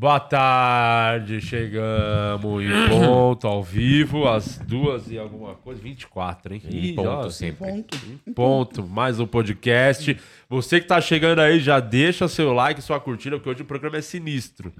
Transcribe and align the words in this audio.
Boa 0.00 0.20
tarde, 0.20 1.40
chegamos 1.40 2.62
em 2.62 2.88
ponto, 2.88 3.48
ao 3.48 3.64
vivo, 3.64 4.28
às 4.28 4.56
duas 4.56 5.10
e 5.10 5.18
alguma 5.18 5.54
coisa, 5.54 5.82
24, 5.82 6.54
hein? 6.54 6.62
Em 6.70 6.94
ponto 6.94 7.08
ó, 7.08 7.30
sempre. 7.30 7.66
Ponto. 7.68 7.98
em 8.24 8.32
ponto, 8.32 8.86
mais 8.86 9.18
um 9.18 9.26
podcast. 9.26 10.16
Você 10.48 10.80
que 10.80 10.86
tá 10.86 11.00
chegando 11.00 11.40
aí, 11.40 11.58
já 11.58 11.80
deixa 11.80 12.28
seu 12.28 12.52
like, 12.52 12.80
sua 12.80 13.00
curtida, 13.00 13.38
porque 13.38 13.50
hoje 13.50 13.62
o 13.62 13.64
programa 13.64 13.96
é 13.96 14.00
sinistro. 14.00 14.72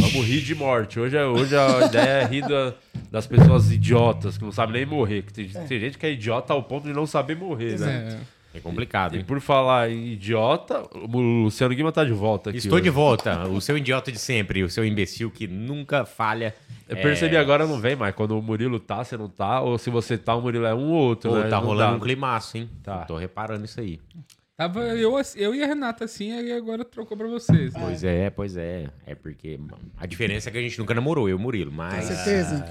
Vamos 0.00 0.26
rir 0.26 0.42
de 0.42 0.54
morte. 0.54 1.00
Hoje, 1.00 1.16
é- 1.16 1.24
hoje 1.24 1.56
a 1.56 1.86
ideia 1.86 2.04
é 2.04 2.24
rir 2.26 2.46
da- 2.46 2.74
das 3.10 3.26
pessoas 3.26 3.72
idiotas, 3.72 4.36
que 4.36 4.44
não 4.44 4.52
sabem 4.52 4.74
nem 4.82 4.86
morrer. 4.86 5.22
Que 5.22 5.32
tem, 5.32 5.48
tem 5.48 5.80
gente 5.80 5.96
que 5.96 6.04
é 6.04 6.12
idiota 6.12 6.52
ao 6.52 6.62
ponto 6.62 6.86
de 6.86 6.92
não 6.92 7.06
saber 7.06 7.36
morrer, 7.38 7.78
né? 7.80 8.18
É. 8.34 8.37
É 8.54 8.60
complicado, 8.60 9.14
E 9.14 9.18
hein? 9.18 9.24
por 9.24 9.40
falar 9.40 9.90
em 9.90 10.06
idiota, 10.12 10.82
o 10.94 11.18
Luciano 11.44 11.74
Guima 11.74 11.92
tá 11.92 12.02
de 12.02 12.12
volta 12.12 12.48
aqui. 12.50 12.58
Estou 12.58 12.74
hoje. 12.76 12.84
de 12.84 12.90
volta. 12.90 13.46
O 13.48 13.60
seu 13.60 13.76
idiota 13.76 14.10
de 14.10 14.18
sempre, 14.18 14.62
o 14.62 14.70
seu 14.70 14.84
imbecil 14.84 15.30
que 15.30 15.46
nunca 15.46 16.04
falha. 16.06 16.54
Eu 16.88 16.96
percebi 16.96 17.36
agora 17.36 17.66
não 17.66 17.78
vem 17.78 17.94
mais. 17.94 18.14
Quando 18.14 18.38
o 18.38 18.42
Murilo 18.42 18.80
tá, 18.80 19.04
você 19.04 19.16
não 19.18 19.28
tá. 19.28 19.60
Ou 19.60 19.76
se 19.76 19.90
você 19.90 20.16
tá, 20.16 20.34
o 20.34 20.40
Murilo 20.40 20.64
é 20.64 20.74
um 20.74 20.88
ou 20.92 20.94
outro. 21.08 21.30
Pô, 21.30 21.36
né? 21.38 21.48
tá 21.48 21.60
Não 21.60 21.66
rolando 21.66 21.90
dá. 21.92 21.96
um 21.98 22.00
climaço, 22.00 22.56
hein? 22.56 22.70
Tá. 22.82 23.04
Tô 23.04 23.18
reparando 23.18 23.64
isso 23.66 23.78
aí. 23.80 24.00
Tava 24.58 24.80
eu, 24.88 25.14
eu 25.36 25.54
e 25.54 25.62
a 25.62 25.66
Renata 25.68 26.04
assim, 26.04 26.32
e 26.32 26.50
agora 26.52 26.84
trocou 26.84 27.16
pra 27.16 27.28
vocês. 27.28 27.72
né? 27.72 27.80
Pois 27.80 28.02
é, 28.02 28.28
pois 28.28 28.56
é. 28.56 28.90
É 29.06 29.14
porque 29.14 29.56
a 29.96 30.04
diferença 30.04 30.48
é 30.48 30.52
que 30.52 30.58
a 30.58 30.60
gente 30.60 30.76
nunca 30.80 30.92
namorou, 30.92 31.28
eu 31.28 31.36
e 31.36 31.38
o 31.38 31.38
Murilo, 31.38 31.70
Tem 31.70 31.76
mas. 31.76 32.04
certeza? 32.06 32.64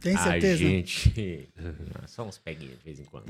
Tem 0.00 0.16
A 0.16 0.18
certeza? 0.18 0.56
gente. 0.56 1.48
Só 2.08 2.24
uns 2.26 2.38
peguinhos 2.38 2.76
de 2.78 2.84
vez 2.84 2.98
em 2.98 3.04
quando. 3.04 3.26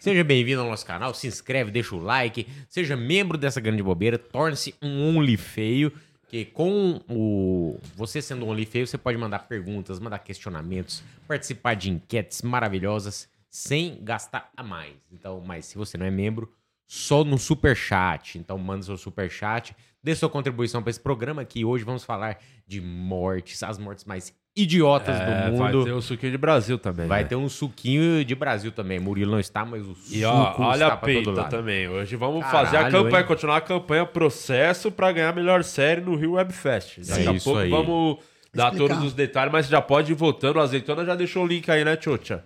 Seja 0.00 0.24
bem-vindo 0.24 0.62
ao 0.62 0.68
nosso 0.68 0.84
canal, 0.84 1.14
se 1.14 1.28
inscreve, 1.28 1.70
deixa 1.70 1.94
o 1.94 2.00
like, 2.00 2.44
seja 2.68 2.96
membro 2.96 3.38
dessa 3.38 3.60
grande 3.60 3.84
bobeira, 3.84 4.18
torne-se 4.18 4.74
um 4.82 5.16
Only 5.16 5.36
Feio. 5.36 5.92
Que 6.26 6.44
com 6.44 7.00
o. 7.08 7.78
Você 7.94 8.20
sendo 8.20 8.46
um 8.46 8.48
Only 8.48 8.66
Feio, 8.66 8.84
você 8.84 8.98
pode 8.98 9.16
mandar 9.16 9.46
perguntas, 9.46 10.00
mandar 10.00 10.18
questionamentos, 10.18 11.04
participar 11.28 11.74
de 11.74 11.88
enquetes 11.88 12.42
maravilhosas 12.42 13.28
sem 13.48 14.00
gastar 14.02 14.50
a 14.56 14.62
mais. 14.64 14.94
Então, 15.12 15.40
mas 15.46 15.66
se 15.66 15.78
você 15.78 15.96
não 15.96 16.04
é 16.04 16.10
membro, 16.10 16.50
só 16.94 17.24
no 17.24 17.38
super 17.38 17.74
chat. 17.76 18.38
Então 18.38 18.56
manda 18.58 18.82
seu 18.84 18.96
super 18.96 19.28
chat, 19.30 19.74
dê 20.02 20.14
sua 20.14 20.28
contribuição 20.28 20.82
para 20.82 20.90
esse 20.90 21.00
programa 21.00 21.44
que 21.44 21.64
hoje 21.64 21.84
vamos 21.84 22.04
falar 22.04 22.38
de 22.66 22.80
mortes, 22.80 23.62
as 23.62 23.78
mortes 23.78 24.04
mais 24.04 24.32
idiotas 24.56 25.18
É, 25.20 25.50
do 25.50 25.56
vai 25.56 25.72
mundo. 25.72 25.84
ter 25.84 25.90
o 25.92 26.00
suquinho 26.00 26.30
de 26.30 26.38
Brasil 26.38 26.78
também. 26.78 27.06
Vai 27.08 27.22
né? 27.24 27.28
ter 27.28 27.34
um 27.34 27.48
suquinho 27.48 28.24
de 28.24 28.34
Brasil 28.36 28.70
também. 28.70 29.00
Murilo 29.00 29.32
não 29.32 29.40
está, 29.40 29.64
mas 29.64 29.82
o 29.84 29.94
suco 29.96 30.14
E 30.14 30.24
ó, 30.24 30.54
olha 30.60 30.84
está 30.84 30.94
a 30.94 30.96
peita 30.96 31.30
lado. 31.32 31.50
também. 31.50 31.88
Hoje 31.88 32.14
vamos 32.14 32.44
Caralho, 32.44 32.66
fazer 32.66 32.76
a 32.76 32.90
campanha, 32.90 33.20
hein? 33.20 33.26
continuar 33.26 33.56
a 33.56 33.60
campanha 33.60 34.06
processo 34.06 34.92
pra 34.92 35.10
ganhar 35.10 35.30
a 35.30 35.32
melhor 35.32 35.64
série 35.64 36.00
no 36.00 36.14
Rio 36.14 36.32
Web 36.34 36.52
Fest. 36.52 37.00
Daqui 37.00 37.26
É 37.26 37.28
a 37.30 37.32
isso 37.32 37.44
pouco 37.44 37.58
aí. 37.58 37.70
vamos 37.70 38.18
dar 38.54 38.72
Explicar. 38.72 38.94
todos 38.94 39.04
os 39.08 39.12
detalhes, 39.12 39.52
mas 39.52 39.66
já 39.66 39.82
pode 39.82 40.12
ir 40.12 40.14
votando. 40.14 40.60
O 40.60 40.62
Azeitona 40.62 41.04
já 41.04 41.16
deixou 41.16 41.42
o 41.42 41.46
link 41.48 41.68
aí, 41.68 41.84
né, 41.84 41.96
Tchotcha? 41.96 42.44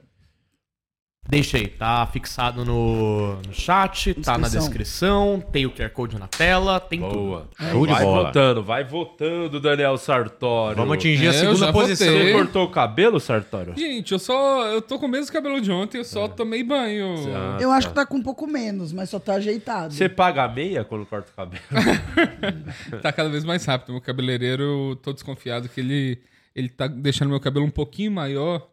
Deixei, 1.31 1.67
tá 1.67 2.07
fixado 2.07 2.65
no, 2.65 3.35
no 3.47 3.53
chat, 3.53 4.15
tá 4.15 4.39
na 4.39 4.49
Descrição. 4.49 4.61
descrição, 4.69 5.45
tem 5.53 5.67
o 5.67 5.71
QR 5.71 5.91
Code 5.91 6.19
na 6.19 6.27
tela, 6.27 6.81
tem 6.81 7.01
Boa. 7.01 7.49
Show 7.71 7.87
de 7.87 7.93
vai 7.93 8.03
bola. 8.03 8.25
votando, 8.29 8.63
vai 8.65 8.83
votando, 8.85 9.61
Daniel 9.61 9.99
Sartório. 9.99 10.77
Vamos 10.79 10.97
atingir 10.97 11.27
É, 11.27 11.29
a 11.29 11.33
segunda 11.35 11.71
posição. 11.71 12.07
votei. 12.11 12.27
Você 12.29 12.33
cortou 12.33 12.65
o 12.65 12.71
cabelo, 12.71 13.21
Sartório? 13.21 13.75
Gente, 13.77 14.13
eu 14.13 14.19
só. 14.19 14.67
Eu 14.69 14.81
tô 14.81 14.99
com 14.99 15.05
o 15.05 15.09
mesmo 15.09 15.31
cabelo 15.31 15.61
de 15.61 15.71
ontem, 15.71 15.99
eu 15.99 16.05
só 16.05 16.29
tomei 16.29 16.63
banho. 16.65 17.15
Ah, 17.37 17.59
Eu 17.61 17.71
acho 17.73 17.89
que 17.89 17.95
tá 17.95 18.07
com 18.07 18.17
um 18.17 18.23
pouco 18.23 18.47
menos, 18.47 18.91
mas 18.91 19.11
só 19.11 19.19
tá 19.21 19.35
ajeitado. 19.35 19.93
Você 19.93 20.09
paga 20.09 20.45
a 20.45 20.49
meia 20.49 20.83
quando 20.83 21.05
corta 21.05 21.31
o 21.31 21.35
cabelo? 21.37 21.63
Tá 23.03 23.13
cada 23.13 23.29
vez 23.29 23.45
mais 23.45 23.65
rápido. 23.67 23.93
Meu 23.93 24.01
cabeleireiro, 24.01 24.97
tô 25.03 25.13
desconfiado 25.13 25.69
que 25.69 25.81
ele, 25.81 26.19
ele 26.55 26.69
tá 26.69 26.87
deixando 26.87 27.29
meu 27.29 27.41
cabelo 27.41 27.67
um 27.67 27.71
pouquinho 27.71 28.11
maior 28.13 28.67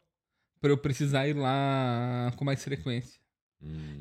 pra 0.65 0.71
eu 0.71 0.77
precisar 0.79 1.27
ir 1.27 1.35
lá 1.35 2.33
com 2.35 2.43
mais 2.43 2.63
frequência. 2.63 3.19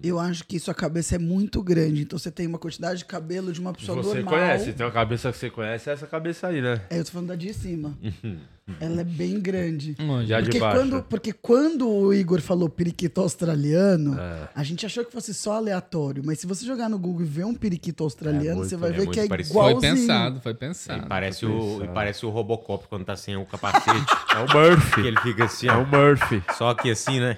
Eu 0.02 0.18
acho 0.18 0.44
que 0.44 0.58
sua 0.58 0.74
cabeça 0.74 1.16
é 1.16 1.18
muito 1.18 1.62
grande, 1.62 2.02
então 2.02 2.18
você 2.18 2.30
tem 2.30 2.46
uma 2.46 2.58
quantidade 2.58 3.00
de 3.00 3.04
cabelo 3.04 3.52
de 3.52 3.60
uma 3.60 3.72
pessoa 3.74 4.02
Você 4.02 4.22
normal. 4.22 4.34
conhece, 4.34 4.72
tem 4.72 4.84
uma 4.84 4.92
cabeça 4.92 5.30
que 5.30 5.36
você 5.38 5.50
conhece, 5.50 5.90
é 5.90 5.92
essa 5.92 6.06
cabeça 6.06 6.46
aí, 6.48 6.62
né? 6.62 6.80
É, 6.88 6.98
eu 6.98 7.04
tô 7.04 7.10
falando 7.12 7.28
da 7.28 7.36
de 7.36 7.52
cima. 7.52 7.96
Ela 8.80 9.02
é 9.02 9.04
bem 9.04 9.38
grande. 9.40 9.94
Já 10.26 10.40
de 10.40 10.46
Porque 10.46 10.58
baixo. 10.60 10.78
quando, 10.80 11.02
porque 11.02 11.32
quando 11.34 11.86
o 11.86 12.14
Igor 12.14 12.40
falou 12.40 12.66
periquito 12.66 13.20
australiano, 13.20 14.18
É. 14.18 14.48
a 14.54 14.62
gente 14.64 14.86
achou 14.86 15.04
que 15.04 15.12
fosse 15.12 15.34
só 15.34 15.52
aleatório. 15.56 16.22
Mas 16.24 16.38
se 16.40 16.46
você 16.46 16.64
jogar 16.64 16.88
no 16.88 16.98
Google 16.98 17.20
e 17.22 17.24
ver 17.26 17.44
um 17.44 17.52
periquito 17.52 18.02
australiano, 18.02 18.56
muito, 18.60 18.70
você 18.70 18.76
vai 18.76 18.88
é 18.88 18.92
ver 18.94 19.06
que 19.10 19.20
é 19.20 19.28
parecido. 19.28 19.52
Foi 19.54 19.68
igualzinho. 19.70 19.94
pensado, 19.96 20.40
foi 20.40 20.52
E 20.52 20.54
pensado. 20.54 21.06
parece, 21.06 21.44
o, 21.44 21.84
e 21.84 21.88
parece 21.88 22.24
o 22.24 22.30
Robocop 22.30 22.86
quando 22.88 23.04
tá 23.04 23.16
sem 23.16 23.36
o 23.36 23.44
capacete. 23.44 23.84
É 24.34 24.38
o 24.38 24.48
Murphy. 24.58 25.02
que 25.02 25.06
ele 25.08 25.20
fica 25.20 25.44
assim, 25.44 25.68
É 25.68 25.74
o 25.74 25.86
Murphy. 25.86 26.42
Só 26.58 26.74
que 26.74 26.90
assim, 26.90 27.20
né? 27.20 27.36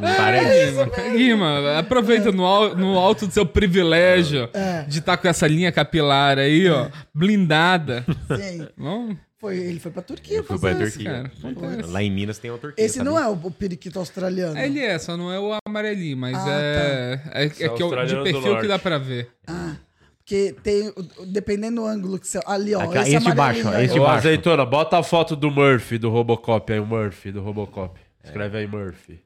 parece. 0.00 0.70
Guima, 0.72 0.86
Guima, 1.16 1.78
aproveita 1.78 2.30
no, 2.32 2.74
no 2.74 2.98
alto 2.98 3.26
do 3.26 3.32
seu 3.32 3.44
privilégio 3.46 4.48
É. 4.52 4.82
de 4.84 4.98
estar 4.98 5.16
com 5.16 5.28
essa 5.28 5.46
linha 5.46 5.70
capilar 5.72 6.38
aí, 6.38 6.68
ó, 6.68 6.88
blindada. 7.14 8.04
Sim. 8.36 8.66
Não, 8.76 9.16
Foi, 9.38 9.56
ele 9.56 9.80
foi 9.80 9.90
pra 9.90 10.02
Turquia 10.02 10.42
fazer 10.42 10.76
pra. 10.76 10.86
Turquia. 10.86 11.30
cara. 11.60 11.86
Lá 11.86 12.02
em 12.02 12.10
Minas 12.10 12.38
tem 12.38 12.50
uma 12.50 12.58
Turquia. 12.58 12.84
Esse 12.84 13.02
não 13.02 13.18
é 13.18 13.26
o, 13.28 13.50
periquito 13.50 13.98
australiano. 13.98 14.58
Ele 14.58 14.80
é, 14.80 14.98
só 14.98 15.16
não 15.16 15.32
é 15.32 15.38
o 15.40 15.56
amarelinho, 15.66 16.16
mas 16.16 16.36
Ah, 16.36 16.46
é. 16.50 17.20
É, 17.32 17.42
é 17.42 17.46
Esse 17.46 17.64
é 17.64 17.68
que 17.68 17.82
eu, 17.82 17.88
de 18.04 18.22
perfil 18.22 18.60
que 18.60 18.68
dá 18.68 18.78
pra 18.78 18.98
ver. 18.98 19.30
Ah, 19.46 19.76
porque 20.18 20.54
tem, 20.62 20.92
dependendo 21.26 21.80
do 21.80 21.86
ângulo 21.88 22.18
que 22.18 22.26
você... 22.28 22.38
Ali, 22.46 22.72
ó. 22.74 22.82
Aqui, 22.82 22.98
esse, 22.98 23.16
esse 23.16 23.26
de 23.26 23.34
baixo, 23.34 23.66
ó, 23.68 23.78
esse 23.80 23.94
de 23.94 23.98
baixo. 23.98 24.18
Azeitona, 24.18 24.64
bota 24.64 24.98
a 24.98 25.02
foto 25.02 25.34
do 25.34 25.50
Murphy, 25.50 25.98
do 25.98 26.08
Robocop 26.10 26.72
aí, 26.72 26.78
o 26.78 26.86
Murphy, 26.86 27.32
do 27.32 27.40
Robocop. 27.42 27.98
Escreve 28.22 28.58
aí 28.58 28.66
Murphy. 28.66 29.18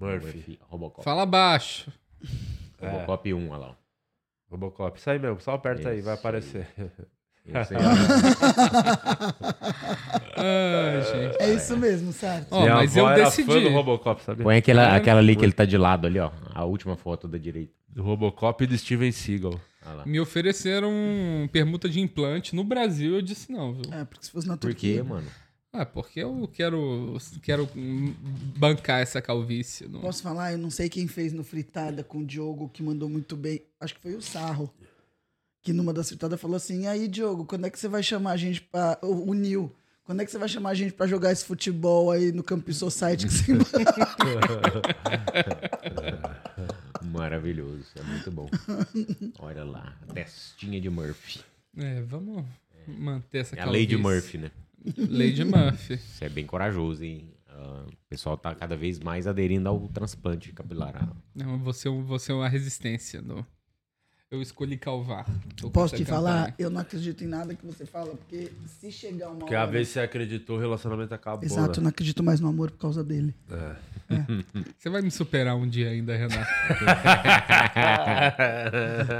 Murphy. 0.00 0.58
Robocop. 0.68 1.04
Fala 1.04 1.26
baixo. 1.26 1.92
Robocop 2.80 3.34
1, 3.34 3.48
olha 3.50 3.58
lá. 3.58 3.76
Robocop. 4.50 4.98
Isso 4.98 5.10
aí 5.10 5.18
mesmo, 5.18 5.40
só 5.40 5.52
aperta 5.54 5.90
aí, 5.90 5.96
Isso 5.98 6.04
vai 6.04 6.14
aí. 6.14 6.18
aparecer. 6.18 6.66
Esse 7.46 7.74
aí. 7.74 7.82
É 11.38 11.52
isso 11.54 11.76
mesmo, 11.76 12.12
certo? 12.12 12.54
Minha 12.54 12.74
mas 12.76 12.96
avó 12.96 13.08
eu 13.08 13.12
era 13.12 13.24
decidi. 13.24 13.46
fã 13.50 13.60
do 13.60 13.68
Robocop, 13.70 14.22
sabia? 14.22 14.42
Põe 14.42 14.56
aquela, 14.56 14.96
aquela 14.96 15.20
ali 15.20 15.36
que 15.36 15.44
ele 15.44 15.52
tá 15.52 15.64
de 15.64 15.76
lado 15.76 16.06
ali, 16.06 16.18
ó. 16.18 16.30
A 16.54 16.64
última 16.64 16.96
foto 16.96 17.28
da 17.28 17.38
direita. 17.38 17.72
Do 17.88 18.02
Robocop 18.02 18.62
e 18.62 18.66
do 18.66 18.76
Steven 18.78 19.10
Seagal. 19.12 19.58
Lá. 19.84 20.04
Me 20.06 20.20
ofereceram 20.20 20.92
permuta 21.50 21.88
de 21.88 22.00
implante 22.00 22.54
no 22.54 22.62
Brasil, 22.62 23.14
eu 23.14 23.22
disse 23.22 23.50
não, 23.50 23.72
viu? 23.72 23.82
É, 23.92 24.04
porque 24.04 24.24
se 24.24 24.30
fosse 24.30 24.46
na 24.46 24.56
Por 24.56 24.68
Turquia... 24.68 24.96
quê, 24.96 25.02
mano? 25.02 25.26
Ah, 25.72 25.86
porque 25.86 26.20
eu 26.20 26.48
quero, 26.52 27.16
quero 27.42 27.68
bancar 28.58 29.00
essa 29.00 29.22
calvície. 29.22 29.86
Não. 29.86 30.00
Posso 30.00 30.22
falar? 30.22 30.52
Eu 30.52 30.58
não 30.58 30.70
sei 30.70 30.88
quem 30.88 31.06
fez 31.06 31.32
no 31.32 31.44
Fritada 31.44 32.02
com 32.02 32.18
o 32.18 32.26
Diogo, 32.26 32.68
que 32.68 32.82
mandou 32.82 33.08
muito 33.08 33.36
bem. 33.36 33.62
Acho 33.78 33.94
que 33.94 34.00
foi 34.00 34.14
o 34.16 34.22
Sarro. 34.22 34.72
Que 35.62 35.72
numa 35.72 35.92
das 35.92 36.08
fritadas 36.08 36.40
falou 36.40 36.56
assim: 36.56 36.82
e 36.82 36.86
aí, 36.86 37.06
Diogo, 37.06 37.44
quando 37.44 37.66
é 37.66 37.70
que 37.70 37.78
você 37.78 37.86
vai 37.86 38.02
chamar 38.02 38.32
a 38.32 38.36
gente 38.36 38.60
pra. 38.62 38.98
O, 39.02 39.30
o 39.30 39.34
Nil, 39.34 39.72
quando 40.02 40.22
é 40.22 40.24
que 40.24 40.30
você 40.32 40.38
vai 40.38 40.48
chamar 40.48 40.70
a 40.70 40.74
gente 40.74 40.92
pra 40.92 41.06
jogar 41.06 41.30
esse 41.30 41.44
futebol 41.44 42.10
aí 42.10 42.32
no 42.32 42.42
Campus 42.42 42.78
Society 42.78 43.28
que 43.28 43.52
você 43.54 43.84
Maravilhoso. 47.04 47.86
É 47.96 48.02
muito 48.02 48.30
bom. 48.30 48.48
Olha 49.38 49.64
lá. 49.64 49.96
a 50.08 50.12
Testinha 50.14 50.80
de 50.80 50.90
Murphy. 50.90 51.40
É, 51.76 52.02
vamos 52.02 52.44
manter 52.86 53.38
essa 53.38 53.54
É 53.54 53.60
a 53.60 53.66
Lady 53.66 53.96
calvície. 53.96 54.02
Murphy, 54.02 54.38
né? 54.38 54.50
Lady 54.96 55.44
Murphy. 55.44 55.98
Você 55.98 56.24
é 56.24 56.28
bem 56.28 56.46
corajoso, 56.46 57.04
hein? 57.04 57.32
Ah, 57.48 57.84
o 57.86 58.08
pessoal 58.08 58.36
tá 58.36 58.54
cada 58.54 58.76
vez 58.76 58.98
mais 58.98 59.26
aderindo 59.26 59.68
ao 59.68 59.88
transplante 59.88 60.52
capilar. 60.52 61.14
Não, 61.34 61.58
você, 61.58 61.88
você 61.88 62.32
é 62.32 62.34
uma 62.34 62.48
resistência. 62.48 63.20
No... 63.20 63.46
Eu 64.30 64.40
escolhi 64.40 64.76
calvar. 64.76 65.26
Tô 65.56 65.68
Posso 65.70 65.96
te 65.96 66.04
falar? 66.04 66.36
campanha. 66.36 66.54
Eu 66.56 66.70
não 66.70 66.80
acredito 66.80 67.24
em 67.24 67.26
nada 67.26 67.52
que 67.52 67.66
você 67.66 67.84
fala, 67.84 68.14
porque 68.14 68.52
se 68.64 68.92
chegar 68.92 69.26
uma 69.30 69.40
Porque 69.40 69.56
hora... 69.56 69.64
a 69.64 69.66
vez 69.66 69.88
você 69.88 69.98
acreditou, 69.98 70.56
o 70.56 70.60
relacionamento 70.60 71.12
acabou. 71.12 71.44
Exato, 71.44 71.80
eu 71.80 71.82
né? 71.82 71.82
não 71.82 71.88
acredito 71.88 72.22
mais 72.22 72.38
no 72.38 72.46
amor 72.46 72.70
por 72.70 72.78
causa 72.78 73.02
dele. 73.02 73.34
Você 74.78 74.88
vai 74.88 75.02
me 75.02 75.10
superar 75.10 75.56
um 75.56 75.66
dia 75.68 75.88
ainda, 75.90 76.16
Renato. 76.16 76.48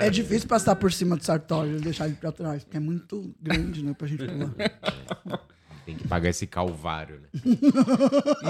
É 0.00 0.08
difícil 0.10 0.48
passar 0.48 0.76
por 0.76 0.92
cima 0.92 1.16
do 1.16 1.24
Sartório 1.24 1.78
e 1.78 1.80
deixar 1.80 2.06
ele 2.06 2.14
pra 2.14 2.30
trás, 2.30 2.62
porque 2.62 2.76
é 2.76 2.80
muito 2.80 3.34
grande, 3.42 3.82
né, 3.82 3.92
pra 3.92 4.06
gente 4.06 4.24
pular. 4.24 4.54
Tem 5.90 5.98
que 5.98 6.08
pagar 6.08 6.28
esse 6.30 6.46
calvário, 6.46 7.20
né? 7.20 7.28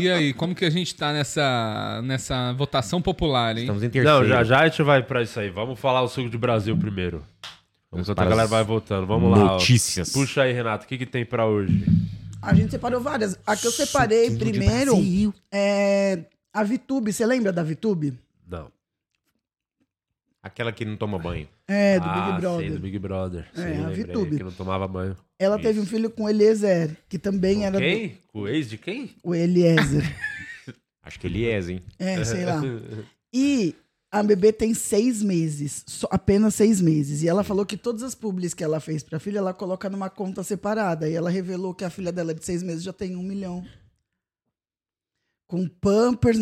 E 0.01 0.11
aí, 0.11 0.33
como 0.35 0.55
que 0.55 0.65
a 0.65 0.71
gente 0.71 0.95
tá 0.95 1.13
nessa, 1.13 2.01
nessa 2.05 2.53
votação 2.53 3.01
popular, 3.01 3.57
hein? 3.57 3.63
Estamos 3.65 3.83
em 3.83 3.91
terceiro. 3.91 4.19
Não, 4.21 4.27
já 4.27 4.45
já 4.45 4.61
a 4.61 4.69
gente 4.69 4.83
vai 4.83 5.03
pra 5.03 5.23
isso 5.23 5.39
aí. 5.41 5.51
Vamos 5.51 5.79
falar 5.79 6.03
o 6.03 6.09
suco 6.09 6.29
de 6.29 6.39
Brasil 6.39 6.77
primeiro. 6.77 7.23
Vamos 7.91 8.09
Enquanto 8.09 8.21
a 8.21 8.31
galera 8.31 8.49
vai 8.49 8.63
votando. 8.63 9.07
Vamos 9.07 9.31
lá. 9.31 9.45
ó. 9.45 9.53
Notícias. 9.55 10.13
Puxa 10.13 10.43
aí, 10.43 10.53
Renato. 10.53 10.85
O 10.85 10.89
que, 10.89 10.99
que 10.99 11.07
tem 11.07 11.25
pra 11.25 11.47
hoje? 11.47 11.85
A 12.43 12.55
gente 12.55 12.71
separou 12.71 13.01
várias. 13.01 13.39
A 13.47 13.57
que 13.57 13.67
eu 13.67 13.73
separei 13.73 14.37
primeiro 14.37 15.35
é 15.53 16.21
a 16.53 16.63
Vitube. 16.63 17.13
Você 17.13 17.27
lembra 17.27 17.53
da 17.53 17.63
Vitube? 17.63 18.15
Aquela 20.43 20.73
que 20.73 20.85
não 20.85 20.97
toma 20.97 21.19
banho. 21.19 21.47
É, 21.69 22.01
do 22.01 22.07
ah, 22.07 22.15
Big 22.15 22.31
Sei, 22.33 22.41
Brother. 22.41 22.73
do 22.73 22.79
Big 22.81 22.99
Brother. 22.99 23.49
É, 23.55 23.57
Sei, 23.63 23.77
a 23.77 23.91
VTube. 23.91 24.37
Que 24.39 24.43
não 24.43 24.53
tomava 24.53 24.89
banho. 24.89 25.17
Ela 25.39 25.59
teve 25.59 25.79
um 25.79 25.83
Isso. 25.83 25.93
filho 25.93 26.11
com 26.11 26.25
o 26.25 26.29
Eliezer, 26.29 26.97
que 27.09 27.19
também 27.19 27.67
era 27.67 27.79
do- 27.79 27.83
Quem? 27.83 28.19
Com 28.29 28.41
o 28.41 28.49
ex 28.49 28.69
de 28.69 28.79
quem? 28.79 29.15
o 29.23 29.35
Eliezer. 29.35 30.03
Acho 31.03 31.19
que 31.19 31.27
é, 31.47 31.59
hein? 31.61 31.83
É, 31.99 32.25
sei 32.25 32.45
lá. 32.45 32.61
E 33.33 33.77
a 34.11 34.25
bebê 34.25 34.53
tem 34.53 34.75
seis 34.75 35.23
meses, 35.23 35.85
só- 35.87 36.09
apenas 36.11 36.55
seis 36.57 36.81
meses. 36.81 37.23
E 37.23 37.29
ela 37.29 37.45
falou 37.45 37.65
que 37.65 37.77
todas 37.77 38.03
as 38.03 38.15
publis 38.15 38.53
que 38.55 38.65
ela 38.65 38.81
fez 38.81 39.05
pra 39.05 39.21
filha, 39.21 39.39
ela 39.39 39.55
coloca 39.55 39.89
numa 39.89 40.11
conta 40.11 40.43
separada. 40.43 41.09
E 41.09 41.15
ela 41.15 41.31
revelou 41.31 41.73
que 41.73 41.85
a 41.85 41.91
filha 41.91 42.11
dela 42.11 42.35
de 42.35 42.45
seis 42.45 42.63
meses 42.63 42.83
já 42.83 42.93
tem 42.93 43.15
um 43.15 43.23
milhão. 43.23 43.65
Com 45.47 45.67
Pampers 45.69 46.39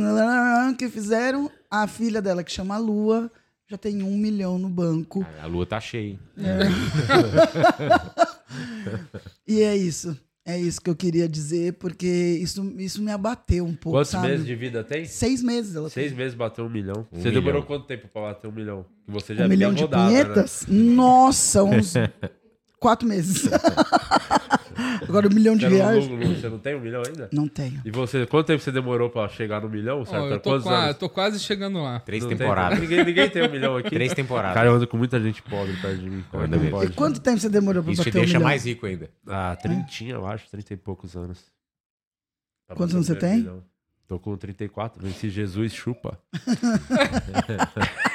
que 0.79 0.89
fizeram, 0.89 1.51
a 1.71 1.87
filha 1.87 2.23
dela, 2.23 2.43
que 2.45 2.53
chama 2.53 2.79
Lua, 2.79 3.31
já 3.69 3.77
tem 3.77 4.03
um 4.03 4.17
milhão 4.17 4.59
no 4.59 4.69
banco. 4.69 5.27
A 5.43 5.47
lua 5.47 5.67
tá 5.67 5.79
cheia. 5.81 6.13
hein? 6.13 6.19
E 9.47 9.63
é 9.63 9.77
isso. 9.77 10.17
É 10.47 10.59
isso 10.59 10.81
que 10.81 10.89
eu 10.89 10.97
queria 10.97 11.29
dizer, 11.29 11.75
porque 11.75 12.07
isso, 12.07 12.65
isso 12.79 13.03
me 13.03 13.13
abateu 13.13 13.67
um 13.67 13.75
pouco, 13.75 13.99
Quantos 13.99 14.13
sabe? 14.13 14.29
meses 14.29 14.47
de 14.47 14.55
vida 14.55 14.83
tem? 14.83 15.05
Seis 15.05 15.43
meses 15.43 15.77
ela 15.77 15.91
Seis 15.91 16.11
meses 16.15 16.35
bateu 16.35 16.65
um 16.65 16.71
milhão. 16.71 17.07
Um 17.13 17.21
Você 17.21 17.31
demorou 17.31 17.61
milhão. 17.61 17.67
quanto 17.67 17.87
tempo 17.87 18.09
pra 18.09 18.23
bater 18.23 18.49
um 18.49 18.53
milhão? 18.53 18.87
Que 19.05 19.13
você 19.13 19.35
já 19.35 19.43
Um 19.43 19.45
é 19.45 19.49
milhão 19.49 19.75
de 19.75 19.83
rodada, 19.83 20.11
né? 20.11 20.23
punhetas? 20.25 20.65
Nossa, 20.67 21.63
uns 21.65 21.93
quatro 22.81 23.07
meses. 23.07 23.43
Agora, 25.09 25.27
um 25.27 25.35
milhão 25.35 25.57
de 25.57 25.67
reais? 25.67 26.07
não- 26.09 26.17
não- 26.17 26.35
você 26.35 26.49
não 26.49 26.59
tem 26.59 26.75
um 26.77 26.81
milhão 26.81 27.03
ainda? 27.07 27.29
Não 27.33 27.49
tenho. 27.49 27.81
E 27.85 27.91
você, 27.91 28.25
quanto 28.27 28.47
tempo 28.47 28.63
você 28.63 28.71
demorou 28.71 29.11
pra 29.11 29.29
chegar 29.29 29.61
no 29.61 29.69
milhão? 29.69 30.05
Certo? 30.05 30.25
eu 30.27 30.39
tô, 30.41 30.51
Quantos 30.51 30.65
qua- 30.65 30.85
anos? 30.85 30.97
tô 30.97 31.09
quase 31.09 31.41
chegando 31.41 31.83
lá. 31.83 32.01
Três 32.01 32.23
Não 32.23 32.29
tem- 32.29 32.39
temporadas. 32.39 32.79
Ninguém, 32.79 33.05
ninguém 33.05 33.29
tem 33.29 33.43
um 33.47 33.51
milhão 33.51 33.77
aqui. 33.77 33.91
Três 33.91 34.13
temporadas. 34.15 34.55
Cara, 34.55 34.69
eu 34.69 34.75
ando 34.75 34.87
com 34.87 34.97
muita 34.97 35.21
gente 35.21 35.43
pobre 35.43 35.73
perto 35.81 35.99
de 35.99 36.09
mim. 36.09 36.25
Como 36.31 36.43
é 36.45 36.49
que 36.59 36.71
pode? 36.71 36.93
E 36.93 36.95
quanto 36.95 37.21
tempo 37.21 37.39
você 37.39 37.49
demorou 37.49 37.83
pra 37.83 37.93
Isso 37.93 38.03
te 38.03 38.07
bater 38.07 38.19
um 38.19 38.21
deixa 38.23 38.39
milhão? 38.39 38.49
mais 38.49 38.65
rico 38.65 38.87
ainda. 38.87 39.11
Ah, 39.27 39.57
trintinha, 39.61 40.15
eu 40.15 40.27
acho. 40.27 40.49
Trinta 40.51 40.75
e 40.75 40.77
poucos 40.77 41.17
anos. 41.17 41.45
Pra 42.67 42.77
Quantos 42.77 42.95
bater 42.95 42.97
anos 42.97 43.07
você 43.07 43.15
primeiro 43.15 43.43
tem? 43.45 43.51
milhão. 43.53 43.65
Tô 44.07 44.19
com 44.19 44.37
34. 44.37 45.03
Venci 45.03 45.29
Jesus, 45.29 45.73
chupa. 45.73 46.19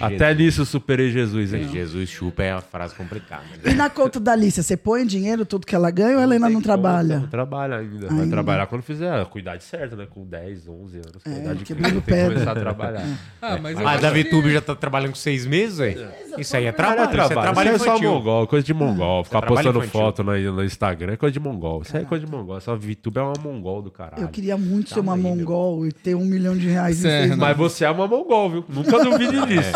Até 0.00 0.34
nisso 0.34 0.62
eu 0.62 0.64
superei 0.64 1.10
Jesus, 1.10 1.52
hein? 1.54 1.68
Jesus 1.72 2.08
chupa 2.08 2.42
é 2.42 2.54
uma 2.54 2.60
frase 2.60 2.94
complicada. 2.94 3.42
né? 3.62 3.70
E 3.72 3.74
na 3.74 3.88
conta 3.88 4.18
da 4.20 4.32
Alicia, 4.32 4.62
você 4.62 4.76
põe 4.76 5.06
dinheiro, 5.06 5.44
tudo 5.46 5.66
que 5.66 5.74
ela 5.74 5.90
ganha, 5.90 6.16
ou 6.16 6.22
ela 6.22 6.34
ainda 6.34 6.46
não 6.48 6.54
conta, 6.56 6.64
trabalha? 6.64 7.18
Não 7.20 7.26
trabalha 7.28 7.76
ainda. 7.76 8.06
Vai 8.08 8.18
Ainda. 8.20 8.30
trabalhar 8.30 8.66
quando 8.66 8.82
fizer 8.82 9.12
a 9.12 9.24
cuidade 9.24 9.64
certa, 9.64 9.96
né? 9.96 10.06
Com 10.08 10.24
10, 10.26 10.68
11 10.68 10.96
anos. 10.98 11.22
Com 11.24 11.30
a 11.30 11.32
É, 11.32 11.38
idade 11.40 11.64
que 11.64 11.74
tem 11.74 12.00
que 12.00 12.00
começar 12.00 12.50
a 12.52 12.54
trabalhar. 12.54 13.06
Ah, 13.40 13.58
mas 13.62 13.78
eu 13.78 13.84
Mas 13.84 13.96
acho 14.04 14.06
a 14.06 14.12
que- 14.12 14.22
VTube 14.24 14.52
já 14.52 14.60
tá 14.60 14.74
trabalhando 14.74 15.10
com 15.10 15.16
seis 15.16 15.46
meses, 15.46 15.78
velho? 15.78 16.08
Isso 16.38 16.56
aí 16.56 16.66
é 16.66 16.72
trabalho. 16.72 17.10
Trabalho, 17.10 17.22
Isso 17.30 17.38
é 17.38 17.42
trabalho 17.42 17.74
Isso 17.76 17.84
é 17.84 17.96
só 17.96 17.98
mongol, 18.02 18.46
coisa 18.46 18.66
de 18.66 18.74
mongol. 18.74 19.24
Ficar 19.24 19.42
postando 19.42 19.78
infantil. 19.78 20.00
foto 20.00 20.22
no, 20.22 20.52
no 20.52 20.64
Instagram 20.64 21.12
é 21.12 21.16
coisa 21.16 21.32
de 21.32 21.40
mongol. 21.40 21.82
Isso 21.82 21.96
aí 21.96 22.02
é 22.02 22.06
coisa 22.06 22.24
de 22.26 22.30
mongol. 22.30 22.56
Essa 22.58 22.74
VTube 22.76 23.18
é 23.18 23.22
uma 23.22 23.34
mongol 23.42 23.82
do 23.82 23.90
caralho. 23.90 24.22
Eu 24.22 24.28
queria 24.28 24.56
muito 24.58 24.88
ser 24.90 24.96
Calma 24.96 25.12
uma 25.12 25.16
aí, 25.16 25.22
meu. 25.22 25.36
mongol 25.36 25.86
e 25.86 25.92
ter 25.92 26.14
um 26.14 26.24
milhão 26.24 26.56
de 26.56 26.68
reais 26.68 26.96
seis 26.98 27.34
Mas 27.36 27.56
você 27.56 27.84
é 27.84 27.90
uma 27.90 28.06
mongol, 28.06 28.50
viu? 28.50 28.64
Nunca 28.68 28.98
duvide 29.02 29.46
disso. 29.46 29.72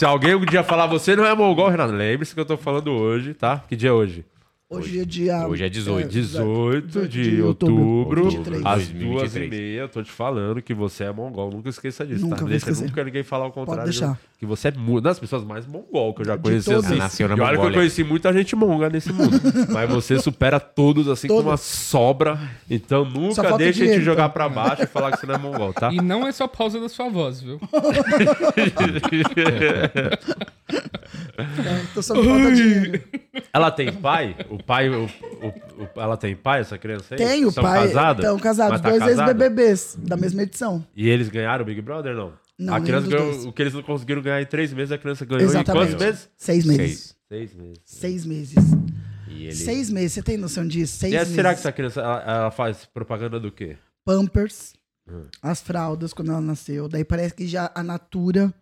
Se 0.00 0.06
alguém 0.06 0.34
um 0.34 0.46
dia 0.46 0.64
falar 0.64 0.86
você 0.86 1.14
não 1.14 1.26
é 1.26 1.34
mongol, 1.34 1.68
Renato, 1.68 1.92
lembre-se 1.92 2.32
que 2.32 2.40
eu 2.40 2.46
tô 2.46 2.56
falando 2.56 2.90
hoje, 2.90 3.34
tá? 3.34 3.62
Que 3.68 3.76
dia 3.76 3.90
é 3.90 3.92
hoje? 3.92 4.24
Hoje 4.72 5.00
é 5.00 5.04
dia... 5.04 5.48
Hoje 5.48 5.64
é 5.64 5.68
18. 5.68 6.08
18 6.08 7.08
de 7.08 7.30
de 7.36 7.42
outubro, 7.42 7.82
outubro, 7.82 8.30
23. 8.30 8.64
às 8.64 8.86
2023. 8.86 9.10
duas 9.10 9.34
e 9.34 9.40
meia. 9.48 9.80
Eu 9.80 9.88
tô 9.88 10.00
te 10.00 10.12
falando 10.12 10.62
que 10.62 10.72
você 10.72 11.02
é 11.02 11.12
mongol. 11.12 11.50
Nunca 11.50 11.68
esqueça 11.68 12.06
disso, 12.06 12.22
Nunca 12.22 12.36
tá? 12.36 12.44
Deixa 12.44 12.70
esquecer. 12.70 12.86
nunca 12.86 13.02
ninguém 13.02 13.24
falar 13.24 13.46
o 13.46 13.50
contrário. 13.50 13.82
deixar. 13.82 14.16
Que 14.38 14.46
você 14.46 14.68
é 14.68 14.72
uma 14.76 15.00
das 15.00 15.18
pessoas 15.18 15.42
mais 15.42 15.66
mongol 15.66 16.14
que 16.14 16.22
eu 16.22 16.26
já 16.26 16.36
De 16.36 16.42
conheci. 16.42 16.72
Assim. 16.72 16.94
Nasceu 16.94 17.26
na 17.26 17.36
e 17.36 17.40
olha 17.40 17.58
que 17.58 17.66
eu 17.66 17.72
conheci 17.72 18.04
muita 18.04 18.32
gente 18.32 18.54
monga 18.54 18.88
nesse 18.88 19.12
mundo. 19.12 19.40
Mas 19.74 19.90
você 19.90 20.20
supera 20.20 20.60
todos 20.60 21.08
assim 21.08 21.26
com 21.26 21.34
Todos. 21.34 21.50
uma 21.50 21.56
sobra. 21.56 22.38
Então 22.70 23.04
nunca 23.04 23.56
deixe 23.58 23.80
dinheiro, 23.80 24.00
te 24.02 24.04
jogar 24.04 24.26
então. 24.26 24.34
pra 24.34 24.48
baixo 24.48 24.84
e 24.84 24.86
falar 24.86 25.10
que 25.10 25.18
você 25.18 25.26
não 25.26 25.34
é 25.34 25.38
mongol, 25.38 25.72
tá? 25.72 25.92
E 25.92 25.96
não 25.96 26.24
é 26.28 26.30
só 26.30 26.46
pausa 26.46 26.78
da 26.78 26.88
sua 26.88 27.08
voz, 27.08 27.40
viu? 27.40 27.58
Tô 31.94 32.02
só 32.02 32.14
me 32.14 32.24
falta 32.24 32.52
dinheiro. 32.54 33.02
Ela 33.52 33.70
tem 33.70 33.92
pai? 33.92 34.36
O 34.48 34.62
pai. 34.62 34.88
O, 34.88 35.04
o- 35.04 35.82
o- 35.84 36.00
ela 36.00 36.16
tem 36.16 36.34
pai, 36.36 36.60
essa 36.60 36.78
criança 36.78 37.14
aí? 37.14 37.18
Tem 37.18 37.44
o 37.44 37.50
São 37.50 37.62
pai. 37.62 37.88
casadas? 37.88 38.24
Estão 38.24 38.38
casados, 38.38 38.72
Mas 38.72 38.80
tá 38.80 38.88
dois 38.90 39.00
casada? 39.02 39.30
ex-BBBs 39.32 39.96
da 40.00 40.16
mesma 40.16 40.42
edição. 40.42 40.84
E 40.94 41.08
eles 41.08 41.28
ganharam 41.28 41.62
o 41.62 41.66
Big 41.66 41.80
Brother, 41.80 42.14
não? 42.14 42.32
Não, 42.58 42.74
a 42.74 42.78
nenhum 42.78 42.86
criança 42.86 43.06
dos 43.06 43.14
ganhou, 43.14 43.32
dois. 43.32 43.44
o 43.46 43.52
que 43.52 43.62
eles 43.62 43.74
não 43.74 43.82
conseguiram 43.82 44.20
ganhar 44.22 44.42
em 44.42 44.46
três 44.46 44.72
meses, 44.72 44.92
a 44.92 44.98
criança 44.98 45.24
ganhou 45.24 45.44
Exatamente. 45.44 45.70
em 45.70 45.88
quantos 45.92 46.06
meses? 46.06 46.28
Seis 46.36 46.64
meses. 46.66 47.16
Seis. 47.28 47.50
Seis 47.50 47.54
meses. 47.54 47.82
Seis 47.84 48.24
meses. 48.26 48.64
E 49.28 49.44
ele... 49.44 49.54
Seis 49.54 49.90
meses. 49.90 50.12
Você 50.12 50.22
tem 50.22 50.36
noção 50.36 50.66
disso? 50.68 50.98
Seis 50.98 51.14
E 51.14 51.16
meses. 51.16 51.34
será 51.34 51.54
que 51.54 51.60
essa 51.60 51.72
criança 51.72 52.00
ela, 52.00 52.22
ela 52.26 52.50
faz 52.50 52.84
propaganda 52.84 53.40
do 53.40 53.50
quê? 53.50 53.76
Pampers, 54.04 54.74
Hum. 55.08 55.24
as 55.42 55.60
fraldas 55.60 56.12
quando 56.12 56.30
ela 56.30 56.40
nasceu. 56.40 56.86
Daí 56.88 57.04
parece 57.04 57.34
que 57.34 57.46
já 57.46 57.70
a 57.74 57.82
Natura, 57.82 58.52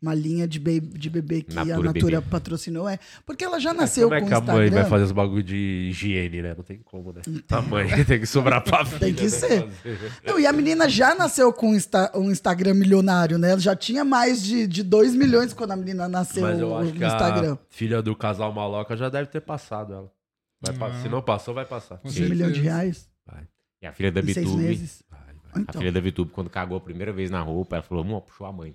uma 0.00 0.14
linha 0.14 0.46
de, 0.46 0.60
be 0.60 0.78
de 0.80 1.10
bebê 1.10 1.42
que 1.42 1.58
a 1.58 1.64
Natura 1.64 1.92
Natura 1.92 2.20
Bebê. 2.20 2.30
patrocinou, 2.30 2.88
é. 2.88 2.98
Porque 3.26 3.44
ela 3.44 3.58
já 3.58 3.74
nasceu 3.74 4.08
Como 4.08 4.14
é 4.14 4.20
com 4.20 4.26
que 4.28 4.32
o 4.32 4.36
a 4.36 4.40
mãe 4.40 4.64
Instagram. 4.66 4.80
vai 4.82 4.90
fazer 4.90 5.04
os 5.04 5.12
bagulho 5.12 5.42
de 5.42 5.88
higiene, 5.90 6.40
né? 6.42 6.54
Não 6.56 6.62
tem 6.62 6.78
como, 6.84 7.12
né? 7.12 7.22
A 7.50 7.60
mãe 7.60 7.88
tem 8.06 8.20
que 8.20 8.26
sobrar 8.26 8.62
pra 8.62 8.84
filha. 8.84 9.00
Tem 9.00 9.12
que 9.14 9.24
né? 9.24 9.28
ser. 9.28 9.68
Não, 10.24 10.38
e 10.38 10.46
a 10.46 10.52
menina 10.52 10.88
já 10.88 11.14
nasceu 11.16 11.52
com 11.52 11.70
um, 11.70 11.74
Insta- 11.74 12.12
um 12.14 12.30
Instagram 12.30 12.74
milionário, 12.74 13.38
né? 13.38 13.50
Ela 13.50 13.60
já 13.60 13.74
tinha 13.74 14.04
mais 14.04 14.42
de, 14.42 14.66
de 14.68 14.82
2 14.84 15.14
milhões 15.16 15.52
quando 15.52 15.72
a 15.72 15.76
menina 15.76 16.08
nasceu 16.08 16.42
Mas 16.42 16.60
eu 16.60 16.68
no 16.68 16.76
acho 16.76 16.92
que 16.92 17.04
Instagram. 17.04 17.54
a 17.54 17.58
filha 17.68 18.00
do 18.00 18.14
casal 18.14 18.52
maloca 18.52 18.96
já 18.96 19.08
deve 19.08 19.26
ter 19.28 19.40
passado 19.40 19.92
ela. 19.92 20.12
Vai 20.60 20.76
Não. 20.76 21.02
Se 21.02 21.08
não 21.08 21.22
passou, 21.22 21.54
vai 21.54 21.64
passar. 21.64 22.00
Um 22.04 22.10
milhão 22.10 22.50
de 22.50 22.60
reais 22.60 23.08
Vai, 23.26 23.42
E 23.82 23.86
a 23.86 23.92
filha 23.92 24.10
da 24.10 24.20
em 24.20 24.24
vai. 25.58 25.66
A 25.66 25.70
Então, 25.70 25.80
filha 25.80 25.92
da 25.92 26.00
VTube, 26.00 26.30
quando 26.32 26.50
cagou 26.50 26.76
a 26.76 26.80
primeira 26.80 27.12
vez 27.12 27.30
na 27.30 27.40
roupa, 27.40 27.76
ela 27.76 27.82
falou, 27.82 28.04
amor, 28.04 28.22
puxou 28.22 28.46
a 28.46 28.52
mãe. 28.52 28.74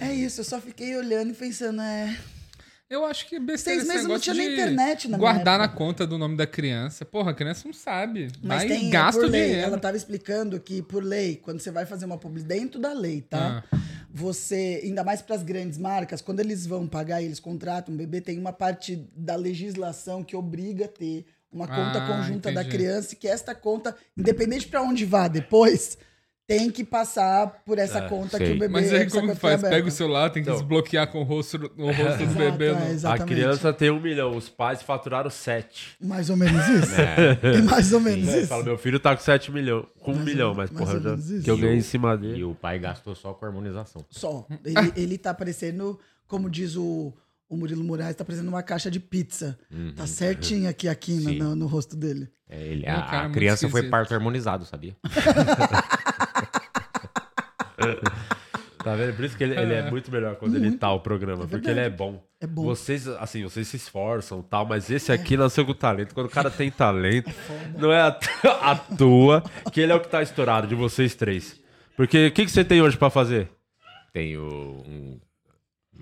é 0.00 0.12
isso, 0.14 0.40
eu 0.40 0.44
só 0.44 0.60
fiquei 0.60 0.96
olhando 0.96 1.30
e 1.30 1.34
pensando, 1.34 1.80
é. 1.80 2.16
Eu 2.90 3.06
acho 3.06 3.26
que 3.26 3.38
besteira 3.38 3.80
Seis 3.80 3.84
esse 3.84 3.88
meses 3.88 4.02
não 4.02 4.10
negócio 4.10 4.34
tinha 4.34 4.44
nem 4.46 4.52
internet 4.52 5.08
na 5.08 5.16
minha 5.16 5.32
Guardar 5.32 5.58
na 5.58 5.66
conta 5.66 6.06
do 6.06 6.18
nome 6.18 6.36
da 6.36 6.46
criança. 6.46 7.06
Porra, 7.06 7.30
a 7.30 7.34
criança 7.34 7.62
não 7.64 7.72
sabe. 7.72 8.28
Mas 8.42 8.58
Vai 8.58 8.68
tem 8.68 8.88
é, 8.88 8.90
gasta 8.90 9.18
por 9.18 9.30
lei. 9.30 9.42
dinheiro. 9.44 9.66
Ela 9.66 9.78
tava 9.78 9.96
explicando 9.96 10.60
que 10.60 10.82
por 10.82 11.02
lei, 11.02 11.36
quando 11.36 11.60
você 11.60 11.70
vai 11.70 11.86
fazer 11.86 12.04
uma 12.04 12.18
publicidade 12.18 12.60
dentro 12.60 12.78
da 12.78 12.92
lei, 12.92 13.22
tá? 13.22 13.64
Ah. 13.72 13.78
Você, 14.14 14.80
ainda 14.84 15.02
mais 15.02 15.22
para 15.22 15.36
as 15.36 15.42
grandes 15.42 15.78
marcas, 15.78 16.20
quando 16.20 16.40
eles 16.40 16.66
vão 16.66 16.86
pagar, 16.86 17.22
eles 17.22 17.40
contratam 17.40 17.94
um 17.94 17.96
bebê, 17.96 18.20
tem 18.20 18.38
uma 18.38 18.52
parte 18.52 18.96
da 19.16 19.34
legislação 19.36 20.22
que 20.22 20.36
obriga 20.36 20.84
a 20.84 20.88
ter 20.88 21.24
uma 21.50 21.66
conta 21.66 21.98
Ah, 21.98 22.06
conjunta 22.06 22.52
da 22.52 22.60
entendi. 22.60 22.76
criança 22.76 23.14
e 23.14 23.16
que 23.16 23.26
esta 23.26 23.54
conta, 23.54 23.96
independente 24.16 24.68
para 24.68 24.82
onde 24.82 25.06
vá 25.06 25.28
depois, 25.28 25.96
tem 26.58 26.70
que 26.70 26.84
passar 26.84 27.46
por 27.64 27.78
essa 27.78 28.02
conta 28.02 28.38
que 28.38 28.46
sei. 28.46 28.54
o 28.56 28.58
bebê 28.58 28.72
Mas 28.72 28.92
aí 28.92 29.08
como 29.10 29.22
que 29.22 29.28
conta 29.28 29.40
faz? 29.40 29.64
é. 29.64 29.70
Pega 29.70 29.88
o 29.88 29.90
celular, 29.90 30.30
tem 30.30 30.42
que 30.42 30.48
Então. 30.48 30.60
desbloquear 30.60 31.06
com 31.08 31.20
o 31.20 31.24
rosto, 31.24 31.56
o 31.76 31.86
rosto 31.86 32.18
do 32.18 32.22
Exato, 32.32 32.34
bebê. 32.34 32.66
é, 32.66 33.08
A 33.08 33.18
criança 33.18 33.72
tem 33.72 33.90
um 33.90 34.00
milhão, 34.00 34.36
os 34.36 34.48
pais 34.48 34.82
faturaram 34.82 35.30
sete. 35.30 35.96
Mais 36.00 36.28
ou 36.30 36.36
menos 36.36 36.66
isso. 36.68 36.92
É. 37.00 37.56
É 37.58 37.62
mais 37.62 37.92
ou 37.92 38.00
menos 38.00 38.28
Aí 38.28 38.40
isso. 38.40 38.48
fala, 38.48 38.62
meu 38.64 38.76
filho 38.78 38.98
tá 39.00 39.14
com 39.16 39.22
7 39.22 39.50
milhões. 39.50 39.84
Com 40.00 40.12
um 40.12 40.14
Mais 40.14 40.26
ou- 40.26 40.32
milhão, 40.32 40.54
mas 40.54 40.70
mais 40.70 40.70
porra, 40.70 40.92
ou 40.92 40.96
eu 41.12 41.18
já- 41.18 41.42
que 41.42 41.50
eu 41.50 41.56
ganhei 41.56 41.76
em 41.76 41.80
cima 41.82 42.16
dele. 42.16 42.38
E 42.40 42.44
o 42.44 42.54
pai 42.54 42.78
gastou 42.78 43.14
só 43.14 43.32
com 43.32 43.44
harmonização. 43.46 44.04
Só. 44.10 44.46
Ele, 44.64 44.92
ele 44.96 45.18
tá 45.18 45.32
parecendo, 45.32 45.98
como 46.26 46.50
diz 46.50 46.76
o, 46.76 47.12
o 47.48 47.56
Murilo 47.56 47.82
Moraes, 47.84 48.14
tá 48.16 48.24
parecendo 48.24 48.48
uma 48.48 48.62
caixa 48.62 48.90
de 48.90 48.98
pizza. 49.00 49.58
Tá 49.96 50.06
certinho 50.06 50.68
aqui 50.68 50.88
a 50.88 50.94
quina 50.94 51.30
Sim. 51.30 51.38
no, 51.38 51.54
no 51.56 51.66
rosto 51.66 51.96
dele. 51.96 52.28
É, 52.48 52.60
ele, 52.66 52.84
É 52.84 52.94
um 52.94 52.98
a, 52.98 53.02
cara 53.02 53.26
a 53.26 53.30
criança 53.30 53.68
foi 53.68 53.84
parto 53.88 54.12
harmonizado, 54.12 54.66
sabia? 54.66 54.94
Tá 58.82 58.96
vendo? 58.96 59.14
Por 59.14 59.24
isso 59.24 59.36
que 59.36 59.44
ele, 59.44 59.58
ele 59.58 59.74
é 59.74 59.88
muito 59.90 60.10
melhor 60.10 60.34
quando 60.36 60.56
ele 60.56 60.72
tá 60.72 60.92
o 60.92 60.98
programa, 60.98 61.46
porque 61.46 61.70
ele 61.70 61.80
é 61.80 61.88
bom. 61.88 62.20
É 62.40 62.46
bom. 62.46 62.64
Vocês, 62.64 63.06
assim, 63.06 63.44
vocês 63.44 63.68
se 63.68 63.76
esforçam 63.76 64.40
e 64.40 64.42
tal, 64.50 64.66
mas 64.66 64.90
esse 64.90 65.12
aqui 65.12 65.36
nasceu 65.36 65.64
com 65.64 65.72
talento. 65.72 66.12
Quando 66.12 66.26
o 66.26 66.30
cara 66.30 66.50
tem 66.50 66.70
talento, 66.70 67.30
não 67.78 67.92
é 67.92 68.00
à 68.00 68.74
toa 68.74 69.44
que 69.72 69.80
ele 69.80 69.92
é 69.92 69.94
o 69.94 70.00
que 70.00 70.08
tá 70.08 70.20
estourado 70.20 70.66
de 70.66 70.74
vocês 70.74 71.14
três. 71.14 71.60
Porque 71.96 72.26
o 72.26 72.32
que, 72.32 72.44
que 72.44 72.50
você 72.50 72.64
tem 72.64 72.82
hoje 72.82 72.96
pra 72.96 73.08
fazer? 73.10 73.48
Tenho 74.12 74.42
um... 74.42 75.20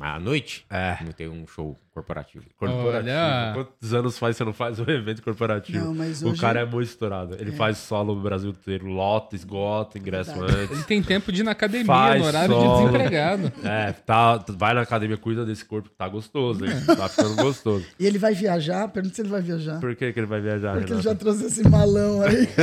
À 0.00 0.18
noite, 0.18 0.64
É. 0.70 0.96
eu 1.06 1.12
tenho 1.12 1.32
um 1.32 1.46
show 1.46 1.78
corporativo. 1.92 2.44
Corporativo. 2.56 3.10
Olha. 3.12 3.50
Quantos 3.52 3.92
anos 3.92 4.18
faz 4.18 4.34
você 4.36 4.44
não 4.44 4.52
faz 4.54 4.80
um 4.80 4.84
evento 4.88 5.22
corporativo? 5.22 5.84
Não, 5.84 5.94
mas 5.94 6.22
O 6.22 6.30
hoje- 6.30 6.40
cara 6.40 6.60
é 6.60 6.64
muito 6.64 6.88
estourado. 6.88 7.36
Ele 7.38 7.52
faz 7.52 7.76
solo 7.76 8.14
no 8.14 8.22
Brasil 8.22 8.50
inteiro, 8.50 8.86
lota, 8.86 9.36
esgota, 9.36 9.98
ingresso 9.98 10.32
Verdade. 10.32 10.60
antes. 10.62 10.70
Ele 10.76 10.84
tem 10.84 11.02
tempo 11.02 11.30
de 11.30 11.42
ir 11.42 11.44
na 11.44 11.50
academia, 11.50 11.84
Faz 11.86 12.22
no 12.22 12.26
horário 12.28 12.54
solo. 12.54 12.78
de 12.78 12.84
desempregado. 12.86 13.52
É, 13.62 13.92
tá, 13.92 14.42
vai 14.48 14.72
na 14.72 14.80
academia, 14.80 15.18
cuida 15.18 15.44
desse 15.44 15.64
corpo 15.66 15.90
que 15.90 15.94
tá 15.96 16.08
gostoso, 16.08 16.64
hein? 16.64 16.72
Tá 16.86 17.06
ficando 17.08 17.36
gostoso. 17.36 17.84
E 17.98 18.06
ele 18.06 18.18
vai 18.18 18.32
viajar, 18.32 18.88
pergunta 18.88 19.14
se 19.14 19.20
ele 19.20 19.28
vai 19.28 19.42
viajar. 19.42 19.78
Por 19.80 19.94
que, 19.94 20.10
que 20.12 20.18
ele 20.20 20.26
vai 20.26 20.40
viajar, 20.40 20.76
Porque 20.78 20.94
ele 20.94 21.02
já 21.02 21.14
trouxe 21.14 21.44
esse 21.44 21.68
malão 21.68 22.22
aí. 22.22 22.48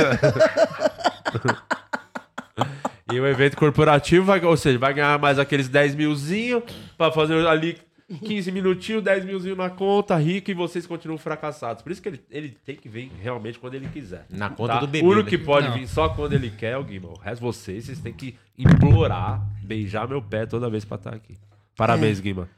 E 3.12 3.18
o 3.18 3.26
evento 3.26 3.56
corporativo, 3.56 4.26
vai, 4.26 4.44
ou 4.44 4.56
seja, 4.56 4.78
vai 4.78 4.92
ganhar 4.92 5.18
mais 5.18 5.38
aqueles 5.38 5.68
10 5.68 5.94
milzinho 5.94 6.62
pra 6.96 7.10
fazer 7.10 7.46
ali 7.46 7.78
15 8.24 8.52
minutinhos, 8.52 9.02
10 9.02 9.24
milzinho 9.24 9.56
na 9.56 9.70
conta, 9.70 10.16
rico, 10.16 10.50
e 10.50 10.54
vocês 10.54 10.86
continuam 10.86 11.16
fracassados. 11.18 11.82
Por 11.82 11.90
isso 11.92 12.02
que 12.02 12.08
ele, 12.08 12.20
ele 12.30 12.56
tem 12.66 12.76
que 12.76 12.88
vir 12.88 13.10
realmente 13.22 13.58
quando 13.58 13.74
ele 13.74 13.88
quiser. 13.88 14.26
Na 14.30 14.50
conta 14.50 14.74
Tá? 14.74 14.80
do 14.80 14.86
bebê. 14.86 15.06
O 15.06 15.10
único 15.10 15.24
né? 15.24 15.30
que 15.30 15.38
pode 15.38 15.68
Não. 15.68 15.74
vir 15.74 15.88
só 15.88 16.08
quando 16.10 16.34
ele 16.34 16.50
quer 16.50 16.72
é 16.72 16.76
o 16.76 16.84
Guima. 16.84 17.08
O 17.08 17.18
resto 17.18 17.40
de 17.40 17.46
vocês, 17.46 17.84
vocês 17.86 17.98
têm 17.98 18.12
que 18.12 18.36
implorar, 18.58 19.42
beijar 19.62 20.06
meu 20.06 20.20
pé 20.22 20.44
toda 20.46 20.68
vez 20.68 20.84
pra 20.84 20.96
estar 20.96 21.14
aqui. 21.14 21.36
Parabéns, 21.76 22.20
Guima. 22.20 22.48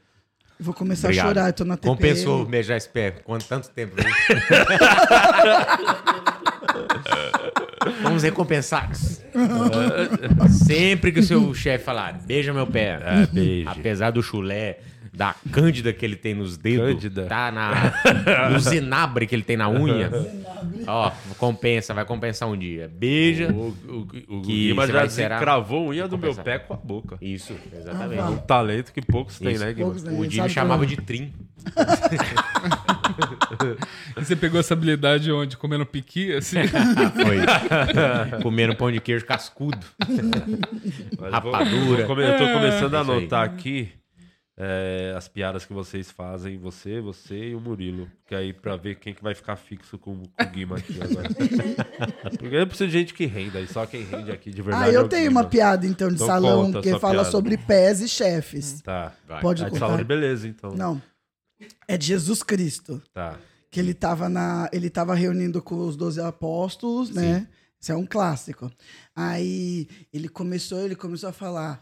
Eu 0.59 0.65
vou 0.65 0.75
começar 0.75 1.09
Obrigado. 1.09 1.27
a 1.27 1.29
chorar, 1.29 1.49
eu 1.49 1.53
tô 1.53 1.65
na 1.65 1.77
TPM. 1.77 1.97
Compensou 1.97 2.45
beijar 2.45 2.77
esse 2.77 2.89
pé. 2.89 3.13
Quanto 3.13 3.47
tanto 3.47 3.71
tempo? 3.71 3.95
viu? 3.97 4.05
Vamos 8.03 8.23
recompensar. 8.23 8.91
Sempre 10.67 11.13
que 11.13 11.21
o 11.21 11.23
seu 11.23 11.55
chefe 11.55 11.85
falar, 11.85 12.19
beija 12.27 12.53
meu 12.53 12.67
pé. 12.67 12.99
Beijo. 13.33 13.69
Apesar 13.69 14.11
do 14.11 14.23
chulé, 14.23 14.79
da 15.13 15.35
cândida 15.51 15.93
que 15.93 16.05
ele 16.05 16.15
tem 16.17 16.35
nos 16.35 16.57
dedos, 16.57 16.87
Cândida. 16.95 17.25
tá 17.27 17.51
na, 17.51 18.51
no 18.51 18.59
zinabre 18.61 19.27
que 19.27 19.35
ele 19.35 19.43
tem 19.43 19.57
na 19.57 19.69
unha. 19.69 20.11
Ó, 20.87 21.11
compensa, 21.37 21.93
vai 21.93 22.05
compensar 22.05 22.49
um 22.49 22.57
dia. 22.57 22.89
Beija. 22.93 23.49
O, 23.53 23.69
o, 23.89 24.37
o 24.39 24.43
Que 24.43 24.69
Guima 24.69 24.87
já 24.87 24.93
vai 24.93 25.09
zerar. 25.09 25.41
cravou 25.41 25.87
a 25.87 25.91
unha 25.91 26.07
do 26.09 26.17
meu 26.17 26.35
pé 26.35 26.59
com 26.61 26.75
a 26.75 26.77
boca. 26.77 27.19
Isso, 27.21 27.55
Ah, 27.73 27.77
exatamente. 27.79 28.23
Um 28.23 28.37
talento 28.39 28.93
que 28.93 29.03
poucos 29.03 29.39
têm, 29.39 29.59
né, 29.59 29.73
Guima? 29.73 29.93
Né? 29.95 30.13
O 30.13 30.31
Sabe 30.31 30.49
chamava 30.51 30.85
é? 30.85 30.87
de 30.87 30.97
trim. 30.97 31.33
E 34.17 34.25
você 34.25 34.35
pegou 34.37 34.59
essa 34.61 34.75
habilidade 34.75 35.31
onde? 35.33 35.57
Comendo 35.57 35.85
piqui, 35.85 36.33
assim? 36.35 36.57
Foi. 36.67 38.41
Comendo 38.43 38.75
pão 38.75 38.91
de 38.91 39.01
queijo 39.01 39.25
cascudo. 39.27 39.79
Rapadura. 41.31 41.69
vou- 41.71 41.97
vou 41.97 42.07
come- 42.07 42.23
eu 42.25 42.39
tô 42.39 42.47
começando 42.53 42.95
a 42.95 43.03
Isso 43.03 43.11
aí. 43.13 43.19
anotar 43.19 43.45
aqui 43.45 43.89
é, 44.63 45.15
as 45.17 45.27
piadas 45.27 45.65
que 45.65 45.73
vocês 45.73 46.11
fazem, 46.11 46.59
você, 46.59 47.01
você 47.01 47.49
e 47.51 47.55
o 47.55 47.61
Murilo. 47.61 48.11
Que 48.27 48.35
aí 48.35 48.53
pra 48.53 48.77
ver 48.77 48.97
quem 48.97 49.15
que 49.15 49.23
vai 49.23 49.35
ficar 49.35 49.57
fixo 49.57 49.99
com, 49.99 50.17
com 50.23 50.43
o 50.45 50.47
Guima 50.51 50.77
aqui 50.77 50.99
agora. 51.03 51.29
Porque 52.39 52.55
eu 52.57 52.67
preciso 52.67 52.91
de 52.91 52.99
gente 52.99 53.15
que 53.15 53.25
renda, 53.25 53.59
e 53.61 53.67
só 53.67 53.87
quem 53.87 54.03
rende 54.05 54.31
aqui 54.31 54.51
de 54.51 54.61
verdade 54.61 54.91
Ah, 54.91 54.93
é 54.93 54.97
eu 54.97 55.05
o 55.05 55.09
tenho 55.09 55.29
Guima. 55.29 55.41
uma 55.41 55.49
piada, 55.49 55.87
então, 55.87 56.09
de 56.09 56.15
Então 56.17 56.27
salão, 56.27 56.67
conta 56.67 56.83
que 56.83 56.99
fala 56.99 57.15
piada. 57.15 57.31
sobre 57.31 57.57
pés 57.57 58.03
e 58.03 58.09
chefes. 58.09 58.83
Tá. 58.83 59.15
Vai. 59.27 59.41
Pode 59.41 59.63
É 59.63 59.65
de 59.65 59.71
contar? 59.71 59.87
salão 59.87 59.97
de 59.97 60.05
beleza, 60.05 60.47
então. 60.47 60.73
Não. 60.75 61.01
É 61.89 61.97
de 61.97 62.07
Jesus 62.07 62.43
Cristo. 62.43 63.03
Tá. 63.15 63.39
Que 63.71 63.81
ele 63.81 63.95
tava, 63.95 64.29
na, 64.29 64.69
ele 64.73 64.91
tava 64.91 65.15
reunindo 65.15 65.63
com 65.63 65.87
os 65.87 65.97
doze 65.97 66.21
apóstolos, 66.21 67.09
né? 67.11 67.47
Isso 67.81 67.93
é 67.93 67.97
um 67.97 68.05
clássico. 68.05 68.71
Aí 69.17 69.89
ele 70.13 70.29
começou, 70.29 70.81
ele 70.81 70.97
começou 70.97 71.31
a 71.31 71.33
falar: 71.33 71.81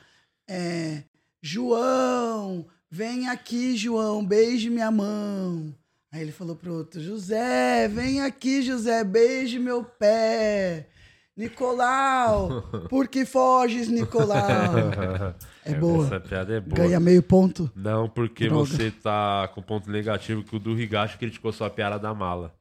é, 0.49 1.03
João, 1.43 2.67
vem 2.91 3.29
aqui, 3.29 3.77
João, 3.77 4.25
beije 4.25 4.71
minha 4.71 4.91
mão. 4.91 5.73
Aí 6.13 6.23
ele 6.23 6.33
falou 6.33 6.57
pro 6.57 6.75
outro: 6.75 7.01
José, 7.01 7.87
vem 7.89 8.23
aqui, 8.23 8.63
José, 8.63 9.05
beije 9.05 9.59
meu 9.59 9.85
pé. 9.85 10.89
Nicolau, 11.37 12.63
por 12.91 13.07
que 13.07 13.25
foges, 13.25 13.89
Nicolau? 13.89 14.39
É 15.65 15.75
boa. 15.75 16.07
Essa 16.07 16.19
piada 16.19 16.55
é 16.55 16.61
boa. 16.61 16.77
Ganha 16.79 16.99
meio 16.99 17.23
ponto. 17.23 17.71
Não, 17.77 18.09
porque 18.09 18.49
Droga. 18.49 18.65
você 18.65 18.91
tá 18.91 19.47
com 19.55 19.61
ponto 19.61 19.91
negativo 19.91 20.43
que 20.43 20.57
o 20.57 20.59
do 20.59 20.81
Higashi 20.81 21.19
criticou 21.19 21.53
sua 21.53 21.69
piada 21.69 21.99
da 21.99 22.15
mala. 22.15 22.58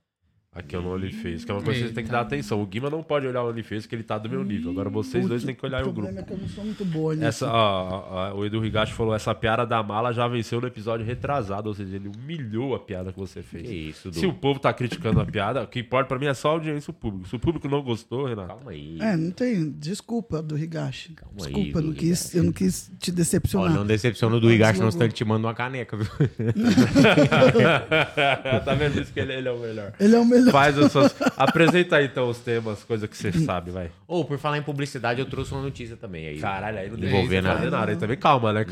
Aqui 0.58 0.76
é 0.76 0.80
o 0.80 0.88
OnlyFans, 0.88 1.46
que 1.46 1.52
é 1.52 1.54
uma 1.54 1.62
coisa 1.62 1.80
que 1.82 1.88
você 1.90 1.94
tem 1.94 2.04
que 2.04 2.10
dar 2.10 2.22
atenção. 2.22 2.60
O 2.60 2.66
Guima 2.66 2.90
não 2.90 3.04
pode 3.04 3.28
olhar 3.28 3.44
o 3.44 3.50
OnlyFans, 3.50 3.86
que 3.86 3.94
ele 3.94 4.02
tá 4.02 4.18
do 4.18 4.28
meu 4.28 4.44
nível. 4.44 4.72
Agora 4.72 4.90
vocês 4.90 5.28
dois 5.28 5.44
têm 5.44 5.54
que 5.54 5.64
olhar 5.64 5.86
o 5.86 5.90
O 5.90 5.94
problema 5.94 6.22
grupo. 6.22 6.34
é 6.34 6.36
que 6.36 6.42
eu 6.42 6.48
não 6.48 6.50
sou 6.50 6.66
muito 6.66 6.84
boa 6.84 7.14
nisso. 7.14 7.28
Essa, 7.28 7.48
ó, 7.52 8.08
ó, 8.10 8.34
o 8.36 8.44
Edu 8.46 8.66
Higashi 8.66 8.94
falou, 8.94 9.14
essa 9.14 9.36
piada 9.36 9.68
da 9.68 9.84
mala 9.84 10.12
já 10.12 10.28
venceu 10.28 10.60
no 10.60 10.66
episódio 10.66 11.06
retrasado, 11.06 11.70
ou 11.70 11.76
seja, 11.76 11.96
ele 11.96 12.10
humilhou 12.10 12.74
a 12.74 12.80
piada 12.80 13.14
que 13.14 13.20
você 13.20 13.44
fez. 13.44 13.68
Que 13.68 13.74
isso, 13.76 14.10
Du. 14.10 14.18
Se 14.20 14.26
o 14.26 14.34
povo 14.34 14.60
tá 14.60 14.74
criticando 14.74 15.22
a 15.22 15.26
piada, 15.26 15.62
o 15.62 15.68
que 15.68 15.80
importa 15.80 16.08
pra 16.08 16.18
mim 16.18 16.26
é 16.26 16.34
só 16.34 16.50
a 16.50 16.52
audiência 16.54 16.90
e 16.90 16.92
o 16.92 16.94
público. 16.94 17.28
Se 17.28 17.36
o 17.36 17.40
público 17.40 17.68
não 17.70 17.84
gostou, 17.84 18.26
Renato, 18.26 18.48
Calma 18.48 18.72
aí. 18.72 18.98
É, 19.00 19.16
não 19.16 19.30
tem. 19.30 19.70
Desculpa 19.70 20.42
do 20.42 20.58
Higashi. 20.58 21.16
aí, 21.20 21.26
Desculpa, 21.54 21.78
eu 21.80 21.84
não 21.84 21.94
quis, 21.94 22.34
eu 22.36 22.44
não 22.44 22.52
quis 22.52 22.92
te 23.00 23.12
Ó, 23.12 23.14
decepcionar. 23.14 23.74
não 23.76 23.86
decepciona 23.86 24.40
do 24.40 24.52
Higashi, 24.52 24.80
não 24.80 24.90
senão 24.90 25.06
ele 25.06 25.14
te 25.14 25.24
manda 25.24 25.46
uma 25.46 25.54
caneca, 25.54 25.96
viu? 25.98 26.08
tá 28.66 28.74
vendo 28.74 29.00
isso 29.02 29.14
que 29.14 29.20
ele, 29.20 29.34
ele 29.34 29.48
é 29.48 29.52
o 29.52 29.60
melhor. 29.60 29.94
Ele 30.00 30.16
é 30.16 30.20
o 30.20 30.26
melhor. 30.26 30.47
Faz 30.52 30.78
as 30.78 30.92
suas... 30.92 31.16
Apresenta 31.38 31.98
aí 31.98 32.06
então 32.06 32.30
os 32.30 32.40
temas, 32.40 32.84
coisa 32.84 33.08
que 33.08 33.16
você 33.18 33.32
sabe, 33.32 33.72
vai. 33.72 33.92
Ou, 34.08 34.24
por 34.26 34.38
falar 34.38 34.58
em 34.58 34.64
publicidade, 34.64 35.20
eu 35.20 35.26
trouxe 35.26 35.52
uma 35.54 35.62
notícia 35.62 35.96
também 35.98 36.28
aí. 36.28 36.40
Caralho, 36.40 36.78
aí 36.78 36.90
não 36.90 36.98
Envolvendo 36.98 37.30
deixa 37.30 37.42
nada. 37.44 37.58
fazer 37.60 37.70
nada. 37.72 37.92
Aí 37.92 37.98
também 37.98 38.18
calma, 38.18 38.54
né, 38.54 38.66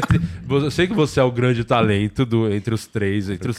te- 0.00 0.20
Eu 0.48 0.70
sei 0.70 0.86
que 0.86 0.94
você 0.94 1.20
é 1.20 1.22
o 1.22 1.30
grande 1.32 1.64
talento 1.64 2.24
do, 2.24 2.52
entre 2.52 2.74
os 2.74 2.86
três, 2.86 3.28
entre 3.30 3.50
os, 3.50 3.58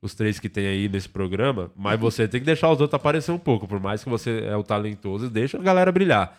os 0.00 0.14
três 0.14 0.38
que 0.40 0.48
tem 0.48 0.66
aí 0.66 0.88
nesse 0.88 1.08
programa, 1.08 1.70
mas 1.76 1.98
você 1.98 2.26
tem 2.28 2.40
que 2.40 2.46
deixar 2.46 2.70
os 2.70 2.80
outros 2.80 2.94
aparecer 2.94 3.30
um 3.32 3.38
pouco. 3.38 3.66
Por 3.68 3.80
mais 3.80 4.02
que 4.02 4.10
você 4.10 4.44
é 4.46 4.56
o 4.56 4.62
talentoso, 4.62 5.30
deixa 5.30 5.58
a 5.58 5.62
galera 5.62 5.90
brilhar. 5.92 6.38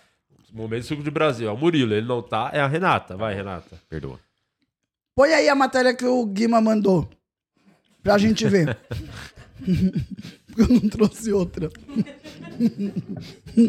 Momento 0.54 0.86
suco 0.86 1.02
de 1.02 1.10
Brasil. 1.10 1.50
É 1.50 1.52
o 1.52 1.58
Murilo, 1.58 1.94
ele 1.96 2.06
não 2.06 2.22
tá, 2.22 2.52
é 2.54 2.60
a 2.60 2.68
Renata. 2.68 3.18
Vai, 3.18 3.34
Renata. 3.34 3.76
Perdoa. 3.90 4.20
Põe 5.16 5.34
aí 5.34 5.50
a 5.50 5.56
matéria 5.56 5.96
que 5.96 6.06
o 6.06 6.26
Guima 6.28 6.62
mandou. 6.62 7.10
Pra 8.04 8.18
gente 8.18 8.48
ver. 8.48 8.78
eu 10.58 10.68
não 10.68 10.90
trouxe 10.90 11.32
outra. 11.32 11.70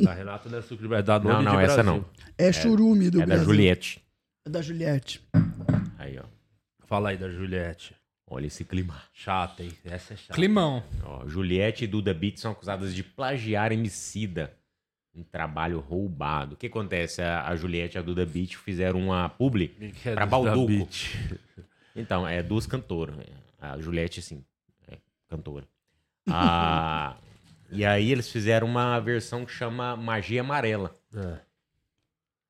A 0.09 0.13
Renata 0.13 0.49
não 0.49 0.59
é 0.59 0.63
suco 0.63 0.87
de 0.87 0.95
é 0.95 1.03
da 1.03 1.19
Não, 1.19 1.43
não, 1.43 1.61
essa 1.61 1.83
não. 1.83 2.05
É, 2.37 2.53
churume 2.53 3.11
do 3.11 3.19
É 3.19 3.21
da 3.21 3.27
Brasil. 3.27 3.45
Juliette. 3.45 4.03
É 4.47 4.51
da 4.51 4.61
Juliette. 4.61 5.23
Aí, 5.99 6.19
ó. 6.19 6.25
Fala 6.87 7.11
aí 7.11 7.17
da 7.17 7.29
Juliette. 7.29 7.95
Olha 8.27 8.47
esse 8.47 8.65
clima. 8.65 9.01
Chata, 9.13 9.63
hein? 9.63 9.73
Essa 9.85 10.15
é 10.15 10.17
chata. 10.17 10.35
Climão. 10.35 10.83
Ó, 11.03 11.27
Juliette 11.27 11.85
e 11.85 11.87
Duda 11.87 12.13
Beat 12.13 12.39
são 12.39 12.53
acusadas 12.53 12.95
de 12.95 13.03
plagiar 13.03 13.73
Emicida. 13.73 14.53
Um 15.15 15.23
trabalho 15.23 15.79
roubado. 15.79 16.55
O 16.55 16.57
que 16.57 16.67
acontece? 16.67 17.23
A, 17.23 17.47
a 17.47 17.55
Juliette 17.55 17.97
e 17.97 17.99
a 17.99 18.03
Duda 18.03 18.27
Beat 18.27 18.57
fizeram 18.57 19.01
uma 19.01 19.29
publi 19.29 19.69
Que 19.69 20.09
é 20.09 20.15
pra 20.15 20.25
da 20.25 20.27
Balduco. 20.27 20.89
Então, 21.95 22.27
é 22.27 22.43
duas 22.43 22.67
cantoras. 22.67 23.15
A 23.61 23.79
Juliette, 23.79 24.21
sim, 24.21 24.45
é 24.89 24.99
cantora. 25.29 25.65
Ah, 26.29 27.17
e 27.71 27.85
aí 27.85 28.11
eles 28.11 28.31
fizeram 28.31 28.67
uma 28.67 28.99
versão 29.01 29.45
que 29.45 29.53
chama 29.53 29.97
Magia 29.97 30.41
Amarela. 30.41 30.97
É. 31.15 31.41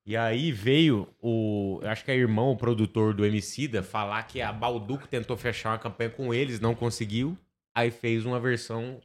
E 0.06 0.16
aí 0.16 0.52
veio 0.52 1.08
o. 1.20 1.80
Acho 1.82 2.04
que 2.04 2.10
é 2.10 2.16
irmão, 2.16 2.50
o 2.50 2.56
produtor 2.56 3.14
do 3.14 3.24
Emicida, 3.24 3.82
falar 3.82 4.22
que 4.24 4.42
a 4.42 4.52
Balduco 4.52 5.08
tentou 5.08 5.36
fechar 5.36 5.70
uma 5.70 5.78
campanha 5.78 6.10
com 6.10 6.32
eles, 6.34 6.60
não 6.60 6.74
conseguiu. 6.74 7.38
Aí 7.74 7.90
fez 7.90 8.26
uma 8.26 8.38
versão 8.38 9.00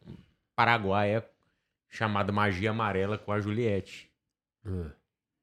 paraguaia 0.55 1.25
chamada 1.89 2.31
Magia 2.31 2.71
Amarela 2.71 3.17
com 3.17 3.31
a 3.31 3.39
Juliette. 3.39 4.11
É. 4.65 4.91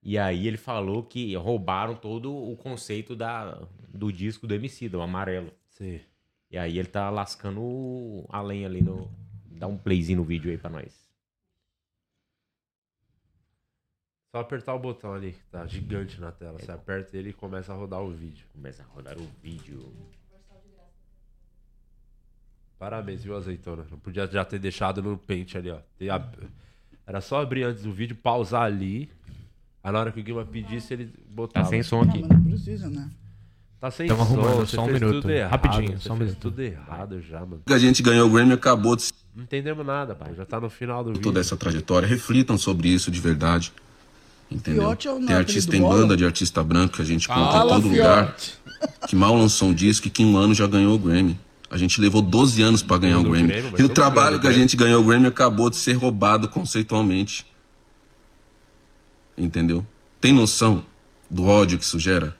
E 0.02 0.18
aí 0.18 0.46
ele 0.46 0.58
falou 0.58 1.02
que 1.02 1.34
roubaram 1.34 1.94
todo 1.94 2.32
o 2.32 2.56
conceito 2.56 3.16
da, 3.16 3.66
do 3.88 4.12
disco 4.12 4.46
do 4.46 4.54
Emicida, 4.54 4.98
o 4.98 5.02
amarelo. 5.02 5.50
Sim. 5.70 6.00
E 6.56 6.58
aí 6.58 6.78
ele 6.78 6.88
tá 6.88 7.10
lascando 7.10 7.60
o- 7.60 8.26
a 8.30 8.40
lenha 8.40 8.66
ali 8.66 8.80
no. 8.80 9.10
Dá 9.50 9.66
um 9.66 9.76
playzinho 9.76 10.20
no 10.20 10.24
vídeo 10.24 10.50
aí 10.50 10.56
pra 10.56 10.70
nós. 10.70 10.90
Só 14.34 14.40
apertar 14.40 14.72
o 14.74 14.78
botão 14.78 15.12
ali, 15.12 15.32
que 15.32 15.44
tá 15.50 15.66
gigante 15.66 16.18
na 16.18 16.32
tela. 16.32 16.58
Você 16.58 16.72
aperta 16.72 17.14
ele 17.14 17.28
e 17.28 17.32
começa 17.34 17.74
a 17.74 17.76
rodar 17.76 18.00
o 18.00 18.10
vídeo. 18.10 18.46
Começa 18.54 18.82
a 18.82 18.86
rodar 18.86 19.18
o 19.18 19.26
vídeo. 19.42 19.92
Parabéns, 22.78 23.22
viu, 23.22 23.36
azeitona? 23.36 23.86
Não 23.90 23.98
podia 23.98 24.26
já 24.26 24.42
ter 24.42 24.58
deixado 24.58 25.02
no 25.02 25.18
pente 25.18 25.58
ali, 25.58 25.70
ó. 25.70 25.80
Era 27.06 27.20
só 27.20 27.42
abrir 27.42 27.64
antes 27.64 27.82
do 27.82 27.92
vídeo, 27.92 28.16
pausar 28.16 28.62
ali. 28.62 29.10
Aí 29.84 29.92
na 29.92 30.00
hora 30.00 30.10
que 30.10 30.20
o 30.20 30.24
Guima 30.24 30.44
pedisse, 30.46 30.94
ele 30.94 31.08
Tá 31.08 31.18
botava. 31.28 31.68
sem 31.68 31.82
som 31.82 32.02
Não, 32.02 32.08
aqui. 32.10 32.20
mas 32.22 32.30
não 32.30 32.44
precisa, 32.44 32.88
né? 32.88 33.10
Tá 33.86 33.90
sem 33.92 34.08
Tamo 34.08 34.24
som, 34.26 34.32
arrumando, 34.40 34.56
você 34.66 34.76
só 34.76 34.82
um 34.82 34.86
fez 34.86 35.00
minuto. 35.00 35.20
Tudo 35.22 35.30
errado, 35.30 35.50
Rapidinho, 35.50 35.92
você 36.00 36.08
só 36.08 36.14
um 36.14 36.16
fez 36.16 36.30
minuto. 36.30 36.42
tudo 36.42 36.60
errado 36.62 37.20
já, 37.22 37.40
mano. 37.40 37.60
que 37.64 37.72
a 37.72 37.78
gente 37.78 38.02
ganhou 38.02 38.26
o 38.28 38.30
Grammy 38.32 38.52
acabou 38.52 38.96
de 38.96 39.04
Não 39.34 39.44
entendemos 39.44 39.86
nada, 39.86 40.14
pô. 40.14 40.24
Já 40.34 40.44
tá 40.44 40.58
no 40.60 40.68
final 40.68 41.04
do 41.04 41.10
vídeo. 41.10 41.22
toda 41.22 41.38
essa 41.38 41.56
trajetória. 41.56 42.08
Reflitam 42.08 42.58
sobre 42.58 42.88
isso 42.88 43.10
de 43.12 43.20
verdade. 43.20 43.72
Entendeu? 44.50 44.82
Fiote 44.82 45.06
é 45.08 45.12
o 45.12 45.20
Tem 45.24 45.36
artista 45.36 45.76
em 45.76 45.80
bolo? 45.80 45.98
banda 45.98 46.16
de 46.16 46.24
artista 46.24 46.62
branco 46.64 46.96
que 46.96 47.02
a 47.02 47.04
gente 47.04 47.28
conta 47.28 47.40
em 47.40 47.52
Fala, 47.52 47.74
todo 47.74 47.88
lugar. 47.88 48.34
fiote. 48.36 48.58
Que 49.08 49.14
mal 49.16 49.36
lançou 49.36 49.68
um 49.68 49.74
disco 49.74 50.08
e 50.08 50.10
que 50.10 50.22
em 50.22 50.26
um 50.26 50.36
ano 50.36 50.52
já 50.54 50.66
ganhou 50.66 50.94
o 50.94 50.98
Grammy. 50.98 51.38
A 51.70 51.76
gente 51.76 52.00
levou 52.00 52.22
12 52.22 52.60
anos 52.62 52.82
pra 52.82 52.98
ganhar 52.98 53.18
o 53.18 53.22
Grammy. 53.24 53.48
Grammy, 53.48 53.68
E 53.70 53.82
o 53.84 53.88
todo 53.88 53.90
trabalho 53.94 54.38
Grammy, 54.38 54.40
que 54.40 54.46
a 54.48 54.52
gente 54.52 54.76
ganhou 54.76 55.00
o 55.00 55.04
Grammy 55.06 55.26
acabou 55.26 55.70
de 55.70 55.76
ser 55.76 55.92
roubado 55.92 56.48
conceitualmente. 56.48 57.46
Entendeu? 59.36 59.86
Tem 60.20 60.32
noção 60.32 60.84
do 61.30 61.44
ódio 61.46 61.78
que 61.78 61.84
isso 61.84 61.98
gera? 61.98 62.36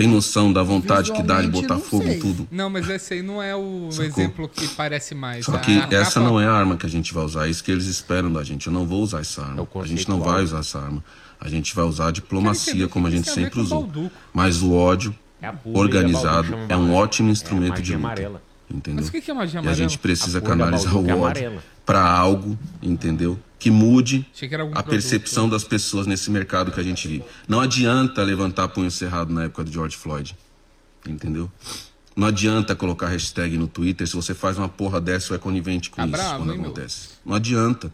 Tem 0.00 0.08
noção 0.08 0.50
da 0.50 0.62
vontade 0.62 1.12
que 1.12 1.22
dá 1.22 1.42
de 1.42 1.48
botar 1.48 1.76
fogo 1.78 2.08
em 2.08 2.18
tudo? 2.18 2.48
Não, 2.50 2.70
mas 2.70 2.88
esse 2.88 3.12
aí 3.12 3.22
não 3.22 3.42
é 3.42 3.54
o 3.54 3.88
Sacou? 3.90 4.04
exemplo 4.06 4.48
que 4.48 4.66
parece 4.68 5.14
mais. 5.14 5.44
Só 5.44 5.58
que 5.58 5.72
a 5.78 5.88
essa 5.90 6.14
capa- 6.14 6.20
não 6.26 6.40
é 6.40 6.46
a 6.46 6.52
arma 6.52 6.74
que 6.78 6.86
a 6.86 6.88
gente 6.88 7.12
vai 7.12 7.22
usar, 7.22 7.46
é 7.46 7.50
isso 7.50 7.62
que 7.62 7.70
eles 7.70 7.84
esperam 7.84 8.32
da 8.32 8.42
gente. 8.42 8.66
Eu 8.66 8.72
não 8.72 8.86
vou 8.86 9.02
usar 9.02 9.20
essa 9.20 9.42
É 9.42 9.44
arma. 9.44 9.68
o 9.70 9.80
a 9.80 9.86
gente 9.86 10.08
não 10.08 10.18
vai 10.18 10.42
usar 10.42 10.60
essa 10.60 10.78
arma. 10.78 11.04
A 11.38 11.48
gente 11.50 11.74
vai 11.74 11.84
usar 11.84 12.08
a 12.08 12.10
diplomacia 12.10 12.72
entender 12.72 12.88
como 12.88 13.06
a 13.06 13.10
gente 13.10 13.28
a 13.28 13.32
sempre 13.34 13.60
usou. 13.60 14.10
Mas 14.32 14.62
o 14.62 14.72
ódio 14.72 15.14
É 15.42 15.48
a 15.48 15.54
organizado 15.64 16.54
é 16.68 16.76
um 16.76 16.94
ótimo 16.94 17.28
é 17.28 17.32
instrumento 17.32 17.82
de 17.82 17.92
luta. 17.92 18.06
amarela. 18.06 18.42
Entendeu? 18.70 19.04
Mas 19.04 19.08
o 19.08 19.12
que 19.12 19.30
é 19.30 19.34
magia 19.34 19.54
E 19.54 19.58
a 19.58 19.60
amarela? 19.60 19.74
gente 19.76 19.98
precisa 19.98 20.40
canalizar 20.40 20.94
o 20.96 20.98
é 21.00 21.00
ódio 21.00 21.14
amarela. 21.14 21.62
para 21.84 22.10
algo, 22.10 22.58
entendeu? 22.82 23.38
Que 23.60 23.70
mude 23.70 24.26
a 24.42 24.48
produto. 24.48 24.84
percepção 24.88 25.48
das 25.48 25.62
pessoas 25.62 26.06
nesse 26.08 26.30
mercado 26.30 26.72
que 26.72 26.80
a 26.80 26.82
gente 26.82 27.06
vive. 27.06 27.24
Não 27.46 27.60
adianta 27.60 28.22
levantar 28.24 28.66
punho 28.68 28.90
cerrado 28.90 29.32
na 29.32 29.44
época 29.44 29.62
do 29.62 29.70
George 29.70 29.96
Floyd. 29.96 30.36
Entendeu? 31.06 31.48
Não 32.16 32.26
adianta 32.26 32.74
colocar 32.74 33.06
hashtag 33.08 33.56
no 33.56 33.68
Twitter 33.68 34.06
se 34.06 34.16
você 34.16 34.34
faz 34.34 34.58
uma 34.58 34.68
porra 34.68 35.00
dessa 35.00 35.32
ou 35.32 35.36
é 35.36 35.38
conivente 35.38 35.88
com 35.90 35.96
Tá 35.96 36.02
isso 36.04 36.12
bravo, 36.12 36.38
quando 36.38 36.52
hein, 36.52 36.58
meu? 36.58 36.70
acontece. 36.70 37.10
Não 37.24 37.34
adianta. 37.34 37.92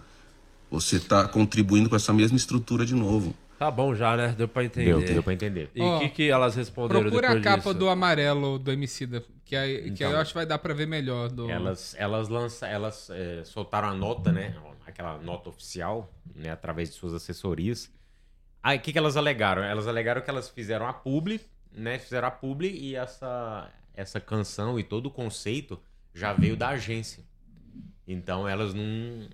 Você 0.71 0.99
tá 0.99 1.29
contribuindo 1.29 1.89
com 1.91 1.97
essa 1.97 2.13
mesma 2.13 2.37
estrutura 2.37 2.87
de 2.87 2.95
novo. 2.95 3.35
Tá 3.59 3.71
bom 3.71 3.95
já, 3.95 4.17
né? 4.17 4.35
Deu 4.37 4.47
pra 4.49 4.65
entender. 4.65 4.97
Deu, 4.97 5.15
deu 5.15 5.23
pra 5.23 5.33
entender. 5.33 5.71
E 5.75 5.81
o 5.81 5.85
Ó, 5.85 5.99
que, 6.01 6.09
que 6.11 6.29
elas 6.31 6.55
responderam 6.55 7.01
Procura 7.03 7.33
a 7.33 7.41
capa 7.41 7.57
disso? 7.71 7.75
do 7.75 7.89
amarelo 7.89 8.59
do 8.59 8.71
Emicida, 8.71 9.23
que, 9.45 9.57
aí, 9.57 9.83
que 9.83 9.89
Então. 9.91 10.09
aí 10.09 10.15
eu 10.15 10.21
acho 10.21 10.31
que 10.31 10.35
vai 10.39 10.47
dar 10.47 10.59
pra 10.59 10.75
ver 10.75 10.87
melhor. 10.87 11.29
Do... 11.31 11.49
Elas, 11.51 11.95
elas, 11.99 12.29
lança, 12.29 12.67
elas 12.67 13.09
é, 13.11 13.43
soltaram 13.45 13.89
a 13.89 13.95
nota, 13.95 14.31
né? 14.31 14.55
Aquela 14.97 15.19
nota 15.19 15.51
oficial, 15.51 16.11
né? 16.35 16.51
Através 16.51 16.89
de 16.89 16.95
suas 16.97 17.13
assessorias. 17.13 17.91
Aí, 18.63 18.79
o 18.79 18.81
que, 18.81 18.93
que 18.93 18.99
elas 18.99 19.15
alegaram? 19.17 19.63
Elas 19.63 19.87
alegaram 19.87 20.23
que 20.23 20.31
elas 20.31 20.49
fizeram 20.49 20.87
a 20.87 20.93
publi, 20.95 21.39
né? 21.71 21.99
Fizeram 21.99 22.29
a 22.29 22.31
publi 22.31 22.71
e 22.71 22.97
essa, 22.97 23.69
essa 23.95 24.19
canção 24.19 24.79
e 24.81 24.83
todo 24.83 25.07
o 25.07 25.11
conceito 25.11 25.79
já 26.15 26.33
veio 26.33 26.57
da 26.57 26.71
agência. 26.71 27.23
Então, 28.09 28.49
elas 28.49 28.73
não, 28.73 29.29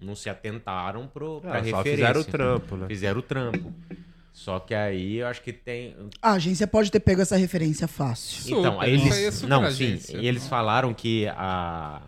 não 0.00 0.16
se 0.16 0.28
atentaram 0.28 1.06
pro, 1.06 1.40
pra 1.40 1.58
Ah, 1.60 1.64
só 1.64 1.76
referência. 1.76 1.92
fizeram 1.92 2.20
o 2.20 2.24
trampo, 2.24 2.76
né? 2.76 2.86
Fizeram 2.88 3.20
o 3.20 3.22
trampo. 3.22 3.72
Só 4.32 4.58
que 4.58 4.74
aí 4.74 5.18
eu 5.18 5.28
acho 5.28 5.40
que 5.42 5.52
tem. 5.52 5.94
A 6.20 6.32
agência 6.32 6.66
pode 6.66 6.90
ter 6.90 6.98
pego 6.98 7.22
essa 7.22 7.36
referência 7.36 7.86
fácil. 7.86 8.42
Super, 8.42 8.58
Então, 8.58 8.80
aí 8.80 8.96
isso 8.96 9.04
eles. 9.06 9.16
aí 9.16 9.24
é 9.26 9.30
super 9.30 9.48
não, 9.48 9.70
sim. 9.70 9.96
E 10.18 10.26
eles 10.26 10.48
falaram 10.48 10.92
que 10.92 11.28
a. 11.28 12.02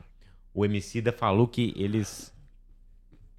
O 0.52 0.64
Emicida 0.64 1.12
falou 1.12 1.46
que 1.46 1.72
eles. 1.76 2.34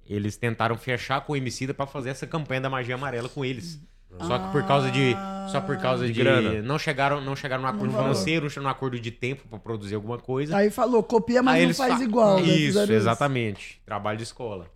Eles 0.08 0.36
tentaram 0.36 0.76
fechar 0.76 1.20
com 1.20 1.32
o 1.32 1.36
Emicida 1.36 1.74
pra 1.74 1.86
fazer 1.86 2.10
essa 2.10 2.26
campanha 2.26 2.60
da 2.62 2.70
magia 2.70 2.94
amarela 2.94 3.28
com 3.28 3.44
eles. 3.44 3.78
Só 4.22 4.38
que 4.38 4.50
por 4.52 4.66
causa 4.66 4.90
de. 4.90 5.14
Só 5.52 5.60
por 5.60 5.76
causa 5.76 6.06
de. 6.06 6.14
grana. 6.14 6.62
Não 6.62 6.78
chegaram, 6.78 7.20
não 7.20 7.36
chegaram 7.36 7.62
num 7.62 7.68
acordo 7.68 7.92
financeiro, 7.92 8.44
não 8.44 8.48
chegaram 8.50 8.64
num 8.70 8.74
acordo 8.76 8.98
de 8.98 9.10
tempo 9.10 9.46
pra 9.48 9.58
produzir 9.58 9.94
alguma 9.96 10.18
coisa. 10.18 10.56
Aí 10.56 10.70
falou, 10.70 11.02
copia, 11.02 11.42
mas 11.42 11.56
Aí 11.60 11.66
não 11.66 11.74
faz 11.74 11.98
fa- 11.98 12.02
igual. 12.02 12.36
né? 12.40 12.46
Isso, 12.46 12.66
Fizeram 12.80 12.94
exatamente. 12.94 13.82
Trabalho 13.84 14.16
de 14.16 14.24
escola. 14.24 14.66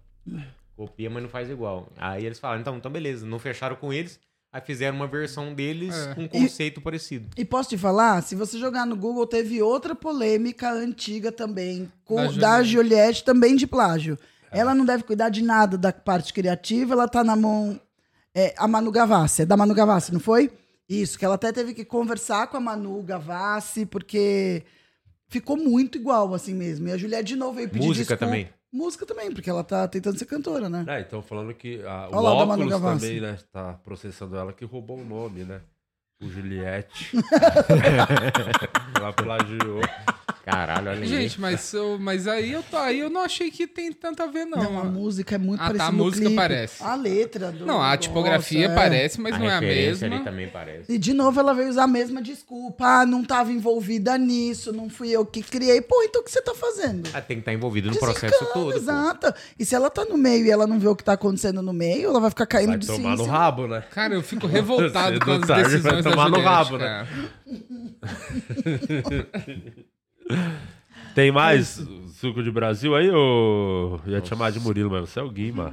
Copia, 0.76 1.08
mas 1.10 1.22
não 1.22 1.30
faz 1.30 1.48
igual. 1.50 1.90
Aí 1.96 2.24
eles 2.26 2.38
falaram, 2.38 2.60
então, 2.60 2.76
então 2.76 2.90
beleza, 2.92 3.24
não 3.26 3.38
fecharam 3.38 3.76
com 3.76 3.92
eles. 3.92 4.20
Aí 4.52 4.60
fizeram 4.60 4.96
uma 4.96 5.06
versão 5.06 5.54
deles 5.54 5.94
É. 5.96 6.14
com 6.14 6.22
um 6.24 6.28
conceito 6.28 6.80
parecido. 6.82 7.28
E 7.38 7.42
posso 7.44 7.70
te 7.70 7.78
falar, 7.78 8.22
se 8.22 8.34
você 8.34 8.58
jogar 8.58 8.84
no 8.84 8.94
Google, 8.96 9.26
teve 9.26 9.62
outra 9.62 9.94
polêmica 9.94 10.70
antiga 10.70 11.32
também, 11.32 11.90
com, 12.04 12.16
Da 12.16 12.58
da. 12.58 12.62
Juliette. 12.62 13.24
também 13.24 13.56
de 13.56 13.66
plágio. 13.66 14.18
Ela 14.52 14.74
não 14.74 14.84
deve 14.84 15.02
cuidar 15.02 15.28
de 15.28 15.42
nada 15.42 15.78
da 15.78 15.92
parte 15.92 16.32
criativa, 16.32 16.94
ela 16.94 17.08
tá 17.08 17.24
na 17.24 17.34
mão. 17.36 17.80
É, 18.34 18.54
a 18.56 18.66
Manu 18.66 18.90
Gavassi, 18.90 19.42
é 19.42 19.46
da 19.46 19.56
Manu 19.56 19.74
Gavassi, 19.74 20.12
não 20.12 20.20
foi? 20.20 20.50
Isso, 20.88 21.18
que 21.18 21.24
ela 21.24 21.34
até 21.34 21.52
teve 21.52 21.74
que 21.74 21.84
conversar 21.84 22.46
com 22.48 22.56
a 22.56 22.60
Manu 22.60 23.02
Gavassi, 23.02 23.86
porque 23.86 24.62
ficou 25.28 25.56
muito 25.56 25.96
igual 25.96 26.34
assim 26.34 26.54
mesmo. 26.54 26.88
E 26.88 26.92
a 26.92 26.96
Juliette 26.96 27.24
de 27.24 27.36
novo 27.36 27.54
veio 27.54 27.68
pedir 27.68 27.86
Música 27.86 28.14
desculpa. 28.14 28.26
também. 28.26 28.48
Música 28.72 29.04
também, 29.04 29.30
porque 29.32 29.50
ela 29.50 29.62
tá 29.62 29.86
tentando 29.86 30.18
ser 30.18 30.24
cantora, 30.24 30.68
né? 30.68 30.84
É, 30.88 31.00
então 31.00 31.22
falando 31.22 31.52
que 31.52 31.82
a, 31.84 32.08
o 32.08 32.20
lá 32.20 32.32
o 32.32 32.46
Manu 32.46 32.74
óculos 32.74 33.00
também, 33.00 33.20
né? 33.20 33.38
Tá 33.52 33.74
processando 33.84 34.36
ela 34.36 34.52
que 34.52 34.64
roubou 34.64 34.98
o 34.98 35.04
nome, 35.04 35.44
né? 35.44 35.60
O 36.22 36.28
Juliette. 36.28 37.10
ela 38.96 39.12
plagiou. 39.12 39.80
Caralho, 40.44 40.90
olha 40.90 41.00
aí. 41.02 41.06
Gente, 41.06 41.40
mas, 41.40 41.72
eu, 41.72 41.98
mas 42.00 42.26
aí, 42.26 42.50
eu 42.50 42.64
tô, 42.64 42.76
aí 42.76 42.98
eu 42.98 43.08
não 43.08 43.20
achei 43.20 43.48
que 43.48 43.64
tem 43.66 43.92
tanto 43.92 44.22
a 44.24 44.26
ver, 44.26 44.44
não. 44.44 44.58
Não, 44.60 44.78
a 44.80 44.84
música 44.84 45.36
é 45.36 45.38
muito 45.38 45.60
Ah, 45.60 45.64
tá, 45.64 45.66
parecida 45.68 45.88
a 45.88 45.92
no 45.92 46.04
música 46.04 46.20
clipe. 46.26 46.34
parece. 46.36 46.82
A 46.82 46.94
letra 46.96 47.52
do 47.52 47.64
Não, 47.64 47.80
a 47.80 47.96
tipografia 47.96 48.60
negócio, 48.62 48.78
é. 48.78 48.82
parece, 48.82 49.20
mas 49.20 49.34
a 49.34 49.38
não 49.38 49.48
é 49.48 49.54
a 49.54 49.60
mesma. 49.60 50.06
ali 50.08 50.24
também 50.24 50.48
parece. 50.48 50.92
E 50.92 50.98
de 50.98 51.14
novo 51.14 51.38
ela 51.38 51.54
veio 51.54 51.68
usar 51.68 51.84
a 51.84 51.86
mesma 51.86 52.20
desculpa. 52.20 52.84
Ah, 52.84 53.06
não 53.06 53.22
tava 53.24 53.52
envolvida 53.52 54.18
nisso, 54.18 54.72
não 54.72 54.90
fui 54.90 55.10
eu 55.10 55.24
que 55.24 55.42
criei. 55.42 55.80
Pô, 55.80 56.02
então 56.02 56.20
o 56.22 56.24
que 56.24 56.30
você 56.32 56.42
tá 56.42 56.54
fazendo? 56.54 57.08
Ah, 57.14 57.20
tem 57.20 57.36
que 57.36 57.42
estar 57.42 57.52
envolvido 57.52 57.88
no 57.88 57.94
Desencana, 57.94 58.18
processo 58.20 58.44
todo. 58.52 58.72
pô. 58.72 58.76
Exato. 58.76 59.32
E 59.58 59.64
se 59.64 59.74
ela 59.76 59.90
tá 59.90 60.04
no 60.04 60.18
meio 60.18 60.44
e 60.44 60.50
ela 60.50 60.66
não 60.66 60.80
vê 60.80 60.88
o 60.88 60.96
que 60.96 61.04
tá 61.04 61.12
acontecendo 61.12 61.62
no 61.62 61.72
meio, 61.72 62.08
ela 62.10 62.18
vai 62.18 62.30
ficar 62.30 62.46
caindo 62.46 62.70
Vai 62.70 62.78
de 62.78 62.86
tomar 62.88 63.12
sim, 63.12 63.18
no 63.18 63.24
sim. 63.24 63.30
rabo, 63.30 63.68
né? 63.68 63.84
Cara, 63.92 64.14
eu 64.14 64.22
fico 64.22 64.46
revoltado 64.48 65.20
com 65.24 65.30
as 65.32 65.46
tarde 65.46 65.62
decisões 65.70 65.82
vai 65.94 66.02
da 66.02 66.10
tomar 66.10 66.28
no 66.28 66.36
Juliette, 66.36 66.52
rabo, 66.52 66.78
né? 66.78 67.06
Tem 71.14 71.30
mais 71.30 71.86
suco 72.14 72.42
de 72.42 72.50
Brasil 72.50 72.94
aí, 72.94 73.10
ou 73.10 74.00
ia 74.06 74.20
te 74.20 74.28
chamar 74.28 74.50
de 74.50 74.60
Murilo, 74.60 74.90
mas 74.90 75.08
você 75.10 75.20
é 75.20 75.22
o 75.22 75.30
Guima. 75.30 75.72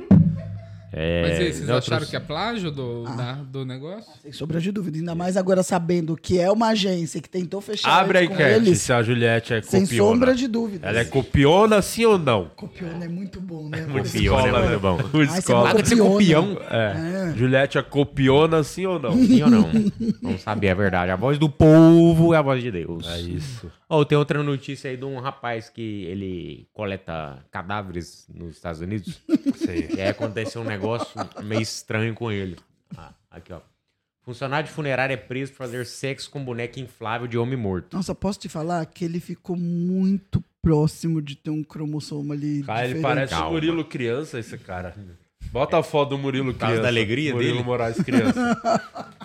É, 0.92 1.22
Mas 1.22 1.40
e 1.40 1.42
aí, 1.44 1.54
vocês 1.54 1.70
acharam 1.70 2.06
que 2.06 2.16
é 2.16 2.20
plágio 2.20 2.72
do, 2.72 3.04
da- 3.04 3.34
do 3.34 3.64
negócio? 3.66 4.12
Sem 4.22 4.32
sombra 4.32 4.60
de 4.60 4.72
dúvida. 4.72 4.98
Ainda 4.98 5.14
mais 5.14 5.38
agora 5.38 5.62
sabendo 5.62 6.16
que 6.16 6.40
é 6.40 6.52
uma 6.52 6.70
agência 6.70 7.22
que 7.22 7.30
tentou 7.30 7.62
fechar 7.62 8.00
Abre 8.00 8.18
a 8.18 8.24
enquete 8.24 8.42
eles. 8.56 8.82
se 8.82 8.92
a 8.92 9.04
Juliette 9.04 9.54
é 9.54 9.62
Sem 9.62 9.82
copiona. 9.82 10.12
sombra 10.12 10.36
de 10.36 10.48
dúvida. 10.48 10.88
Ela 10.88 11.00
é 11.02 11.06
copiona, 11.06 11.82
sim 11.82 12.06
ou 12.06 12.18
não? 12.18 12.50
Copiona 12.56 13.06
é 13.06 13.08
muito 13.08 13.40
bom, 13.40 13.70
né? 13.70 13.82
Copiona, 13.84 14.02
Escola, 14.08 14.48
é 14.48 14.52
né? 14.52 14.68
muito 14.70 14.80
bom. 14.80 14.96
O 15.18 15.22
Ai, 15.22 15.26
você 15.28 15.40
escola. 15.40 15.70
é 15.70 15.74
copião. 15.98 16.58
É. 16.72 17.34
Juliette 17.36 17.78
é 17.78 17.84
copiona, 17.84 18.64
sim 18.64 18.86
ou 18.88 18.98
não? 19.00 19.14
Sim 19.14 19.44
ou 19.44 19.50
não? 19.50 19.70
Não 20.22 20.38
sabia 20.40 20.72
a 20.72 20.76
verdade. 20.76 21.12
A 21.12 21.16
voz 21.16 21.38
do 21.38 21.50
povo 21.50 22.34
é 22.34 22.38
a 22.38 22.42
voz 22.42 22.62
de 22.64 22.72
Deus. 22.72 23.08
É 23.08 23.20
isso. 23.22 23.72
Oh, 23.88 24.04
tem 24.06 24.18
outra 24.18 24.42
notícia 24.44 24.90
aí 24.90 24.98
de 24.98 25.06
um 25.06 25.20
rapaz 25.20 25.68
que 25.70 26.04
ele 26.06 26.68
coleta 26.74 27.40
cadáveres 27.52 28.28
nos 28.34 28.56
Estados 28.56 28.82
Unidos. 28.82 29.20
Sei. 29.56 29.90
E 29.96 30.02
aí 30.02 30.10
aconteceu 30.10 30.62
um 30.62 30.66
negócio 30.66 30.79
meio 31.44 31.62
estranho 31.62 32.14
com 32.14 32.32
ele. 32.32 32.58
Ah, 32.98 33.12
aqui, 33.32 33.54
ó. 33.54 33.60
Funcionário 34.24 34.68
de 34.68 34.74
funerária 34.74 35.14
é 35.14 35.18
preso 35.18 35.52
por 35.54 35.58
fazer 35.60 35.86
sexo 35.86 36.30
com 36.30 36.44
boneca 36.44 36.80
inflável 36.80 37.26
de 37.28 37.38
homem 37.38 37.58
morto. 37.58 37.96
Nossa, 37.96 38.14
posso 38.14 38.40
te 38.40 38.48
falar 38.50 38.86
que 38.86 39.04
ele 39.04 39.20
ficou 39.20 39.56
muito 39.56 40.44
próximo 40.62 41.22
de 41.22 41.36
ter 41.36 41.50
um 41.50 41.64
cromossomo 41.64 42.34
ali. 42.34 42.62
Cara, 42.64 42.86
ele 42.86 42.96
diferente. 42.96 43.02
parece 43.16 43.34
o 43.34 43.38
Calma. 43.38 43.52
Murilo 43.52 43.86
criança, 43.86 44.38
esse 44.38 44.58
cara. 44.58 44.94
Bota 45.52 45.80
a 45.80 45.84
foto 45.84 46.10
do 46.10 46.18
Murilo 46.18 46.54
criança. 46.54 46.82
da 46.82 46.88
alegria 46.90 47.34
Murilo 47.34 47.54
dele? 47.54 47.64
Moraes 47.66 47.98
criança. 48.04 48.40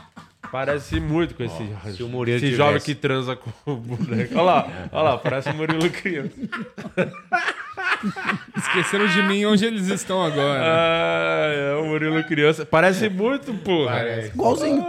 Parece 0.52 1.00
muito 1.00 1.34
com 1.34 1.42
esse, 1.42 1.96
se 1.96 2.02
o 2.04 2.08
Murilo 2.08 2.36
esse 2.36 2.46
tivesse- 2.46 2.56
jovem 2.56 2.80
que 2.80 2.94
transa 2.94 3.34
com 3.34 3.50
o 3.72 3.76
boneco. 3.76 4.34
Olha 4.34 4.42
lá, 4.44 4.88
olha 4.92 5.02
lá, 5.02 5.18
parece 5.18 5.48
o 5.50 5.54
Murilo 5.54 5.90
criança. 5.90 6.30
Esqueceram 8.56 9.06
de 9.06 9.22
mim 9.22 9.44
onde 9.44 9.64
eles 9.64 9.88
estão 9.88 10.22
agora. 10.22 10.60
Ah, 10.62 11.52
é 11.52 11.74
o 11.76 11.86
Murilo 11.86 12.22
criança. 12.24 12.64
Parece 12.66 13.08
muito, 13.08 13.52
porra. 13.54 14.26
Igualzinho. 14.26 14.84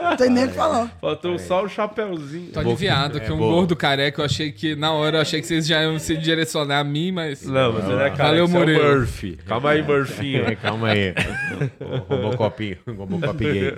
Não 0.00 0.16
tem 0.16 0.30
nem 0.30 0.44
o 0.44 0.48
que 0.48 0.54
falar. 0.54 0.90
Faltou 1.00 1.38
só 1.38 1.64
o 1.64 1.68
chapéuzinho. 1.68 2.52
Tô 2.52 2.60
aliviado 2.60 3.20
que 3.20 3.30
um 3.30 3.36
boa. 3.36 3.52
gordo 3.52 3.76
careca, 3.76 4.20
eu 4.20 4.24
achei 4.24 4.52
que, 4.52 4.74
na 4.74 4.92
hora, 4.92 5.18
eu 5.18 5.22
achei 5.22 5.40
que 5.40 5.46
vocês 5.46 5.66
já 5.66 5.82
iam 5.82 5.98
se 5.98 6.16
direcionar 6.16 6.80
a 6.80 6.84
mim, 6.84 7.12
mas... 7.12 7.44
Não, 7.44 7.72
mas 7.72 7.84
ele 7.84 8.02
é 8.02 8.10
cara. 8.10 8.30
Valeu, 8.30 8.44
é 8.44 8.46
o 8.46 8.48
Murilo. 8.48 8.82
Murphy. 8.82 9.38
Calma 9.46 9.70
aí, 9.70 9.82
Murphinho. 9.82 10.46
É, 10.46 10.54
calma 10.56 10.88
aí. 10.88 11.14
O 11.80 11.96
Robocop, 12.14 12.78
Robocop 12.86 13.44
gay. 13.44 13.74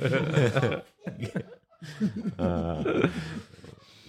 Ah, 2.38 2.82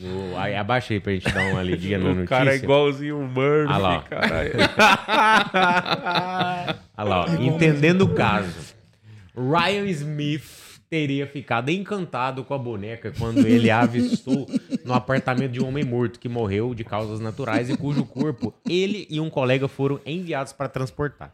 o- 0.02 0.38
aí 0.38 0.56
abaixa 0.56 0.94
aí 0.94 1.00
pra 1.00 1.14
gente 1.14 1.32
dar 1.32 1.52
uma 1.52 1.62
lidinha 1.64 1.98
na 1.98 2.06
O 2.06 2.08
notícia. 2.10 2.28
cara 2.28 2.54
é 2.54 2.56
igualzinho 2.58 3.20
o 3.20 3.28
Murphy, 3.28 3.72
Ah 3.74 3.78
lá. 3.78 4.02
caralho. 4.04 4.52
Lá, 6.98 7.26
ó. 7.26 7.28
entendendo 7.42 8.04
o 8.04 8.14
caso. 8.14 8.74
Ryan 9.36 9.86
Smith 9.88 10.44
teria 10.90 11.26
ficado 11.28 11.70
encantado 11.70 12.44
com 12.44 12.54
a 12.54 12.58
boneca 12.58 13.12
quando 13.18 13.46
ele 13.48 13.70
a 13.72 13.80
avistou 13.82 14.48
no 14.86 14.94
apartamento 14.94 15.52
de 15.52 15.62
um 15.62 15.68
homem 15.68 15.84
morto 15.84 16.20
que 16.20 16.30
morreu 16.30 16.74
de 16.76 16.84
causas 16.84 17.20
naturais 17.20 17.70
e 17.70 17.76
cujo 17.76 18.06
corpo 18.06 18.54
ele 18.70 19.08
e 19.10 19.20
um 19.20 19.30
colega 19.30 19.68
foram 19.68 20.00
enviados 20.06 20.54
para 20.54 20.70
transportar. 20.70 21.34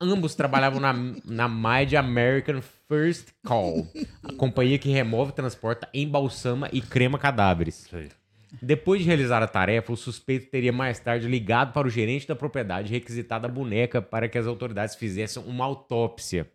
Ambos 0.00 0.34
trabalhavam 0.34 0.80
na, 0.80 0.92
na 1.24 1.48
Mighty 1.48 1.96
American 1.96 2.60
First 2.94 3.30
Call, 3.44 3.88
a 4.22 4.32
companhia 4.34 4.78
que 4.78 4.88
remove, 4.88 5.32
transporta, 5.32 5.88
embalsama 5.92 6.68
e 6.72 6.80
crema 6.80 7.18
cadáveres. 7.18 7.88
Sei. 7.90 8.08
Depois 8.62 9.00
de 9.00 9.08
realizar 9.08 9.42
a 9.42 9.48
tarefa, 9.48 9.92
o 9.92 9.96
suspeito 9.96 10.48
teria 10.48 10.72
mais 10.72 11.00
tarde 11.00 11.26
ligado 11.26 11.72
para 11.72 11.88
o 11.88 11.90
gerente 11.90 12.28
da 12.28 12.36
propriedade 12.36 12.92
requisitado 12.92 13.46
a 13.46 13.50
boneca 13.50 14.00
para 14.00 14.28
que 14.28 14.38
as 14.38 14.46
autoridades 14.46 14.94
fizessem 14.94 15.42
uma 15.44 15.64
autópsia. 15.64 16.48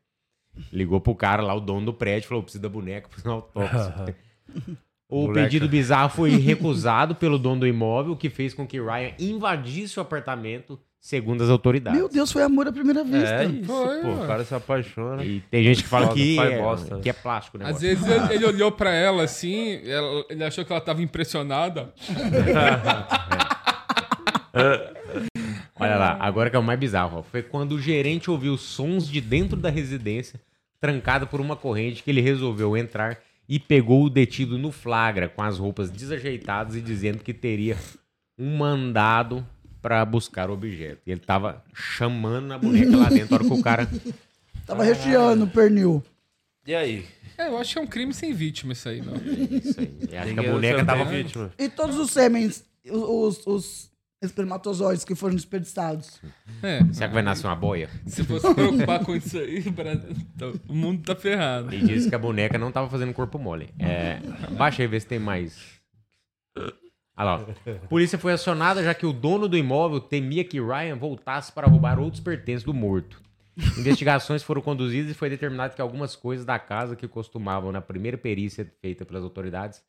Ligou 0.72 1.02
pro 1.02 1.14
cara 1.14 1.44
lá, 1.44 1.54
o 1.54 1.60
dono 1.60 1.88
do 1.88 1.94
prédio, 1.94 2.30
falou: 2.30 2.42
precisa 2.42 2.62
da 2.62 2.70
boneca 2.70 3.10
fazer 3.10 3.28
uma 3.28 3.36
autópsia. 3.36 4.16
O 5.12 5.34
pedido 5.34 5.68
bizarro 5.68 6.12
foi 6.12 6.30
recusado 6.36 7.16
pelo 7.16 7.40
dono 7.40 7.62
do 7.62 7.68
imóvel, 7.68 8.14
o 8.14 8.16
que 8.16 8.30
fez 8.30 8.54
com 8.54 8.68
que 8.68 8.80
Ryan 8.80 9.16
invadisse 9.18 9.98
o 9.98 10.04
apartamento, 10.04 10.80
segundo 11.00 11.44
as 11.44 11.50
autoridades. 11.50 11.98
Meu 12.00 12.10
Deus, 12.10 12.32
foi 12.32 12.44
amor 12.44 12.68
à 12.68 12.72
primeira 12.72 13.04
vista. 13.04 13.44
É 13.44 13.46
isso, 13.46 13.64
Foi, 13.66 14.02
pô. 14.02 14.12
O 14.12 14.28
cara 14.28 14.44
se 14.44 14.54
apaixona. 14.54 15.24
E 15.24 15.40
tem 15.50 15.64
gente 15.64 15.84
que 15.84 15.90
fala 15.90 16.08
Foda, 16.08 16.18
que 16.20 16.36
faz 16.36 16.52
é, 16.52 16.58
bosta. 16.62 17.00
que 17.00 17.10
é 17.10 17.14
plástico, 17.14 17.58
né? 17.58 17.66
Às 17.70 17.82
vezes 17.82 18.06
ele, 18.08 18.34
ele 18.36 18.46
olhou 18.46 18.72
pra 18.72 18.94
ela 18.94 19.24
assim, 19.24 19.82
ela- 19.86 20.26
ele 20.30 20.44
achou 20.44 20.64
que 20.66 20.72
ela 20.72 20.82
tava 20.82 21.02
impressionada. 21.02 21.94
Olha 25.80 25.96
lá, 25.96 26.18
agora 26.20 26.50
que 26.50 26.56
é 26.56 26.60
o 26.60 26.64
mais 26.64 26.80
bizarro. 26.80 27.20
ó. 27.20 27.24
Foi 27.24 27.42
quando 27.42 27.74
o 27.74 27.82
gerente 27.82 28.30
ouviu 28.30 28.58
sons 28.58 29.08
de 29.08 29.22
dentro 29.22 29.56
da 29.56 29.70
residência, 29.70 30.40
trancado 30.82 31.28
por 31.28 31.40
uma 31.40 31.56
corrente, 31.56 32.04
que 32.04 32.10
ele 32.12 32.22
resolveu 32.22 32.76
entrar 32.76 33.18
e 33.48 33.60
pegou 33.60 34.04
o 34.04 34.10
detido 34.10 34.58
no 34.58 34.72
flagra, 34.72 35.30
com 35.30 35.42
as 35.42 35.58
roupas 35.58 35.90
desajeitadas 35.90 36.76
e 36.76 36.82
dizendo 36.82 37.24
que 37.24 37.34
teria 37.34 37.78
um 38.38 38.58
mandado 38.58 39.46
pra 39.82 40.04
buscar 40.06 40.50
o 40.50 40.54
objeto. 40.54 41.02
E 41.06 41.12
ele 41.12 41.20
tava 41.22 41.64
chamando 41.74 42.48
na 42.48 42.58
boneca 42.58 42.96
lá 42.98 43.10
dentro, 43.10 43.36
a 43.36 43.38
hora 43.40 43.48
que 43.48 43.54
o 43.54 43.62
cara. 43.64 43.90
Tava 44.66 44.84
recheando 44.84 45.46
o 45.46 45.48
pernil. 45.50 46.04
E 46.68 46.76
aí? 46.76 47.04
É, 47.36 47.48
eu 47.48 47.58
acho 47.58 47.74
que 47.74 47.80
é 47.80 47.82
um 47.82 47.88
crime 47.88 48.14
sem 48.14 48.34
vítima 48.34 48.74
isso 48.74 48.88
aí, 48.88 49.02
não. 49.02 49.16
Isso 49.16 49.80
aí. 49.80 49.98
Eu 50.12 50.20
Acho 50.20 50.34
que 50.36 50.40
a 50.40 50.44
boneca 50.54 50.80
você 50.80 50.86
tava. 50.86 51.06
vítima. 51.06 51.52
E 51.58 51.68
todos 51.70 51.96
os 51.98 52.12
sêmens, 52.12 52.64
os, 52.88 53.48
os 53.48 53.90
espermatozoides 54.22 55.04
que 55.04 55.16
foram 55.16 55.34
desperdiçados. 55.34 56.22
É, 56.62 56.84
Será 56.94 57.08
que 57.08 57.14
vai 57.16 57.24
nascer 57.24 57.48
uma 57.48 57.56
boia? 57.56 57.90
se 58.06 58.24
fosse 58.24 58.54
preocupar 58.54 59.04
com 59.04 59.16
isso 59.16 59.40
aí, 59.40 59.60
o 59.66 59.72
Brasil- 59.72 60.16
o 60.68 60.74
mundo 60.76 61.02
tá 61.04 61.16
ferrado. 61.16 61.74
E 61.74 61.82
disse 61.82 62.08
que 62.08 62.14
a 62.16 62.20
boneca 62.20 62.60
não 62.60 62.72
tava 62.72 62.88
fazendo 62.92 63.12
corpo 63.14 63.40
mole. 63.40 63.70
É, 63.80 64.20
baixa 64.56 64.84
aí, 64.84 64.88
vê 64.88 65.00
se 65.00 65.08
tem 65.08 65.18
mais. 65.18 65.58
Olha 67.20 67.26
lá. 67.26 67.46
ó. 67.68 67.88
Polícia 67.88 68.18
foi 68.18 68.34
acionada 68.34 68.84
já 68.84 68.94
que 68.94 69.06
o 69.06 69.14
dono 69.14 69.48
do 69.48 69.58
imóvel 69.58 70.00
temia 70.00 70.44
que 70.44 70.60
Ryan 70.60 70.96
voltasse 70.96 71.52
para 71.52 71.68
roubar 71.68 72.00
outros 72.00 72.22
pertences 72.22 72.64
do 72.64 72.74
morto. 72.74 73.22
Investigações 73.78 74.42
foram 74.42 74.62
conduzidas 74.62 75.12
e 75.12 75.14
foi 75.14 75.30
determinado 75.30 75.76
que 75.76 75.82
algumas 75.82 76.16
coisas 76.16 76.46
da 76.46 76.58
casa 76.58 76.96
que 76.96 77.08
costumavam 77.08 77.72
na 77.72 77.82
primeira 77.82 78.18
perícia 78.18 78.66
feita 78.82 79.04
pelas 79.06 79.22
autoridades, 79.24 79.82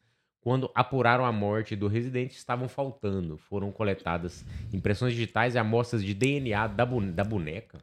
quando 0.42 0.70
apuraram 0.74 1.24
a 1.24 1.30
morte 1.30 1.76
do 1.76 1.86
residente, 1.86 2.34
estavam 2.36 2.66
faltando. 2.68 3.36
Foram 3.36 3.70
coletadas 3.70 4.44
impressões 4.72 5.12
digitais 5.12 5.54
e 5.54 5.58
amostras 5.58 6.02
de 6.02 6.14
DNA 6.14 6.66
da, 6.66 6.84
bu- 6.86 7.00
da 7.12 7.22
boneca. 7.22 7.78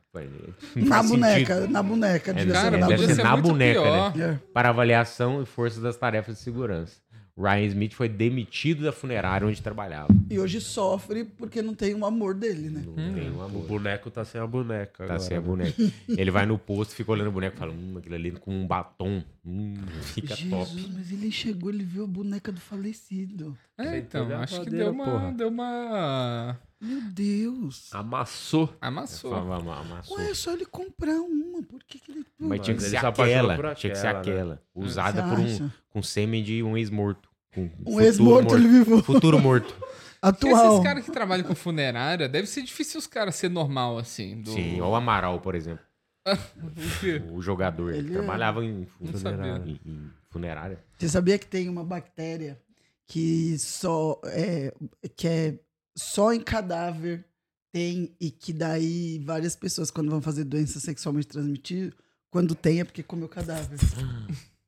Não 0.75 0.87
Na 0.87 1.03
boneca, 1.03 1.55
sentido. 1.55 1.71
na 1.71 1.83
boneca. 1.83 2.31
É, 2.31 2.45
cara, 2.47 2.77
na 2.77 2.87
ser 2.87 2.97
boneca. 2.97 3.23
na 3.23 3.31
muito 3.33 3.47
boneca, 3.47 3.81
pior. 3.81 4.17
né? 4.17 4.39
É. 4.43 4.51
para 4.51 4.69
avaliação 4.69 5.41
e 5.41 5.45
força 5.45 5.79
das 5.79 5.95
tarefas 5.95 6.35
de 6.35 6.41
segurança. 6.41 6.99
Ryan 7.37 7.65
Smith 7.67 7.93
foi 7.93 8.09
demitido 8.09 8.83
da 8.83 8.91
funerária 8.91 9.47
onde 9.47 9.61
trabalhava. 9.61 10.07
E 10.29 10.39
hoje 10.39 10.59
sofre 10.59 11.23
porque 11.23 11.61
não 11.61 11.75
tem 11.75 11.93
o 11.93 12.03
amor 12.05 12.33
dele, 12.33 12.69
né? 12.69 12.83
Não 12.85 13.13
tem 13.13 13.29
um 13.29 13.37
O 13.37 13.41
amor. 13.43 13.67
boneco 13.67 14.09
tá 14.09 14.25
sem 14.25 14.41
a 14.41 14.47
boneca. 14.47 14.97
Tá 14.97 15.03
agora. 15.03 15.19
sem 15.19 15.37
a 15.37 15.41
boneca. 15.41 15.75
Ele 16.09 16.31
vai 16.31 16.45
no 16.47 16.57
posto, 16.57 16.95
fica 16.95 17.11
olhando 17.11 17.27
o 17.27 17.31
boneco 17.31 17.55
e 17.55 17.59
fala: 17.59 17.71
Hum, 17.71 17.95
aquilo 17.97 18.15
ali 18.15 18.31
com 18.31 18.51
um 18.51 18.65
batom. 18.65 19.23
Hum, 19.45 19.75
fica 20.01 20.35
Jesus, 20.35 20.49
top. 20.71 20.91
mas 20.93 21.11
ele 21.11 21.31
chegou, 21.31 21.69
ele 21.69 21.83
viu 21.83 22.03
a 22.03 22.07
boneca 22.07 22.51
do 22.51 22.59
falecido. 22.59 23.57
É, 23.77 23.97
então, 23.99 24.27
acho 24.41 24.61
que 24.61 24.69
deu 24.69 24.91
uma, 24.91 25.05
porra. 25.05 25.31
deu 25.31 25.47
uma... 25.47 26.57
Meu 26.81 27.01
Deus. 27.01 27.89
Amassou. 27.93 28.75
Amassou. 28.81 29.33
Ama- 29.33 29.79
Amassou. 29.79 30.17
Ué, 30.17 30.29
é 30.31 30.33
só 30.33 30.53
ele 30.53 30.65
comprar 30.65 31.15
uma. 31.21 31.63
Por 31.63 31.81
que, 31.83 31.97
que 31.99 32.11
ele. 32.11 32.25
Mas 32.37 32.61
tinha 32.61 32.75
que 32.75 32.83
ser 32.83 32.97
aquela. 32.97 33.73
Tinha 33.75 33.91
que 33.93 33.97
ser 33.97 34.07
aquela, 34.07 34.15
né? 34.55 34.59
aquela. 34.61 34.61
Usada 34.75 35.23
por 35.23 35.39
um 35.39 35.69
com 35.89 36.03
sêmen 36.03 36.43
de 36.43 36.61
um 36.61 36.77
ex-morto. 36.77 37.26
Com 37.57 37.63
Um 37.63 37.69
futuro 37.69 38.01
ex-morto, 38.01 38.55
ele 38.55 38.67
vivo. 38.67 39.01
Futuro 39.01 39.39
morto. 39.39 39.75
Atual. 40.21 40.73
esses 40.73 40.83
caras 40.83 41.05
que 41.05 41.11
trabalham 41.11 41.45
com 41.45 41.55
funerária, 41.55 42.27
deve 42.27 42.47
ser 42.47 42.61
difícil 42.63 42.99
os 42.99 43.07
caras 43.07 43.35
ser 43.35 43.49
normal 43.49 43.97
assim. 43.97 44.41
Do... 44.41 44.51
Sim, 44.51 44.81
ou 44.81 44.91
o 44.91 44.95
Amaral, 44.95 45.39
por 45.39 45.55
exemplo. 45.55 45.83
O 47.31 47.41
jogador. 47.41 47.93
Ele 47.93 48.09
Ele 48.09 48.13
trabalhava 48.13 48.63
em, 48.65 48.85
funerária. 48.85 49.79
em 49.85 50.11
funerária. 50.29 50.83
Você 50.97 51.07
sabia 51.07 51.37
que 51.39 51.47
tem 51.47 51.69
uma 51.69 51.83
bactéria 51.83 52.59
que 53.07 53.57
só 53.57 54.19
é, 54.25 54.73
que 55.15 55.27
é 55.27 55.59
só 55.95 56.33
em 56.33 56.41
cadáver 56.41 57.25
tem 57.71 58.13
e 58.19 58.29
que 58.29 58.51
daí 58.51 59.19
várias 59.19 59.55
pessoas 59.55 59.89
quando 59.89 60.09
vão 60.09 60.21
fazer 60.21 60.43
doença 60.43 60.79
sexualmente 60.79 61.27
transmitida, 61.27 61.95
quando 62.29 62.53
tem 62.55 62.81
é 62.81 62.83
porque 62.83 63.03
comeu 63.03 63.29
cadáver. 63.29 63.79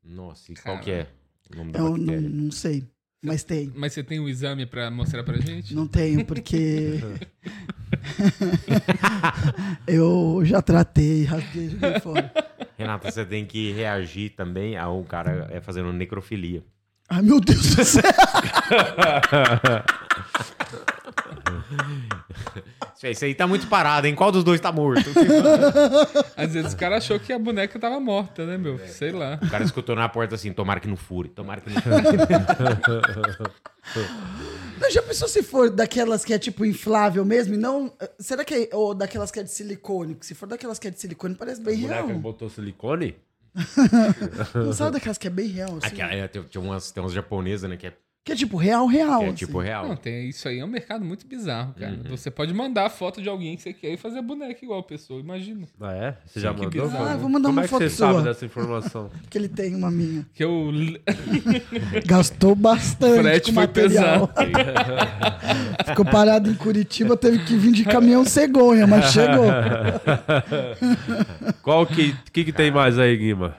Nossa, 0.04 0.52
e 0.52 0.56
qual 0.56 0.80
que 0.80 0.92
é 0.92 1.08
o 1.54 1.58
nome 1.58 1.72
da 1.72 1.80
Eu 1.80 1.98
não, 1.98 2.06
bactéria? 2.06 2.30
não 2.30 2.52
sei, 2.52 2.84
mas 3.24 3.44
tem. 3.44 3.72
Mas 3.76 3.94
você 3.94 4.04
tem 4.04 4.20
um 4.20 4.28
exame 4.30 4.66
pra 4.66 4.90
mostrar 4.92 5.24
pra 5.24 5.38
gente? 5.38 5.74
Não 5.76 5.88
tenho 5.88 6.24
porque 6.26 7.00
eu 9.88 10.42
já 10.46 10.62
tratei, 10.62 11.24
rasguei, 11.24 11.66
e 11.66 11.70
joguei 11.70 12.00
fora. 12.00 12.32
Renata, 12.78 13.12
você 13.12 13.26
tem 13.26 13.46
que 13.46 13.72
reagir 13.74 14.30
também 14.32 14.78
a 14.78 14.90
um 14.90 15.04
cara 15.04 15.48
é, 15.52 15.60
fazendo 15.60 15.92
necrofilia. 15.92 16.64
Ai 17.10 17.22
meu 17.24 17.40
Deus 17.42 17.76
do 17.76 17.84
céu. 17.84 18.04
Isso 23.02 23.24
aí- 23.24 23.30
aí 23.30 23.36
tá 23.36 23.48
muito 23.48 23.68
parado, 23.68 24.08
hein? 24.08 24.16
Qual 24.16 24.30
dos 24.30 24.44
dois 24.44 24.60
tá 24.60 24.74
morto? 24.74 25.10
Às 26.36 26.54
vezes 26.54 26.74
o 26.74 26.78
cara 26.78 26.98
achou 26.98 27.18
que 27.18 27.32
a 27.32 27.40
boneca 27.40 27.80
tava 27.80 27.98
morta, 28.00 28.46
né, 28.46 28.58
meu? 28.58 28.78
Sei 28.88 29.12
lá. 29.12 29.40
O 29.42 29.50
cara 29.50 29.64
escutou 29.64 29.96
na 29.96 30.10
porta 30.10 30.36
assim, 30.36 30.52
tomara 30.52 30.82
que 30.82 30.88
não 30.88 30.98
fure, 30.98 31.30
tomara 31.30 31.62
que 31.62 31.70
não 31.70 31.82
fure. 31.82 31.96
Mas 34.80 34.94
já 34.94 35.02
pensou 35.02 35.28
se 35.28 35.44
for 35.44 35.70
daquelas 35.70 36.24
que 36.26 36.34
é 36.34 36.40
tipo 36.40 36.66
inflável 36.66 37.24
mesmo 37.26 37.54
e 37.54 37.58
não. 37.58 37.92
Será 38.20 38.44
que 38.44 38.54
é. 38.54 38.70
Ou 38.76 38.94
daquelas 38.94 39.32
que 39.32 39.40
é 39.40 39.44
de 39.44 39.52
silicone? 39.52 40.18
Se 40.22 40.36
for 40.36 40.48
daquelas 40.48 40.80
que 40.80 40.88
é 40.88 40.92
de 40.92 41.00
silicone, 41.00 41.36
parece 41.36 41.62
bem 41.62 41.80
Boneca 41.82 42.02
que 42.04 42.08
real. 42.10 42.20
botou 42.20 42.50
silicone? 42.50 43.16
Não 44.54 44.74
sabe 44.74 44.92
daquelas 44.92 45.18
que 45.18 45.28
é 45.28 45.30
bem 45.30 45.48
real, 45.48 45.78
assim? 45.78 45.88
Aquela, 45.88 46.14
é, 46.14 46.28
tem, 46.28 46.44
tem 46.44 46.62
umas, 46.62 46.92
tem 46.92 47.02
umas 47.02 47.14
japonesas, 47.14 47.70
né? 47.70 47.78
Que 47.78 47.88
é, 47.88 47.94
Que 48.30 48.34
é 48.34 48.36
tipo 48.36 48.58
real, 48.58 48.86
real. 48.86 49.20
que 49.20 49.26
é 49.26 49.28
assim. 49.30 49.36
tipo 49.38 49.60
real. 49.60 49.88
Não, 49.88 49.96
tem, 49.96 50.30
isso 50.30 50.48
aí 50.48 50.60
é 50.60 50.64
um 50.64 50.68
mercado 50.68 51.04
muito 51.04 51.26
bizarro, 51.26 51.74
cara. 51.74 51.94
Uhum. 51.94 52.04
Você 52.12 52.30
pode 52.30 52.54
mandar 52.54 52.86
a 52.86 52.90
foto 52.90 53.24
de 53.24 53.28
alguém 53.28 53.56
que 53.56 53.64
você 53.64 53.74
quer 53.74 53.92
e 53.92 53.98
fazer 53.98 54.22
boneca 54.22 54.64
igual 54.64 54.82
a 54.82 54.84
pessoa, 54.84 55.20
imagina. 55.20 55.68
Ah, 55.82 55.94
é? 55.94 56.18
Você 56.28 56.40
já 56.40 56.54
que 56.54 56.62
mandou? 56.64 56.86
bizarro. 56.86 57.06
Ah, 57.06 57.18
vou 57.18 57.28
mandar 57.28 57.48
Como 57.48 57.58
uma 57.58 57.62
é 57.62 57.64
que 57.64 57.70
foto 57.72 57.82
você 57.82 57.90
sabe 57.90 58.14
sua. 58.14 58.22
dessa 58.22 58.46
informação? 58.46 59.10
Que 59.30 59.38
ele 59.38 59.50
tem 59.50 59.76
uma 59.76 59.90
minha. 59.90 60.26
Que 60.34 60.44
eu. 60.44 60.72
Gastou 62.06 62.54
bastante 62.56 63.22
Frete 63.22 63.52
com 63.52 63.56
foi 63.56 63.68
material. 63.68 64.30
Ficou 65.86 66.06
parado 66.06 66.52
em 66.52 66.56
Curitiba, 66.56 67.18
teve 67.18 67.40
que 67.46 67.56
vir 67.56 67.72
de 67.72 67.84
caminhão 67.84 68.24
cegonha, 68.24 68.86
mas 68.86 69.12
chegou. 69.12 69.46
Qual 71.64 71.86
que, 71.88 72.16
que 72.32 72.46
que 72.46 72.54
tem 72.54 72.70
mais 72.70 73.00
aí, 73.00 73.18
Guima? 73.18 73.56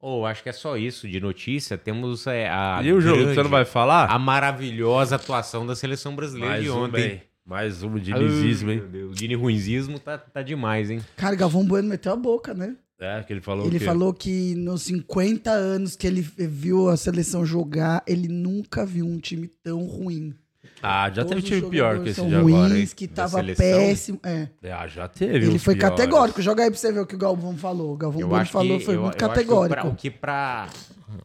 Ou 0.00 0.26
acho 0.26 0.42
que 0.42 0.48
é 0.48 0.52
só 0.52 0.76
isso 0.76 1.08
de 1.08 1.20
notícia. 1.20 1.78
Temos 1.78 2.26
é, 2.26 2.48
a. 2.48 2.80
e 2.82 2.92
o 2.92 3.00
jogo, 3.00 3.18
grande, 3.18 3.34
você 3.34 3.42
não 3.42 3.50
vai 3.50 3.64
falar? 3.64 4.10
A 4.10 4.18
maravilhosa 4.18 5.16
atuação 5.16 5.66
da 5.66 5.74
seleção 5.74 6.14
brasileira 6.14 6.52
Mais 6.54 6.64
de 6.64 6.70
um, 6.70 6.82
ontem. 6.82 6.92
bem. 6.92 7.22
Mais 7.44 7.82
um 7.82 7.96
dinizismo, 7.96 8.72
hein? 8.72 8.78
meu 8.80 8.88
Deus, 8.88 9.12
O 9.12 9.14
Dini 9.14 9.34
Ruinzismo 9.36 10.00
tá, 10.00 10.18
tá 10.18 10.42
demais, 10.42 10.90
hein? 10.90 11.00
Cara, 11.16 11.36
Galvão 11.36 11.64
Bueno 11.64 11.88
meteu 11.88 12.12
a 12.12 12.16
boca, 12.16 12.52
né? 12.52 12.76
É, 12.98 13.22
que 13.22 13.32
ele 13.32 13.40
falou 13.42 13.66
Ele 13.66 13.76
o 13.76 13.78
quê? 13.78 13.84
falou 13.84 14.12
que 14.12 14.54
nos 14.54 14.82
50 14.82 15.50
anos 15.50 15.94
que 15.94 16.06
ele 16.06 16.22
viu 16.22 16.88
a 16.88 16.96
seleção 16.96 17.44
jogar, 17.46 18.02
ele 18.06 18.26
nunca 18.26 18.84
viu 18.86 19.06
um 19.06 19.18
time 19.18 19.48
tão 19.62 19.84
ruim. 19.84 20.34
Ah, 20.82 21.10
já 21.10 21.24
teve 21.24 21.42
time 21.42 21.62
pior 21.70 22.02
que 22.02 22.10
esse 22.10 22.24
de 22.24 22.34
agora, 22.34 22.78
hein? 22.78 22.86
que 22.94 23.06
Da 23.06 23.14
tava 23.24 23.38
seleção? 23.38 23.64
péssimo. 23.64 24.20
É. 24.22 24.48
Ah, 24.70 24.86
já 24.86 25.08
teve 25.08 25.34
Ele 25.36 25.48
uns 25.48 25.64
foi 25.64 25.74
piores. 25.74 25.96
categórico. 25.96 26.42
Joga 26.42 26.64
aí 26.64 26.70
pra 26.70 26.78
você 26.78 26.92
ver 26.92 27.00
o 27.00 27.06
que 27.06 27.14
o 27.14 27.18
Galvão 27.18 27.56
falou. 27.56 27.94
O 27.94 27.96
Galvão 27.96 28.28
Bueno 28.28 28.46
falou, 28.46 28.78
que, 28.78 28.84
foi 28.84 28.94
eu- 28.96 29.02
muito 29.02 29.20
eu 29.20 29.26
acho 29.26 29.34
que 29.34 29.40
categórico. 29.40 29.80
pra- 29.80 29.90
o 29.90 29.94
que 29.94 30.10
pra. 30.10 30.68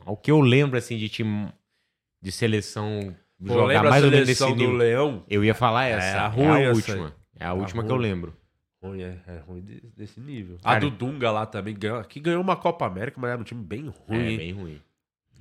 O 0.05 0.15
que 0.17 0.31
eu 0.31 0.39
lembro, 0.39 0.77
assim, 0.77 0.97
de 0.97 1.09
time. 1.09 1.49
De 2.21 2.31
seleção. 2.31 3.13
Pô, 3.45 3.53
jogar 3.53 3.65
lembra 3.65 3.89
mais 3.89 4.03
a 4.03 4.05
ou 4.05 4.11
menos 4.11 4.27
nesse 4.27 4.37
seleção 4.39 4.55
do 4.55 4.63
nível. 4.63 4.77
Leão? 4.77 5.23
Eu 5.29 5.43
ia 5.43 5.53
falar 5.55 5.85
essa. 5.85 6.05
É, 6.05 6.11
É 6.11 6.17
a 6.19 6.27
ruim 6.27 6.61
essa 6.61 6.73
última. 6.75 7.15
É 7.39 7.45
a 7.45 7.49
A 7.49 7.53
última 7.53 7.83
que 7.83 7.91
eu 7.91 7.95
ruim. 7.95 8.03
lembro. 8.07 8.33
Ruim, 8.83 9.01
é, 9.01 9.17
é 9.27 9.37
ruim 9.47 9.61
de- 9.61 9.81
desse 9.97 10.19
nível. 10.19 10.57
Cara, 10.63 10.77
a 10.77 10.79
do 10.79 10.89
Dunga 10.91 11.29
lá 11.31 11.45
também 11.45 11.75
ganhou. 11.77 12.03
Que 12.03 12.19
ganhou 12.19 12.41
uma 12.41 12.55
Copa 12.55 12.85
América, 12.85 13.19
mas 13.19 13.31
era 13.31 13.39
um 13.41 13.43
time 13.43 13.63
bem 13.63 13.81
ruim. 14.07 14.17
é, 14.17 14.29
hein? 14.31 14.37
bem 14.37 14.51
ruim. 14.53 14.81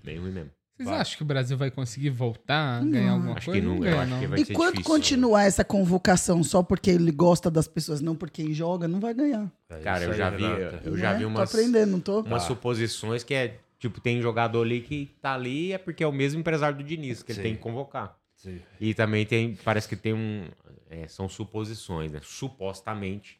Bem 0.02 0.18
ruim 0.18 0.30
mesmo. 0.32 0.50
Vocês 0.80 0.88
Vai. 0.88 0.98
acham 1.00 1.16
que 1.18 1.22
o 1.22 1.26
Brasil 1.26 1.58
vai 1.58 1.70
conseguir 1.70 2.08
voltar 2.08 2.80
a 2.80 2.84
ganhar 2.84 3.12
alguma 3.12 3.32
Acho 3.32 3.40
que 3.40 3.60
coisa? 3.60 3.66
não, 3.66 3.74
eu 3.74 3.80
ganha, 3.82 4.00
acho 4.00 4.14
que 4.14 4.20
não. 4.22 4.28
vai 4.30 4.40
E 4.40 4.44
ser 4.46 4.52
quando 4.54 4.72
difícil. 4.76 4.94
continuar 4.94 5.42
essa 5.44 5.62
convocação 5.62 6.42
só 6.42 6.62
porque 6.62 6.90
ele 6.90 7.12
gosta 7.12 7.50
das 7.50 7.68
pessoas, 7.68 8.00
não 8.00 8.16
por 8.16 8.30
quem 8.30 8.54
joga, 8.54 8.88
não 8.88 8.98
vai 8.98 9.12
ganhar. 9.12 9.52
É 9.68 9.76
Cara, 9.80 10.00
isso 10.04 10.10
eu 10.12 10.14
já 10.16 10.30
vi, 10.30 10.42
Renata. 10.42 10.80
eu 10.84 10.96
já 10.96 11.12
Né? 11.12 11.18
vi 11.18 11.24
Tô 11.24 11.28
umas, 11.28 11.54
aprendendo, 11.54 11.90
não 11.92 12.00
tô? 12.00 12.20
umas 12.22 12.44
suposições 12.44 13.22
que 13.22 13.34
é, 13.34 13.58
tipo, 13.78 14.00
tem 14.00 14.22
jogador 14.22 14.62
ali 14.62 14.80
que 14.80 15.14
tá 15.20 15.34
ali 15.34 15.72
é 15.74 15.76
porque 15.78 16.02
é 16.02 16.06
o 16.06 16.12
mesmo 16.12 16.40
empresário 16.40 16.78
do 16.78 16.82
Diniz, 16.84 17.22
que 17.22 17.32
ele 17.32 17.36
Sim. 17.36 17.42
tem 17.42 17.54
que 17.56 17.60
convocar. 17.60 18.16
Sim. 18.34 18.58
E 18.80 18.94
também 18.94 19.26
tem, 19.26 19.56
parece 19.62 19.86
que 19.86 19.96
tem 19.96 20.14
um, 20.14 20.44
é, 20.88 21.06
são 21.08 21.28
suposições, 21.28 22.10
né? 22.10 22.20
Supostamente, 22.22 23.39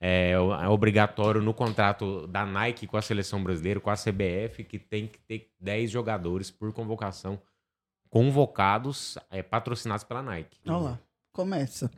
É, 0.00 0.32
é 0.32 0.68
obrigatório 0.68 1.40
no 1.40 1.54
contrato 1.54 2.26
da 2.26 2.44
Nike 2.44 2.86
com 2.86 2.96
a 2.98 3.02
seleção 3.02 3.42
brasileira, 3.42 3.80
com 3.80 3.88
a 3.90 3.94
CBF, 3.94 4.62
que 4.64 4.78
tem 4.78 5.06
que 5.06 5.18
ter 5.20 5.50
10 5.58 5.90
jogadores 5.90 6.50
por 6.50 6.72
convocação 6.72 7.40
convocados, 8.10 9.18
é, 9.30 9.42
patrocinados 9.42 10.04
pela 10.04 10.22
Nike. 10.22 10.58
Olha 10.66 10.76
lá, 10.76 10.98
começa. 11.32 11.90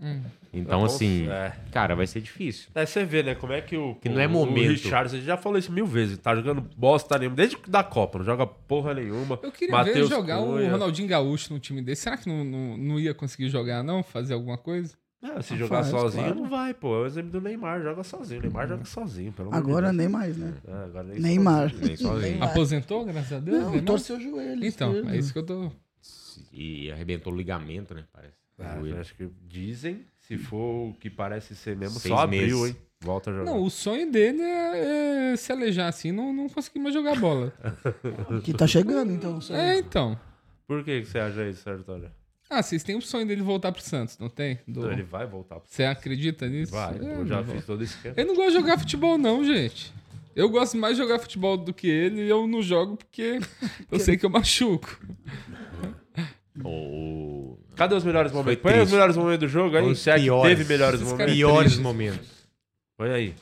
Então, 0.52 0.80
Nossa, 0.82 0.96
assim, 0.96 1.28
é. 1.28 1.52
cara, 1.70 1.94
vai 1.94 2.06
ser 2.06 2.20
difícil. 2.20 2.70
Aí 2.74 2.86
você 2.86 3.04
vê, 3.04 3.22
né? 3.22 3.34
Como 3.34 3.52
é 3.52 3.60
que 3.60 3.76
o. 3.76 3.94
Que 3.96 4.08
não 4.08 4.20
é 4.20 4.26
o- 4.26 4.30
momento. 4.30 4.66
O 4.68 4.70
Richard, 4.72 5.10
você 5.10 5.20
já 5.20 5.36
falou 5.36 5.58
isso 5.58 5.70
mil 5.70 5.86
vezes. 5.86 6.18
Tá 6.18 6.34
jogando 6.34 6.60
bosta 6.76 7.18
nenhuma. 7.18 7.36
Desde 7.36 7.56
da 7.68 7.84
Copa, 7.84 8.18
não 8.18 8.24
joga 8.24 8.46
porra 8.46 8.94
nenhuma. 8.94 9.38
Eu 9.42 9.52
queria 9.52 9.74
Matheus 9.76 10.08
ver 10.08 10.16
jogar 10.16 10.38
Cunha. 10.38 10.68
o 10.68 10.70
Ronaldinho 10.72 11.08
Gaúcho 11.08 11.52
no 11.52 11.60
time 11.60 11.82
desse. 11.82 12.02
Será 12.02 12.16
que 12.16 12.28
não, 12.28 12.44
não, 12.44 12.76
não 12.76 13.00
ia 13.00 13.14
conseguir 13.14 13.48
jogar, 13.48 13.82
não? 13.82 14.02
Fazer 14.02 14.34
alguma 14.34 14.56
coisa? 14.58 14.96
É, 15.20 15.42
se 15.42 15.54
Ah, 15.54 15.56
jogar 15.56 15.76
faz, 15.82 15.88
sozinho, 15.88 16.24
claro. 16.24 16.40
não 16.40 16.48
vai, 16.48 16.72
pô. 16.72 16.94
É 16.94 17.00
o 17.02 17.06
exemplo 17.06 17.30
do 17.32 17.40
Neymar, 17.40 17.82
joga 17.82 18.04
sozinho. 18.04 18.38
O 18.38 18.42
Neymar 18.44 18.68
joga 18.68 18.84
sozinho, 18.84 19.32
pelo 19.32 19.52
Agora 19.52 19.92
nem 19.92 20.08
mais, 20.08 20.36
né? 20.36 20.54
É, 20.66 20.72
agora 20.84 21.02
nem 21.08 21.20
Neymar. 21.20 21.74
Nem 21.74 21.96
sozinho. 21.96 22.20
Neymar. 22.32 22.50
Aposentou, 22.50 23.04
graças 23.04 23.32
a 23.32 23.40
Deus? 23.40 23.58
Não, 23.58 23.64
Neymar? 23.70 23.84
torceu 23.84 24.16
o 24.16 24.20
joelho. 24.20 24.64
Então, 24.64 24.92
esquerdo. 24.92 25.10
é 25.14 25.18
isso 25.18 25.32
que 25.32 25.38
eu 25.40 25.42
tô. 25.46 25.72
E 26.52 26.90
arrebentou 26.92 27.32
o 27.32 27.36
ligamento, 27.36 27.94
né? 27.94 28.04
Parece. 28.12 28.34
Ah, 28.60 29.00
acho 29.00 29.14
que 29.14 29.28
dizem, 29.46 30.04
se 30.20 30.36
for 30.36 30.88
o 30.90 30.94
que 30.94 31.08
parece 31.10 31.54
ser 31.54 31.76
mesmo, 31.76 31.98
Seis 32.00 32.12
só 32.14 32.22
abriu, 32.22 32.58
meses. 32.60 32.74
hein? 32.74 32.76
Volta 33.00 33.30
a 33.30 33.32
jogar. 33.32 33.44
Não, 33.52 33.62
o 33.62 33.70
sonho 33.70 34.10
dele 34.10 34.42
é, 34.42 35.32
é 35.32 35.36
se 35.36 35.52
alejar 35.52 35.88
assim, 35.88 36.10
não, 36.10 36.32
não 36.32 36.48
conseguir 36.48 36.80
mais 36.80 36.92
jogar 36.94 37.14
bola. 37.20 37.52
Que 38.42 38.52
tá 38.52 38.66
chegando, 38.66 39.12
então. 39.12 39.40
só- 39.40 39.54
É, 39.54 39.78
então. 39.78 40.18
Por 40.66 40.82
que 40.84 41.00
que 41.02 41.06
você 41.08 41.18
acha 41.20 41.48
isso, 41.48 41.62
Sérgio 41.62 41.82
Antônio? 41.82 42.10
Ah, 42.50 42.62
vocês 42.62 42.82
têm 42.82 42.96
o 42.96 43.02
sonho 43.02 43.26
dele 43.26 43.42
voltar 43.42 43.72
pro 43.72 43.82
Santos, 43.82 44.16
não 44.18 44.28
tem? 44.30 44.58
Do- 44.66 44.80
Não, 44.82 44.92
Ele 44.92 45.02
vai 45.02 45.26
voltar. 45.26 45.56
pro- 45.56 45.68
Você 45.68 45.84
acredita 45.84 46.48
nisso? 46.48 46.72
Vai, 46.72 46.98
É, 46.98 47.14
eu 47.16 47.26
já 47.26 47.44
fiz 47.44 47.64
todo 47.66 47.82
esse. 47.84 47.96
Eu 48.16 48.26
não 48.26 48.34
gosto 48.34 48.48
de 48.52 48.54
jogar 48.56 48.78
futebol, 48.78 49.18
não, 49.18 49.44
gente. 49.44 49.92
Eu 50.34 50.48
gosto 50.48 50.76
mais 50.76 50.96
de 50.96 51.02
jogar 51.02 51.18
futebol 51.18 51.56
do 51.56 51.74
que 51.74 51.88
ele 51.88 52.22
e 52.22 52.28
eu 52.28 52.46
não 52.46 52.62
jogo 52.62 52.96
porque 52.96 53.38
eu 53.90 53.98
sei 53.98 54.16
que 54.16 54.24
eu 54.24 54.30
machuco. 54.30 54.98
O- 56.64 57.56
Cadê 57.76 57.94
os 57.94 58.02
melhores 58.04 58.32
momentos? 58.32 58.62
Foi 58.62 58.72
Põe 58.72 58.82
os 58.82 58.90
melhores 58.90 59.16
momentos 59.16 59.38
do 59.40 59.48
jogo 59.48 59.76
aí. 59.76 59.84
Os 59.86 59.98
Se 60.00 60.10
é 60.10 60.18
piores. 60.18 60.56
teve 60.58 60.68
melhores 60.68 61.00
momentos. 61.02 61.34
Piores 61.34 61.78
momentos. 61.78 62.28
Põe 62.96 63.10
aí. 63.10 63.34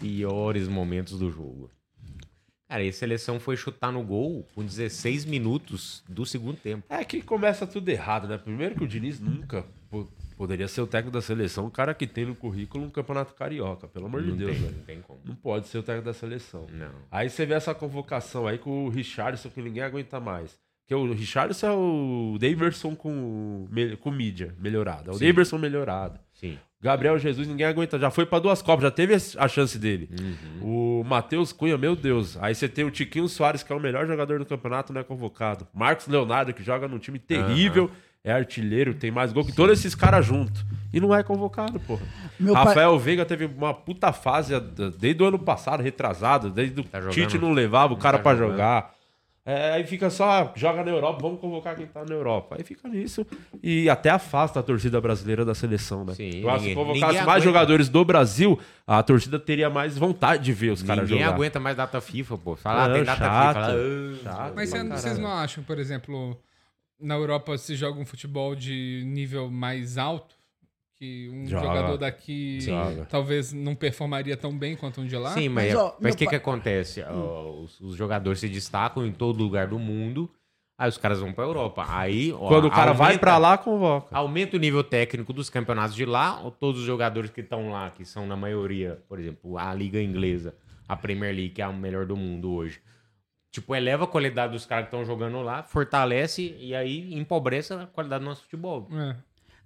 Piores 0.00 0.66
momentos 0.68 1.18
do 1.18 1.30
jogo. 1.30 1.70
Cara, 2.68 2.82
e 2.82 2.88
a 2.88 2.92
seleção 2.92 3.38
foi 3.38 3.56
chutar 3.56 3.92
no 3.92 4.02
gol 4.02 4.46
com 4.54 4.64
16 4.64 5.24
minutos 5.26 6.02
do 6.08 6.24
segundo 6.24 6.56
tempo. 6.56 6.84
É 6.88 7.04
que 7.04 7.20
começa 7.22 7.66
tudo 7.66 7.88
errado, 7.88 8.26
né? 8.26 8.38
Primeiro 8.38 8.74
que 8.74 8.84
o 8.84 8.88
Diniz 8.88 9.20
nunca 9.20 9.64
po- 9.90 10.08
poderia 10.36 10.66
ser 10.66 10.80
o 10.80 10.86
técnico 10.86 11.12
da 11.12 11.20
seleção, 11.22 11.66
o 11.66 11.70
cara 11.70 11.92
que 11.94 12.06
tem 12.06 12.24
no 12.24 12.34
currículo 12.34 12.82
um 12.84 12.90
campeonato 12.90 13.34
carioca, 13.34 13.86
pelo 13.86 14.06
amor 14.06 14.22
de 14.22 14.30
Não 14.30 14.36
Deus, 14.36 14.52
tem, 14.52 14.60
velho. 14.60 14.76
não 14.76 14.84
tem 14.84 15.00
como. 15.02 15.20
Não 15.24 15.34
pode 15.34 15.68
ser 15.68 15.78
o 15.78 15.82
técnico 15.82 16.06
da 16.06 16.14
seleção. 16.14 16.66
Não. 16.72 16.90
Aí 17.10 17.28
você 17.28 17.44
vê 17.46 17.54
essa 17.54 17.74
convocação 17.74 18.46
aí 18.46 18.58
com 18.58 18.86
o 18.86 18.88
Richardson, 18.88 19.50
que 19.50 19.60
ninguém 19.62 19.82
aguenta 19.82 20.18
mais. 20.18 20.58
Porque 20.86 20.94
o 20.94 21.12
Richardson 21.14 21.66
é 21.66 21.72
o 21.72 22.36
Daverson 22.38 22.94
com, 22.96 23.66
com 24.00 24.10
mídia 24.10 24.54
melhorada. 24.58 25.10
É 25.10 25.14
o 25.14 25.18
Sim. 25.18 25.26
Daverson 25.26 25.56
melhorado. 25.58 26.18
Sim. 26.32 26.58
Gabriel 26.84 27.18
Jesus, 27.18 27.48
ninguém 27.48 27.64
aguenta. 27.66 27.98
Já 27.98 28.10
foi 28.10 28.26
pra 28.26 28.38
duas 28.38 28.60
Copas, 28.60 28.82
já 28.82 28.90
teve 28.90 29.14
a 29.38 29.48
chance 29.48 29.78
dele. 29.78 30.10
Uhum. 30.62 31.00
O 31.00 31.04
Matheus 31.04 31.50
Cunha, 31.50 31.78
meu 31.78 31.96
Deus. 31.96 32.36
Aí 32.42 32.54
você 32.54 32.68
tem 32.68 32.84
o 32.84 32.90
Tiquinho 32.90 33.26
Soares, 33.26 33.62
que 33.62 33.72
é 33.72 33.74
o 33.74 33.80
melhor 33.80 34.06
jogador 34.06 34.38
do 34.38 34.44
campeonato, 34.44 34.92
não 34.92 35.00
é 35.00 35.04
convocado. 35.04 35.66
Marcos 35.72 36.06
Leonardo, 36.06 36.52
que 36.52 36.62
joga 36.62 36.86
num 36.86 36.98
time 36.98 37.18
terrível, 37.18 37.90
é 38.22 38.30
artilheiro, 38.32 38.92
tem 38.92 39.10
mais 39.10 39.32
gol 39.32 39.44
que 39.46 39.52
todos 39.54 39.78
esses 39.78 39.94
caras 39.94 40.26
juntos. 40.26 40.62
E 40.92 41.00
não 41.00 41.14
é 41.14 41.22
convocado, 41.22 41.80
porra. 41.80 42.02
Meu 42.38 42.52
pai- 42.54 42.64
Rafael 42.66 42.98
Veiga 42.98 43.24
teve 43.24 43.46
uma 43.46 43.72
puta 43.74 44.12
fase 44.12 44.52
desde 44.98 45.22
o 45.22 45.26
ano 45.26 45.38
passado, 45.38 45.82
retrasado, 45.82 46.50
desde 46.50 46.80
o 46.80 46.84
Tá? 46.84 47.00
Tite 47.08 47.36
não 47.38 47.52
levava 47.52 47.92
o 47.94 47.96
cara 47.96 48.18
tá 48.18 48.22
pra 48.22 48.34
jogando. 48.36 48.52
jogar. 48.52 48.93
É, 49.46 49.72
aí 49.72 49.84
fica 49.84 50.08
só, 50.08 50.52
joga 50.56 50.82
na 50.82 50.90
Europa, 50.90 51.18
vamos 51.20 51.38
convocar 51.38 51.76
quem 51.76 51.86
tá 51.86 52.02
na 52.02 52.14
Europa. 52.14 52.56
Aí 52.58 52.64
fica 52.64 52.88
nisso. 52.88 53.26
E 53.62 53.90
até 53.90 54.08
afasta 54.08 54.60
a 54.60 54.62
torcida 54.62 54.98
brasileira 55.02 55.44
da 55.44 55.54
seleção, 55.54 56.02
né? 56.02 56.14
Sim, 56.14 56.40
Eu 56.40 56.48
acho 56.48 56.58
que 56.60 56.62
se 56.62 56.68
ninguém- 56.70 56.74
convocasse 56.74 57.04
ninguém 57.12 57.14
mais 57.26 57.28
aguenta. 57.28 57.44
jogadores 57.44 57.88
do 57.90 58.04
Brasil, 58.06 58.58
a 58.86 59.02
torcida 59.02 59.38
teria 59.38 59.68
mais 59.68 59.98
vontade 59.98 60.44
de 60.44 60.52
ver 60.54 60.70
os 60.72 60.82
caras 60.82 61.04
Ninguém 61.04 61.22
jogar. 61.22 61.34
aguenta 61.34 61.60
mais 61.60 61.76
data 61.76 62.00
FIFA, 62.00 62.38
pô. 62.38 62.56
Fala, 62.56 62.86
ah, 62.86 62.94
tem 62.94 63.04
data 63.04 63.18
chato. 63.24 63.56
FIFA. 63.56 63.60
Fala, 63.60 63.74
ah, 63.74 64.22
Chato. 64.46 64.52
Mas 64.56 64.70
vocês 64.70 65.18
não 65.18 65.30
acham, 65.30 65.62
por 65.62 65.78
exemplo, 65.78 66.40
na 66.98 67.14
Europa 67.14 67.58
se 67.58 67.76
joga 67.76 68.00
um 68.00 68.06
futebol 68.06 68.54
de 68.56 69.02
nível 69.06 69.50
mais 69.50 69.98
alto? 69.98 70.33
Que 71.04 71.30
um 71.30 71.46
Joga. 71.46 71.66
jogador 71.66 71.96
daqui 71.98 72.60
Joga. 72.60 73.04
talvez 73.10 73.52
não 73.52 73.74
performaria 73.74 74.36
tão 74.36 74.56
bem 74.56 74.74
quanto 74.76 75.00
um 75.02 75.06
de 75.06 75.16
lá? 75.16 75.30
Sim, 75.32 75.48
mas 75.50 75.74
Mas, 75.74 75.74
é- 75.74 75.82
o 76.14 76.16
que, 76.16 76.24
pai- 76.24 76.30
que 76.30 76.36
acontece? 76.36 77.02
Ó, 77.02 77.50
os, 77.62 77.78
os 77.80 77.94
jogadores 77.96 78.40
se 78.40 78.48
destacam 78.48 79.04
em 79.06 79.12
todo 79.12 79.42
lugar 79.42 79.66
do 79.66 79.78
mundo, 79.78 80.30
aí 80.78 80.88
os 80.88 80.96
caras 80.96 81.20
vão 81.20 81.32
pra 81.32 81.44
Europa. 81.44 81.84
Aí, 81.88 82.32
ó, 82.32 82.48
Quando 82.48 82.66
o 82.66 82.70
cara 82.70 82.92
vai 82.92 83.08
aumenta- 83.08 83.20
pra 83.20 83.38
lá, 83.38 83.58
convoca. 83.58 84.16
Aumenta 84.16 84.56
o 84.56 84.60
nível 84.60 84.82
técnico 84.82 85.32
dos 85.32 85.50
campeonatos 85.50 85.94
de 85.94 86.04
lá, 86.06 86.40
ou 86.40 86.50
todos 86.50 86.80
os 86.80 86.86
jogadores 86.86 87.30
que 87.30 87.42
estão 87.42 87.70
lá, 87.70 87.90
que 87.90 88.04
são 88.04 88.26
na 88.26 88.36
maioria, 88.36 89.02
por 89.08 89.18
exemplo, 89.20 89.58
a 89.58 89.72
Liga 89.74 90.00
Inglesa, 90.02 90.54
a 90.88 90.96
Premier 90.96 91.34
League, 91.34 91.50
que 91.50 91.62
é 91.62 91.64
a 91.64 91.72
melhor 91.72 92.06
do 92.06 92.16
mundo 92.16 92.52
hoje. 92.52 92.80
Tipo, 93.50 93.72
eleva 93.74 94.02
a 94.02 94.06
qualidade 94.08 94.52
dos 94.52 94.66
caras 94.66 94.86
que 94.86 94.88
estão 94.96 95.04
jogando 95.04 95.40
lá, 95.40 95.62
fortalece 95.62 96.56
e 96.58 96.74
aí 96.74 97.14
empobrece 97.14 97.72
a 97.72 97.86
qualidade 97.86 98.24
do 98.24 98.28
nosso 98.28 98.42
futebol. 98.42 98.88
É. 98.92 99.14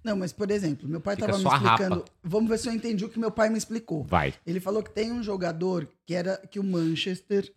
Não, 0.03 0.15
mas 0.15 0.31
por 0.31 0.49
exemplo, 0.49 0.87
meu 0.87 1.01
pai 1.01 1.15
Fica 1.15 1.27
tava 1.27 1.37
me 1.39 1.45
a 1.45 1.49
rapa. 1.49 1.73
explicando. 1.83 2.05
Vamos 2.23 2.49
ver 2.49 2.57
se 2.57 2.69
eu 2.69 2.73
entendi 2.73 3.03
o 3.05 3.09
que 3.09 3.19
meu 3.19 3.31
pai 3.31 3.49
me 3.49 3.57
explicou. 3.57 4.03
Vai. 4.03 4.33
Ele 4.45 4.59
falou 4.59 4.81
que 4.81 4.89
tem 4.91 5.11
um 5.11 5.21
jogador 5.21 5.87
que 6.05 6.13
era 6.15 6.37
que 6.49 6.59
o 6.59 6.63
Manchester. 6.63 7.51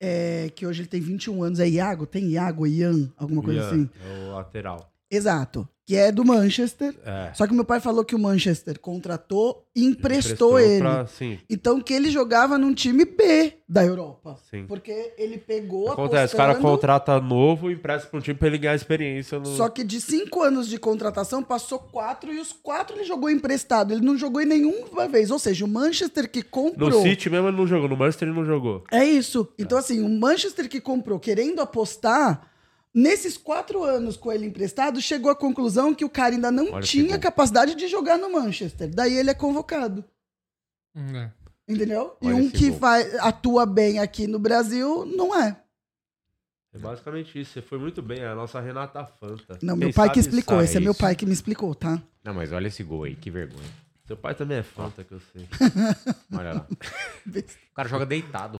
é, 0.00 0.50
que 0.54 0.66
hoje 0.66 0.80
ele 0.82 0.88
tem 0.88 1.00
21 1.00 1.42
anos, 1.42 1.60
é 1.60 1.68
Iago? 1.68 2.06
Tem 2.06 2.24
Iago, 2.30 2.66
Ian, 2.66 3.12
alguma 3.16 3.42
coisa 3.42 3.60
Ian, 3.60 3.66
assim? 3.68 3.90
é 4.02 4.28
o 4.28 4.32
lateral. 4.32 4.90
Exato. 5.10 5.68
Que 5.86 5.96
é 5.96 6.12
do 6.12 6.24
Manchester. 6.24 6.94
É. 7.04 7.32
Só 7.34 7.48
que 7.48 7.52
meu 7.52 7.64
pai 7.64 7.80
falou 7.80 8.04
que 8.04 8.14
o 8.14 8.18
Manchester 8.18 8.78
contratou 8.78 9.66
e 9.74 9.84
emprestou, 9.84 10.56
ele. 10.56 10.78
pra- 10.78 11.04
Então 11.48 11.80
que 11.80 11.92
ele 11.92 12.10
jogava 12.10 12.56
num 12.56 12.72
time 12.72 13.04
B 13.04 13.54
da 13.68 13.84
Europa. 13.84 14.38
sim. 14.48 14.66
Porque 14.68 15.14
ele 15.18 15.36
pegou 15.36 15.90
Acontece, 15.90 16.34
o 16.34 16.36
cara 16.36 16.54
contrata 16.54 17.20
novo 17.20 17.68
e 17.70 17.74
empresta 17.74 18.08
pra 18.08 18.20
um 18.20 18.22
time 18.22 18.38
pra 18.38 18.46
ele 18.46 18.58
ganhar 18.58 18.76
experiência 18.76 19.40
no. 19.40 19.46
Só 19.46 19.68
que 19.68 19.82
de 19.82 20.00
cinco 20.00 20.42
anos 20.42 20.68
de 20.68 20.78
contratação, 20.78 21.42
passou 21.42 21.80
quatro 21.80 22.32
e 22.32 22.38
os 22.38 22.52
quatro 22.52 22.96
ele 22.96 23.04
jogou 23.04 23.28
emprestado. 23.28 23.92
Ele 23.92 24.04
não 24.04 24.16
jogou 24.16 24.40
em 24.40 24.46
nenhuma 24.46 25.08
vez. 25.08 25.32
Ou 25.32 25.40
seja, 25.40 25.64
o 25.64 25.68
Manchester 25.68 26.30
que 26.30 26.42
comprou. 26.42 26.88
No 26.90 27.02
City 27.02 27.28
mesmo 27.28 27.48
ele 27.48 27.56
não 27.56 27.66
jogou, 27.66 27.88
no 27.88 27.96
Manchester 27.96 28.28
ele 28.28 28.36
não 28.36 28.44
jogou. 28.46 28.84
É 28.92 29.04
isso. 29.04 29.48
Então, 29.58 29.76
assim, 29.76 30.04
o 30.04 30.08
Manchester 30.08 30.68
que 30.68 30.80
comprou 30.80 31.18
querendo 31.18 31.60
apostar, 31.60 32.48
nesses 32.94 33.36
quatro 33.36 33.82
anos 33.82 34.16
com 34.16 34.32
ele 34.32 34.46
emprestado, 34.46 35.00
chegou 35.00 35.30
à 35.30 35.36
conclusão 35.36 35.94
que 35.94 36.04
o 36.04 36.10
cara 36.10 36.34
ainda 36.34 36.50
não 36.50 36.72
Olha 36.72 36.82
tinha 36.82 37.18
capacidade 37.18 37.74
de 37.74 37.88
jogar 37.88 38.18
no 38.18 38.30
Manchester. 38.30 38.88
Daí 38.92 39.14
ele 39.14 39.30
é 39.30 39.34
convocado. 39.34 40.04
Hum, 40.94 41.16
é. 41.16 41.32
Entendeu? 41.68 42.16
Olha 42.20 42.30
e 42.30 42.34
um 42.34 42.50
que 42.50 42.70
vai, 42.70 43.02
atua 43.18 43.64
bem 43.64 44.00
aqui 44.00 44.26
no 44.26 44.38
Brasil, 44.38 45.06
não 45.06 45.34
é. 45.34 45.56
É 46.72 46.78
basicamente 46.78 47.40
isso. 47.40 47.52
Você 47.52 47.62
foi 47.62 47.78
muito 47.78 48.00
bem, 48.00 48.20
é 48.20 48.28
a 48.28 48.34
nossa 48.34 48.60
Renata 48.60 49.04
Fanta. 49.04 49.58
Não, 49.62 49.74
Quem 49.74 49.86
meu 49.86 49.92
pai 49.92 50.10
que 50.10 50.20
explicou. 50.20 50.60
Esse 50.60 50.76
é 50.76 50.80
meu 50.80 50.92
isso. 50.92 51.00
pai 51.00 51.16
que 51.16 51.26
me 51.26 51.32
explicou, 51.32 51.74
tá? 51.74 52.00
Não, 52.24 52.34
mas 52.34 52.52
olha 52.52 52.68
esse 52.68 52.82
gol 52.82 53.04
aí, 53.04 53.16
que 53.16 53.30
vergonha. 53.30 53.68
Seu 54.06 54.16
pai 54.16 54.34
também 54.34 54.58
é 54.58 54.62
Fanta, 54.62 55.04
que 55.04 55.12
eu 55.12 55.20
sei. 55.32 55.46
Olha 56.36 56.52
lá. 56.52 56.66
O 57.28 57.74
cara 57.74 57.88
joga 57.88 58.04
deitado. 58.04 58.56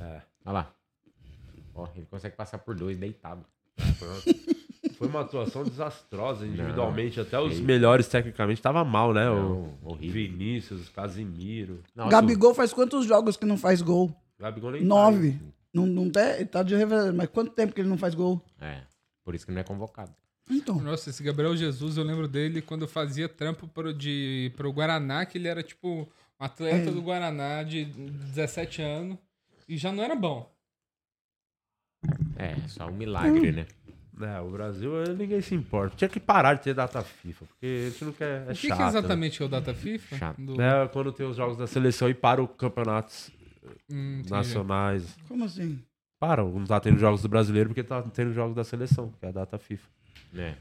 É. 0.00 0.22
Olha 0.46 0.52
lá. 0.52 0.74
Ó, 1.76 1.86
ele 1.94 2.06
consegue 2.06 2.34
passar 2.36 2.58
por 2.58 2.74
dois 2.74 2.96
deitado. 2.96 3.44
Foi 4.96 5.08
uma 5.08 5.20
atuação 5.22 5.62
desastrosa 5.64 6.46
individualmente. 6.46 7.20
Até 7.20 7.38
os 7.38 7.60
melhores 7.60 8.08
tecnicamente 8.08 8.62
tava 8.62 8.84
mal, 8.84 9.12
né? 9.12 9.24
Não, 9.26 9.74
o 9.82 9.92
horrível. 9.92 10.14
Vinícius, 10.14 10.88
Casimiro. 10.88 11.82
Nossa, 11.94 12.10
Gabigol 12.10 12.54
faz 12.54 12.72
quantos 12.72 13.04
jogos 13.06 13.36
que 13.36 13.44
não 13.44 13.58
faz 13.58 13.82
gol? 13.82 14.10
Gabigol 14.38 14.70
nem 14.72 14.80
tá 14.82 14.86
Nove. 14.86 15.38
Não, 15.72 15.86
não 15.86 16.10
tem, 16.10 16.22
ele 16.36 16.46
tá 16.46 16.62
de 16.62 16.74
revelado. 16.74 17.12
Mas 17.14 17.28
quanto 17.28 17.52
tempo 17.52 17.74
que 17.74 17.80
ele 17.82 17.88
não 17.88 17.98
faz 17.98 18.14
gol? 18.14 18.40
É, 18.60 18.80
por 19.22 19.34
isso 19.34 19.44
que 19.44 19.52
não 19.52 19.60
é 19.60 19.64
convocado. 19.64 20.10
Então. 20.48 20.80
Nossa, 20.80 21.10
esse 21.10 21.22
Gabriel 21.22 21.56
Jesus, 21.56 21.96
eu 21.96 22.04
lembro 22.04 22.26
dele 22.28 22.62
quando 22.62 22.82
eu 22.82 22.88
fazia 22.88 23.28
trampo 23.28 23.66
pro, 23.68 23.92
de, 23.92 24.52
pro 24.56 24.72
Guaraná, 24.72 25.26
que 25.26 25.36
ele 25.36 25.48
era 25.48 25.62
tipo 25.62 26.08
um 26.40 26.44
atleta 26.44 26.88
É. 26.88 26.92
do 26.92 27.02
Guaraná 27.02 27.62
de 27.62 27.84
17 27.84 28.80
anos 28.80 29.18
e 29.68 29.76
já 29.76 29.90
não 29.92 30.02
era 30.04 30.14
bom. 30.14 30.50
É, 32.36 32.56
só 32.68 32.86
um 32.88 32.92
milagre, 32.92 33.52
né? 33.52 33.66
É, 34.20 34.40
o 34.40 34.50
Brasil 34.50 35.02
eh, 35.02 35.08
ninguém 35.14 35.40
se 35.42 35.54
importa. 35.54 35.94
Tinha 35.96 36.08
que 36.08 36.18
parar 36.18 36.54
de 36.54 36.62
ter 36.62 36.72
data 36.74 37.02
FIFA, 37.02 37.44
porque 37.46 37.66
a 37.86 37.90
gente 37.90 38.04
não 38.04 38.12
quer. 38.12 38.40
É 38.48 38.52
o 38.52 38.54
que, 38.54 38.68
chato. 38.68 38.78
que 38.78 38.82
exatamente 38.84 39.42
é 39.42 39.44
o 39.44 39.48
Data 39.48 39.74
FIFA? 39.74 40.16
Chato. 40.16 40.40
Do- 40.40 40.56
Né? 40.56 40.84
É, 40.84 40.88
quando 40.88 41.12
tem 41.12 41.26
os 41.26 41.36
jogos 41.36 41.56
da 41.58 41.66
seleção 41.66 42.08
e 42.08 42.14
para 42.14 42.42
os 42.42 42.48
campeonatos 42.56 43.30
Hum, 43.90 44.14
entendi. 44.20 44.30
nacionais. 44.30 45.16
Como 45.28 45.44
assim? 45.44 45.78
Para, 46.18 46.42
não 46.42 46.64
tá 46.64 46.80
tendo 46.80 46.98
jogos 46.98 47.20
do 47.20 47.28
brasileiro 47.28 47.68
porque 47.68 47.82
tá 47.82 48.00
tendo 48.02 48.32
jogos 48.32 48.54
da 48.56 48.64
seleção, 48.64 49.12
que 49.20 49.26
é 49.26 49.28
a 49.28 49.32
data 49.32 49.58
FIFA. 49.58 49.86
É. 50.34 50.54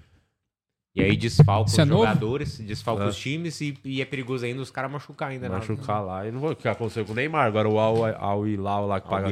E 0.94 1.02
aí 1.04 1.16
desfalca 1.16 1.70
Isso 1.70 1.80
é 1.80 1.84
os 1.86 1.90
novo? 1.90 2.04
jogadores, 2.06 2.58
desfalca 2.60 3.04
É. 3.04 3.08
os 3.08 3.16
times 3.18 3.60
e, 3.62 3.78
e 3.86 4.02
é 4.02 4.06
perigoso 4.06 4.46
ainda 4.46 4.62
os 4.62 4.72
caras 4.72 4.92
machucar 4.92 5.30
ainda. 5.32 5.48
na- 5.48 5.56
Machucar 5.60 6.04
lá. 6.06 6.28
E 6.28 6.32
não 6.32 6.40
vou 6.42 6.52
o 6.52 6.56
que 6.58 6.68
aconteceu 6.68 7.06
com 7.06 7.14
o 7.14 7.16
Neymar. 7.16 7.46
Agora 7.48 7.70
o 7.70 7.80
Al, 7.80 8.04
Al 8.22 8.48
Hilal 8.48 8.86
lá 8.88 9.00
que 9.00 9.08
Ao 9.08 9.12
paga 9.12 9.28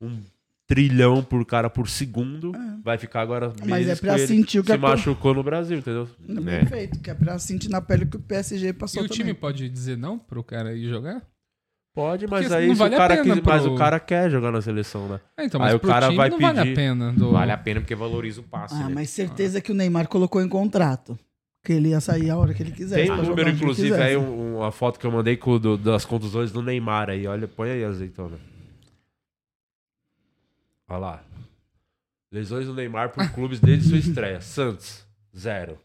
um 0.00 0.20
trilhão 0.68 1.22
por 1.24 1.44
cara 1.46 1.68
por 1.70 1.88
segundo. 1.88 2.52
Vai 2.84 2.98
ficar 2.98 3.22
agora 3.22 3.52
Mas 3.66 3.88
é 3.88 3.96
pra 3.96 4.18
sentir 4.18 4.60
o 4.60 4.62
que 4.62 4.70
Se 4.72 4.78
co- 4.78 4.86
machucou 4.86 5.34
no 5.34 5.42
Brasil, 5.42 5.78
entendeu? 5.78 6.06
Bem 6.20 6.64
feito, 6.66 7.00
que 7.00 7.10
é 7.10 7.14
pra 7.14 7.38
sentir 7.38 7.68
na 7.70 7.80
pele 7.80 8.04
que 8.06 8.16
o 8.16 8.20
PSG 8.20 8.68
E 8.68 8.72
passou 8.74 9.02
o 9.02 9.08
time 9.08 9.30
também. 9.30 9.34
pode 9.34 9.68
dizer 9.68 9.96
não 9.96 10.18
pro 10.18 10.44
cara 10.44 10.74
ir 10.74 10.88
jogar? 10.88 11.22
Pode, 11.94 12.28
mas 12.28 12.42
Porque 12.46 12.54
aí 12.54 12.74
vale 12.74 12.94
o 12.94 12.98
cara 12.98 13.16
quis, 13.16 13.40
mas 13.42 13.62
pro- 13.64 13.72
o 13.72 13.76
cara 13.76 13.98
quer 13.98 14.30
jogar 14.30 14.52
na 14.52 14.62
seleção, 14.62 15.08
né? 15.08 15.20
É, 15.36 15.44
então, 15.46 15.60
Aí 15.60 15.72
mas 15.72 15.74
o 15.74 15.80
cara 15.80 16.06
time 16.06 16.16
vai 16.16 16.28
não 16.30 16.38
vale 16.38 16.58
a 16.60 16.62
pedir. 16.62 16.74
pena. 16.76 17.12
Do... 17.12 17.32
vale 17.32 17.50
a 17.50 17.56
pena 17.58 17.80
porque 17.80 17.94
valoriza 17.96 18.40
o 18.40 18.44
passe. 18.44 18.74
Ah, 18.76 18.88
né? 18.88 18.94
mas 18.94 19.10
certeza 19.10 19.60
que 19.60 19.72
o 19.72 19.74
Neymar 19.74 20.06
colocou 20.06 20.40
em 20.40 20.48
contrato. 20.48 21.18
Que 21.64 21.72
ele 21.72 21.88
ia 21.88 22.00
sair 22.00 22.30
a 22.30 22.36
hora 22.36 22.54
que 22.54 22.62
ele 22.62 22.70
quisesse. 22.70 23.02
Tem 23.02 23.10
um 23.10 23.20
número, 23.22 23.50
inclusive, 23.50 23.94
aí 23.94 24.16
um- 24.16 24.58
uma 24.58 24.70
foto 24.70 25.00
que 25.00 25.04
eu 25.06 25.10
mandei 25.10 25.36
com, 25.36 25.52
o 25.52 25.58
do- 25.58 25.76
das 25.76 26.04
contusões 26.04 26.52
do 26.52 26.62
Neymar 26.62 27.10
aí. 27.10 27.26
Olha, 27.26 27.48
põe 27.48 27.70
aí, 27.70 27.84
azeitona. 27.84 28.36
Olha 30.88 30.98
lá. 30.98 31.24
Lesões 32.32 32.66
do 32.66 32.74
Neymar 32.74 33.10
por 33.10 33.28
clubes 33.30 33.60
desde 33.60 33.88
sua 33.88 33.98
estreia. 33.98 34.40
Santos, 34.42 35.06
zero. 35.36 35.78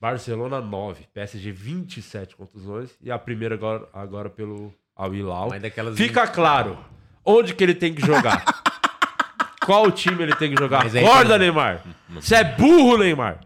Barcelona, 0.00 0.60
9. 0.60 1.06
PSG, 1.14 1.50
27 1.50 2.36
contusões. 2.36 2.90
E 3.00 3.10
a 3.10 3.18
primeira 3.18 3.54
agora, 3.54 3.88
agora 3.92 4.28
pelo 4.28 4.74
Al 4.94 5.14
Hilal. 5.14 5.50
Fica 5.96 6.26
claro 6.26 6.78
onde 7.24 7.54
que 7.54 7.64
ele 7.64 7.74
tem 7.74 7.94
que 7.94 8.04
jogar. 8.04 8.44
Qual 9.64 9.90
time 9.90 10.22
ele 10.22 10.36
tem 10.36 10.54
que 10.54 10.60
jogar? 10.60 10.84
Aí 10.84 10.98
Acorda, 10.98 11.38
Neymar. 11.38 11.82
Você 12.10 12.34
é 12.34 12.44
burro, 12.44 12.98
Neymar. 12.98 13.40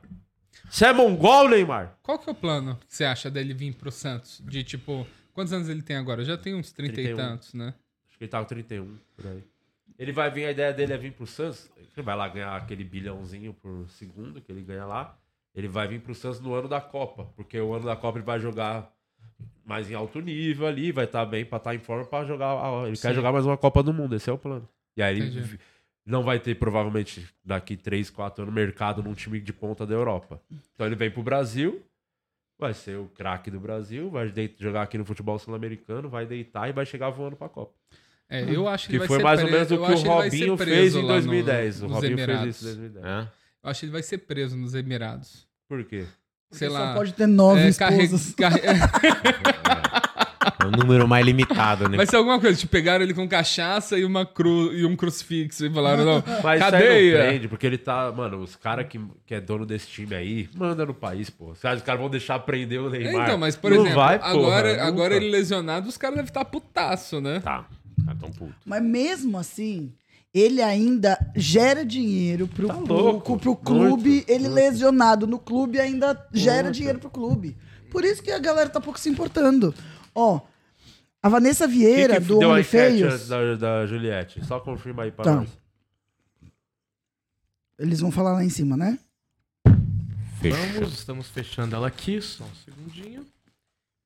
Você 0.69 0.87
é 0.87 0.93
mongol, 0.93 1.49
Neymar. 1.49 1.97
Qual 2.03 2.19
que 2.19 2.29
é 2.29 2.33
o 2.33 2.35
plano 2.35 2.77
que 2.89 2.97
você 2.97 3.05
acha 3.05 3.31
dele 3.31 3.55
vir 3.55 3.75
pro 3.75 3.93
Santos? 3.93 4.43
De 4.45 4.65
tipo, 4.65 5.07
quantos 5.33 5.53
anos 5.53 5.69
ele 5.69 5.81
tem 5.81 5.97
agora? 5.97 6.25
Já 6.25 6.37
tem 6.37 6.55
uns 6.55 6.73
30 6.73 6.93
31. 6.93 7.13
e 7.13 7.17
tantos, 7.17 7.55
né? 7.55 7.73
Acho 8.09 8.19
que 8.19 8.25
ele 8.25 8.31
tá 8.31 8.41
com 8.41 8.47
31, 8.47 8.99
por 9.17 9.27
aí. 9.29 9.45
Ele 9.99 10.13
vai 10.13 10.31
vir, 10.31 10.45
a 10.45 10.51
ideia 10.53 10.73
dele 10.73 10.93
é 10.93 10.97
vir 10.97 11.13
pro 11.13 11.27
Santos. 11.27 11.71
Ele 11.77 12.05
vai 12.05 12.17
lá 12.17 12.29
ganhar 12.29 12.55
aquele 12.55 12.85
bilhãozinho 12.85 13.53
por 13.53 13.89
segundo 13.89 14.41
que 14.41 14.53
ele 14.53 14.63
ganha 14.63 14.87
lá. 14.87 15.19
Ele 15.55 15.67
vai 15.67 15.89
vir 15.89 16.01
pro 16.01 16.15
Santos 16.15 16.41
no 16.41 16.55
ano 16.55 16.69
da 16.69 16.81
Copa. 16.81 17.25
Porque 17.35 17.61
o 17.61 17.75
ano 17.75 17.85
da 17.85 17.97
Copa 17.97 18.19
ele 18.19 18.25
vai 18.25 18.39
jogar 18.39 18.93
mais 19.65 19.91
em 19.91 19.95
alto 19.95 20.21
nível 20.21 20.67
ali, 20.67 20.93
vai 20.93 21.05
estar 21.05 21.27
bem 21.27 21.45
pra 21.45 21.59
estar 21.59 21.75
em 21.75 21.79
forma 21.79 22.05
pra 22.05 22.25
jogar. 22.25 22.87
Ele 22.87 22.97
quer 22.97 23.09
Sim. 23.09 23.15
jogar 23.15 23.33
mais 23.33 23.45
uma 23.45 23.57
Copa 23.57 23.83
do 23.83 23.93
Mundo, 23.93 24.15
esse 24.15 24.31
é 24.31 24.33
o 24.33 24.39
plano. 24.39 24.69
E 24.97 25.03
aí 25.03 25.17
ele 25.17 25.27
Entendi. 25.27 25.59
não 26.07 26.23
vai 26.23 26.39
ter, 26.39 26.55
provavelmente, 26.55 27.29
daqui 27.45 27.77
3, 27.77 28.09
4 28.09 28.43
anos, 28.45 28.55
mercado 28.55 29.03
num 29.03 29.15
time 29.15 29.41
de 29.41 29.53
ponta 29.53 29.85
da 29.85 29.95
Europa. 29.95 30.41
Então 30.75 30.87
ele 30.87 30.97
vem 30.97 31.11
pro 31.11 31.23
Brasil, 31.23 31.85
vai 32.59 32.73
ser 32.73 32.97
o 32.97 33.09
craque 33.09 33.51
do 33.51 33.61
Brasil, 33.61 34.09
vai 34.11 34.33
jogar 34.59 34.83
aqui 34.83 34.97
no 34.97 35.05
futebol 35.05 35.39
sul-americano, 35.39 36.09
vai 36.09 36.25
deitar 36.25 36.69
e 36.69 36.73
vai 36.73 36.87
chegar 36.87 37.11
voando 37.11 37.37
pra 37.37 37.49
Copa. 37.49 37.75
É, 38.31 38.45
eu 38.55 38.69
acho 38.69 38.85
que, 38.85 38.91
Que 38.91 38.97
ele 38.97 38.99
vai 39.01 39.09
foi 39.09 39.17
ser 39.19 39.23
mais 39.23 39.41
ou 39.41 39.47
preso- 39.49 39.71
menos 39.71 39.73
o 39.73 39.87
que 40.03 40.09
o 40.09 40.13
Robinho 40.13 40.57
fez 40.59 40.95
em 40.95 40.97
lá 40.99 41.03
no- 41.03 41.09
2010. 41.09 41.83
o 41.83 41.87
Robinho 41.87 42.01
fez 42.17 42.29
Emirados. 42.29 42.57
isso 42.57 42.65
em 42.65 42.67
2010. 42.77 43.05
Hã? 43.07 43.33
Eu 43.65 43.71
acho 43.71 43.81
que 43.81 43.87
ele 43.87 43.93
vai 43.93 44.03
ser 44.03 44.19
preso 44.19 44.57
nos 44.57 44.75
Emirados. 44.75 45.47
Por 45.69 45.85
quê? 45.85 46.05
Porque 46.49 46.59
Sei 46.59 46.69
só 46.69 46.79
lá. 46.79 46.95
pode 46.95 47.13
ter 47.15 47.27
nove 47.27 47.61
é, 47.63 47.69
esposas. 47.69 48.33
carre- 48.37 48.61
É 50.61 50.67
um 50.67 50.71
número 50.71 51.07
mais 51.07 51.25
limitado, 51.25 51.89
né? 51.89 51.97
Vai 51.97 52.07
ser 52.07 52.17
alguma 52.17 52.41
coisa, 52.41 52.59
tipo, 52.59 52.71
pegaram 52.73 53.03
ele 53.05 53.15
com 53.15 53.29
cachaça 53.29 53.99
e, 53.99 54.05
uma 54.05 54.25
cru... 54.27 54.73
e 54.73 54.85
um 54.85 54.97
crucifixo 54.97 55.65
e 55.67 55.71
falaram, 55.73 56.05
não, 56.05 56.25
Mas 56.43 56.61
isso 56.61 56.75
aí 56.75 56.83
cadeia. 56.83 57.19
não 57.19 57.27
prende, 57.29 57.49
porque 57.49 57.67
ele 57.67 57.79
tá. 57.79 58.11
Mano, 58.13 58.39
os 58.39 58.57
caras 58.57 58.87
que, 58.89 59.01
que 59.27 59.35
é 59.35 59.41
dono 59.41 59.65
desse 59.67 59.87
time 59.89 60.15
aí, 60.15 60.49
manda 60.55 60.85
no 60.87 60.95
país, 60.95 61.29
pô. 61.31 61.51
Os 61.53 61.61
caras 61.61 61.83
vão 62.01 62.09
deixar 62.11 62.39
prender 62.41 62.81
o 62.81 62.89
Neymar? 62.91 63.25
Então, 63.27 63.39
mas 63.39 63.57
por 63.57 63.71
Não 63.71 63.79
exemplo, 63.79 63.97
vai, 63.97 64.19
porra, 64.19 64.31
agora, 64.33 64.85
agora 64.85 65.17
ele 65.17 65.31
lesionado, 65.31 65.89
os 65.89 65.97
caras 65.97 66.17
devem 66.17 66.29
estar 66.31 66.45
putaço, 66.45 67.21
né? 67.21 67.41
Tá. 67.41 67.65
Tão 68.21 68.31
puto. 68.33 68.55
Mas 68.65 68.83
mesmo 68.83 69.39
assim, 69.39 69.93
ele 70.33 70.61
ainda 70.63 71.19
gera 71.37 71.85
dinheiro 71.85 72.49
pro, 72.49 72.67
Tá 72.69 72.75
pro- 72.75 72.85
louco. 72.95 73.39
pro 73.39 73.57
clube. 73.57 74.11
Muito, 74.11 74.31
ele 74.31 74.45
muito. 74.45 74.55
lesionado 74.55 75.27
no 75.27 75.39
clube 75.39 75.79
ainda 75.79 76.27
gera 76.33 76.65
Muito. 76.65 76.75
dinheiro 76.77 76.99
pro 76.99 77.11
clube. 77.11 77.57
Por 77.91 78.05
isso 78.05 78.23
que 78.23 78.31
a 78.31 78.39
galera 78.39 78.69
tá 78.69 78.81
pouco 78.81 78.99
se 79.01 79.09
importando. 79.09 79.75
Ó, 80.15 80.41
a 81.23 81.29
Vanessa 81.29 81.67
Que 81.67 81.75
Vieira, 81.75 82.21
que 82.21 82.27
do 82.27 82.39
deu 82.39 82.53
a 82.53 82.61
enquete 82.61 83.03
OnlyFeios, 83.05 83.29
da, 83.29 83.55
da 83.55 83.87
Juliette? 83.87 84.45
Só 84.45 84.61
confirma 84.61 85.05
aí 85.05 85.11
pra 85.13 85.25
Tá. 85.25 85.35
nós. 85.37 85.49
eles 87.79 88.01
vão 88.01 88.11
falar 88.11 88.33
lá 88.33 88.45
em 88.45 88.49
cima, 88.51 88.77
né? 88.77 88.99
Vamos, 89.65 90.93
estamos 90.95 91.29
fechando 91.29 91.75
ela 91.75 91.87
aqui, 91.89 92.21
só 92.21 92.45
um 92.45 92.55
segundinho. 92.65 93.27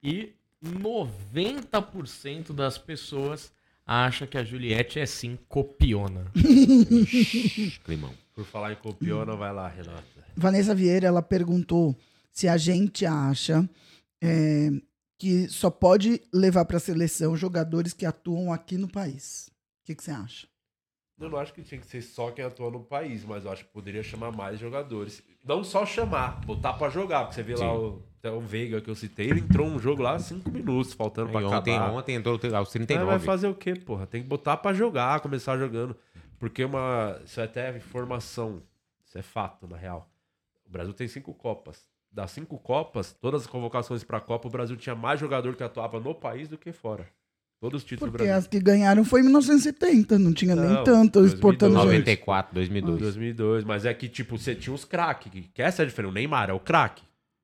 E 0.03 0.33
90% 0.63 2.53
das 2.53 2.79
pessoas 2.79 3.53
acha 3.93 4.27
que 4.27 4.39
a 4.39 4.45
Juliette 4.45 4.99
é 4.99 5.07
sim 5.07 5.39
copiona. 5.49 6.31
Climão. 7.85 8.13
Por 8.35 8.45
falar 8.47 8.73
em 8.73 8.77
copiona, 8.77 9.37
vai 9.37 9.53
lá, 9.53 9.69
Renata. 9.69 10.03
Vanessa 10.35 10.75
Vieira, 10.75 11.07
ela 11.07 11.23
perguntou 11.23 11.95
se 12.31 12.49
a 12.49 12.57
gente 12.57 13.05
acha 13.05 13.69
é, 14.23 14.71
que 15.19 15.47
só 15.49 15.71
pode 15.71 16.23
levar 16.33 16.65
pra 16.65 16.81
seleção 16.81 17.37
jogadores 17.37 17.93
que 17.93 18.07
atuam 18.07 18.53
aqui 18.53 18.79
no 18.79 18.89
país. 18.89 19.51
O 19.83 19.87
que 19.87 19.95
que 19.95 20.03
você 20.03 20.11
acha? 20.11 20.47
Eu 21.21 21.29
não 21.29 21.39
acho 21.39 21.53
que 21.53 21.63
tinha 21.63 21.81
que 21.81 21.87
ser 21.87 22.03
só 22.03 22.31
quem 22.31 22.45
atua 22.45 22.71
no 22.71 22.81
país, 22.81 23.25
mas 23.25 23.45
eu 23.45 23.53
acho 23.53 23.65
que 23.65 23.71
poderia 23.71 24.03
chamar 24.03 24.33
mais 24.33 24.59
jogadores. 24.59 25.23
Não 25.45 25.63
só 25.63 25.85
chamar, 25.85 26.41
botar 26.47 26.73
pra 26.73 26.89
jogar. 26.89 27.25
Porque 27.25 27.35
você 27.35 27.43
vê 27.43 27.57
Sim. 27.57 27.63
lá 27.63 27.79
o, 27.79 28.03
até 28.23 28.31
o 28.31 28.41
Veiga 28.41 28.81
que 28.81 28.89
eu 28.89 28.95
citei, 28.95 29.31
ele 29.31 29.41
entrou 29.41 29.67
um 29.67 29.81
jogo 29.81 30.01
lá 30.01 30.17
cinco 30.21 30.49
minutos, 30.49 30.93
faltando 30.93 31.31
E 31.31 31.33
pra 31.33 31.41
ontem, 31.49 31.75
acabar. 31.75 31.93
ontem 31.93 32.15
entrou 32.15 32.39
aos 32.55 32.69
É, 32.69 32.73
39. 32.73 33.05
vai 33.11 33.19
fazer 33.19 33.49
o 33.49 33.55
quê, 33.55 33.75
porra? 33.75 34.07
Tem 34.07 34.23
que 34.23 34.29
botar 34.29 34.57
pra 34.59 34.73
jogar, 34.73 35.19
começar 35.21 35.59
jogando. 35.59 35.97
Porque 36.39 36.65
uma. 36.65 37.19
Isso 37.25 37.41
é 37.41 37.45
até 37.45 37.77
informação. 37.77 38.63
Isso 39.05 39.19
é 39.19 39.23
fato, 39.23 39.67
na 39.67 39.77
real. 39.77 40.09
O 40.65 40.71
Brasil 40.71 40.93
tem 40.95 41.09
cinco 41.09 41.35
Copas. 41.35 41.81
Das 42.13 42.31
cinco 42.31 42.59
Copas, 42.59 43.13
todas 43.13 43.41
as 43.43 43.47
convocações 43.49 44.05
pra 44.05 44.21
Copa, 44.21 44.47
o 44.47 44.51
Brasil 44.51 44.77
tinha 44.77 44.95
mais 44.95 45.19
jogador 45.19 45.57
que 45.57 45.63
atuava 45.65 45.99
no 45.99 46.15
país 46.15 46.47
do 46.49 46.57
que 46.59 46.71
fora. 46.71 47.09
Todos 47.61 47.83
os 47.83 47.89
títulos 47.89 48.11
do 48.13 48.13
Porque 48.13 48.25
Brasil. 48.25 48.39
as 48.39 48.47
que 48.47 48.61
ganharam 48.61 49.05
foi 49.05 49.21
em 49.21 49.25
1970, 49.25 50.19
não 50.19 50.33
tinha 50.33 50.55
nem 50.55 50.65
Não, 50.69 50.85
tanto 50.85 51.15
2002. 51.21 51.33
exportando 51.33 51.75
gente. 51.77 51.85
94, 51.87 52.55
2002. 52.55 52.99
2002. 53.01 53.65
Mas 53.65 53.85
é 53.87 53.95
que, 53.95 54.09
tipo, 54.09 54.37
você 54.39 54.55
tinha 54.55 54.75
os 54.75 54.85
craques. 54.85 55.31
Que, 55.33 55.43
que 55.43 55.63
essa 55.63 55.83
é 55.83 55.85
a 55.85 55.89
diferença. 55.89 56.11
O 56.11 56.15
Neymar 56.15 56.51
é 56.51 56.53
o 56.53 56.61
craque. 56.61 57.03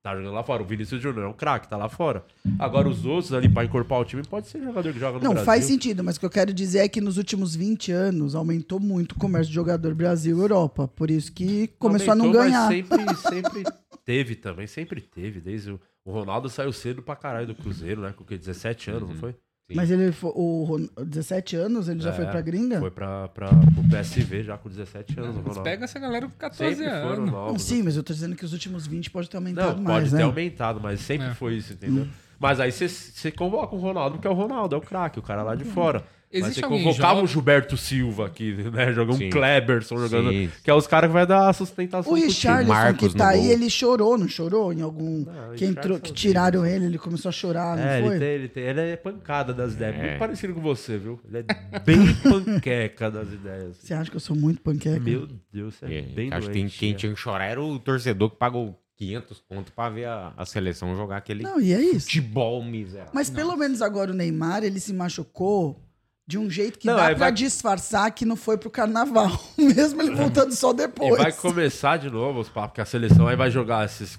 Tá 0.09 0.17
jogando 0.17 0.33
lá 0.35 0.43
fora. 0.43 0.63
O 0.63 0.67
Vinícius 0.67 1.03
Júnior 1.03 1.25
é 1.27 1.29
um 1.29 1.33
craque, 1.35 1.69
tá 1.69 1.77
lá 1.77 1.89
fora. 1.89 2.25
Agora, 2.59 2.89
os 2.89 3.05
outros 3.05 3.33
ali 3.35 3.49
pra 3.49 3.65
encorpar 3.65 4.01
o 4.01 4.05
time, 4.05 4.23
pode 4.23 4.47
ser 4.49 4.63
jogador 4.63 4.91
que 4.93 4.99
joga 4.99 5.19
no 5.19 5.25
Não, 5.25 5.31
Brasil. 5.33 5.45
faz 5.45 5.65
sentido, 5.67 6.03
mas 6.03 6.17
o 6.17 6.21
que 6.21 6.27
eu 6.27 6.31
quero 6.31 6.53
dizer 6.53 6.79
é 6.79 6.89
que 6.89 7.01
nos 7.01 7.19
últimos 7.19 7.55
20 7.55 7.93
anos 7.93 8.35
aumentou 8.35 8.81
muito 8.81 9.13
o 9.13 9.19
comércio 9.19 9.49
de 9.49 9.55
jogador 9.55 9.95
Brasil 9.95 10.39
e 10.39 10.41
Europa. 10.41 10.89
Por 10.89 11.11
isso 11.11 11.31
que 11.31 11.69
começou 11.79 12.13
a 12.13 12.15
não 12.15 12.27
Aumentou, 12.27 12.45
ganhar. 12.45 12.71
Mas 12.71 12.75
sempre, 12.75 13.17
sempre 13.63 13.65
teve 14.05 14.35
também, 14.35 14.67
sempre 14.67 15.01
teve. 15.03 15.41
Desde 15.41 15.73
o, 15.73 15.81
o 16.05 16.11
Ronaldo 16.11 16.49
saiu 16.49 16.73
cedo 16.73 17.03
pra 17.03 17.15
caralho 17.15 17.47
do 17.49 17.55
Cruzeiro, 17.55 18.01
né? 18.01 18.15
Com 18.17 18.25
o 18.25 18.27
quê? 18.27 18.39
17 18.39 18.91
anos, 18.91 19.11
não 19.11 19.17
foi? 19.17 19.35
Mas 19.75 19.91
ele 19.91 20.11
foi, 20.13 20.33
o 20.35 20.65
Ron- 20.65 20.89
17 21.05 21.55
anos, 21.57 21.89
ele 21.91 22.01
já 22.01 22.09
É, 22.09 22.13
foi 22.15 22.25
pra 22.25 22.41
gringa? 22.41 22.81
Foi 22.81 22.91
pra, 22.91 23.29
pra, 23.29 23.49
pro 23.49 23.85
PSV 23.91 24.43
já 24.43 24.57
com 24.57 24.67
17 24.71 25.21
anos, 25.21 25.37
o 25.37 25.41
Ronaldo. 25.41 25.63
pegam 25.63 25.85
essa 25.85 25.99
galera 25.99 26.27
com 26.27 26.33
14 26.39 26.77
Sempre 26.77 26.91
foram 27.03 27.09
anos. 27.13 27.19
Não, 27.27 27.33
novos. 27.33 27.63
sim, 27.63 27.83
mas 27.83 27.95
eu 27.95 28.03
tô 28.03 28.15
dizendo 28.15 28.35
que 28.35 28.45
os 28.47 28.55
últimos 28.55 28.87
20 28.87 29.11
pode 29.11 29.29
ter 29.29 29.37
aumentado 29.37 29.77
Não, 29.77 29.83
mais, 29.83 30.05
pode 30.05 30.13
né? 30.15 30.19
ter 30.21 30.25
aumentado, 30.25 30.81
mas 30.81 31.01
sempre 31.01 31.27
É. 31.27 31.35
foi 31.35 31.57
isso, 31.57 31.75
entendeu? 31.75 32.07
Mas 32.39 32.61
aí 32.61 32.71
você- 32.71 32.89
você 32.89 33.31
convoca 33.33 33.75
o 33.75 33.79
Ronaldo, 33.79 34.17
porque 34.17 34.29
é 34.29 34.31
o 34.31 34.35
Ronaldo, 34.35 34.75
é 34.75 34.79
o 34.79 34.81
craque, 34.83 35.19
o 35.19 35.23
cara 35.23 35.43
lá 35.43 35.55
de 35.55 35.65
fora. 35.65 36.05
Mas 36.31 36.43
Existe 36.43 36.59
você 36.61 36.65
alguém 36.67 36.85
convocava 36.85 37.23
o 37.23 37.27
Gilberto 37.27 37.75
Silva 37.79 38.27
aqui, 38.27 38.53
né? 38.71 38.93
Jogando 38.93 39.17
Sim. 39.17 39.29
um 39.29 39.31
Kleberson, 39.31 39.97
jogando. 39.97 40.29
Sim. 40.31 40.51
Que 40.63 40.71
é 40.71 40.75
os 40.75 40.87
caras 40.87 41.09
que 41.09 41.15
vai 41.15 41.27
dar 41.27 41.49
a 41.49 41.53
sustentação 41.55 42.13
O. 42.13 42.17
Richarlison 42.17 42.93
que 42.99 43.17
tá 43.17 43.29
aí, 43.31 43.45
gol. 43.45 43.51
ele 43.53 43.71
chorou, 43.71 44.19
não 44.19 44.29
chorou? 44.29 44.71
Em 44.71 44.83
algum. 44.83 45.25
Não, 45.25 45.55
que, 45.57 45.65
entrou, 45.65 45.99
que 45.99 46.13
tiraram 46.13 46.67
ele, 46.67 46.85
ele 46.85 46.99
começou 46.99 47.31
a 47.31 47.33
chorar, 47.33 47.79
não 47.79 47.83
É, 47.83 48.03
foi? 48.03 48.11
ele, 48.11 48.19
tem, 48.19 48.29
ele, 48.29 48.49
tem, 48.49 48.63
ele 48.65 48.81
é 48.83 48.97
pancada 48.97 49.55
das 49.55 49.73
ideias. 49.73 49.97
É. 49.97 50.03
Muito 50.03 50.19
parecido 50.19 50.53
com 50.53 50.61
você, 50.61 50.99
viu? 50.99 51.19
Ele 51.27 51.39
é 51.73 51.79
bem 51.81 51.97
panqueca 52.23 53.11
das 53.11 53.33
ideias. 53.33 53.77
Você 53.79 53.95
acha 53.95 54.11
que 54.11 54.17
eu 54.17 54.21
sou 54.21 54.37
muito 54.37 54.61
panqueca? 54.61 55.01
Meu 55.01 55.27
Deus, 55.51 55.77
você 55.77 55.87
é, 55.87 55.99
É, 55.99 56.03
bem 56.03 56.29
acho 56.31 56.47
que 56.49 56.53
tem- 56.53 56.63
doente, 56.65 56.79
quem 56.79 56.91
né? 56.93 56.97
tinha 56.99 57.15
que 57.15 57.19
chorar 57.19 57.47
era 57.47 57.63
o 57.63 57.79
torcedor 57.79 58.29
que 58.31 58.37
pagou 58.37 58.79
500 58.99 59.43
conto 59.49 59.73
pra 59.73 59.89
ver 59.89 60.07
a, 60.07 60.33
a 60.37 60.45
seleção 60.45 60.95
jogar 60.97 61.17
aquele 61.19 61.43
Não, 61.45 61.61
e 61.61 61.73
é 61.73 61.81
isso. 61.81 62.07
futebol 62.07 62.63
miserável. 62.65 63.13
Mas 63.15 63.31
pelo 63.31 63.57
menos 63.57 63.81
agora 63.81 64.11
o 64.11 64.15
Neymar, 64.15 64.65
ele 64.65 64.81
se 64.81 64.93
machucou 64.93 65.81
de 66.27 66.37
um 66.37 66.51
jeito 66.51 66.79
que 66.79 66.87
Não, 66.87 66.97
dá 66.97 67.07
pra 67.07 67.15
vai- 67.15 67.33
disfarçar 67.33 68.11
que 68.11 68.25
não 68.27 68.37
foi 68.37 68.59
pro 68.59 68.69
carnaval. 68.69 69.31
Mesmo 69.57 70.03
ele 70.03 70.15
voltando 70.15 70.53
só 70.53 70.73
E 70.73 70.75
depois. 70.75 71.17
vai 71.17 71.33
começar 71.33 71.97
de 71.97 72.11
novo 72.11 72.41
os 72.41 72.49
papos, 72.49 72.75
que 72.75 72.81
a 72.81 72.85
seleção 72.85 73.27
aí 73.29 73.37
vai 73.37 73.51
jogar 73.51 73.85
esses. 73.87 74.19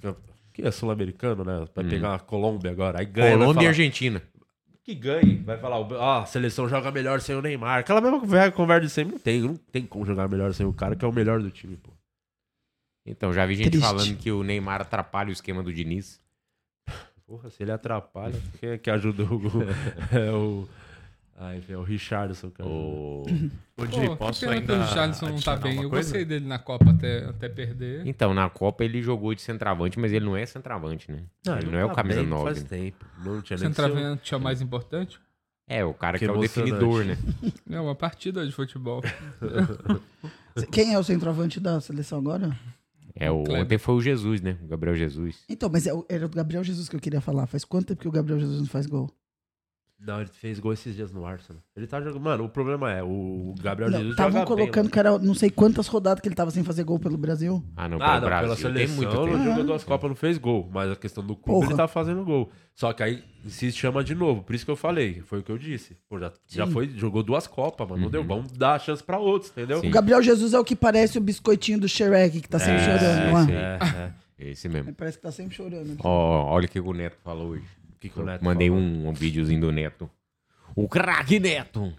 Que 0.53 0.63
é 0.63 0.71
sul-americano, 0.71 1.43
né? 1.43 1.65
Vai 1.75 1.86
pegar 1.86 2.15
a 2.15 2.19
Colômbia 2.19 2.71
agora. 2.71 2.99
Aí 2.99 3.05
ganha. 3.05 3.32
Colômbia 3.38 3.51
e 3.51 3.55
falar, 3.55 3.67
Argentina. 3.69 4.21
Que 4.84 4.95
ganhe. 4.95 5.36
Vai 5.45 5.57
falar, 5.59 5.77
ó, 5.80 6.21
a 6.21 6.25
seleção 6.25 6.67
joga 6.67 6.89
melhor 6.91 7.21
sem 7.21 7.36
o 7.36 7.41
Neymar. 7.41 7.80
Aquela 7.80 8.01
mesma 8.01 8.19
conversa 8.51 8.82
de 8.88 8.89
sempre. 8.89 9.13
Não 9.13 9.19
tem, 9.19 9.41
não 9.41 9.55
tem 9.71 9.86
como 9.86 10.05
jogar 10.05 10.27
melhor 10.27 10.51
sem 10.53 10.65
o 10.65 10.73
cara 10.73 10.95
que 10.95 11.05
é 11.05 11.07
o 11.07 11.13
melhor 11.13 11.41
do 11.41 11.51
time, 11.51 11.77
pô. 11.77 11.91
Então, 13.10 13.34
já 13.34 13.45
vi 13.45 13.55
gente 13.55 13.72
Triste. 13.72 13.86
falando 13.86 14.16
que 14.18 14.32
o 14.32 14.43
Neymar 14.43 14.82
atrapalha 14.82 15.30
o 15.30 15.34
esquema 15.34 15.64
do 15.64 15.74
Diniz. 15.74 16.22
Porra, 17.26 17.49
se 17.49 17.62
ele 17.64 17.72
atrapalha, 17.72 18.39
quem 18.60 18.70
é 18.72 18.78
que 18.78 18.89
ajudou 18.89 19.28
o. 19.28 19.64
é 20.16 20.32
o. 20.32 20.68
Ai, 21.41 21.64
é 21.70 21.78
o 21.78 21.84
Richardson, 21.84 22.49
cara. 22.49 22.70
O... 22.70 23.24
Ô, 23.24 23.26
Di, 23.26 23.51
Pô, 23.76 23.86
que 23.88 24.16
posso 24.18 24.41
pena 24.41 24.53
que 24.53 24.60
ainda 24.60 24.74
o 24.76 24.82
Richarlison 24.82 25.30
não 25.30 25.39
tá 25.39 25.55
bem. 25.55 25.82
Eu 25.82 25.89
coisa? 25.89 26.10
gostei 26.10 26.26
dele 26.26 26.45
na 26.45 26.60
Copa 26.60 26.89
até, 26.89 27.24
até 27.26 27.47
perder. 27.47 28.05
Então, 28.05 28.34
na 28.34 28.49
Copa 28.49 28.84
ele 28.84 29.01
jogou 29.01 29.34
de 29.34 29.41
centroavante, 29.41 29.97
mas 29.97 30.12
ele 30.12 30.26
não 30.26 30.36
é 30.36 30.45
centroavante, 30.45 31.10
né? 31.10 31.24
ele 31.62 31.72
não, 31.72 31.80
é 31.80 31.86
o 31.86 31.89
tá 31.89 31.95
camisa 31.95 32.20
bem 32.20 32.30
9. 32.30 32.43
Faz 32.43 32.64
né? 32.64 32.70
tempo. 32.70 33.05
Não 33.24 33.41
tinha 33.41 33.55
o- 33.55 33.60
Centroavante 33.60 34.34
é 34.34 34.38
o 34.38 34.41
mais 34.41 34.62
importante? 34.62 35.18
É, 35.66 35.86
o 35.86 35.93
cara 35.93 36.18
que, 36.18 36.26
Que 36.26 36.32
é 36.32 36.34
o 36.34 36.41
definidor, 36.41 37.05
né? 37.05 37.18
É 37.72 37.80
uma 37.80 37.95
partida 37.95 38.45
de 38.45 38.51
futebol. 38.51 39.01
Quem 40.74 40.93
é 40.93 40.99
o 40.99 41.03
centroavante 41.03 41.60
da 41.60 41.80
seleção 41.80 42.18
agora? 42.18 42.57
É, 43.20 43.30
o, 43.30 43.43
Kleber. 43.43 43.63
ontem 43.65 43.78
foi 43.78 43.95
o 43.95 44.01
Jesus, 44.01 44.41
né? 44.41 44.57
O 44.63 44.67
Gabriel 44.67 44.95
Jesus. 44.95 45.43
Então, 45.49 45.70
mas 45.72 45.86
é 45.86 45.93
o- 45.93 46.05
era 46.07 46.26
o 46.26 46.30
Gabriel 46.30 46.63
Jesus 46.63 46.88
que 46.88 46.95
eu 46.95 46.99
queria 46.99 47.20
falar. 47.22 47.45
Faz 47.47 47.65
quanto 47.65 47.88
tempo 47.88 48.01
que 48.01 48.07
o 48.07 48.11
Gabriel 48.11 48.39
Jesus 48.39 48.59
não 48.59 48.67
faz 48.67 48.86
gol? 48.86 49.09
Não, 49.99 50.21
ele 50.21 50.29
fez 50.31 50.59
gol 50.59 50.71
esses 50.71 50.95
dias 50.95 51.11
no 51.11 51.25
Arsenal. 51.25 51.61
Ele 51.75 51.85
tá 51.85 51.99
jogando. 51.99 52.21
Mano, 52.21 52.45
o 52.45 52.49
problema 52.49 52.89
é, 52.91 53.03
o 53.03 53.53
Gabriel 53.61 53.91
Jesus 53.91 54.11
Estavam 54.11 54.45
colocando 54.45 54.85
bem, 54.85 54.91
que 54.91 54.99
era 54.99 55.19
não 55.19 55.33
sei 55.33 55.49
quantas 55.49 55.87
rodadas 55.87 56.21
que 56.21 56.27
ele 56.29 56.35
tava 56.35 56.51
sem 56.51 56.63
fazer 56.63 56.85
gol 56.85 56.97
pelo 56.97 57.17
Brasil. 57.17 57.61
Ah, 57.75 57.89
não. 57.89 57.97
Ah, 57.97 57.99
pelo 57.99 58.13
não, 58.13 58.29
pela 58.29 58.41
Brasil. 58.41 58.73
Tem 58.73 58.87
seleção, 58.87 58.95
muito 58.95 59.13
não 59.13 59.25
tempo. 59.25 59.43
jogou 59.43 59.63
duas 59.65 59.83
Copas, 59.83 60.09
não 60.09 60.15
fez 60.15 60.37
gol. 60.37 60.69
Mas 60.71 60.91
a 60.91 60.95
questão 60.95 61.21
do 61.21 61.35
clube, 61.35 61.59
Porra. 61.59 61.71
ele 61.71 61.77
tá 61.77 61.87
fazendo 61.87 62.23
gol. 62.23 62.49
Só 62.73 62.93
que 62.93 63.03
aí 63.03 63.23
se 63.45 63.71
chama 63.73 64.01
de 64.01 64.15
novo. 64.15 64.41
Por 64.41 64.55
isso 64.55 64.63
que 64.63 64.71
eu 64.71 64.77
falei. 64.77 65.21
Foi 65.21 65.39
o 65.39 65.43
que 65.43 65.51
eu 65.51 65.57
disse. 65.57 65.97
Pô, 66.07 66.17
já, 66.17 66.31
já 66.47 66.65
foi, 66.65 66.87
jogou 66.95 67.21
duas 67.21 67.45
Copas, 67.45 67.87
mano. 67.87 68.03
Não 68.03 68.09
deu. 68.09 68.23
Vamos 68.23 68.53
dar 68.53 68.75
a 68.75 68.79
chance 68.79 69.03
pra 69.03 69.19
outros, 69.19 69.51
entendeu? 69.51 69.81
Sim. 69.81 69.89
O 69.89 69.91
Gabriel 69.91 70.21
Jesus 70.21 70.53
é 70.53 70.59
o 70.59 70.63
que 70.63 70.77
parece 70.77 71.17
o 71.17 71.21
biscoitinho 71.21 71.79
do 71.79 71.89
Shrek, 71.89 72.39
que 72.39 72.47
tá 72.47 72.57
sempre 72.57 72.85
chorando, 72.85 73.31
não 73.31 73.45
sim. 73.45 73.51
é? 73.51 73.55
É, 73.55 73.97
é. 73.97 74.13
Esse 74.39 74.69
mesmo. 74.69 74.89
Ele 74.89 74.95
Parece 74.95 75.17
que 75.17 75.23
tá 75.23 75.31
sempre 75.31 75.53
chorando. 75.53 75.97
Ó, 76.01 76.53
olha 76.53 76.65
o 76.65 76.69
que 76.69 76.79
o 76.79 76.93
Neto 76.93 77.17
falou 77.21 77.49
hoje. 77.49 77.65
Que, 77.99 78.09
que 78.09 78.19
o 78.19 78.23
Neto 78.23 78.43
Mandei 78.43 78.69
falou? 78.69 78.81
um, 78.83 79.07
um 79.09 79.13
videozinho 79.13 79.59
do 79.61 79.71
Neto. 79.71 80.09
O 80.75 80.87
craque 80.87 81.39
Neto. 81.39 81.93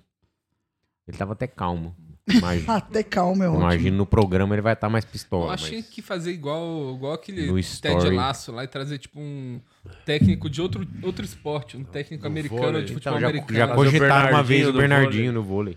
Ele 1.06 1.16
tava 1.16 1.32
até 1.32 1.46
calmo. 1.46 1.94
Imagina, 2.30 2.76
Até 2.76 3.02
calma, 3.02 3.44
é 3.44 3.48
ótimo. 3.48 3.62
imagina 3.64 3.96
no 3.96 4.06
programa 4.06 4.54
ele 4.54 4.62
vai 4.62 4.74
estar 4.74 4.88
mais 4.88 5.04
Eu 5.04 5.10
pistola. 5.10 5.52
achei 5.54 5.78
mas- 5.78 5.88
que 5.88 6.00
fazer 6.00 6.30
igual, 6.30 6.94
igual 6.94 7.12
aquele 7.14 7.46
No 7.50 7.60
Ted. 7.60 8.10
Laço 8.10 8.52
lá 8.52 8.62
e 8.62 8.68
trazer 8.68 8.98
tipo 8.98 9.18
um 9.18 9.60
técnico 10.04 10.48
de 10.48 10.62
outro, 10.62 10.86
outro 11.02 11.24
esporte, 11.24 11.76
um 11.76 11.82
técnico 11.82 12.24
americano 12.26 12.60
vôlei. 12.62 12.84
de 12.84 12.92
futebol 12.92 13.18
Então, 13.18 13.20
já, 13.20 13.28
americano. 13.28 13.58
já 13.58 13.72
o 13.72 13.74
cogitaram 13.74 14.30
uma 14.30 14.42
vez 14.44 14.68
o 14.68 14.72
Bernardinho 14.72 15.32
no 15.32 15.42
vôlei. 15.42 15.76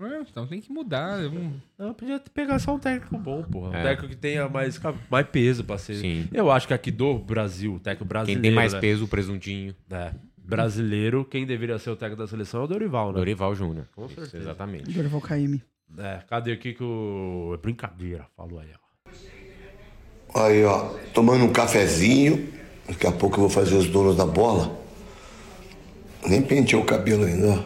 É, 0.00 0.20
então 0.28 0.46
tem 0.46 0.60
que 0.60 0.72
mudar. 0.72 1.20
um- 1.20 1.52
Não, 1.78 1.94
podia 1.94 2.20
pegar 2.32 2.58
só 2.58 2.74
um 2.74 2.78
técnico 2.78 3.16
bom, 3.16 3.42
porra. 3.44 3.70
Um 3.70 3.74
É. 3.74 3.82
técnico 3.82 4.08
que 4.14 4.16
tenha 4.20 4.48
mais, 4.48 4.80
mais 5.10 5.26
peso 5.28 5.62
pra 5.62 5.78
ser. 5.78 5.94
Sim. 5.96 6.28
Eu 6.32 6.50
acho 6.50 6.66
que 6.66 6.74
aqui 6.74 6.90
do 6.90 7.16
Brasil, 7.18 7.74
o 7.74 7.78
técnico 7.80 8.04
Quem 8.04 8.08
brasileiro. 8.08 8.42
tem 8.42 8.52
mais 8.52 8.72
né? 8.72 8.80
peso, 8.80 9.04
o 9.04 9.08
presuntinho. 9.08 9.74
É, 9.90 10.12
brasileiro, 10.36 11.24
quem 11.24 11.46
deveria 11.46 11.78
ser 11.78 11.90
o 11.90 11.96
técnico 11.96 12.22
da 12.22 12.28
seleção 12.28 12.62
é 12.62 12.64
o 12.64 12.66
Dorival, 12.66 13.12
né? 13.12 13.18
Dorival 13.18 13.54
Júnior. 13.54 13.86
Com 13.94 14.06
Isso, 14.06 14.14
certeza. 14.16 14.38
Exatamente. 14.44 14.90
Dorival 14.92 15.20
Caymmi. 15.20 15.62
É, 15.96 16.18
cadê 16.28 16.52
aqui 16.52 16.72
que 16.74 16.82
o. 16.82 17.52
É 17.54 17.56
brincadeira, 17.58 18.26
falou 18.36 18.58
aí, 18.58 18.68
ó. 20.34 20.40
Aí, 20.46 20.64
ó, 20.64 20.88
tomando 21.14 21.44
um 21.44 21.52
cafezinho. 21.52 22.52
Daqui 22.88 23.06
a 23.06 23.12
pouco 23.12 23.36
eu 23.36 23.40
vou 23.42 23.48
fazer 23.48 23.76
os 23.76 23.86
donos 23.86 24.16
da 24.16 24.26
bola. 24.26 24.76
Nem 26.26 26.42
pentei 26.42 26.76
o 26.78 26.84
cabelo 26.84 27.24
ainda, 27.24 27.50
ó. 27.50 27.64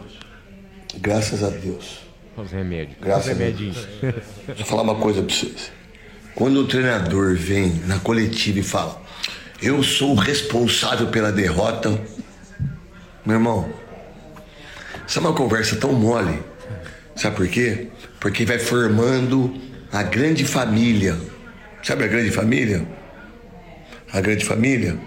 Graças 1.01 1.43
a 1.43 1.49
Deus. 1.49 2.07
Os 2.41 2.51
remédios. 2.51 2.97
Graças 3.01 3.25
Os 3.25 3.31
a 3.31 3.33
remedinhos. 3.33 3.87
Deixa 4.01 4.61
eu 4.61 4.65
falar 4.65 4.83
uma 4.83 4.95
coisa 4.95 5.21
pra 5.21 5.33
vocês. 5.33 5.71
Quando 6.33 6.61
o 6.61 6.67
treinador 6.67 7.35
vem 7.35 7.81
na 7.85 7.99
coletiva 7.99 8.59
e 8.59 8.63
fala, 8.63 9.01
eu 9.61 9.83
sou 9.83 10.13
o 10.13 10.15
responsável 10.15 11.07
pela 11.07 11.31
derrota, 11.31 11.99
meu 13.25 13.35
irmão, 13.35 13.69
isso 15.05 15.19
é 15.19 15.21
uma 15.21 15.33
conversa 15.33 15.75
tão 15.75 15.91
mole. 15.91 16.39
Sabe 17.15 17.35
por 17.35 17.47
quê? 17.47 17.87
Porque 18.19 18.45
vai 18.45 18.57
formando 18.57 19.53
a 19.91 20.03
grande 20.03 20.45
família. 20.45 21.17
Sabe 21.83 22.05
a 22.05 22.07
grande 22.07 22.31
família? 22.31 22.87
A 24.13 24.21
grande 24.21 24.45
família? 24.45 24.97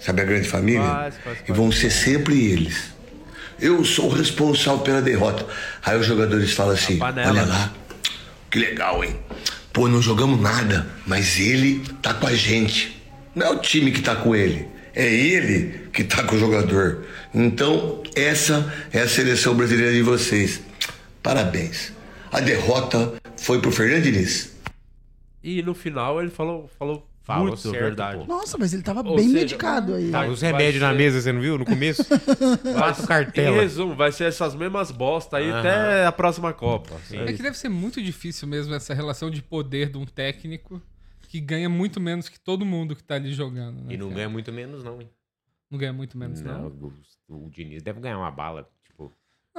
Sabe 0.00 0.22
a 0.22 0.24
grande 0.24 0.48
família? 0.48 0.80
Faz, 0.82 1.14
faz, 1.18 1.38
E 1.46 1.52
vão 1.52 1.70
ser 1.70 1.90
sempre 1.90 2.50
eles. 2.50 2.97
Eu 3.60 3.84
sou 3.84 4.06
o 4.06 4.14
responsável 4.14 4.80
pela 4.80 5.02
derrota. 5.02 5.46
Aí 5.84 5.98
os 5.98 6.06
jogadores 6.06 6.52
falam 6.52 6.74
assim: 6.74 6.98
olha 7.00 7.44
lá, 7.44 7.72
que 8.50 8.58
legal, 8.58 9.02
hein? 9.02 9.16
Pô, 9.72 9.88
não 9.88 10.00
jogamos 10.00 10.40
nada, 10.40 10.86
mas 11.06 11.38
ele 11.38 11.84
tá 12.02 12.14
com 12.14 12.26
a 12.26 12.34
gente. 12.34 13.00
Não 13.34 13.46
é 13.46 13.50
o 13.50 13.58
time 13.58 13.92
que 13.92 14.00
tá 14.00 14.16
com 14.16 14.34
ele, 14.34 14.66
é 14.94 15.06
ele 15.06 15.88
que 15.92 16.04
tá 16.04 16.24
com 16.24 16.36
o 16.36 16.38
jogador. 16.38 17.04
Então, 17.34 18.02
essa 18.14 18.72
é 18.92 19.00
a 19.00 19.08
seleção 19.08 19.54
brasileira 19.54 19.92
de 19.92 20.02
vocês. 20.02 20.60
Parabéns. 21.22 21.92
A 22.32 22.40
derrota 22.40 23.14
foi 23.36 23.60
pro 23.60 23.70
Fernando 23.70 24.02
Diniz. 24.02 24.56
E 25.42 25.62
no 25.62 25.74
final 25.74 26.20
ele 26.20 26.30
falou, 26.30 26.68
falou, 26.78 27.06
Falou 27.28 27.48
muito 27.48 27.58
certo, 27.60 27.74
verdade. 27.74 28.18
pô. 28.20 28.24
Nossa, 28.26 28.56
mas 28.56 28.72
ele 28.72 28.82
tava 28.82 29.06
Ou 29.06 29.14
bem 29.16 29.26
seja, 29.26 29.38
medicado 29.40 29.94
aí. 29.94 30.10
Vai- 30.10 30.30
Os 30.30 30.40
remédios 30.40 30.82
na 30.82 30.90
ser- 30.92 30.96
mesa, 30.96 31.20
você 31.20 31.30
não 31.32 31.40
viu? 31.42 31.58
No 31.58 31.64
começo? 31.66 32.02
Quatro 32.74 33.04
Em 33.04 33.06
cartelas. 33.06 33.60
resumo, 33.60 33.94
vai 33.94 34.10
ser 34.10 34.24
essas 34.24 34.54
mesmas 34.54 34.90
bosta 34.90 35.36
aí 35.36 35.50
até 35.52 36.06
a 36.06 36.12
próxima 36.12 36.52
Copa. 36.54 36.96
É 37.12 37.32
que 37.32 37.42
deve 37.42 37.56
ser 37.58 37.68
muito 37.68 38.02
difícil 38.02 38.48
mesmo 38.48 38.74
essa 38.74 38.94
relação 38.94 39.30
de 39.30 39.42
poder 39.42 39.90
de 39.90 39.98
um 39.98 40.06
técnico 40.06 40.80
que 41.28 41.38
ganha 41.40 41.68
muito 41.68 42.00
menos 42.00 42.28
que 42.30 42.40
todo 42.40 42.64
mundo 42.64 42.96
que 42.96 43.02
tá 43.04 43.16
ali 43.16 43.32
jogando. 43.34 43.84
Né, 43.84 43.92
E 43.92 43.96
não 43.98 44.06
cara? 44.06 44.16
ganha 44.16 44.28
muito 44.30 44.50
menos, 44.50 44.82
não, 44.82 45.00
hein? 45.00 45.10
Não 45.70 45.78
ganha 45.78 45.92
muito 45.92 46.16
menos, 46.16 46.40
não. 46.40 46.62
Não, 46.70 46.92
o, 47.28 47.44
o 47.46 47.50
Diniz 47.50 47.82
deve 47.82 48.00
ganhar 48.00 48.16
uma 48.16 48.30
bala. 48.30 48.66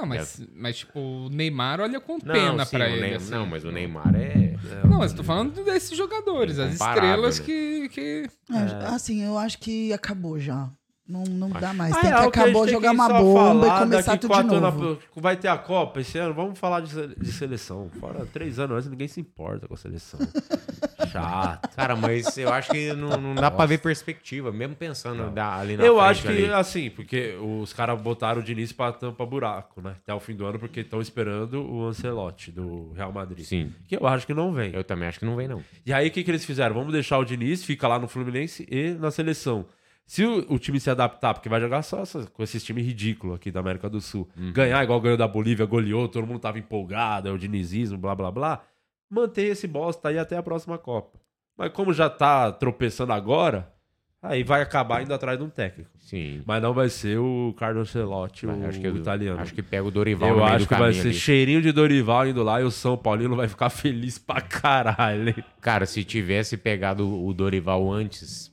Não, 0.00 0.06
mas, 0.06 0.42
mas 0.54 0.78
tipo, 0.78 0.98
o 0.98 1.28
Neymar 1.28 1.78
olha 1.80 2.00
com 2.00 2.14
não, 2.14 2.34
pena 2.34 2.64
sim, 2.64 2.70
pra 2.70 2.86
o 2.86 2.88
ele. 2.88 3.14
Assim. 3.16 3.30
Não, 3.30 3.46
mas 3.46 3.64
o 3.64 3.70
Neymar 3.70 4.14
é. 4.14 4.56
Não, 4.84 4.98
mas 4.98 5.12
tô 5.12 5.22
falando 5.22 5.62
desses 5.62 5.96
jogadores, 5.96 6.58
as 6.58 6.74
Incomparável, 6.74 7.28
estrelas 7.28 7.38
né? 7.40 7.44
que, 7.44 7.88
que. 7.90 8.30
É, 8.50 8.86
Assim, 8.86 9.22
eu 9.22 9.36
acho 9.36 9.58
que 9.58 9.92
acabou 9.92 10.38
já. 10.38 10.70
Não, 11.10 11.24
não 11.24 11.48
dá 11.50 11.72
mais. 11.72 11.92
Ah, 11.92 12.00
Tem 12.00 12.10
é 12.10 12.12
que 12.12 12.14
algo 12.18 12.26
a 12.26 12.28
acabar 12.28 12.46
gente 12.46 12.62
tem 12.64 12.72
jogar 12.74 12.88
que 12.90 12.94
uma 12.94 13.08
bomba 13.08 13.66
e 13.66 13.78
começar 13.80 14.12
daqui 14.12 14.18
tudo 14.28 14.42
de 14.42 14.60
novo. 14.60 14.84
anos, 14.86 14.98
Vai 15.16 15.36
ter 15.36 15.48
a 15.48 15.58
Copa 15.58 16.00
esse 16.00 16.16
ano, 16.18 16.32
vamos 16.32 16.58
falar 16.58 16.80
de, 16.80 17.14
de 17.16 17.32
seleção. 17.32 17.90
Fora 17.98 18.24
três 18.26 18.58
anos 18.58 18.76
antes, 18.76 18.88
ninguém 18.90 19.08
se 19.08 19.20
importa 19.20 19.66
com 19.66 19.74
a 19.74 19.76
seleção. 19.76 20.20
Chato. 21.10 21.74
Cara, 21.74 21.96
mas 21.96 22.36
eu 22.38 22.52
acho 22.52 22.70
que 22.70 22.92
não, 22.92 23.10
não 23.20 23.34
dá 23.34 23.50
pra 23.50 23.66
ver 23.66 23.78
perspectiva, 23.78 24.52
mesmo 24.52 24.76
pensando 24.76 25.30
da- 25.30 25.56
ali 25.56 25.76
na 25.76 25.84
Eu 25.84 25.96
frente 25.96 26.08
acho 26.10 26.22
que, 26.22 26.28
ali. 26.28 26.52
assim, 26.52 26.90
porque 26.90 27.34
os 27.40 27.72
caras 27.72 28.00
botaram 28.00 28.40
o 28.40 28.44
Diniz 28.44 28.72
pra 28.72 28.92
tampa 28.92 29.24
buraco, 29.26 29.80
né? 29.80 29.96
Até 30.02 30.14
o 30.14 30.20
fim 30.20 30.34
do 30.34 30.44
ano, 30.46 30.58
porque 30.58 30.80
estão 30.80 31.00
esperando 31.00 31.62
o 31.62 31.86
Ancelotti 31.86 32.50
do 32.52 32.92
Real 32.92 33.12
Madrid. 33.12 33.44
Sim. 33.44 33.72
Que 33.88 33.96
eu 33.96 34.06
acho 34.06 34.26
que 34.26 34.34
não 34.34 34.52
vem. 34.52 34.72
Eu 34.74 34.84
também 34.84 35.08
acho 35.08 35.18
que 35.18 35.24
não 35.26 35.36
vem, 35.36 35.48
não. 35.48 35.62
E 35.84 35.92
aí, 35.92 36.08
o 36.08 36.10
que, 36.10 36.22
que 36.22 36.30
eles 36.30 36.44
fizeram? 36.44 36.74
Vamos 36.74 36.92
deixar 36.92 37.18
o 37.18 37.24
Diniz, 37.24 37.64
fica 37.64 37.88
lá 37.88 37.98
no 37.98 38.06
Fluminense 38.06 38.66
e 38.70 38.90
na 38.90 39.10
seleção. 39.10 39.66
Se 40.10 40.24
o, 40.24 40.44
o 40.54 40.58
time 40.58 40.80
se 40.80 40.90
adaptar, 40.90 41.34
porque 41.34 41.48
vai 41.48 41.60
jogar 41.60 41.82
só 41.82 42.00
essa- 42.00 42.26
com 42.32 42.42
esses 42.42 42.64
times 42.64 42.84
ridículos 42.84 43.36
aqui 43.36 43.48
da 43.52 43.60
América 43.60 43.88
do 43.88 44.00
Sul, 44.00 44.28
ganhar 44.52 44.82
igual 44.82 45.00
ganhou 45.00 45.16
da 45.16 45.28
Bolívia, 45.28 45.64
goleou, 45.64 46.08
todo 46.08 46.26
mundo 46.26 46.40
tava 46.40 46.58
empolgado, 46.58 47.28
é 47.28 47.30
o 47.30 47.38
dinizismo, 47.38 47.96
blá 47.96 48.12
blá 48.16 48.28
blá, 48.32 48.60
mantém 49.08 49.46
esse 49.46 49.68
bosta 49.68 50.08
aí 50.08 50.18
até 50.18 50.36
a 50.36 50.42
próxima 50.42 50.76
Copa. 50.76 51.16
Mas 51.56 51.70
como 51.72 51.92
já 51.92 52.10
tá 52.10 52.50
tropeçando 52.50 53.12
agora, 53.12 53.72
aí 54.20 54.42
vai 54.42 54.62
acabar 54.62 55.00
indo 55.00 55.14
atrás 55.14 55.38
de 55.38 55.44
um 55.44 55.48
técnico. 55.48 55.90
Sim. 55.96 56.42
Mas 56.44 56.60
não 56.60 56.74
vai 56.74 56.88
ser 56.88 57.16
o 57.20 57.54
Carlo 57.56 57.80
Ancelotti, 57.80 58.46
o, 58.48 58.66
acho 58.66 58.80
que 58.80 58.88
o 58.88 58.96
italiano. 58.96 59.40
Acho 59.40 59.54
que 59.54 59.62
pega 59.62 59.84
o 59.86 59.92
Dorival 59.92 60.28
Eu 60.28 60.44
acho 60.44 60.66
que 60.66 60.74
vai 60.74 60.92
ser 60.92 61.00
ali. 61.02 61.14
cheirinho 61.14 61.62
de 61.62 61.70
Dorival 61.70 62.26
indo 62.26 62.42
lá 62.42 62.60
e 62.60 62.64
o 62.64 62.70
São 62.72 62.96
Paulino 62.96 63.36
vai 63.36 63.46
ficar 63.46 63.70
feliz 63.70 64.18
pra 64.18 64.40
caralho. 64.40 65.32
Cara, 65.60 65.86
se 65.86 66.02
tivesse 66.02 66.56
pegado 66.56 67.08
o 67.24 67.32
Dorival 67.32 67.88
antes, 67.92 68.50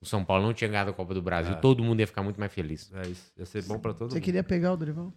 o 0.00 0.06
São 0.06 0.24
Paulo 0.24 0.44
não 0.46 0.54
tinha 0.54 0.68
ganhado 0.68 0.90
a 0.90 0.92
Copa 0.94 1.12
do 1.14 1.20
Brasil, 1.22 1.54
todo 1.56 1.82
mundo 1.82 2.00
ia 2.00 2.06
ficar 2.06 2.22
muito 2.22 2.38
mais 2.38 2.52
feliz. 2.52 2.90
É 2.94 3.08
isso. 3.08 3.32
Ia 3.38 3.46
ser 3.46 3.62
bom 3.64 3.78
pra 3.78 3.92
todo 3.92 4.10
Você 4.10 4.16
mundo. 4.16 4.24
queria 4.24 4.44
pegar 4.44 4.72
o 4.72 4.76
Dorival? 4.76 5.12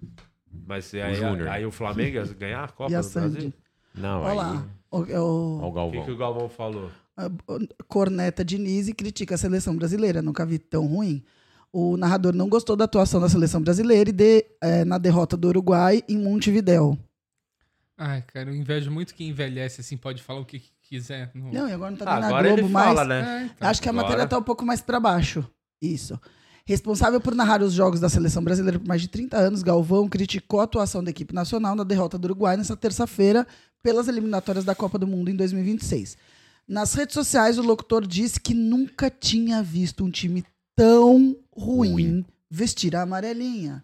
Mas 0.68 0.94
aí, 0.94 1.16
Júnior. 1.16 1.48
aí 1.48 1.66
o 1.66 1.72
Flamengo 1.72 2.16
ia 2.18 2.26
ganhar 2.26 2.64
a 2.64 2.68
Copa 2.72 2.92
E 2.92 2.96
a 2.96 3.02
do 3.02 3.10
Brasil? 3.10 3.32
Sandy? 3.42 3.54
Não, 3.96 4.22
Olha 4.22 4.32
aí... 4.32 4.38
lá. 4.38 4.68
O, 4.90 4.98
o- 4.98 5.02
Olha 5.02 5.20
o 5.22 5.58
O 5.68 5.70
que, 5.70 5.76
Galvão. 5.76 6.06
que 6.06 6.12
o 6.12 6.18
Galvão 6.18 6.50
falou? 6.50 6.92
a- 7.16 7.30
corneta 7.88 8.44
Diniz 8.44 8.88
e 8.88 8.94
critica 8.94 9.36
a 9.36 9.38
seleção 9.38 9.76
brasileira. 9.76 10.22
Nunca 10.22 10.46
vi 10.46 10.58
tão 10.60 10.86
ruim. 10.88 11.24
O 11.72 11.96
narrador 11.96 12.34
não 12.34 12.50
gostou 12.50 12.76
da 12.76 12.84
atuação 12.86 13.22
da 13.22 13.30
seleção 13.30 13.62
brasileira 13.62 14.10
e 14.10 14.14
de, 14.14 14.46
eh, 14.62 14.84
na 14.84 14.98
derrota 14.98 15.38
do 15.38 15.48
Uruguai 15.48 16.04
em 16.10 16.18
Montevidéu. 16.18 16.98
Ai, 17.98 18.22
cara, 18.24 18.50
eu 18.50 18.56
invejo 18.56 18.90
muito 18.92 19.14
quem 19.14 19.30
envelhece 19.30 19.80
assim, 19.82 19.96
pode 19.96 20.22
falar 20.24 20.40
o 20.42 20.46
que 20.46 20.60
que 20.60 20.72
quiser. 20.98 21.32
Não... 21.34 21.52
Não, 21.52 21.70
e 21.70 21.74
agora 21.74 21.92
não 21.92 21.98
tá 21.98 22.06
Ah, 22.06 22.14
dando 22.16 22.22
na 22.22 22.28
agora 22.28 22.48
Globo 22.50 22.62
ele 22.62 22.70
mais. 22.70 22.88
fala, 22.88 23.04
né? 23.06 23.20
É, 23.22 23.46
então. 23.46 23.70
Acho 23.70 23.82
que 23.82 23.88
a 23.88 23.92
Agora- 23.92 24.08
matéria 24.08 24.28
tá 24.28 24.38
um 24.38 24.44
pouco 24.44 24.66
mais 24.66 24.82
pra 24.82 25.00
baixo. 25.00 25.44
Isso. 25.82 26.20
Responsável 26.66 27.20
por 27.20 27.34
narrar 27.34 27.62
os 27.64 27.74
jogos 27.74 28.00
da 28.00 28.08
seleção 28.10 28.44
brasileira 28.44 28.78
por 28.80 28.88
mais 28.88 29.02
de 29.02 29.08
30 29.08 29.36
anos, 29.38 29.64
Galvão 29.64 30.08
criticou 30.08 30.60
a 30.60 30.64
atuação 30.66 31.04
da 31.04 31.10
equipe 31.10 31.34
nacional 31.34 31.76
na 31.76 31.84
derrota 31.84 32.18
do 32.18 32.26
Uruguai 32.26 32.56
nessa 32.56 32.78
terça-feira 32.78 33.48
pelas 33.82 34.08
eliminatórias 34.08 34.64
da 34.64 34.76
Copa 34.76 35.00
do 35.00 35.08
Mundo 35.08 35.30
em 35.30 35.36
2026. 35.36 36.18
Nas 36.68 36.94
redes 36.94 37.16
sociais, 37.16 37.58
o 37.58 37.64
locutor 37.64 38.06
disse 38.06 38.40
que 38.40 38.54
nunca 38.54 39.10
tinha 39.10 39.64
visto 39.64 40.06
um 40.06 40.12
time 40.12 40.44
tão 40.76 41.36
ruim, 41.52 42.24
vestir 42.50 42.96
a 42.96 43.02
amarelinha. 43.02 43.84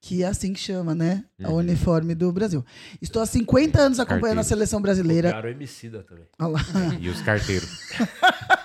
Que 0.00 0.22
é 0.22 0.26
assim 0.26 0.52
que 0.52 0.60
chama, 0.60 0.94
né? 0.94 1.24
A 1.42 1.50
uniforme 1.52 2.14
do 2.14 2.30
Brasil. 2.32 2.64
Estou 3.00 3.20
há 3.22 3.26
50 3.26 3.80
anos 3.80 4.00
acompanhando 4.00 4.22
a 4.22 4.24
Carteiros. 4.26 4.48
seleção 4.48 4.80
brasileira. 4.80 5.32
Cara, 5.32 5.46
o 5.46 5.50
Emicida 5.50 6.02
também. 6.02 6.24
Olha 6.38 6.48
lá. 6.52 6.60
E 7.00 7.08
os 7.08 7.20
carteiros. 7.22 7.68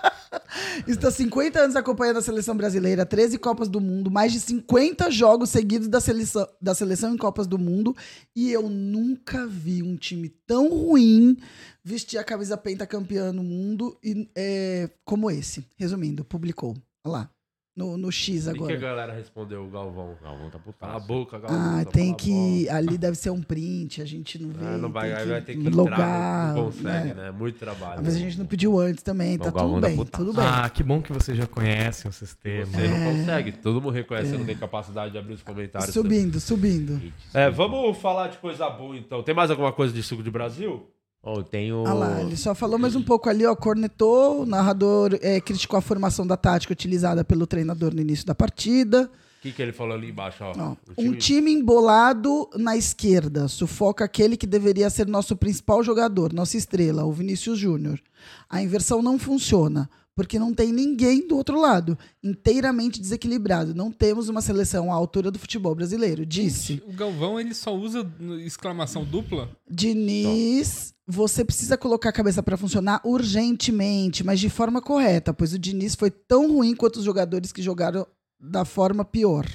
Estou 0.88 1.08
há 1.08 1.12
50 1.12 1.60
anos 1.60 1.76
acompanhando 1.76 2.18
a 2.18 2.22
seleção 2.22 2.56
brasileira, 2.56 3.06
13 3.06 3.38
Copas 3.38 3.70
do 3.70 3.80
Mundo, 3.80 4.10
mais 4.10 4.32
de 4.32 4.40
50 4.40 5.10
jogos 5.12 5.50
seguidos 5.50 5.88
da 5.88 6.02
seleção, 6.02 6.48
da 6.62 6.74
seleção 6.74 7.14
em 7.14 7.18
Copas 7.18 7.48
do 7.48 7.58
Mundo, 7.58 7.96
e 8.36 8.52
eu 8.52 8.70
nunca 8.70 9.46
vi 9.48 9.84
um 9.84 9.96
time 9.96 10.30
tão 10.48 10.70
ruim 10.70 11.38
vestir 11.84 12.18
a 12.18 12.24
camisa 12.24 12.58
pentacampeã 12.58 13.32
no 13.32 13.44
mundo 13.44 13.98
e, 14.04 14.30
é, 14.36 14.90
como 15.06 15.30
esse. 15.30 15.66
Resumindo, 15.78 16.24
publicou. 16.24 16.76
Olha 17.06 17.12
lá. 17.12 17.30
No, 17.76 17.98
no 17.98 18.12
X 18.12 18.42
E 18.42 18.44
que 18.44 18.50
a 18.50 18.52
agora. 18.54 18.76
galera 18.78 19.14
respondeu 19.14 19.64
o 19.66 19.68
Galvão? 19.68 20.16
Galvão 20.22 20.48
tá 20.52 20.60
Cala 20.60 20.94
a 20.94 21.00
putaço. 21.00 21.08
boca, 21.08 21.40
Galvão. 21.40 21.60
Ah, 21.60 21.84
só 21.84 21.90
tem 21.90 22.14
que. 22.14 22.70
Ali 22.70 23.00
deve 23.00 23.16
ser 23.18 23.32
um 23.32 23.42
print, 23.42 24.00
a 24.00 24.06
gente 24.06 24.38
não 24.40 24.50
vê. 24.50 24.60
bola. 24.60 24.76
Ah, 24.76 24.78
não 24.78 24.92
vai, 24.92 25.10
tem 25.10 25.18
aí 25.18 25.28
vai 25.28 25.42
ter 25.42 25.56
que 25.58 25.70
logar, 25.70 25.94
entrar, 26.00 26.54
não 26.54 26.66
consegue, 26.66 27.08
né? 27.08 27.14
né? 27.16 27.32
Muito 27.32 27.58
trabalho. 27.58 28.00
Às 28.00 28.06
vezes 28.06 28.20
a 28.22 28.24
gente 28.24 28.38
não 28.38 28.46
pediu 28.46 28.80
antes 28.80 29.02
também, 29.02 29.40
tá 29.40 29.46
Galvão 29.46 29.70
tudo 29.72 29.82
da 29.82 29.88
bem, 29.88 29.98
puta. 29.98 30.18
tudo 30.20 30.34
bem. 30.34 30.46
Ah, 30.46 30.70
que 30.70 30.84
bom 30.84 31.02
que 31.02 31.12
vocês 31.12 31.36
já 31.36 31.48
conhecem 31.48 32.08
o 32.08 32.14
sistema. 32.14 32.66
Você 32.68 32.88
não 32.88 33.12
consegue. 33.12 33.52
Todo 33.54 33.82
mundo 33.82 33.94
reconhece 33.94 34.32
que 34.32 34.38
não 34.38 34.46
tem 34.46 34.56
capacidade 34.56 35.12
de 35.12 35.18
abrir 35.18 35.34
os 35.34 35.42
comentários. 35.42 35.92
Subindo, 35.92 36.40
subindo. 36.40 37.02
É, 37.34 37.50
vamos 37.50 37.98
falar 37.98 38.28
de 38.28 38.38
coisa 38.38 38.70
boa 38.70 38.96
então. 38.96 39.24
Tem 39.24 39.34
mais 39.34 39.50
alguma 39.50 39.74
coisa 39.74 39.92
de 39.92 40.04
suco 40.04 40.22
de 40.22 40.30
Brasil? 40.30 40.88
Ó, 41.26 41.42
tem 41.42 41.72
o... 41.72 41.86
Ah 41.88 41.94
lá, 41.94 42.22
ele 42.22 42.36
só 42.36 42.54
falou 42.54 42.78
mais 42.78 42.98
um 42.98 43.02
pouco 43.02 43.30
ali, 43.30 43.46
ó, 43.46 43.56
cornetou, 43.56 44.42
o 44.42 44.46
narrador 44.46 45.18
é, 45.22 45.40
criticou 45.40 45.78
a 45.78 45.82
formação 45.82 46.28
da 46.28 46.36
tática 46.36 46.74
utilizada 46.74 47.24
pelo 47.24 47.48
treinador 47.48 47.96
no 47.96 48.02
início 48.02 48.26
da 48.26 48.36
partida. 48.36 49.10
O 49.40 49.42
que, 49.42 49.54
que 49.54 49.62
ele 49.62 49.72
falou 49.72 49.96
ali 49.96 50.10
embaixo? 50.10 50.44
Ó, 50.44 50.52
Ó, 50.58 50.76
O 50.98 51.02
um 51.02 51.14
time 51.14 51.52
embolado 51.52 52.50
na 52.56 52.76
esquerda, 52.76 53.48
sufoca 53.48 54.04
aquele 54.04 54.36
que 54.36 54.46
deveria 54.46 54.90
ser 54.90 55.08
nosso 55.08 55.36
principal 55.38 55.82
jogador, 55.82 56.34
nossa 56.34 56.58
estrela, 56.58 57.06
o 57.06 57.12
Vinícius 57.14 57.58
Júnior. 57.58 58.02
A 58.50 58.62
inversão 58.62 59.02
não 59.02 59.18
funciona, 59.18 59.90
porque 60.16 60.38
não 60.38 60.54
tem 60.54 60.72
ninguém 60.72 61.28
do 61.28 61.36
outro 61.36 61.60
lado, 61.60 61.98
inteiramente 62.24 63.02
desequilibrado. 63.02 63.74
Não 63.74 63.92
temos 63.92 64.30
uma 64.30 64.42
seleção 64.42 64.92
à 64.92 64.96
altura 64.96 65.32
do 65.32 65.40
futebol 65.40 65.74
brasileiro, 65.74 66.26
disse. 66.26 66.84
O 66.88 66.94
Galvão, 66.94 67.40
ele 67.40 67.54
só 67.54 67.76
usa 67.76 68.10
exclamação 68.46 69.04
dupla? 69.04 69.50
Diniz, 69.70 70.94
você 71.08 71.44
precisa 71.44 71.78
colocar 71.78 72.10
a 72.10 72.14
cabeça 72.14 72.44
para 72.44 72.58
funcionar 72.58 73.02
urgentemente, 73.04 74.24
mas 74.24 74.40
de 74.40 74.50
forma 74.50 74.82
correta, 74.82 75.34
pois 75.34 75.54
o 75.54 75.60
Diniz 75.60 75.96
foi 75.96 76.12
tão 76.12 76.52
ruim 76.52 76.76
quanto 76.76 76.98
os 76.98 77.06
jogadores 77.06 77.52
que 77.52 77.62
jogaram 77.62 78.06
da 78.40 78.66
forma 78.66 79.04
pior. 79.04 79.48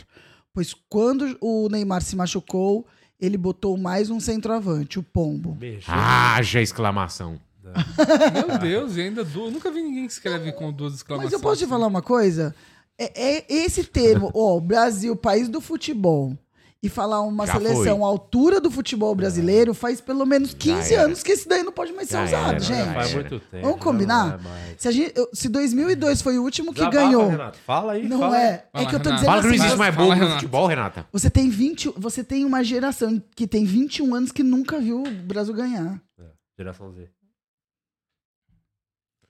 Pois 0.52 0.74
quando 0.88 1.36
o 1.40 1.68
Neymar 1.68 2.02
se 2.02 2.16
machucou, 2.16 2.86
ele 3.20 3.36
botou 3.36 3.76
mais 3.76 4.11
um 4.11 4.18
centroavante, 4.18 4.98
o 4.98 5.02
Pombo. 5.02 5.56
Mexeu. 5.61 5.94
Haja 5.94 6.61
exclamação. 6.61 7.38
Meu 8.33 8.59
Deus, 8.59 8.97
e 8.97 9.01
ainda 9.03 9.25
duas. 9.25 9.53
Nunca 9.53 9.71
vi 9.71 9.83
ninguém 9.83 10.07
que 10.07 10.12
escreve 10.12 10.53
com 10.53 10.73
duas 10.73 10.95
exclamações. 10.95 11.33
Mas 11.33 11.33
eu 11.33 11.41
posso 11.41 11.59
te 11.59 11.64
assim. 11.64 11.71
falar 11.71 11.87
uma 11.87 12.03
coisa? 12.03 12.55
É, 12.99 13.39
é 13.39 13.45
esse 13.49 13.85
termo, 13.85 14.31
ó, 14.35 14.59
Brasil, 14.59 15.14
país 15.14 15.49
do 15.49 15.61
futebol, 15.61 16.37
e 16.83 16.89
falar 16.89 17.21
uma 17.23 17.47
Já 17.47 17.55
seleção 17.55 17.83
foi. 17.99 18.03
à 18.03 18.07
altura 18.07 18.61
do 18.61 18.71
futebol 18.71 19.14
brasileiro 19.14 19.73
faz 19.75 20.01
pelo 20.01 20.25
menos 20.27 20.53
15 20.55 20.95
era. 20.95 21.05
anos 21.05 21.23
que 21.23 21.33
esse 21.33 21.49
daí 21.49 21.62
não 21.64 21.73
pode 21.73 21.93
mais 21.93 22.09
ser 22.09 22.14
Já 22.14 22.25
usado, 22.25 22.49
era, 22.51 22.61
já 22.61 22.75
gente. 22.75 22.95
Faz 22.95 23.14
muito 23.14 23.41
tempo. 23.41 23.66
Vamos 23.66 23.81
combinar? 23.81 24.41
não 24.43 24.51
é. 24.51 24.75
Se, 24.77 24.89
a 24.89 24.91
gente, 24.93 25.12
se 25.33 25.49
2002 25.49 26.23
foi 26.23 26.39
o 26.39 26.43
último 26.43 26.73
que 26.73 26.79
Desabafa, 26.81 27.05
ganhou, 27.05 27.29
Renato. 27.29 27.59
Fala 27.66 27.93
aí, 27.93 28.09
não 28.09 28.19
fala 28.21 28.37
aí. 28.37 28.43
é. 28.43 28.47
É 28.47 28.64
Fala, 28.73 28.89
que 28.91 28.95
eu 28.95 29.01
tô 29.01 29.09
Renato. 29.11 29.14
dizendo 29.14 29.27
Fala 29.27 29.41
que 29.43 29.47
não 29.47 29.55
assim, 29.55 29.57
existe 29.57 29.71
você- 29.71 29.77
mais 29.79 29.95
Fala, 29.95 30.14
bobo 30.14 30.25
no 30.27 30.31
futebol, 30.35 30.66
Renata. 30.66 31.07
você 31.12 31.31
tem 31.31 31.49
20, 31.51 31.93
você 31.97 32.25
tem 32.25 32.45
uma 32.45 32.62
geração 32.64 33.23
que 33.37 33.47
tem 33.47 33.64
21 33.64 34.14
anos 34.14 34.31
que 34.33 34.43
nunca 34.45 34.79
viu 34.81 35.03
o 35.03 35.11
Brasil 35.11 35.55
ganhar. 35.55 36.01
Geração 36.57 36.91
Z. 36.93 37.09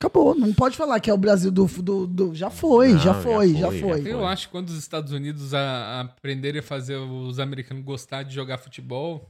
Acabou, 0.00 0.32
não 0.34 0.54
pode 0.54 0.76
falar 0.76 1.00
que 1.00 1.10
é 1.10 1.12
o 1.14 1.18
Brasil 1.18 1.50
do, 1.50 1.66
do, 1.66 2.06
do- 2.06 2.34
já 2.34 2.50
foi, 2.50 2.92
Não, 2.92 2.98
já 2.98 3.04
já 3.12 3.14
foi, 3.20 3.54
já 3.54 3.66
foi, 3.68 3.78
já 3.80 3.86
foi. 4.02 4.12
Eu 4.12 4.24
acho 4.24 4.46
que 4.46 4.52
quando 4.52 4.68
os 4.68 4.78
Estados 4.78 5.10
Unidos 5.12 5.52
a, 5.54 5.60
a 5.60 6.00
aprenderem 6.02 6.60
a 6.60 6.62
fazer 6.62 6.94
os 6.96 7.40
americanos 7.40 7.82
gostar 7.84 8.22
de 8.22 8.32
jogar 8.32 8.58
futebol, 8.58 9.28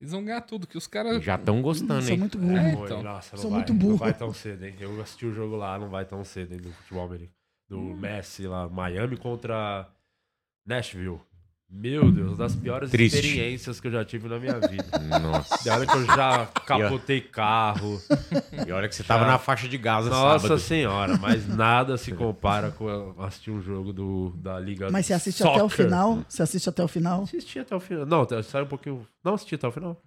eles 0.00 0.12
vão 0.12 0.24
ganhar 0.24 0.40
tudo, 0.42 0.68
que 0.68 0.78
os 0.78 0.86
caras... 0.86 1.20
Já 1.24 1.34
estão 1.34 1.60
gostando, 1.60 2.00
Sou 2.02 2.12
hein? 2.12 2.18
muito 2.18 2.38
burro. 2.38 2.56
É, 2.56 2.72
então. 2.74 3.02
Nossa, 3.02 3.34
não 3.34 3.42
Sou 3.42 3.50
vai, 3.50 3.58
muito 3.58 3.72
Não 3.72 3.78
burro. 3.80 3.96
vai 3.96 4.14
tão 4.14 4.32
cedo, 4.32 4.64
hein? 4.64 4.76
Eu 4.78 5.00
assisti 5.02 5.26
o 5.26 5.34
jogo 5.34 5.56
lá, 5.56 5.76
não 5.80 5.88
vai 5.88 6.04
tão 6.04 6.22
cedo, 6.24 6.52
hein? 6.54 6.60
Do 6.60 6.70
futebol 6.70 7.04
americano. 7.06 7.32
Do 7.68 7.78
Hum. 7.78 7.96
Messi 7.96 8.46
lá, 8.46 8.68
Miami 8.68 9.16
contra 9.16 9.88
Nashville. 10.64 11.18
Meu 11.76 12.10
Deus, 12.10 12.28
uma 12.28 12.36
das 12.36 12.54
piores 12.54 12.90
Triste. 12.90 13.16
experiências 13.16 13.80
que 13.80 13.88
eu 13.88 13.92
já 13.92 14.04
tive 14.04 14.28
na 14.28 14.38
minha 14.38 14.60
vida. 14.60 14.84
Nossa. 15.20 15.64
Da 15.64 15.74
hora 15.74 15.86
que 15.86 15.96
eu 15.96 16.06
já 16.06 16.46
capotei 16.64 17.20
carro. 17.20 18.00
E 18.66 18.70
olha 18.70 18.88
que 18.88 18.94
você 18.94 19.02
tava 19.02 19.26
na 19.26 19.38
faixa 19.38 19.68
de 19.68 19.76
Gaza 19.76 20.08
Nossa 20.08 20.40
sábado. 20.48 20.60
senhora, 20.60 21.18
mas 21.18 21.46
nada 21.48 21.96
se 21.96 22.12
compara 22.12 22.70
com 22.70 23.14
assistir 23.18 23.50
um 23.50 23.60
jogo 23.60 23.92
do, 23.92 24.30
da 24.36 24.58
Liga 24.58 24.88
Mas 24.90 25.06
você 25.06 25.14
assiste 25.14 25.38
Soccer. 25.38 25.54
até 25.54 25.64
o 25.64 25.68
final? 25.68 26.24
Você 26.28 26.42
assiste 26.42 26.68
até 26.68 26.84
o 26.84 26.88
final? 26.88 27.22
Assisti 27.24 27.58
até 27.58 27.74
o 27.76 27.80
final. 27.80 28.06
Não, 28.06 28.42
sai 28.42 28.62
um 28.62 28.66
pouquinho. 28.66 29.06
Não 29.24 29.34
assisti 29.34 29.56
até 29.56 29.66
o 29.66 29.72
final. 29.72 30.00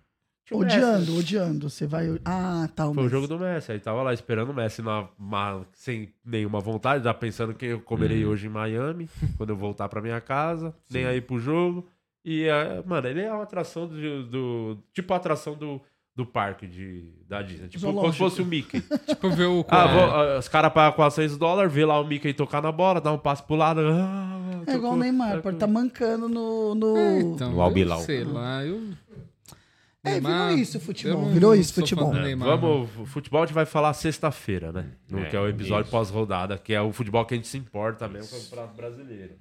Tinha 0.48 0.58
o 0.58 0.62
Odiando, 0.64 1.18
odiando. 1.20 1.70
Você 1.70 1.86
vai. 1.86 2.08
Ah, 2.24 2.70
tá. 2.74 2.86
Foi 2.86 2.94
o 2.94 2.96
Messi. 2.96 3.10
jogo 3.10 3.28
do 3.28 3.38
Messi. 3.38 3.72
Aí 3.74 3.80
tava 3.80 4.02
lá 4.02 4.14
esperando 4.14 4.50
o 4.52 4.54
Messi 4.54 4.82
na, 4.82 5.08
ma- 5.20 5.62
sem 5.74 6.14
nenhuma 6.26 6.62
vontade, 6.62 7.04
já 7.04 7.14
pensando 7.14 7.54
que 7.54 7.66
eu 7.66 7.82
comerei 7.82 8.26
Hum. 8.26 8.30
hoje 8.30 8.48
em 8.48 8.50
Miami, 8.50 9.10
quando 9.38 9.50
eu 9.50 9.58
voltar 9.58 9.90
pra 9.90 10.02
minha 10.02 10.22
casa, 10.22 10.74
nem 10.90 11.06
aí 11.06 11.20
pro 11.20 11.38
jogo. 11.38 11.86
E, 12.24 12.44
é, 12.46 12.82
mano, 12.86 13.08
ele 13.08 13.22
é 13.22 13.32
uma 13.32 13.44
atração 13.44 13.88
do. 13.88 14.24
do- 14.24 14.78
tipo 14.94 15.14
a 15.14 15.18
atração 15.18 15.54
do, 15.56 15.82
do 16.16 16.26
parque 16.26 16.66
de, 16.66 17.12
da 17.28 17.42
Disney. 17.42 17.68
Tipo, 17.68 17.86
como 17.88 17.94
se 18.12 18.18
Zoológico. 18.18 18.18
fosse 18.30 18.42
o 18.42 18.46
Mickey. 18.46 18.82
Tipo, 19.08 19.30
ver 19.30 19.46
o... 19.48 19.66
Ah, 19.70 19.84
é, 19.86 19.94
vou- 19.94 20.04
ah, 20.16 20.40
os 20.40 20.48
caras 20.48 20.72
pagam 20.74 20.96
400 20.96 21.38
dólares, 21.38 21.72
vê 21.74 21.86
lá 21.86 22.00
o 22.00 22.06
Mickey 22.08 22.34
tocar 22.34 22.62
na 22.62 22.72
bola, 22.72 23.00
dá 23.02 23.12
um 23.12 23.18
passo 23.18 23.44
pro 23.44 23.56
lado. 23.58 23.82
ah, 23.84 24.62
É 24.66 24.76
igual 24.76 24.94
o. 24.94 24.98
Neymar, 24.98 25.42
pode 25.42 25.58
estar 25.58 25.68
mancando 25.68 26.28
no. 26.30 26.74
no... 26.74 26.98
é, 26.98 27.20
então, 27.20 27.52
No 27.52 27.62
Albilau. 27.62 28.00
sei 28.00 28.24
lá, 28.24 28.66
eu... 28.66 28.82
É, 30.04 30.12
Neymar, 30.12 30.50
virou 30.50 30.62
isso 30.62 30.78
o 30.78 30.82
futebol, 30.82 31.14
eu 31.22 31.26
não 31.26 31.34
virou 31.34 31.56
isso 31.56 31.74
futebol. 31.74 32.16
É, 32.16 32.22
Neymar, 32.22 32.58
vamos, 32.58 32.90
o 32.98 33.06
futebol 33.06 33.44
a 33.44 33.46
gente 33.46 33.56
vai 33.56 33.66
falar 33.66 33.94
sexta-feira, 33.94 34.72
né? 34.72 34.86
No, 35.10 35.20
É, 35.20 35.26
que 35.26 35.36
é 35.36 35.40
o 35.40 35.48
episódio 35.48 35.90
pós-rodada, 35.92 36.58
que 36.58 36.74
é 36.74 36.82
o 36.82 36.92
futebol 36.94 37.26
que 37.26 37.34
a 37.34 37.38
gente 37.38 37.48
se 37.48 37.58
importa 37.58 38.08
mesmo 38.08 38.30
com 38.30 38.38
o 38.38 38.42
Campeonato 38.42 38.76
Brasileiro. 38.76 39.34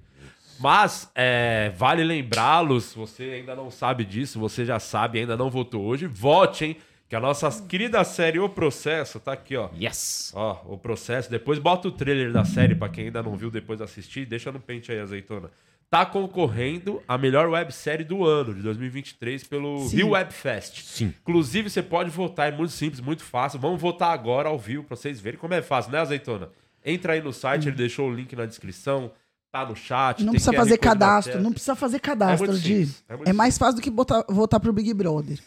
Mas, 0.59 1.09
é, 1.13 1.71
vale 1.77 2.03
lembrá-los, 2.03 2.93
você 2.93 3.23
ainda 3.23 3.55
não 3.55 3.69
sabe 3.69 4.03
disso, 4.03 4.39
você 4.39 4.65
já 4.65 4.79
sabe, 4.79 5.19
ainda 5.19 5.37
não 5.37 5.49
votou 5.51 5.83
hoje, 5.83 6.07
vote, 6.07 6.65
hein? 6.65 6.77
Que 7.09 7.15
a 7.15 7.19
nossa 7.21 7.49
querida 7.63 8.03
série 8.03 8.37
O 8.37 8.49
Processo 8.49 9.19
tá 9.19 9.31
aqui, 9.31 9.55
ó. 9.55 9.69
Yes! 9.79 10.31
Ó, 10.35 10.61
o 10.65 10.77
processo. 10.77 11.29
Depois 11.31 11.57
bota 11.57 11.87
o 11.87 11.91
trailer 11.91 12.33
da 12.33 12.43
série 12.43 12.75
pra 12.75 12.89
quem 12.89 13.05
ainda 13.05 13.23
não 13.23 13.37
viu 13.37 13.49
depois 13.49 13.79
assistir. 13.81 14.25
Deixa 14.25 14.51
no 14.51 14.59
pente 14.59 14.91
aí, 14.91 14.99
azeitona. 14.99 15.49
Tá 15.89 16.05
concorrendo 16.05 17.01
a 17.07 17.17
melhor 17.17 17.47
websérie 17.47 18.03
do 18.03 18.25
ano, 18.25 18.53
de 18.53 18.61
2023, 18.61 19.45
pelo 19.45 19.87
Sim. 19.87 19.95
Rio 19.95 20.09
Web 20.09 20.33
Fest. 20.33 20.83
Sim. 20.83 21.13
Inclusive, 21.21 21.69
você 21.69 21.81
pode 21.81 22.09
votar, 22.09 22.51
é 22.51 22.55
muito 22.55 22.73
simples, 22.73 22.99
muito 22.99 23.23
fácil. 23.23 23.57
Vamos 23.57 23.79
votar 23.79 24.11
agora 24.11 24.49
ao 24.49 24.59
vivo 24.59 24.83
pra 24.83 24.97
vocês 24.97 25.17
verem 25.21 25.39
como 25.39 25.53
é 25.53 25.61
fácil, 25.61 25.93
né, 25.93 25.99
azeitona? 25.99 26.49
Entra 26.83 27.13
aí 27.13 27.21
no 27.21 27.31
site, 27.31 27.69
ele 27.69 27.77
deixou 27.77 28.09
o 28.09 28.13
link 28.13 28.35
na 28.35 28.45
descrição, 28.45 29.11
tá 29.49 29.65
no 29.65 29.77
chat. 29.77 30.25
Não 30.25 30.33
precisa 30.33 30.51
fazer 30.51 30.77
cadastro, 30.77 31.41
não 31.41 31.51
precisa 31.51 31.75
fazer 31.75 31.99
cadastro, 31.99 32.47
É 32.47 32.49
muito 32.49 32.61
Di. 32.61 32.85
simples, 32.85 33.03
é 33.07 33.29
É 33.29 33.33
mais 33.33 33.57
fácil 33.57 33.77
do 33.77 33.81
que 33.81 33.89
botar, 33.89 34.25
votar 34.27 34.59
pro 34.59 34.73
Big 34.73 34.93
Brother. 34.93 35.39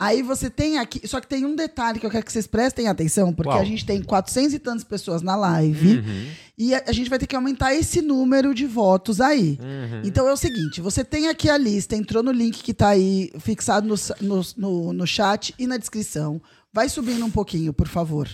Aí 0.00 0.22
você 0.22 0.48
tem 0.48 0.78
aqui. 0.78 1.06
Só 1.06 1.20
que 1.20 1.28
tem 1.28 1.44
um 1.44 1.54
detalhe 1.54 2.00
que 2.00 2.06
eu 2.06 2.10
quero 2.10 2.24
que 2.24 2.32
vocês 2.32 2.46
prestem 2.46 2.88
atenção, 2.88 3.34
porque 3.34 3.50
Qual? 3.50 3.60
a 3.60 3.64
gente 3.64 3.84
tem 3.84 4.02
400 4.02 4.54
e 4.54 4.58
tantas 4.58 4.82
pessoas 4.82 5.20
na 5.20 5.36
live. 5.36 5.98
Uhum. 5.98 6.26
E 6.56 6.74
a, 6.74 6.84
a 6.86 6.92
gente 6.92 7.10
vai 7.10 7.18
ter 7.18 7.26
que 7.26 7.36
aumentar 7.36 7.74
esse 7.74 8.00
número 8.00 8.54
de 8.54 8.64
votos 8.66 9.20
aí. 9.20 9.58
Uhum. 9.60 10.00
Então 10.02 10.26
é 10.26 10.32
o 10.32 10.38
seguinte: 10.38 10.80
você 10.80 11.04
tem 11.04 11.28
aqui 11.28 11.50
a 11.50 11.58
lista, 11.58 11.94
entrou 11.94 12.22
no 12.22 12.32
link 12.32 12.62
que 12.62 12.72
tá 12.72 12.88
aí 12.88 13.30
fixado 13.40 13.86
no, 13.86 13.94
no, 14.22 14.42
no, 14.56 14.92
no 14.94 15.06
chat 15.06 15.54
e 15.58 15.66
na 15.66 15.76
descrição. 15.76 16.40
Vai 16.72 16.88
subindo 16.88 17.22
um 17.26 17.30
pouquinho, 17.30 17.70
por 17.70 17.86
favor. 17.86 18.26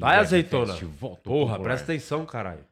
Vai, 0.00 0.16
azeitona. 0.16 0.74
Voto 0.98 1.20
Porra, 1.22 1.60
presta 1.60 1.92
atenção, 1.92 2.24
caralho. 2.24 2.64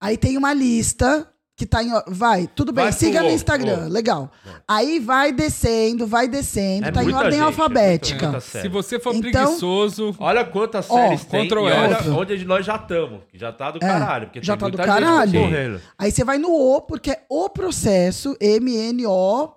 Aí 0.00 0.18
tem 0.18 0.36
uma 0.36 0.52
lista 0.52 1.31
que 1.56 1.66
tá 1.66 1.82
em. 1.82 1.92
ó- 1.92 2.02
Vai, 2.06 2.46
tudo 2.46 2.72
bem, 2.72 2.84
Vai 2.84 2.92
siga 2.92 3.18
pro 3.20 3.28
no 3.28 3.34
Instagram, 3.34 3.88
legal. 3.88 4.30
Aí 4.66 4.98
vai 4.98 5.32
descendo, 5.32 6.06
vai 6.06 6.26
descendo, 6.26 6.86
É 6.86 6.90
tá 6.90 7.04
em 7.04 7.12
ordem 7.12 7.32
gente, 7.32 7.40
é 7.40 7.44
alfabética. 7.44 8.26
muita 8.26 8.40
série. 8.40 8.62
Se 8.62 8.68
você 8.68 8.98
for 8.98 9.14
Então- 9.14 9.30
preguiçoso, 9.30 10.14
Olha 10.18 10.44
quantas 10.44 10.86
séries 10.86 11.24
tem 11.24 11.46
e 11.46 11.52
olha 11.54 11.98
onde 12.16 12.44
nós 12.44 12.64
já 12.64 12.76
estamos. 12.76 13.20
Já 13.34 13.52
tá 13.52 13.70
do 13.70 13.78
caralho. 13.80 14.26
Porque 14.26 14.42
já 14.42 14.56
tem 14.56 14.70
tá 14.70 14.70
do 14.70 14.76
caralho. 14.78 15.80
Aí 15.98 16.10
você 16.10 16.24
vai 16.24 16.38
no 16.38 16.50
O, 16.50 16.80
porque 16.80 17.10
é 17.10 17.22
o 17.28 17.48
processo, 17.50 18.36
M-N-O, 18.40 19.50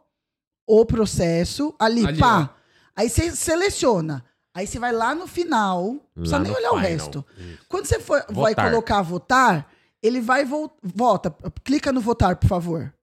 o 0.68 0.86
processo, 0.86 1.74
ali, 1.80 2.06
Ali, 2.06 2.18
pá. 2.20 2.50
Aí 2.96 3.10
você 3.10 3.32
seleciona. 3.36 4.24
Aí 4.54 4.66
você 4.66 4.80
vai 4.80 4.92
lá 4.94 5.14
no 5.14 5.28
final, 5.28 5.84
não 5.84 6.00
precisa 6.16 6.40
nem 6.40 6.52
olhar 6.52 6.72
o 6.72 6.76
resto. 6.78 7.26
Quando 7.68 7.86
você 7.86 8.00
for, 8.00 8.24
vai 8.30 8.56
colocar 8.56 9.02
votar, 9.02 9.70
ele 10.06 10.22
vai 10.22 10.46
vo 10.46 10.72
vota, 10.84 11.34
clica 11.64 11.92
no 11.92 12.02
votar, 12.02 12.36
por 12.36 12.48
favor. 12.48 12.94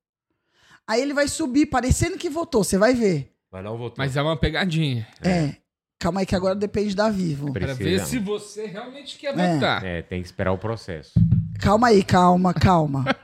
Aí 0.86 1.00
ele 1.00 1.14
vai 1.14 1.28
subir, 1.28 1.66
parecendo 1.66 2.18
que 2.18 2.28
votou, 2.28 2.64
você 2.64 2.76
vai 2.76 2.94
ver. 2.94 3.32
Mas 3.50 3.64
não 3.64 3.76
votou. 3.78 3.94
Mas 3.98 4.16
é 4.16 4.22
uma 4.22 4.36
pegadinha. 4.36 5.06
É. 5.22 5.56
Calma 5.98 6.20
aí 6.20 6.26
que 6.26 6.34
agora 6.34 6.54
depende 6.56 6.96
da 6.96 7.08
Vivo. 7.08 7.52
Pra 7.52 7.66
Precisa. 7.74 7.84
ver 7.84 8.00
se 8.00 8.18
você 8.18 8.66
realmente 8.66 9.16
quer 9.18 9.38
É. 9.38 9.54
votar. 9.54 9.84
É, 9.84 10.02
tem 10.02 10.20
que 10.20 10.26
esperar 10.26 10.50
o 10.52 10.58
processo. 10.58 11.12
Calma 11.60 11.88
aí, 11.88 12.02
calma, 12.02 12.52
calma. 12.52 13.04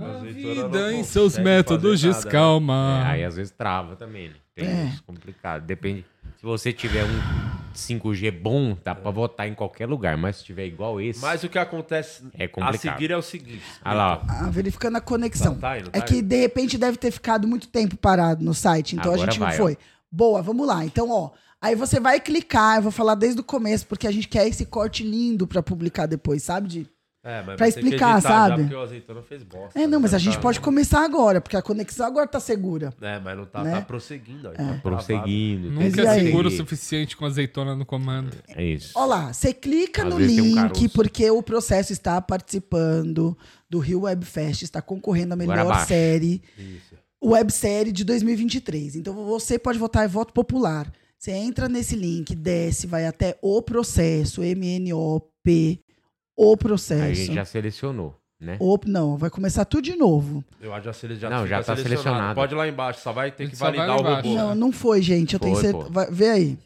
A 0.00 0.18
vida 0.24 0.92
em 0.92 1.04
seus 1.04 1.38
métodos 1.38 2.00
fazer 2.00 2.08
de 2.12 2.14
nada, 2.16 2.24
né? 2.26 2.30
calma. 2.30 3.02
É, 3.04 3.10
aí 3.12 3.24
às 3.24 3.36
vezes 3.36 3.52
trava 3.52 3.94
também, 3.96 4.28
né? 4.28 4.34
Tem 4.54 4.66
É. 4.66 4.84
isso 4.86 5.02
complicado. 5.04 5.64
Depende. 5.64 6.04
Se 6.44 6.46
você 6.46 6.72
tiver 6.74 7.04
um 7.04 7.72
5G 7.74 8.30
bom, 8.30 8.76
dá 8.84 8.94
pra 8.94 9.10
votar 9.10 9.48
em 9.48 9.54
qualquer 9.54 9.88
lugar. 9.88 10.14
Mas 10.18 10.36
se 10.36 10.44
tiver 10.44 10.66
igual 10.66 11.00
esse. 11.00 11.18
Mas 11.18 11.42
o 11.42 11.48
que 11.48 11.58
acontece 11.58 12.22
É 12.34 12.44
a 12.44 12.48
complicado. 12.50 12.78
seguir 12.78 13.10
é 13.10 13.16
o 13.16 13.22
seguinte. 13.22 13.62
Ah 13.82 13.94
lá, 13.94 14.16
ó. 14.18 14.26
Ah, 14.28 14.50
verificando 14.50 14.96
a 14.96 15.00
conexão. 15.00 15.54
Tá, 15.54 15.70
tá 15.70 15.78
indo, 15.78 15.88
é 15.90 16.00
tá 16.00 16.02
que 16.02 16.20
de 16.20 16.36
repente 16.36 16.76
deve 16.76 16.98
ter 16.98 17.10
ficado 17.10 17.48
muito 17.48 17.66
tempo 17.68 17.96
parado 17.96 18.44
no 18.44 18.52
site, 18.52 18.94
então 18.94 19.14
Agora 19.14 19.22
a 19.22 19.32
gente 19.32 19.40
não 19.40 19.46
vai, 19.46 19.56
foi. 19.56 19.78
Boa, 20.12 20.42
vamos 20.42 20.66
lá. 20.66 20.84
Então, 20.84 21.08
ó, 21.10 21.30
aí 21.62 21.74
você 21.74 21.98
vai 21.98 22.20
clicar, 22.20 22.76
eu 22.76 22.82
vou 22.82 22.92
falar 22.92 23.14
desde 23.14 23.40
o 23.40 23.44
começo, 23.44 23.86
porque 23.86 24.06
a 24.06 24.12
gente 24.12 24.28
quer 24.28 24.46
esse 24.46 24.66
corte 24.66 25.02
lindo 25.02 25.46
pra 25.46 25.62
publicar 25.62 26.04
depois, 26.04 26.42
sabe? 26.42 26.68
De... 26.68 26.86
É, 27.26 27.42
mas 27.42 27.56
Pra 27.56 27.66
explicar, 27.68 28.14
editar 28.18 28.20
sabe? 28.20 28.62
Porque 28.62 28.74
o 28.74 28.80
azeitona 28.82 29.22
fez 29.22 29.42
bosta. 29.42 29.78
É, 29.78 29.86
não, 29.86 29.98
né? 29.98 30.02
mas 30.02 30.12
a 30.12 30.18
gente 30.18 30.34
Tá- 30.34 30.40
pode 30.42 30.60
começar 30.60 31.02
agora, 31.02 31.40
porque 31.40 31.56
a 31.56 31.62
conexão 31.62 32.06
agora 32.06 32.26
tá 32.26 32.38
segura. 32.38 32.92
É, 33.00 33.18
mas 33.18 33.34
não 33.36 33.46
tá, 33.46 33.64
Né? 33.64 33.70
tá 33.72 33.80
prosseguindo. 33.80 34.48
Aí, 34.50 34.54
tá. 34.56 34.78
Prosseguindo. 34.82 35.70
Nunca 35.70 36.02
e 36.02 36.06
é 36.06 36.14
seguro 36.22 36.48
o 36.48 36.50
suficiente 36.50 37.16
com 37.16 37.24
azeitona 37.24 37.74
no 37.74 37.86
comando. 37.86 38.36
É 38.48 38.62
isso. 38.62 38.92
Ó 38.94 39.06
lá, 39.06 39.32
você 39.32 39.54
clica 39.54 40.02
Às 40.02 40.08
no 40.10 40.16
um 40.16 40.18
link, 40.18 40.54
caroço. 40.54 40.88
porque 40.90 41.30
o 41.30 41.42
processo 41.42 41.92
está 41.94 42.20
participando 42.20 43.36
do 43.70 43.78
Rio 43.78 44.02
Web 44.02 44.24
Fest, 44.26 44.60
está 44.62 44.82
concorrendo 44.82 45.32
à 45.32 45.36
melhor 45.36 45.86
série, 45.86 46.42
websérie 47.24 47.90
de 47.92 48.04
2023. 48.04 48.96
Então 48.96 49.14
você 49.14 49.58
pode 49.58 49.78
votar 49.78 50.04
em 50.04 50.08
voto 50.08 50.32
popular. 50.34 50.92
Você 51.18 51.30
entra 51.30 51.70
nesse 51.70 51.96
link, 51.96 52.34
desce, 52.34 52.86
vai 52.86 53.06
até 53.06 53.38
o 53.40 53.62
processo, 53.62 54.42
MNOP, 54.42 55.80
o 56.36 56.48
Aí 56.48 56.54
a 56.54 56.56
processo. 56.56 57.14
gente 57.14 57.34
já 57.34 57.44
selecionou, 57.44 58.14
né? 58.40 58.56
O- 58.60 58.78
não, 58.86 59.16
vai 59.16 59.30
começar 59.30 59.64
tudo 59.64 59.82
de 59.82 59.96
novo. 59.96 60.44
Eu 60.60 60.72
acho 60.74 60.90
que 60.92 61.06
ele 61.06 61.16
já, 61.16 61.30
Não, 61.30 61.46
já 61.46 61.62
tá 61.62 61.76
selecionado. 61.76 62.34
Pode 62.34 62.54
ir 62.54 62.56
lá 62.56 62.66
embaixo, 62.68 63.00
só 63.00 63.12
vai 63.12 63.30
ter 63.30 63.48
que 63.50 63.56
Só 63.56 63.66
vai 63.70 63.76
validar 63.76 63.96
lá 63.96 63.96
o 63.96 64.00
embaixo. 64.12 64.28
robô. 64.28 64.40
Não, 64.40 64.54
não 64.54 64.72
foi, 64.72 65.00
gente. 65.02 65.34
Eu 65.34 65.40
tenho 65.40 65.54
Foi, 65.54 65.62
certeza. 65.64 65.84
pô. 65.86 65.92
Vai- 65.92 66.10
Vê 66.10 66.28
aí. 66.30 66.58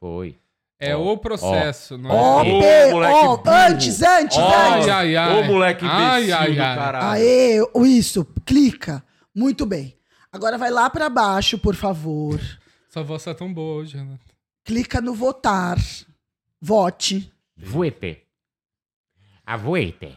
Foi. 0.00 0.36
É 0.78 0.94
o 0.94 1.16
processo, 1.16 1.96
não 1.96 2.10
Ó, 2.10 2.42
é? 2.42 2.42
Ô, 2.42 2.60
P, 2.60 2.92
moleque 2.92 3.14
ó, 3.14 3.36
burro. 3.36 3.42
antes, 3.50 4.02
antes, 4.02 4.36
Ó, 4.36 4.42
antes. 4.74 4.88
Ai, 4.88 4.90
ai, 4.90 5.16
ai. 5.16 5.38
Ô, 5.40 5.44
moleque 5.44 5.84
imbecil 5.84 6.04
Ai, 6.04 6.32
ai, 6.32 6.54
do 6.54 6.62
ai. 6.62 6.76
caralho. 6.76 7.06
Aê, 7.12 7.58
isso, 7.88 8.26
clica. 8.44 9.02
Muito 9.34 9.64
bem. 9.64 9.96
Agora 10.30 10.58
vai 10.58 10.70
lá 10.70 10.90
pra 10.90 11.08
baixo, 11.08 11.56
por 11.56 11.74
favor. 11.74 12.38
Sua 12.90 13.02
voz 13.02 13.24
tá 13.24 13.32
tão 13.34 13.52
boa 13.54 13.76
hoje, 13.76 13.96
Renato. 13.96 14.20
Clica 14.64 15.00
no 15.00 15.14
votar. 15.14 15.78
Vote. 16.60 17.32
Vuete. 17.56 18.20
A 19.46 19.56
vuete. 19.56 20.16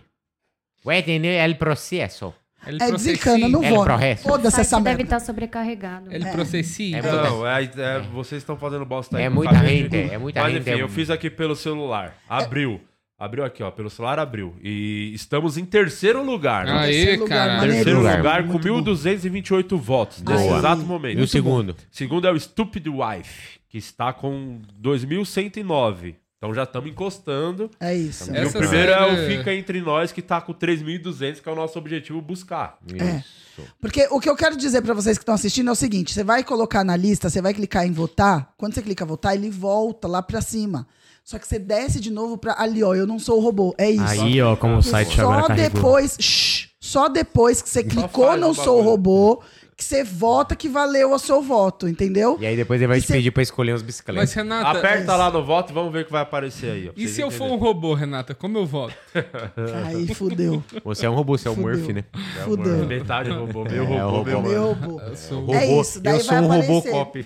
Vuete 0.84 1.12
é 1.12 1.48
o 1.48 1.56
processo. 1.56 2.34
Ele 2.66 2.82
É 2.82 2.92
desencana, 2.92 3.48
não 3.48 3.64
É 3.64 3.70
vota. 3.70 3.86
processo. 3.86 4.28
O 4.28 4.32
Foda-se 4.32 4.62
essa 4.62 4.78
deve 4.78 4.90
merda. 4.98 5.04
estar 5.04 5.20
sobrecarregado. 5.20 6.12
Ele 6.12 6.26
processia. 6.32 6.98
É 6.98 7.02
Não, 7.02 7.48
é, 7.48 7.64
é, 7.64 8.00
vocês 8.14 8.42
estão 8.42 8.58
fazendo 8.58 8.84
bosta 8.86 9.18
aí. 9.18 9.24
É 9.24 9.30
muita 9.30 9.54
cabeça. 9.54 9.74
gente, 9.74 9.96
é 9.96 10.18
muita 10.18 10.42
Mas 10.42 10.54
gente, 10.54 10.62
enfim, 10.70 10.80
é 10.80 10.82
eu 10.82 10.90
fiz 10.90 11.10
aqui 11.10 11.30
pelo 11.30 11.56
celular. 11.56 12.16
Abriu. 12.28 12.82
Abriu 13.20 13.44
aqui, 13.46 13.64
ó. 13.64 13.72
Pelo 13.72 13.90
celular 13.90 14.20
abriu. 14.20 14.56
E 14.62 15.12
estamos 15.14 15.58
em 15.58 15.66
terceiro 15.66 16.24
lugar. 16.24 16.66
né? 16.66 17.16
Lugar, 17.16 17.48
cara. 17.48 17.62
Terceiro 17.62 17.98
lugar. 18.00 18.18
lugar 18.18 18.44
com 18.44 18.54
Muito 18.54 18.68
bom. 18.68 18.84
1.228 18.84 19.78
votos 19.78 20.22
nesse 20.22 20.44
Aí. 20.44 20.58
exato 20.58 20.82
momento. 20.84 21.20
E 21.20 21.22
o 21.22 21.28
segundo? 21.28 21.76
Segundo 21.90 22.28
é 22.28 22.32
o 22.32 22.40
Stupid 22.40 22.86
Wife, 22.88 23.60
que 23.70 23.78
está 23.78 24.12
com 24.14 24.62
2.109. 24.82 26.16
Então 26.38 26.54
já 26.54 26.64
estamos 26.64 26.90
encostando. 26.90 27.70
É 27.80 27.96
isso. 27.96 28.30
E 28.30 28.34
o 28.34 28.38
Essa 28.38 28.60
primeiro 28.60 28.92
é 28.92 29.06
o 29.12 29.16
série- 29.16 29.38
Fica 29.38 29.54
Entre 29.54 29.82
Nós, 29.82 30.12
que 30.12 30.22
tá 30.22 30.40
com 30.40 30.54
3.200, 30.54 31.42
que 31.42 31.50
é 31.50 31.52
o 31.52 31.56
nosso 31.56 31.80
objetivo 31.80 32.22
buscar. 32.22 32.78
É. 32.94 33.18
Isso. 33.18 33.38
Porque 33.82 34.08
o 34.12 34.20
que 34.20 34.30
eu 34.30 34.36
quero 34.36 34.56
dizer 34.56 34.84
pra 34.84 34.94
vocês 34.94 35.18
que 35.18 35.24
estão 35.24 35.34
assistindo 35.34 35.68
é 35.70 35.72
o 35.72 35.76
seguinte: 35.76 36.14
você 36.14 36.24
vai 36.24 36.44
colocar 36.44 36.84
na 36.84 36.96
lista, 36.96 37.28
você 37.28 37.42
vai 37.42 37.56
clicar 37.56 37.88
em 37.88 37.92
votar. 37.92 38.52
Quando 38.56 38.76
você 38.76 38.84
clica 38.84 39.04
votar, 39.04 39.34
ele 39.36 39.50
volta 39.50 40.08
lá 40.08 40.22
pra 40.22 40.40
cima. 40.42 40.88
Só 41.24 41.40
que 41.40 41.48
você 41.48 41.58
desce 41.58 42.00
de 42.00 42.12
novo 42.12 42.38
pra 42.38 42.56
ali, 42.62 42.84
ó. 42.84 42.94
Eu 42.94 43.08
não 43.08 43.18
sou 43.18 43.40
o 43.40 43.42
robô. 43.42 43.74
É 43.78 43.90
isso. 43.90 44.22
Aí, 44.22 44.40
ó, 44.42 44.56
como 44.56 44.78
o 44.78 44.84
site 44.84 45.20
agora 45.20 45.42
só 45.42 45.48
carregou. 45.48 45.74
depois, 45.82 46.18
shh, 46.20 46.70
só 46.80 47.10
depois 47.10 47.62
que 47.64 47.70
você 47.70 47.84
clicou 47.84 48.28
faz 48.28 48.40
não 48.40 48.54
sou 48.54 48.76
o 48.76 48.78
bagulho. 48.78 48.90
robô, 48.92 49.44
que 49.78 49.84
você 49.84 50.04
vota 50.04 50.56
que 50.56 50.68
valeu 50.68 51.12
o 51.14 51.20
seu 51.20 51.40
voto, 51.40 51.88
entendeu? 51.88 52.36
E 52.42 52.48
aí 52.48 52.56
depois 52.56 52.82
ele 52.82 52.88
vai 52.88 52.98
E 52.98 53.02
te 53.02 53.06
cê- 53.08 53.14
pedir 53.14 53.30
pra 53.30 53.44
escolher 53.44 53.74
uns 53.76 53.82
Mas, 53.82 53.86
bicicletas. 53.88 54.34
Renata, 54.34 54.80
Aperta 54.80 55.16
lá 55.16 55.30
no 55.30 55.46
voto 55.46 55.72
e 55.72 55.74
vamos 55.74 55.94
ver 55.94 56.02
o 56.02 56.06
que 56.06 56.12
vai 56.12 56.24
aparecer 56.24 56.72
aí. 56.72 56.90
ó, 56.90 56.92
e 56.98 57.08
se 57.08 57.22
eu 57.22 57.30
for 57.30 57.46
um 57.46 57.58
robô, 57.58 57.94
Renata, 57.94 58.34
como 58.34 58.58
eu 58.58 58.66
voto? 58.66 58.96
Aí 59.86 60.08
fudeu. 60.16 60.64
Você 60.84 61.06
é 61.06 61.10
um 61.10 61.14
robô, 61.14 61.38
você 61.38 61.48
é 61.48 61.52
o 61.52 61.56
Fudeu. 61.56 61.78
Murphy, 61.78 61.94
né? 61.94 62.04
Fudeu. 62.44 62.86
Metade 62.88 63.30
robô, 63.30 63.64
meu 63.66 63.84
É, 63.84 64.00
robô, 64.00 64.04
o 64.04 64.10
robô. 64.10 64.42
meu 64.50 64.64
robô. 64.74 64.86
robô. 64.94 65.02
Eu 65.02 65.16
sou 65.16 65.40
Robô. 65.42 65.54
É 65.54 65.80
isso, 65.80 66.00
daí 66.02 66.16
eu 66.16 66.20
sou 66.22 66.34
um 66.36 66.46
aparecer. 66.46 66.72
Robocop. 66.92 67.26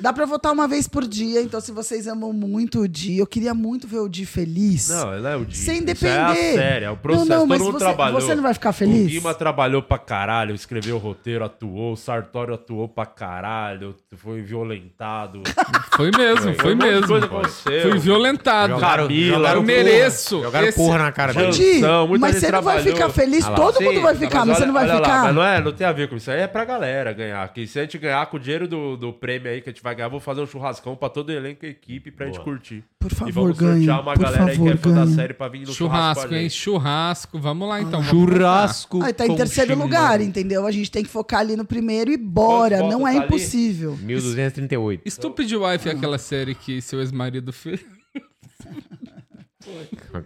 Dá 0.00 0.12
pra 0.14 0.24
votar 0.24 0.52
uma 0.52 0.66
vez 0.66 0.88
por 0.88 1.06
dia, 1.06 1.42
então 1.42 1.60
se 1.60 1.72
vocês 1.72 2.06
amam 2.06 2.32
muito 2.32 2.80
o 2.80 2.88
Di, 2.88 3.18
eu 3.18 3.26
queria 3.26 3.52
muito 3.52 3.86
ver 3.86 3.98
o 3.98 4.08
Di 4.08 4.24
feliz. 4.24 4.88
Não, 4.88 5.14
ele 5.14 5.26
é 5.26 5.36
o 5.36 5.44
Di. 5.44 5.56
Sem 5.58 5.76
Isso 5.76 5.84
depender. 5.84 6.14
é 6.14 6.20
a 6.20 6.34
série, 6.34 6.84
é 6.86 6.90
o 6.90 6.96
processo. 6.96 7.26
Não, 7.28 7.38
não, 7.40 7.46
mas 7.46 7.58
Todo 7.58 7.66
mundo 7.66 7.78
você- 7.78 7.84
trabalhou. 7.84 8.20
você 8.20 8.34
não 8.34 8.42
vai 8.42 8.54
ficar 8.54 8.72
feliz? 8.72 9.06
O 9.06 9.08
Guima 9.10 9.34
trabalhou 9.34 9.82
pra 9.82 9.98
caralho, 9.98 10.54
escreveu 10.54 10.96
o 10.96 10.98
roteiro, 10.98 11.44
atuou. 11.50 11.92
O 11.92 11.96
Sartório 11.96 12.54
atuou 12.54 12.88
pra 12.88 13.04
caralho, 13.06 13.94
foi 14.16 14.40
violentado. 14.42 15.42
Foi 16.00 16.10
mesmo, 16.16 16.54
foi 16.54 16.74
de 16.74 16.82
mesmo. 16.82 17.28
coisa. 17.28 17.52
Fui 17.82 17.98
violentado. 17.98 18.72
Jogaram- 18.74 19.02
Camila, 19.06 19.52
eu 19.52 19.62
mereço. 19.62 20.42
Jogaram 20.42 20.66
Esse- 20.68 20.78
porra 20.78 20.98
na 20.98 21.12
cara 21.12 21.34
dele. 21.34 21.46
Muita 21.46 22.18
mas 22.18 22.32
gente 22.36 22.40
você 22.46 22.52
não 22.52 22.62
vai 22.62 22.82
ficar 22.82 23.08
feliz, 23.10 23.44
Ah 23.44 23.50
todo 23.50 23.76
Sim, 23.76 23.84
mundo 23.84 24.00
vai 24.00 24.14
ficar, 24.14 24.46
mas, 24.46 24.48
olha- 24.48 24.56
você 24.60 24.66
não 24.66 24.72
vai 24.72 24.84
olha 24.84 24.94
lá, 24.94 25.00
ficar. 25.00 25.22
mas 25.24 25.34
não, 25.34 25.42
é, 25.44 25.60
não 25.60 25.72
tem 25.72 25.86
a 25.86 25.92
ver 25.92 26.08
com 26.08 26.16
isso. 26.16 26.30
Aí 26.30 26.40
é 26.40 26.46
pra 26.46 26.64
galera 26.64 27.12
ganhar. 27.12 27.46
Que 27.52 27.66
se 27.66 27.78
a 27.78 27.82
gente 27.82 27.98
ganhar 27.98 28.24
com 28.26 28.38
o 28.38 28.40
dinheiro 28.40 28.66
do, 28.66 28.96
do 28.96 29.12
prêmio 29.12 29.50
aí 29.50 29.60
que 29.60 29.68
a 29.68 29.72
gente 29.72 29.82
vai 29.82 29.94
ganhar, 29.94 30.08
vou 30.08 30.20
fazer 30.20 30.40
um 30.40 30.46
churrascão 30.46 30.96
pra 30.96 31.10
todo 31.10 31.30
elenco 31.30 31.66
e 31.66 31.68
equipe 31.68 32.10
pra 32.10 32.24
gente 32.26 32.40
curtir. 32.40 32.82
Por 32.98 33.12
e 33.12 33.14
favor, 33.14 33.32
vamos 33.32 33.58
ganhe. 33.58 33.76
sortear 33.84 34.00
uma 34.00 34.14
Por 34.14 34.22
galera 34.22 34.44
aí 34.44 34.50
que 34.52 34.56
favor, 34.56 34.72
é 34.72 34.76
fã 34.76 34.92
da 34.92 35.06
série 35.06 35.34
pra 35.34 35.48
vir 35.48 35.60
no 35.66 35.72
churrasco, 35.72 36.14
Churrasco, 36.22 36.34
hein? 36.34 36.42
gente. 36.42 36.54
Churrasco. 36.54 37.38
Vamos 37.38 37.68
lá 37.68 37.80
então. 37.82 38.00
vamos 38.02 38.30
Churrasco. 38.34 39.02
Aí 39.02 39.12
tá 39.12 39.26
em 39.26 39.36
terceiro 39.36 39.76
lugar, 39.76 40.20
entendeu? 40.22 40.66
A 40.66 40.70
gente 40.70 40.90
tem 40.90 41.02
que 41.02 41.10
focar 41.10 41.39
ali 41.40 41.56
no 41.56 41.64
primeiro 41.64 42.10
e 42.12 42.16
bora. 42.16 42.78
Não 42.78 43.06
é 43.06 43.12
tá 43.12 43.18
ali? 43.18 43.26
impossível. 43.26 43.96
1238. 43.96 45.00
votar. 45.00 45.12
Stupid 45.12 45.52
Wife 45.52 45.88
é 45.88 45.92
aquela 45.92 46.18
série 46.18 46.54
que 46.54 46.80
seu 46.80 47.00
ex-marido 47.00 47.52
fez. 47.52 47.84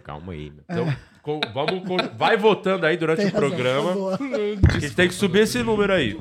Calma 0.03 0.33
aí, 0.33 0.51
meu. 0.51 0.63
Então, 0.69 0.95
com- 1.21 1.41
vamos, 1.53 1.87
com- 1.87 1.97
vai 2.17 2.37
votando 2.37 2.85
aí 2.85 2.97
durante 2.97 3.17
Tem 3.17 3.27
o 3.27 3.31
razão, 3.33 3.49
programa. 3.49 3.93
por 3.93 4.17
favor. 4.17 4.59
A 4.69 4.79
gente 4.79 4.95
tem 4.95 5.07
que 5.07 5.13
subir 5.13 5.39
esse 5.41 5.61
número 5.63 5.93
aí. 5.93 6.19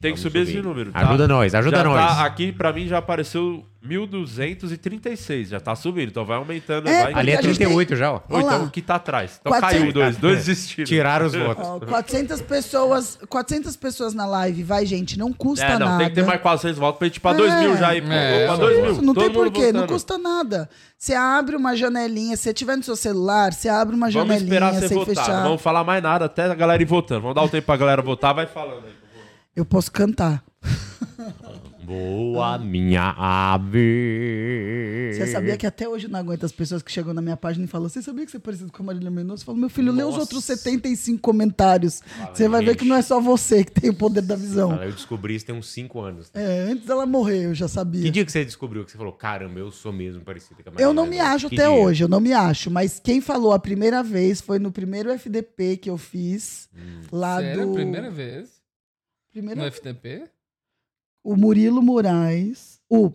Tem 0.00 0.12
que 0.12 0.20
subir, 0.20 0.40
esse 0.42 0.60
número. 0.60 0.92
tá? 0.92 1.00
Ajuda 1.00 1.26
nós, 1.26 1.54
ajuda 1.54 1.78
Já 1.78 1.84
nós. 1.84 2.16
tá- 2.16 2.24
aqui 2.26 2.52
pra 2.52 2.72
mim 2.72 2.86
já 2.86 2.98
apareceu 2.98 3.64
1.236, 3.82 5.48
já 5.48 5.58
tá 5.60 5.74
subindo. 5.74 6.08
Então 6.10 6.24
vai 6.24 6.36
aumentando. 6.36 6.86
É, 6.88 7.04
vai. 7.04 7.14
Ali 7.14 7.30
é 7.32 7.38
a 7.38 7.42
gente 7.42 7.56
38 7.56 7.96
já, 7.96 8.12
ó. 8.12 8.20
Ou 8.28 8.40
então 8.40 8.64
o 8.64 8.70
que 8.70 8.82
tá 8.82 8.96
atrás. 8.96 9.38
Então 9.40 9.50
400. 9.52 9.80
caiu 9.80 9.92
dois, 9.92 10.16
dois 10.16 10.44
desistiram. 10.44 10.86
Tiraram 10.86 11.26
os 11.26 11.32
votos. 11.34 11.66
Ó, 11.66 11.78
400 11.80 12.40
pessoas, 12.42 13.18
400 13.28 13.76
pessoas 13.76 14.12
na 14.14 14.26
live, 14.26 14.62
vai, 14.62 14.84
gente, 14.84 15.18
não 15.18 15.32
custa 15.32 15.64
É, 15.64 15.78
não, 15.78 15.86
nada. 15.86 15.98
tem 15.98 16.08
que 16.08 16.14
ter 16.14 16.24
mais 16.26 16.40
400 16.40 16.78
votos 16.78 16.98
pra 16.98 17.08
gente 17.08 17.16
ir 17.16 17.20
pra 17.20 17.32
2 17.32 17.52
É. 17.52 17.60
mil 17.60 17.76
já. 17.76 17.88
aí, 17.88 18.02
pô. 18.02 18.12
É, 18.12 18.44
Pra 18.44 18.52
isso 18.54 18.60
2 18.62 18.76
aí. 18.76 18.82
mil. 18.82 19.02
Não 19.02 19.14
todo 19.14 19.24
tem 19.24 19.32
porquê, 19.32 19.72
não 19.72 19.86
custa 19.86 20.18
nada. 20.18 20.68
Você 20.98 21.14
abre 21.14 21.56
uma 21.56 21.76
janelinha, 21.76 22.36
se 22.36 22.42
você 22.44 22.54
tiver 22.54 22.76
no 22.76 22.82
seu 22.82 22.96
celular, 22.96 23.52
você 23.52 23.68
abre 23.68 23.94
uma 23.94 24.10
Vamos 24.10 24.36
esperar 24.36 24.66
janelinha 24.72 24.80
você 24.80 24.88
sem 24.88 24.98
votar. 24.98 25.14
fechar. 25.24 25.36
Não 25.38 25.42
vamos 25.44 25.62
falar 25.62 25.84
mais 25.84 26.02
nada 26.02 26.24
até 26.26 26.44
a 26.44 26.54
galera 26.54 26.82
ir 26.82 26.86
votando. 26.86 27.22
Vamos 27.22 27.34
dar 27.34 27.42
o 27.42 27.48
tempo 27.48 27.66
pra 27.66 27.76
galera 27.76 28.02
votar, 28.02 28.34
vai 28.34 28.46
falando 28.46 28.84
aí. 28.86 29.05
Eu 29.56 29.64
posso 29.64 29.90
cantar. 29.90 30.44
Boa, 31.82 32.58
minha 32.58 33.14
ave. 33.16 35.12
Você 35.14 35.28
sabia 35.28 35.56
que 35.56 35.64
até 35.64 35.88
hoje 35.88 36.06
eu 36.06 36.10
não 36.10 36.18
aguento 36.18 36.44
as 36.44 36.50
pessoas 36.50 36.82
que 36.82 36.90
chegam 36.90 37.14
na 37.14 37.22
minha 37.22 37.36
página 37.36 37.64
e 37.64 37.68
falam: 37.68 37.88
Você 37.88 38.02
sabia 38.02 38.24
que 38.24 38.30
você 38.32 38.38
é 38.38 38.40
parecido 38.40 38.72
com 38.72 38.82
a 38.82 38.86
Marília 38.86 39.08
Mendonça? 39.08 39.42
Eu 39.42 39.46
falo: 39.46 39.58
Meu 39.58 39.68
filho, 39.70 39.92
lê 39.92 40.02
os 40.02 40.16
outros 40.18 40.44
75 40.44 41.20
comentários. 41.20 42.02
você 42.34 42.48
vai 42.48 42.60
ver 42.60 42.70
gente. 42.72 42.78
que 42.80 42.84
não 42.86 42.96
é 42.96 43.02
só 43.02 43.20
você 43.20 43.62
que 43.64 43.70
tem 43.70 43.88
o 43.90 43.94
poder 43.94 44.22
da 44.22 44.34
visão. 44.34 44.70
Fala, 44.70 44.84
Eu 44.86 44.92
descobri 44.92 45.36
isso 45.36 45.46
tem 45.46 45.54
uns 45.54 45.68
5 45.70 46.00
anos. 46.00 46.28
É, 46.34 46.62
antes 46.72 46.84
dela 46.86 47.06
morrer, 47.06 47.44
eu 47.46 47.54
já 47.54 47.66
Que 47.66 47.72
sabia. 47.72 48.10
dia 48.10 48.24
que 48.24 48.32
você 48.32 48.44
descobriu 48.44 48.84
que 48.84 48.90
você 48.90 48.98
falou, 48.98 49.12
caramba, 49.12 49.60
eu 49.60 49.70
sou 49.70 49.92
mesmo 49.92 50.22
parecido 50.22 50.56
com 50.56 50.68
a 50.68 50.72
Eu 50.72 50.72
Marília 50.72 50.92
não 50.92 51.04
me 51.04 51.10
Mendonça"? 51.10 51.34
acho 51.36 51.48
Que 51.48 51.54
até 51.54 51.70
dia? 51.72 51.80
hoje, 51.82 52.02
eu 52.04 52.08
não 52.08 52.20
me 52.20 52.32
acho. 52.32 52.68
Mas 52.68 52.98
quem 52.98 53.20
falou 53.20 53.52
a 53.52 53.60
primeira 53.60 54.02
vez 54.02 54.40
foi 54.40 54.58
no 54.58 54.72
primeiro 54.72 55.08
FDP 55.12 55.76
que 55.76 55.88
eu 55.88 55.96
fiz. 55.96 56.68
Lá 57.12 57.38
Sério? 57.40 57.68
do. 57.68 57.72
Primeira 57.74 58.10
vez? 58.10 58.56
Primeira 59.36 59.62
No 59.62 59.70
FTP? 59.70 60.22
O 61.22 61.36
Murilo 61.36 61.82
Moraes 61.82 62.80
O 62.88 63.12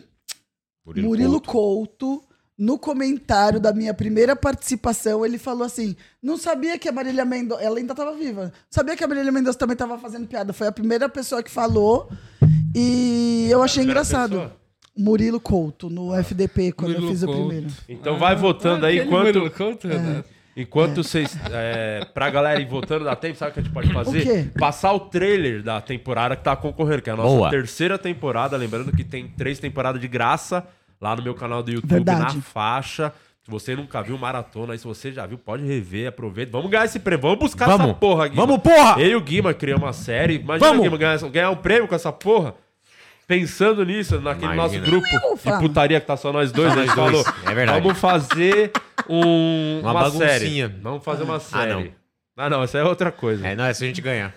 Murilo, 0.86 1.08
Murilo 1.08 1.40
Couto. 1.40 2.06
Couto. 2.18 2.28
no 2.56 2.78
comentário 2.78 3.58
da 3.58 3.72
minha 3.72 3.92
primeira 3.92 4.36
participação, 4.36 5.26
ele 5.26 5.36
falou 5.38 5.64
assim: 5.64 5.96
não 6.22 6.36
sabia 6.36 6.78
que 6.78 6.88
a 6.88 6.92
Marília 6.92 7.24
Mendonça. 7.24 7.60
Ela 7.62 7.78
ainda 7.78 7.92
estava 7.92 8.14
viva. 8.14 8.52
Sabia 8.70 8.96
que 8.96 9.02
a 9.02 9.08
Marília 9.08 9.32
Mendonça 9.32 9.58
também 9.58 9.72
estava 9.74 9.98
fazendo 9.98 10.28
piada. 10.28 10.52
Foi 10.52 10.68
a 10.68 10.72
primeira 10.72 11.08
pessoa 11.08 11.42
que 11.42 11.50
falou. 11.50 12.08
E 12.74 13.48
eu 13.50 13.62
achei 13.62 13.82
engraçado. 13.82 14.30
pessoa? 14.36 14.56
Murilo 14.96 15.40
Couto, 15.40 15.88
no 15.88 16.14
FDP, 16.14 16.70
quando 16.72 16.90
eu 16.92 17.00
Murilo 17.00 17.12
fiz 17.12 17.22
o 17.22 17.26
Couto. 17.26 17.40
primeiro. 17.48 17.72
Então 17.88 18.18
vai 18.18 18.36
votando 18.36 18.84
aí 18.86 19.00
Aquele 19.00 19.08
enquanto. 19.08 19.26
Murilo 19.38 19.50
Couto, 19.50 19.88
Renato? 19.88 20.28
Enquanto 20.56 21.02
vocês. 21.02 21.36
É, 21.50 22.04
pra 22.12 22.28
galera 22.28 22.60
ir 22.60 22.66
votando 22.66 23.04
dá 23.04 23.16
tempo, 23.16 23.36
sabe 23.38 23.52
o 23.52 23.54
que 23.54 23.60
a 23.60 23.62
gente 23.62 23.72
pode 23.72 23.92
fazer? 23.92 24.20
O 24.20 24.22
quê? 24.22 24.50
Passar 24.58 24.92
o 24.92 25.00
trailer 25.00 25.62
da 25.62 25.80
temporada 25.80 26.36
que 26.36 26.44
tá 26.44 26.54
concorrendo, 26.54 27.00
que 27.02 27.08
é 27.10 27.12
a 27.12 27.16
nossa 27.16 27.28
Boa. 27.28 27.50
terceira 27.50 27.96
temporada. 27.98 28.56
Lembrando 28.56 28.92
que 28.92 29.02
tem 29.02 29.28
três 29.28 29.58
temporadas 29.58 30.00
de 30.00 30.08
graça 30.08 30.66
lá 31.00 31.16
no 31.16 31.22
meu 31.22 31.34
canal 31.34 31.62
do 31.62 31.70
YouTube, 31.70 31.90
Verdade. 31.90 32.36
na 32.36 32.42
faixa. 32.42 33.12
Se 33.44 33.50
você 33.50 33.74
nunca 33.74 34.00
viu 34.02 34.16
maratona, 34.16 34.72
aí 34.72 34.78
se 34.78 34.84
você 34.86 35.10
já 35.10 35.26
viu, 35.26 35.36
pode 35.36 35.64
rever, 35.66 36.08
aproveita. 36.08 36.52
Vamos 36.52 36.70
ganhar 36.70 36.84
esse 36.84 37.00
prêmio, 37.00 37.22
vamos 37.22 37.38
buscar 37.40 37.64
essa 37.68 37.78
Vamos. 37.78 37.96
porra, 37.98 38.28
Guima. 38.28 38.46
Vamos, 38.46 38.62
porra! 38.62 39.00
Eu 39.00 39.08
e 39.10 39.16
o 39.16 39.20
Guima 39.20 39.52
criamos 39.52 39.82
uma 39.84 39.92
série. 39.92 40.34
Imagina, 40.34 40.68
Vamos. 40.68 40.84
Guima, 40.84 40.96
ganhar, 40.96 41.18
ganhar 41.28 41.50
um 41.50 41.56
prêmio 41.56 41.88
com 41.88 41.94
essa 41.94 42.12
porra. 42.12 42.54
Pensando 43.32 43.82
nisso, 43.84 44.20
naquele 44.20 44.52
Imagina. 44.52 44.78
nosso 44.86 44.90
grupo 44.90 45.32
Ufa. 45.32 45.52
de 45.52 45.58
putaria 45.58 45.98
que 45.98 46.06
tá 46.06 46.18
só 46.18 46.30
nós 46.32 46.52
dois, 46.52 46.70
Só 46.72 46.78
a 46.78 46.82
gente 46.82 46.94
falou. 46.94 47.24
é 47.46 47.54
verdade. 47.54 47.80
Vamos 47.80 47.98
fazer 47.98 48.70
um, 49.08 49.80
Uma 49.80 49.90
uma, 49.92 50.00
baguncinha. 50.02 50.28
série. 50.28 50.66
Vamos 50.82 51.02
fazer 51.02 51.22
uma 51.22 51.40
série. 51.40 51.94
Ah, 52.36 52.50
não, 52.50 52.62
essa 52.62 52.76
é 52.78 52.84
outra 52.84 53.10
coisa. 53.10 53.46
É, 53.46 53.54
não, 53.56 53.64
é 53.64 53.72
se 53.72 53.84
a 53.84 53.86
gente 53.86 54.00
ganhar. 54.02 54.34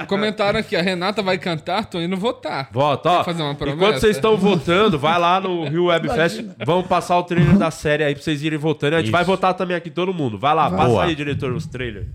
Ó, 0.00 0.06
comentaram 0.06 0.58
aqui, 0.60 0.76
a 0.76 0.82
Renata 0.82 1.22
vai 1.22 1.38
cantar, 1.38 1.86
tô 1.86 2.00
indo 2.00 2.16
votar. 2.16 2.68
Vota, 2.72 3.10
ó. 3.10 3.24
Fazer 3.24 3.42
uma 3.42 3.54
promessa? 3.54 3.76
Enquanto 3.76 4.00
vocês 4.00 4.16
estão 4.16 4.36
votando, 4.36 4.98
vai 4.98 5.18
lá 5.18 5.40
no 5.40 5.68
Rio 5.68 5.86
Web 5.86 6.08
Fest. 6.08 6.44
Vamos 6.64 6.86
passar 6.86 7.18
o 7.18 7.22
trailer 7.24 7.56
da 7.56 7.70
série 7.70 8.04
aí 8.04 8.14
pra 8.14 8.22
vocês 8.22 8.42
irem 8.42 8.58
votando. 8.58 8.94
A 8.94 8.98
gente 8.98 9.06
Isso. 9.06 9.12
vai 9.12 9.24
votar 9.24 9.54
também 9.54 9.76
aqui, 9.76 9.90
todo 9.90 10.12
mundo. 10.14 10.38
Vai 10.38 10.54
lá, 10.54 10.70
passa 10.70 10.86
Boa. 10.88 11.04
aí, 11.04 11.14
diretor, 11.14 11.52
os 11.52 11.66
trailers. 11.66 12.06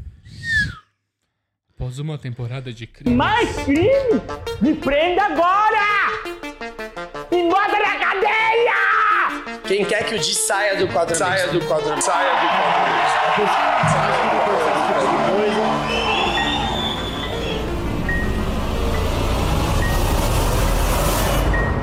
Após 1.82 1.98
uma 1.98 2.16
temporada 2.16 2.72
de 2.72 2.86
crime, 2.86 3.16
Mais 3.16 3.56
crime? 3.64 4.22
Me 4.62 4.76
prenda 4.76 5.24
agora! 5.24 6.12
Me 7.32 7.50
bota 7.50 7.80
na 7.80 7.96
cadeia! 7.98 9.60
Quem 9.66 9.84
quer 9.84 10.06
que 10.06 10.14
o 10.14 10.20
Di 10.20 10.36
saia 10.36 10.78
do 10.78 10.88
quadro 10.90 11.16
Saia 11.16 11.48
do 11.48 11.60
quadro 11.62 12.00
Saia 12.00 12.30
do 12.34 12.48
quadro 12.48 13.52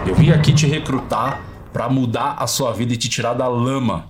Eu 0.07 0.15
vim 0.15 0.31
aqui 0.31 0.53
te 0.55 0.69
recrutar 0.69 1.43
pra 1.73 1.89
mudar 1.89 2.37
a 2.39 2.47
sua 2.47 2.73
vida 2.73 2.95
e 2.95 2.97
te 2.97 3.09
tirar 3.09 3.35
da 3.35 3.49
lama. 3.49 4.09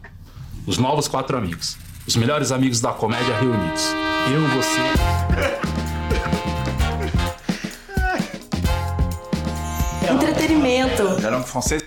Os 0.67 0.77
novos 0.77 1.09
quatro 1.09 1.39
amigos. 1.39 1.79
Os 2.07 2.15
melhores 2.15 2.53
amigos 2.53 2.79
da 2.79 2.93
comédia 2.93 3.35
reunidos. 3.39 3.87
Eu, 4.31 4.47
você. 4.49 5.78
Entretenimento. 10.11 11.03
Era 11.25 11.37
um 11.37 11.43
francês. 11.43 11.83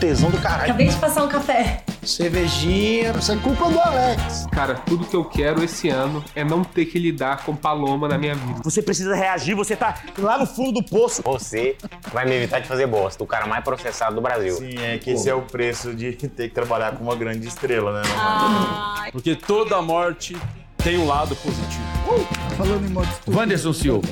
Tesão 0.00 0.30
do 0.30 0.38
caralho. 0.38 0.64
Acabei 0.64 0.88
de 0.88 0.96
passar 0.96 1.22
um 1.22 1.28
café. 1.28 1.84
Cervejinha. 2.02 3.12
Isso 3.12 3.30
é 3.30 3.36
culpa 3.36 3.68
do 3.68 3.78
Alex. 3.78 4.46
Cara, 4.50 4.74
tudo 4.74 5.06
que 5.06 5.14
eu 5.14 5.24
quero 5.24 5.62
esse 5.62 5.88
ano 5.88 6.24
é 6.34 6.42
não 6.42 6.64
ter 6.64 6.86
que 6.86 6.98
lidar 6.98 7.44
com 7.44 7.54
Paloma 7.54 8.08
na 8.08 8.18
minha 8.18 8.34
vida. 8.34 8.60
Você 8.64 8.82
precisa 8.82 9.14
reagir, 9.14 9.54
você 9.54 9.76
tá 9.76 9.94
lá 10.18 10.38
no 10.38 10.46
fundo 10.46 10.72
do 10.72 10.82
poço. 10.82 11.22
Você 11.22 11.76
vai 12.12 12.24
me 12.24 12.34
evitar 12.34 12.58
de 12.58 12.66
fazer 12.66 12.88
bosta. 12.88 13.22
O 13.22 13.26
cara 13.26 13.46
mais 13.46 13.62
processado 13.62 14.16
do 14.16 14.20
Brasil. 14.20 14.56
Sim, 14.56 14.76
é 14.78 14.98
que 14.98 15.10
esse 15.10 15.28
é 15.28 15.34
o 15.34 15.42
preço 15.42 15.94
de 15.94 16.12
ter 16.28 16.48
que 16.48 16.54
trabalhar 16.54 16.96
com 16.96 17.04
uma 17.04 17.14
grande 17.14 17.46
estrela, 17.46 18.02
né? 18.02 18.02
Porque 19.12 19.36
toda 19.36 19.80
morte 19.80 20.36
tem 20.82 20.98
um 20.98 21.06
lado 21.06 21.36
positivo. 21.36 22.26
Falando 22.56 22.84
em 22.84 22.90
modo. 22.90 23.08
Wanderson 23.28 23.72
Silva. 23.72 24.08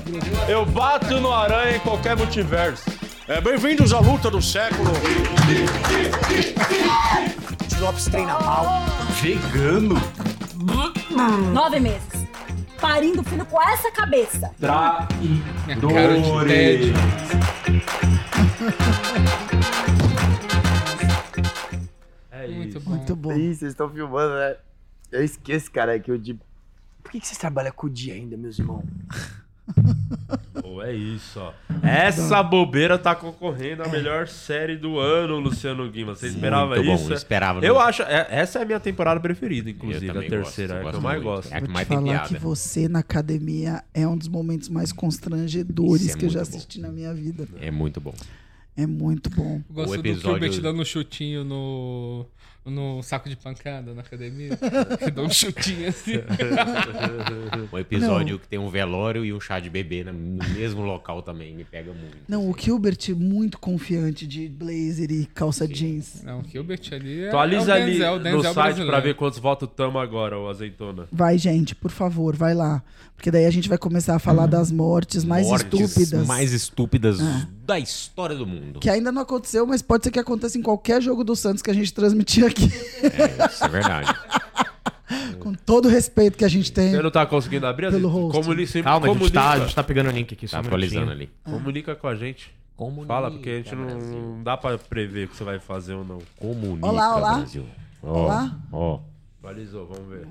Eu 0.49 0.65
bato 0.65 1.21
no 1.21 1.33
aranha 1.33 1.77
em 1.77 1.81
qualquer 1.81 2.17
multiverso. 2.17 2.85
É, 3.31 3.41
bem-vindos 3.41 3.93
à 3.93 4.01
luta 4.01 4.29
do 4.29 4.43
século. 4.43 4.91
Lopes 7.79 8.07
treina 8.07 8.37
mal. 8.41 8.65
Vegano? 9.23 9.95
Nove 11.53 11.79
meses. 11.79 12.27
Parindo 12.81 13.23
filho 13.23 13.47
com 13.47 13.63
essa 13.63 13.93
cabeça. 13.93 14.53
de 16.17 16.49
Ted. 16.49 16.93
É 22.33 22.49
Muito 22.49 22.79
isso. 22.79 22.81
bom. 22.81 22.97
Muito 22.97 23.15
bom. 23.15 23.33
Ih, 23.33 23.55
vocês 23.55 23.71
estão 23.71 23.89
filmando, 23.89 24.35
né? 24.35 24.57
Eu 25.13 25.23
esqueço, 25.23 25.71
cara, 25.71 26.01
que 26.01 26.11
o 26.11 26.19
Di. 26.19 26.35
Por 27.01 27.13
que, 27.13 27.21
que 27.21 27.29
vocês 27.29 27.39
trabalham 27.39 27.71
com 27.71 27.87
o 27.87 27.91
Di 27.91 28.11
ainda, 28.11 28.37
meus 28.37 28.59
irmãos? 28.59 28.83
Pô, 30.61 30.83
é 30.83 30.95
isso, 30.95 31.39
ó. 31.41 31.53
Essa 31.83 32.43
bobeira 32.43 32.99
tá 32.99 33.15
concorrendo 33.15 33.83
à 33.83 33.89
melhor 33.89 34.29
série 34.29 34.77
do 34.77 34.99
ano, 34.99 35.39
Luciano 35.39 35.89
Guima. 35.91 36.15
Você 36.15 36.27
esperava 36.29 36.75
Muito 36.75 36.85
bom, 36.87 36.95
isso? 36.95 37.11
eu 37.11 37.17
esperava, 37.17 37.65
Eu 37.65 37.79
acho. 37.81 38.03
é- 38.03 38.27
essa 38.31 38.59
é 38.59 38.63
a 38.63 38.65
minha 38.65 38.81
temporada 38.81 39.19
preferida, 39.21 39.69
Eu 39.71 39.75
inclusive. 39.75 40.11
A 40.11 40.15
também 40.15 40.29
terceira, 40.29 40.75
gosto, 40.75 40.87
é 40.87 40.89
a 40.89 40.91
que 40.93 40.97
eu 40.97 41.01
gosto 41.01 41.03
mais 41.03 41.23
muito. 41.23 41.35
gosto. 41.35 41.53
É 41.53 41.57
a 41.57 41.61
que 41.61 41.67
Vou 41.67 41.75
mais 41.75 41.87
te 41.87 41.89
tem 41.89 41.99
falar 41.99 42.11
piada. 42.13 42.29
que 42.29 42.39
você 42.39 42.89
na 42.89 42.99
academia 43.01 43.85
é 43.95 44.07
um 44.07 44.17
dos 44.17 44.29
momentos 44.29 44.69
mais 44.69 44.93
constrangedores 44.93 46.03
Isso 46.03 46.17
é 46.17 46.19
que 46.19 46.27
eu 46.27 46.31
já 46.31 46.41
muito 46.41 46.51
bom. 46.53 46.57
assisti 46.59 46.81
na 46.81 46.89
minha 46.89 47.13
vida. 47.15 47.49
É 47.61 47.71
muito 47.71 48.01
bom. 48.01 48.15
É 48.77 48.87
muito 48.87 49.29
bom. 49.31 49.61
Eu 49.69 49.75
Gosto 49.75 49.93
O 49.99 50.03
do 50.03 50.09
episódio- 50.09 50.33
Kubert 50.35 50.61
dando 50.61 50.81
um 50.81 50.85
chutinho 50.85 51.45
no, 51.45 52.25
no 52.65 53.03
saco 53.03 53.29
de 53.29 53.37
pancada 53.37 53.95
na 53.95 54.03
academia. 54.03 54.51
que 54.99 55.11
dá 55.11 55.23
um 55.23 55.31
chutinho 55.31 55.89
assim. 55.89 56.15
Um 57.73 57.79
episódio 57.79 58.39
que 58.39 58.49
tem 58.49 58.59
um 58.59 58.69
velório 58.69 59.25
e 59.25 59.33
um 59.33 59.41
chá 59.41 59.61
de 59.61 59.71
bebê 59.71 60.05
no 60.05 60.13
mesmo 60.55 60.83
local 60.83 61.23
também. 61.23 61.55
Me 61.55 61.65
pega 61.65 61.93
muito. 61.93 62.17
Não, 62.29 62.49
o 62.49 62.57
Gilbert 62.59 62.99
muito 63.17 63.59
confiante 63.59 64.27
de 64.27 64.49
blazer 64.49 65.11
e 65.11 65.27
calça 65.27 65.67
jeans. 65.67 66.23
Não, 66.25 66.41
o 66.41 66.45
Kubert 66.45 66.93
ali 66.93 67.25
é. 67.25 67.29
Atualiza 67.29 67.73
é 67.73 67.81
o 67.81 67.83
ali 67.83 67.93
Denzel, 67.93 68.13
o 68.13 68.17
no 68.19 68.23
Denzel 68.25 68.43
site 68.43 68.55
brasileiro. 68.55 68.91
pra 68.91 69.01
ver 69.01 69.15
quantos 69.15 69.39
votos 69.39 69.69
tamo 69.75 69.99
agora, 69.99 70.39
o 70.39 70.49
azeitona. 70.49 71.07
Vai, 71.13 71.39
gente, 71.39 71.75
por 71.75 71.91
favor, 71.91 72.37
vai 72.37 72.55
lá. 72.55 72.83
Porque 73.21 73.31
daí 73.31 73.45
a 73.45 73.51
gente 73.51 73.69
vai 73.69 73.77
começar 73.77 74.17
a 74.17 74.19
falar 74.19 74.47
das 74.47 74.73
mortes 74.73 75.25
mais 75.27 75.47
Mortes 75.47 75.79
estúpidas. 75.79 76.27
mais 76.27 76.53
estúpidas 76.55 77.21
Ah. 77.21 77.47
da 77.67 77.79
história 77.79 78.35
do 78.35 78.47
mundo. 78.47 78.81
Que 78.81 78.89
ainda 78.89 79.13
não 79.13 79.21
aconteceu, 79.21 79.67
mas 79.67 79.83
pode 79.83 80.05
ser 80.05 80.11
que 80.11 80.19
aconteça 80.19 80.57
em 80.57 80.63
qualquer 80.63 81.03
jogo 81.03 81.23
do 81.23 81.37
Santos 81.37 81.61
que 81.61 81.71
a 81.71 81.75
gente 81.75 81.93
transmitir 81.93 82.47
aqui. 82.47 82.73
É, 83.03 83.45
isso 83.47 83.63
é 83.63 83.69
verdade. 83.69 84.11
Com 85.39 85.53
todo 85.53 85.85
o 85.85 85.89
respeito 85.91 86.39
que 86.39 86.47
a 86.47 86.49
gente 86.49 86.73
tem. 86.73 86.93
Você 86.93 87.03
não 87.03 87.11
tá 87.11 87.27
conseguindo 87.27 87.67
abrir? 87.67 87.91
Pelo 87.91 88.09
host. 88.09 88.39
Comuni 88.41 88.67
sempre 88.67 88.85
Calma, 88.85 89.05
a 89.05 89.09
gente, 89.11 89.19
comunica. 89.19 89.39
tá, 89.41 89.51
a 89.51 89.59
gente 89.59 89.75
tá 89.75 89.83
pegando 89.83 90.09
o 90.09 90.13
link 90.13 90.33
aqui. 90.33 90.49
só 90.49 90.57
Tá 90.57 90.63
um 90.63 90.67
atualizando 90.67 91.11
ali. 91.11 91.29
Comunica 91.45 91.95
com 91.95 92.09
a 92.09 92.15
gente. 92.15 92.51
Comunica, 92.75 93.07
Fala, 93.07 93.31
porque 93.31 93.51
a 93.51 93.57
gente 93.59 93.75
não, 93.75 93.85
não 93.99 94.43
dá 94.43 94.57
pra 94.57 94.79
prever 94.79 95.27
o 95.27 95.29
que 95.29 95.37
você 95.37 95.45
vai 95.45 95.59
fazer 95.59 95.93
ou 95.93 96.05
não. 96.07 96.21
Comunica, 96.39 96.87
Olá, 96.87 97.17
olá. 97.17 97.35
Brasil. 97.37 97.67
Ó, 98.03 98.25
Olá. 98.25 98.57
Ó, 98.73 99.01
Atualizou, 99.41 99.87
vamos 99.87 100.09
ver. 100.09 100.27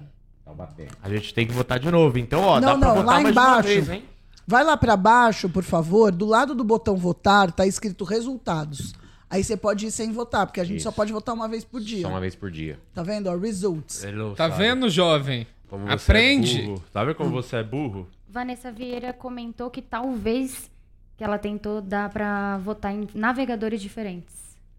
Taubaté. 0.49 0.87
A 1.01 1.09
gente 1.09 1.31
tem 1.33 1.45
que 1.45 1.53
votar 1.53 1.79
de 1.79 1.91
novo. 1.91 2.17
Então, 2.17 2.41
ó, 2.41 2.59
Não, 2.59 2.61
dá 2.61 2.77
pra 2.77 2.87
não, 2.87 2.95
votar 2.95 3.05
lá 3.05 3.13
mais 3.21 3.29
embaixo. 3.29 3.67
vez, 3.67 3.89
hein? 3.89 4.03
Vai 4.47 4.63
lá 4.63 4.75
pra 4.75 4.97
baixo, 4.97 5.47
por 5.47 5.63
favor. 5.63 6.11
Do 6.11 6.25
lado 6.25 6.55
do 6.55 6.63
botão 6.63 6.95
votar 6.97 7.51
tá 7.51 7.67
escrito 7.67 8.03
resultados. 8.03 8.93
Aí 9.29 9.43
você 9.43 9.55
pode 9.55 9.85
ir 9.85 9.91
sem 9.91 10.11
votar, 10.11 10.47
porque 10.47 10.59
a 10.59 10.63
gente 10.63 10.81
só 10.81 10.89
Isso. 10.89 10.95
pode 10.95 11.13
votar 11.13 11.35
uma 11.35 11.47
vez 11.47 11.63
por 11.63 11.79
dia. 11.79 12.01
Só 12.01 12.07
uma 12.09 12.19
vez 12.19 12.35
por 12.35 12.49
dia. 12.49 12.79
Tá 12.95 13.03
vendo? 13.03 13.27
Ó, 13.27 13.37
results. 13.37 14.03
Não 14.11 14.33
Tá 14.33 14.49
sabe 14.49 14.63
vendo, 14.63 14.89
jovem? 14.89 15.45
como 15.69 15.85
você 15.85 15.93
Aprende. 15.93 16.61
é 16.61 16.65
burro. 16.65 16.83
Tá 16.91 17.03
vendo 17.03 17.15
como 17.15 17.29
você 17.29 17.55
é 17.57 17.63
burro? 17.63 18.07
Vanessa 18.27 18.71
Vieira 18.71 19.13
comentou 19.13 19.69
que 19.69 19.83
talvez 19.83 20.67
que 21.15 21.23
ela 21.23 21.37
tentou 21.37 21.79
dar 21.79 22.09
pra 22.09 22.57
votar 22.57 22.91
em 22.91 23.07
navegadores 23.13 23.79
diferentes. 23.79 24.33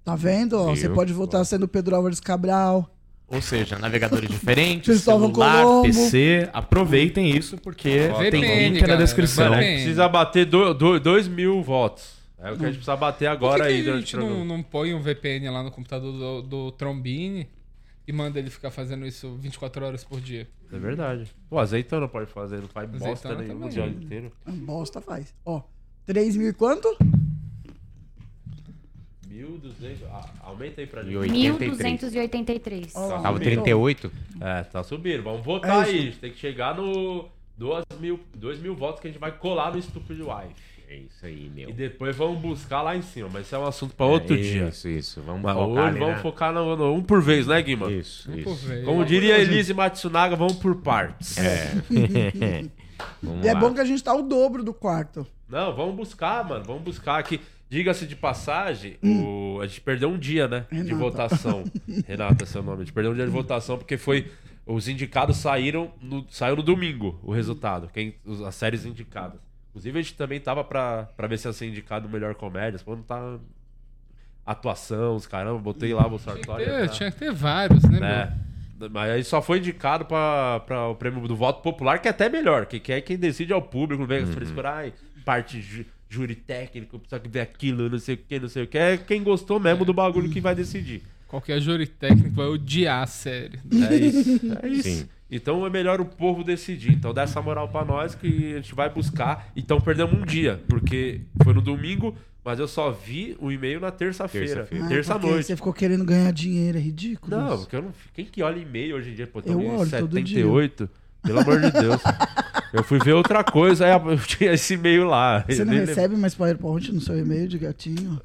Tá 0.05 0.16
vendo? 0.16 0.55
Ó, 0.59 0.75
você 0.75 0.89
pode 0.89 1.12
votar 1.12 1.45
sendo 1.47 1.68
Pedro 1.68 1.95
Álvares 1.95 2.18
Cabral. 2.18 2.91
Ou 3.31 3.41
seja, 3.41 3.78
navegadores 3.78 4.28
diferentes, 4.28 5.03
celular, 5.03 5.62
Colombo. 5.62 5.83
PC. 5.85 6.49
Aproveitem 6.53 7.31
isso, 7.31 7.57
porque 7.57 8.09
tem 8.31 8.41
VPN, 8.43 8.68
link 8.70 8.87
na 8.87 8.97
descrição. 8.97 9.45
Mano, 9.45 9.57
a 9.57 9.59
VPN. 9.59 9.70
gente 9.70 9.83
precisa 9.85 10.09
bater 10.09 10.47
2 10.47 11.28
mil 11.28 11.62
votos. 11.62 12.18
É 12.43 12.51
o 12.51 12.57
que 12.57 12.64
a 12.64 12.66
gente 12.68 12.76
precisa 12.76 12.97
bater 12.97 13.26
agora 13.26 13.64
aí 13.66 13.89
a 13.89 13.97
gente 13.99 14.16
não, 14.16 14.45
não 14.45 14.62
põe 14.62 14.95
um 14.95 15.01
VPN 15.01 15.51
lá 15.51 15.62
no 15.62 15.70
computador 15.70 16.11
do, 16.12 16.43
do 16.43 16.72
Trombini 16.72 17.47
e 18.09 18.12
manda 18.12 18.39
ele 18.39 18.49
ficar 18.49 18.70
fazendo 18.70 19.07
isso 19.07 19.37
24 19.37 19.85
horas 19.85 20.03
por 20.03 20.20
dia? 20.20 20.49
É 20.72 20.78
verdade. 20.78 21.31
O 21.51 21.59
azeitona 21.59 22.09
pode 22.09 22.31
fazer, 22.31 22.61
não 22.61 22.68
faz 22.68 22.89
bosta 22.91 23.28
Azeitona 23.28 23.43
nenhuma 23.43 23.66
o 23.66 23.68
dia 23.68 23.87
inteiro. 23.87 24.33
Bosta 24.47 25.01
faz. 25.01 25.35
Ó, 25.45 25.62
3 26.07 26.37
mil 26.37 26.49
e 26.49 26.53
quanto? 26.53 26.97
1.200. 29.43 29.97
Ah, 30.11 30.28
aumenta 30.43 30.80
aí 30.80 30.86
pra 30.86 31.03
gente. 31.03 31.16
1283. 31.30 32.95
Ó 32.95 33.01
lá, 33.01 33.09
Tava 33.16 33.28
aumentou. 33.28 33.45
38? 33.64 34.12
É, 34.41 34.62
tá 34.64 34.82
subindo. 34.82 35.22
Vamos 35.22 35.45
votar 35.45 35.86
É 35.86 35.91
isso. 35.91 35.97
aí. 36.01 36.12
Tem 36.12 36.30
que 36.32 36.38
chegar 36.38 36.74
no 36.76 37.28
2 37.57 37.84
mil, 38.01 38.20
2 38.36 38.61
mil 38.61 38.74
votos 38.74 39.01
que 39.01 39.09
a 39.09 39.11
gente 39.11 39.20
vai 39.20 39.32
colar 39.32 39.74
no 39.74 39.80
Stupid 39.82 40.18
Wife. 40.20 40.70
É 40.88 40.97
isso 40.97 41.24
aí, 41.24 41.49
meu. 41.55 41.70
E 41.70 41.72
depois 41.72 42.16
vamos 42.16 42.41
buscar 42.41 42.82
lá 42.82 42.97
em 42.97 43.03
cima, 43.03 43.28
mas 43.32 43.47
isso 43.47 43.55
é 43.55 43.59
um 43.61 43.64
assunto 43.66 43.95
pra 43.95 44.07
outro 44.07 44.34
É, 44.34 44.38
dia. 44.41 44.68
Isso, 44.68 44.88
isso. 44.88 45.20
Vamos 45.22 45.43
focar 45.43 45.59
hoje 45.68 45.78
ali, 45.88 45.99
vamos 46.01 46.16
né? 46.16 46.20
focar 46.22 46.53
no, 46.53 46.76
no 46.76 46.95
um 46.95 47.01
por 47.03 47.22
vez, 47.22 47.47
né, 47.47 47.62
Guima? 47.62 47.93
Isso, 47.93 48.28
Um 48.28 48.34
isso. 48.34 48.45
por 48.45 48.57
vez. 48.57 48.84
Como 48.84 49.05
diria 49.05 49.38
Elise 49.38 49.72
Matsunaga, 49.72 50.34
vamos 50.34 50.55
por 50.57 50.74
partes. 50.76 51.38
É. 51.38 51.70
Vamos 53.22 53.45
E 53.47 53.49
é 53.49 53.55
lá. 53.55 53.61
bom 53.61 53.72
que 53.72 53.80
a 53.80 53.84
gente 53.84 54.03
tá 54.05 54.12
o 54.14 54.20
dobro 54.22 54.62
do 54.62 54.74
quarto. 54.74 55.26
Não, 55.49 55.74
vamos 55.74 55.95
buscar, 55.97 56.47
mano. 56.47 56.64
Vamos 56.64 56.82
buscar 56.82 57.18
aqui. 57.18 57.41
Diga-se 57.71 58.05
de 58.07 58.16
passagem, 58.16 58.97
Hum. 59.03 59.55
o- 59.57 59.61
a 59.61 59.66
gente 59.66 59.81
perdeu 59.81 60.11
um 60.11 60.18
dia, 60.18 60.49
né? 60.49 60.66
De 60.71 60.77
Renata. 60.79 60.97
votação. 60.97 61.64
Renata, 62.07 62.45
seu 62.45 62.62
nome. 62.62 62.83
A 62.83 62.85
gente 62.85 62.93
perdeu 62.93 63.12
um 63.12 63.14
dia 63.14 63.25
de 63.25 63.31
votação 63.31 63.79
porque 63.79 63.97
foi. 63.97 64.31
Os 64.66 64.89
indicados 64.89 65.37
saíram 65.39 65.91
no, 66.03 66.27
saiu 66.31 66.57
no 66.57 66.62
domingo 66.62 67.18
o 67.23 67.33
resultado. 67.33 67.89
Quem, 67.93 68.14
os- 68.25 68.43
as 68.43 68.55
séries 68.57 68.85
indicadas. 68.85 69.41
Inclusive, 69.71 69.99
a 69.99 70.03
gente 70.03 70.14
também 70.14 70.41
tava 70.41 70.64
pra, 70.64 71.05
pra 71.16 71.27
ver 71.29 71.39
se 71.39 71.47
ia 71.49 71.53
ser 71.53 71.66
indicado 71.68 72.09
o 72.09 72.11
melhor 72.11 72.35
comédia. 72.35 72.81
Quando 72.85 73.03
tá. 73.05 73.39
Atuação, 74.45 75.14
os 75.14 75.27
caramba, 75.27 75.59
botei 75.61 75.95
lá 75.95 76.07
o 76.09 76.18
Sartori. 76.18 76.64
É, 76.64 76.89
tinha 76.89 77.11
que 77.11 77.18
ter 77.18 77.33
vários, 77.33 77.85
né, 77.85 78.01
né? 78.01 78.39
Mas 78.91 79.11
aí 79.11 79.23
só 79.23 79.41
foi 79.41 79.59
indicado 79.59 80.05
para 80.07 80.89
o 80.91 80.95
prêmio 80.97 81.29
do 81.29 81.37
voto 81.37 81.62
popular, 81.62 82.01
que 82.01 82.09
é 82.09 82.11
até 82.11 82.29
melhor, 82.29 82.66
que, 82.66 82.81
que 82.81 82.91
é 82.93 83.01
quem 83.01 83.16
decide 83.18 83.53
é 83.53 83.57
o 83.57 83.61
público, 83.62 84.01
não 84.01 84.09
vem 84.09 84.23
as 84.23 84.31
frescuras, 84.31 84.73
ai, 84.73 84.93
parte 85.25 85.61
ju- 85.61 85.85
júri 86.11 86.35
técnico, 86.35 86.99
precisa 86.99 87.21
que 87.21 87.29
ver 87.29 87.41
aquilo, 87.41 87.89
não 87.89 87.99
sei 87.99 88.17
o 88.17 88.19
que, 88.19 88.41
não 88.41 88.49
sei 88.49 88.65
o 88.65 88.67
que. 88.67 88.77
É 88.77 88.97
quem 88.97 89.23
gostou 89.23 89.61
mesmo 89.61 89.85
do 89.85 89.95
bagulho 89.95 90.29
que 90.29 90.41
vai 90.41 90.55
decidir. 90.57 91.03
Qualquer 91.29 91.61
júri 91.61 91.87
técnico 91.87 92.31
vai 92.35 92.47
odiar 92.47 93.05
a 93.05 93.07
série. 93.07 93.61
É 93.89 93.95
isso. 93.97 94.41
É 94.61 94.69
isso. 94.69 94.83
Sim. 94.91 95.09
Então 95.31 95.65
é 95.65 95.71
melhor 95.71 96.01
o 96.01 96.05
povo 96.05 96.43
decidir. 96.43 96.91
Então 96.93 97.15
dá 97.15 97.23
essa 97.23 97.41
moral 97.41 97.69
pra 97.69 97.85
nós 97.85 98.17
que 98.17 98.55
a 98.55 98.57
gente 98.57 98.75
vai 98.75 98.91
buscar. 98.91 99.53
Então 99.55 99.81
perdemos 99.81 100.13
um 100.21 100.27
dia, 100.27 100.61
porque 100.69 101.21
foi 101.45 101.55
no 101.55 101.63
domingo, 101.63 102.17
mas 102.45 102.59
eu 102.59 102.67
só 102.67 102.91
vi 102.91 103.37
o 103.39 103.53
e-mail 103.53 103.79
na 103.79 103.93
terça-feira. 103.93 104.47
Terça-feira. 104.49 104.85
Ah, 104.85 104.89
Terça-noite. 104.89 105.29
porque 105.29 105.43
Você 105.45 105.57
ficou 105.57 105.73
querendo 105.73 106.05
ganhar 106.05 106.33
dinheiro, 106.33 106.77
é 106.77 106.81
ridículo. 106.81 107.37
Não, 107.37 107.55
isso. 107.55 107.59
porque 107.59 107.77
eu 107.77 107.83
não. 107.83 107.93
Quem 108.13 108.25
que 108.25 108.43
olha 108.43 108.59
e-mail 108.59 108.97
hoje 108.97 109.11
em 109.11 109.15
dia? 109.15 109.29
Pô, 109.29 109.41
Eu 109.47 109.59
olho 109.65 109.89
todo 109.91 110.13
78. 110.13 110.91
Pelo 111.23 111.39
amor 111.39 111.61
de 111.61 111.71
Deus. 111.71 112.03
Eu 112.73 112.85
fui 112.85 112.99
ver 112.99 113.14
outra 113.14 113.43
coisa, 113.43 113.85
aí 113.87 113.93
eu 113.93 114.18
tinha 114.18 114.53
esse 114.53 114.75
e-mail 114.75 115.07
lá. 115.07 115.45
Você 115.49 115.64
não 115.64 115.73
recebe 115.75 116.16
mais 116.16 116.35
PowerPoint 116.35 116.93
no 116.93 117.01
seu 117.01 117.18
e-mail 117.18 117.49
de 117.49 117.59
gatinho? 117.59 118.21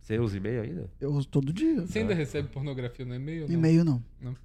Você 0.00 0.18
usa 0.18 0.36
e-mail 0.36 0.62
ainda? 0.62 0.90
Eu 1.00 1.10
uso 1.12 1.26
todo 1.28 1.52
dia. 1.52 1.80
Você 1.86 2.00
ainda 2.00 2.14
recebe 2.14 2.48
pornografia 2.48 3.04
no 3.04 3.14
e-mail? 3.14 3.46
não? 3.48 3.54
E-mail 3.54 3.84
não. 3.84 4.02
Não. 4.20 4.36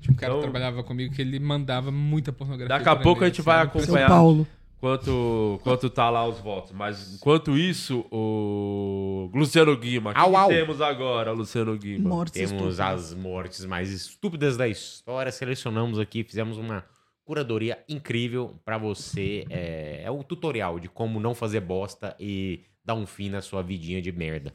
Tinha 0.00 0.12
um 0.12 0.16
cara 0.16 0.32
Então- 0.32 0.38
que 0.40 0.42
trabalhava 0.50 0.82
comigo 0.84 1.14
que 1.14 1.20
ele 1.22 1.38
mandava 1.40 1.90
muita 1.90 2.32
pornografia. 2.32 2.68
Daqui 2.78 2.88
a 2.88 2.96
pouco 2.96 3.24
a 3.24 3.26
gente 3.26 3.42
vai 3.42 3.58
sabe? 3.66 3.68
acompanhar 3.78 4.08
São 4.08 4.16
Paulo. 4.16 4.46
quanto, 4.80 5.60
quanto 5.64 5.90
tá 5.90 6.08
lá 6.08 6.24
os 6.26 6.38
votos. 6.38 6.72
Mas 6.72 7.14
enquanto 7.16 7.56
isso, 7.58 8.04
o 8.10 9.28
Luciano 9.34 9.76
Guima. 9.76 10.10
O 10.10 10.14
que, 10.14 10.20
Au, 10.20 10.36
au. 10.36 10.48
temos 10.48 10.80
agora, 10.80 11.32
Luciano 11.32 11.76
Guima? 11.76 12.08
Mortes 12.08 12.34
Temos 12.34 12.52
estúpidas. 12.52 12.80
as 12.80 13.14
mortes 13.14 13.64
mais 13.64 13.90
estúpidas 13.90 14.56
da 14.56 14.68
história. 14.68 15.32
Selecionamos 15.32 15.98
aqui, 15.98 16.22
fizemos 16.22 16.56
uma 16.58 16.84
curadoria 17.28 17.78
incrível 17.86 18.58
pra 18.64 18.78
você. 18.78 19.44
É, 19.50 20.02
é 20.02 20.10
o 20.10 20.24
tutorial 20.24 20.80
de 20.80 20.88
como 20.88 21.20
não 21.20 21.34
fazer 21.34 21.60
bosta 21.60 22.16
e 22.18 22.62
dar 22.82 22.94
um 22.94 23.06
fim 23.06 23.28
na 23.28 23.42
sua 23.42 23.62
vidinha 23.62 24.00
de 24.00 24.10
merda. 24.10 24.54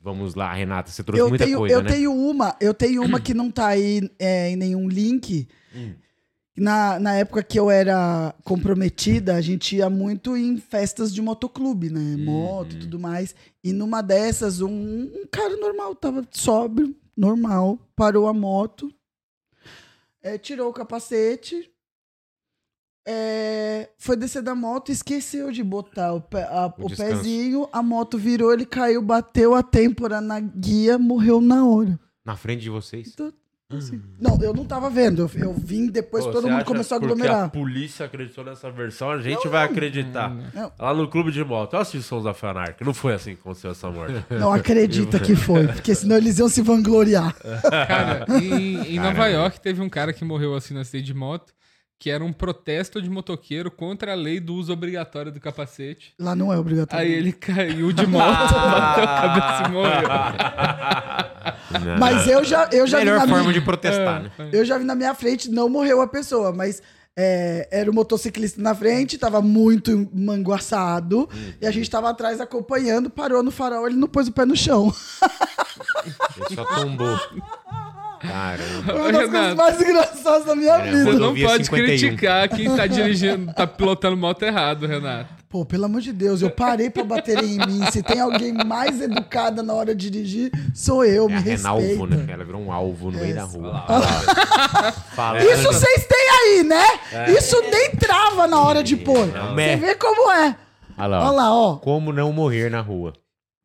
Vamos 0.00 0.36
lá, 0.36 0.54
Renata, 0.54 0.92
você 0.92 1.02
trouxe 1.02 1.20
Eu 1.20 1.28
muita 1.28 1.44
tenho, 1.44 1.58
coisa, 1.58 1.74
eu 1.74 1.82
né? 1.82 1.90
tenho 1.90 2.14
uma, 2.14 2.56
eu 2.60 2.72
tenho 2.72 3.02
uma 3.02 3.20
que 3.20 3.34
não 3.34 3.50
tá 3.50 3.66
aí 3.66 4.08
é, 4.16 4.48
em 4.48 4.54
nenhum 4.54 4.88
link. 4.88 5.48
Hum. 5.74 5.94
Na, 6.56 7.00
na 7.00 7.14
época 7.14 7.42
que 7.42 7.58
eu 7.58 7.68
era 7.68 8.32
comprometida, 8.44 9.34
a 9.34 9.40
gente 9.40 9.74
ia 9.74 9.90
muito 9.90 10.36
em 10.36 10.56
festas 10.56 11.12
de 11.12 11.20
motoclube, 11.20 11.90
né? 11.90 12.16
Moto 12.16 12.76
e 12.76 12.78
tudo 12.78 13.00
mais. 13.00 13.34
E 13.62 13.72
numa 13.72 14.02
dessas, 14.02 14.60
um, 14.60 14.70
um 14.70 15.26
cara 15.28 15.56
normal, 15.56 15.96
tava 15.96 16.24
sóbrio, 16.30 16.94
normal, 17.16 17.76
parou 17.96 18.28
a 18.28 18.32
moto, 18.32 18.88
é, 20.22 20.38
tirou 20.38 20.70
o 20.70 20.72
capacete, 20.72 21.68
é, 23.10 23.88
foi 23.96 24.16
descer 24.16 24.42
da 24.42 24.54
moto, 24.54 24.92
esqueceu 24.92 25.50
de 25.50 25.62
botar 25.64 26.12
o, 26.12 26.20
pé- 26.20 26.42
a- 26.44 26.72
O 26.78 26.86
o 26.86 26.94
pezinho, 26.96 27.66
a 27.72 27.82
moto 27.82 28.18
virou, 28.18 28.52
ele 28.52 28.66
caiu, 28.66 29.00
bateu 29.00 29.54
a 29.54 29.62
têmpora 29.62 30.20
na 30.20 30.38
guia, 30.38 30.98
morreu 30.98 31.40
na 31.40 31.64
hora. 31.66 31.98
Na 32.24 32.36
frente 32.36 32.60
de 32.60 32.70
vocês. 32.70 33.16
Assim. 33.70 34.00
Não, 34.18 34.38
eu 34.40 34.54
não 34.54 34.64
tava 34.64 34.88
vendo, 34.88 35.22
eu, 35.22 35.30
eu 35.42 35.52
vim 35.52 35.88
depois 35.88 36.24
Pô, 36.24 36.32
todo 36.32 36.48
mundo 36.48 36.64
começou 36.64 36.94
a 36.94 36.98
aglomerar. 36.98 37.44
a 37.44 37.48
polícia 37.50 38.06
acreditou 38.06 38.42
nessa 38.42 38.70
versão, 38.70 39.10
a 39.10 39.20
gente 39.20 39.46
vai 39.46 39.66
acreditar. 39.66 40.34
Não. 40.54 40.72
Lá 40.78 40.94
no 40.94 41.06
clube 41.06 41.30
de 41.30 41.44
moto. 41.44 41.74
Eu 41.74 41.80
assisti 41.80 42.02
Sons 42.02 42.24
da 42.24 42.32
Fanark. 42.32 42.82
Não 42.82 42.94
foi 42.94 43.12
assim 43.12 43.34
que 43.34 43.40
aconteceu 43.40 43.70
essa 43.70 43.90
morte. 43.90 44.14
Não 44.40 44.52
acredita 44.54 45.18
que 45.20 45.36
foi, 45.36 45.66
porque 45.68 45.94
senão 45.94 46.16
eles 46.16 46.38
iam 46.38 46.48
se 46.48 46.62
vangloriar. 46.62 47.34
Cara, 47.86 48.24
em, 48.42 48.94
em 48.94 48.98
Nova 49.00 49.26
York 49.28 49.60
teve 49.60 49.82
um 49.82 49.88
cara 49.90 50.14
que 50.14 50.24
morreu 50.24 50.54
assim 50.54 50.72
no 50.72 50.80
acidente 50.80 51.04
de 51.04 51.14
moto, 51.14 51.52
que 51.98 52.10
era 52.10 52.24
um 52.24 52.32
protesto 52.32 53.02
de 53.02 53.10
motoqueiro 53.10 53.70
contra 53.70 54.12
a 54.12 54.14
lei 54.14 54.38
do 54.38 54.54
uso 54.54 54.72
obrigatório 54.72 55.32
do 55.32 55.40
capacete. 55.40 56.14
Lá 56.18 56.36
não 56.36 56.52
é 56.52 56.58
obrigatório. 56.58 57.04
Aí 57.04 57.12
ele 57.12 57.32
caiu 57.32 57.92
de 57.92 58.06
moto, 58.06 58.24
bateu 58.54 59.04
a 59.04 59.20
cabeça 59.20 59.64
e 59.64 59.72
morreu. 59.72 60.08
Mas 61.98 62.28
eu 62.28 62.44
já, 62.44 62.68
eu 62.72 62.86
já 62.86 62.98
vi 62.98 63.04
Melhor 63.06 63.18
na 63.18 63.26
forma 63.26 63.42
minha, 63.42 63.54
de 63.54 63.60
protestar, 63.60 64.22
né? 64.22 64.30
eu 64.52 64.64
já 64.64 64.78
vi 64.78 64.84
na 64.84 64.94
minha 64.94 65.12
frente, 65.14 65.50
não 65.50 65.68
morreu 65.68 66.00
a 66.00 66.06
pessoa, 66.06 66.52
mas 66.52 66.80
é, 67.16 67.68
era 67.72 67.90
o 67.90 67.94
motociclista 67.94 68.62
na 68.62 68.76
frente, 68.76 69.18
tava 69.18 69.42
muito 69.42 70.08
manguaçado, 70.14 71.28
e 71.60 71.66
a 71.66 71.70
gente 71.72 71.90
tava 71.90 72.08
atrás 72.08 72.40
acompanhando, 72.40 73.10
parou 73.10 73.42
no 73.42 73.50
farol, 73.50 73.88
ele 73.88 73.96
não 73.96 74.06
pôs 74.06 74.28
o 74.28 74.32
pé 74.32 74.44
no 74.44 74.56
chão. 74.56 74.94
Ele 76.36 76.54
só 76.54 76.64
tombou. 76.64 77.18
Caramba. 78.20 78.82
Foi 78.84 79.00
uma 79.00 79.12
das 79.12 79.30
coisas 79.30 79.54
mais 79.54 79.80
engraçadas 79.80 80.44
da 80.46 80.56
minha 80.56 80.74
É, 80.74 80.82
vida. 80.90 81.04
Você 81.04 81.18
não 81.18 81.34
pode 81.34 81.64
51. 81.64 81.68
criticar 81.86 82.48
quem 82.48 82.76
tá 82.76 82.86
dirigindo, 82.86 83.52
tá 83.52 83.66
pilotando 83.66 84.16
moto 84.16 84.42
errado, 84.42 84.86
Renato. 84.86 85.38
Pô, 85.48 85.64
pelo 85.64 85.86
amor 85.86 86.02
de 86.02 86.12
Deus, 86.12 86.42
eu 86.42 86.50
parei 86.50 86.90
pra 86.90 87.02
bater 87.02 87.42
em 87.42 87.56
mim. 87.56 87.80
Se 87.90 88.02
tem 88.02 88.20
alguém 88.20 88.52
mais 88.52 89.00
educada 89.00 89.62
na 89.62 89.72
hora 89.72 89.94
de 89.94 90.10
dirigir, 90.10 90.50
sou 90.74 91.02
eu, 91.04 91.24
É 91.24 91.28
me 91.28 91.34
respeita. 91.40 91.56
Renalvo, 91.80 92.06
né? 92.06 92.26
Ela 92.28 92.44
virou 92.44 92.60
um 92.60 92.70
alvo 92.70 93.10
no 93.10 93.18
meio 93.18 93.34
da 93.34 93.44
rua. 93.44 93.82
Fala, 95.16 95.42
Isso 95.42 95.62
vocês 95.62 96.06
têm 96.06 96.28
aí, 96.30 96.64
né? 96.64 96.84
É. 97.12 97.30
Isso 97.32 97.58
nem 97.70 97.92
trava 97.92 98.46
na 98.46 98.60
hora 98.60 98.82
de 98.82 98.94
pôr. 98.96 99.26
Não, 99.26 99.54
Você 99.54 99.60
é. 99.62 99.76
vê 99.76 99.94
como 99.94 100.30
é. 100.32 100.54
Olha 100.98 101.06
lá, 101.06 101.20
Olha 101.28 101.30
lá, 101.30 101.54
ó. 101.54 101.76
Como 101.76 102.12
não 102.12 102.30
morrer 102.32 102.70
na 102.70 102.80
rua. 102.82 103.12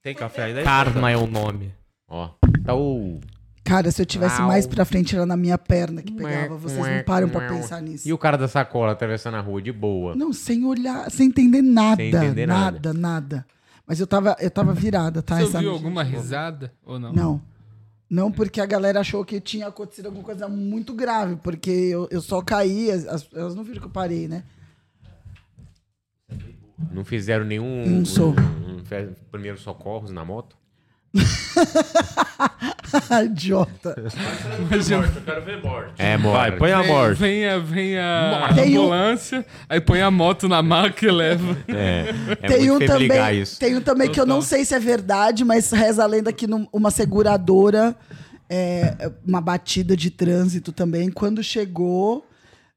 Tem 0.01 0.13
café 0.15 0.43
ainda? 0.43 0.59
aí? 0.59 0.65
Karma 0.65 1.11
é 1.11 1.17
o 1.17 1.27
nome. 1.27 1.73
Ó, 2.09 2.29
tá 2.65 2.75
o... 2.75 3.19
Cara, 3.63 3.89
se 3.91 4.01
eu 4.01 4.05
tivesse 4.05 4.41
Au. 4.41 4.47
mais 4.47 4.67
pra 4.67 4.83
frente, 4.83 5.15
era 5.15 5.25
na 5.25 5.37
minha 5.37 5.57
perna 5.57 6.01
que 6.01 6.11
pegava. 6.13 6.57
Vocês 6.57 6.85
não 6.85 7.03
param 7.03 7.29
pra 7.29 7.47
pensar 7.47 7.81
nisso. 7.81 8.07
E 8.07 8.11
o 8.11 8.17
cara 8.17 8.37
da 8.37 8.47
sacola 8.47 8.91
atravessando 8.91 9.35
a 9.35 9.39
rua 9.39 9.61
de 9.61 9.71
boa. 9.71 10.15
Não, 10.15 10.33
sem 10.33 10.65
olhar, 10.65 11.09
sem 11.09 11.27
entender 11.27 11.61
nada. 11.61 11.95
Sem 11.95 12.07
entender 12.09 12.45
nada, 12.45 12.93
nada, 12.93 13.45
Mas 13.87 13.99
eu 13.99 14.07
tava, 14.07 14.35
eu 14.39 14.51
tava 14.51 14.73
virada, 14.73 15.21
tá? 15.21 15.37
Você 15.39 15.55
ouviu 15.55 15.71
alguma 15.71 16.03
risada 16.03 16.73
ou 16.85 16.99
não? 16.99 17.13
Não. 17.13 17.41
Não, 18.09 18.31
porque 18.31 18.61
a 18.61 18.65
galera 18.65 18.99
achou 18.99 19.23
que 19.25 19.39
tinha 19.41 19.65
acontecido 19.67 20.05
alguma 20.07 20.23
coisa 20.23 20.47
muito 20.47 20.93
grave, 20.93 21.35
porque 21.37 21.71
eu, 21.71 22.07
eu 22.11 22.21
só 22.21 22.41
caí, 22.43 22.91
as- 22.91 23.07
as- 23.07 23.29
elas 23.33 23.55
não 23.55 23.63
viram 23.63 23.79
que 23.79 23.87
eu 23.87 23.91
parei, 23.91 24.27
né? 24.27 24.43
Não 26.91 27.03
fizeram 27.03 27.45
nenhum... 27.45 27.85
Não 27.87 28.05
sou. 28.05 28.35
Um, 28.67 28.75
um 28.81 28.85
fe- 28.85 29.09
primeiro 29.31 29.57
socorros 29.57 30.11
na 30.11 30.23
moto? 30.23 30.55
Idiota. 33.25 33.95
Imagina. 34.59 34.97
Morte, 35.01 35.15
eu 35.17 35.21
quero 35.23 35.45
ver 35.45 35.61
morte. 35.61 35.93
É, 35.97 36.17
morte. 36.17 36.37
Vai, 36.37 36.51
põe 36.57 36.71
a 36.71 36.81
Vem- 36.81 36.91
morte. 36.91 37.19
Vem 37.19 37.45
a, 37.47 37.57
vem 37.59 37.97
a. 37.97 38.49
Tem 38.55 38.77
um- 38.77 38.81
ambulância, 38.83 39.45
aí 39.69 39.81
põe 39.81 40.01
a 40.01 40.11
moto 40.11 40.47
na 40.47 40.61
maca 40.61 41.05
e 41.05 41.11
leva. 41.11 41.57
É, 41.67 42.05
é 42.41 42.47
tem 42.47 42.71
um 42.71 42.79
também, 42.79 43.41
isso. 43.41 43.59
tem 43.59 43.75
um 43.75 43.81
também 43.81 44.09
que 44.09 44.19
eu 44.19 44.25
não 44.25 44.41
sei 44.41 44.65
se 44.65 44.73
é 44.75 44.79
verdade, 44.79 45.43
mas 45.43 45.71
reza 45.71 46.03
a 46.03 46.07
lenda 46.07 46.31
que 46.33 46.47
num- 46.47 46.67
uma 46.71 46.91
seguradora, 46.91 47.95
é, 48.49 49.11
uma 49.25 49.41
batida 49.41 49.95
de 49.95 50.09
trânsito 50.09 50.71
também, 50.71 51.09
quando 51.11 51.43
chegou, 51.43 52.25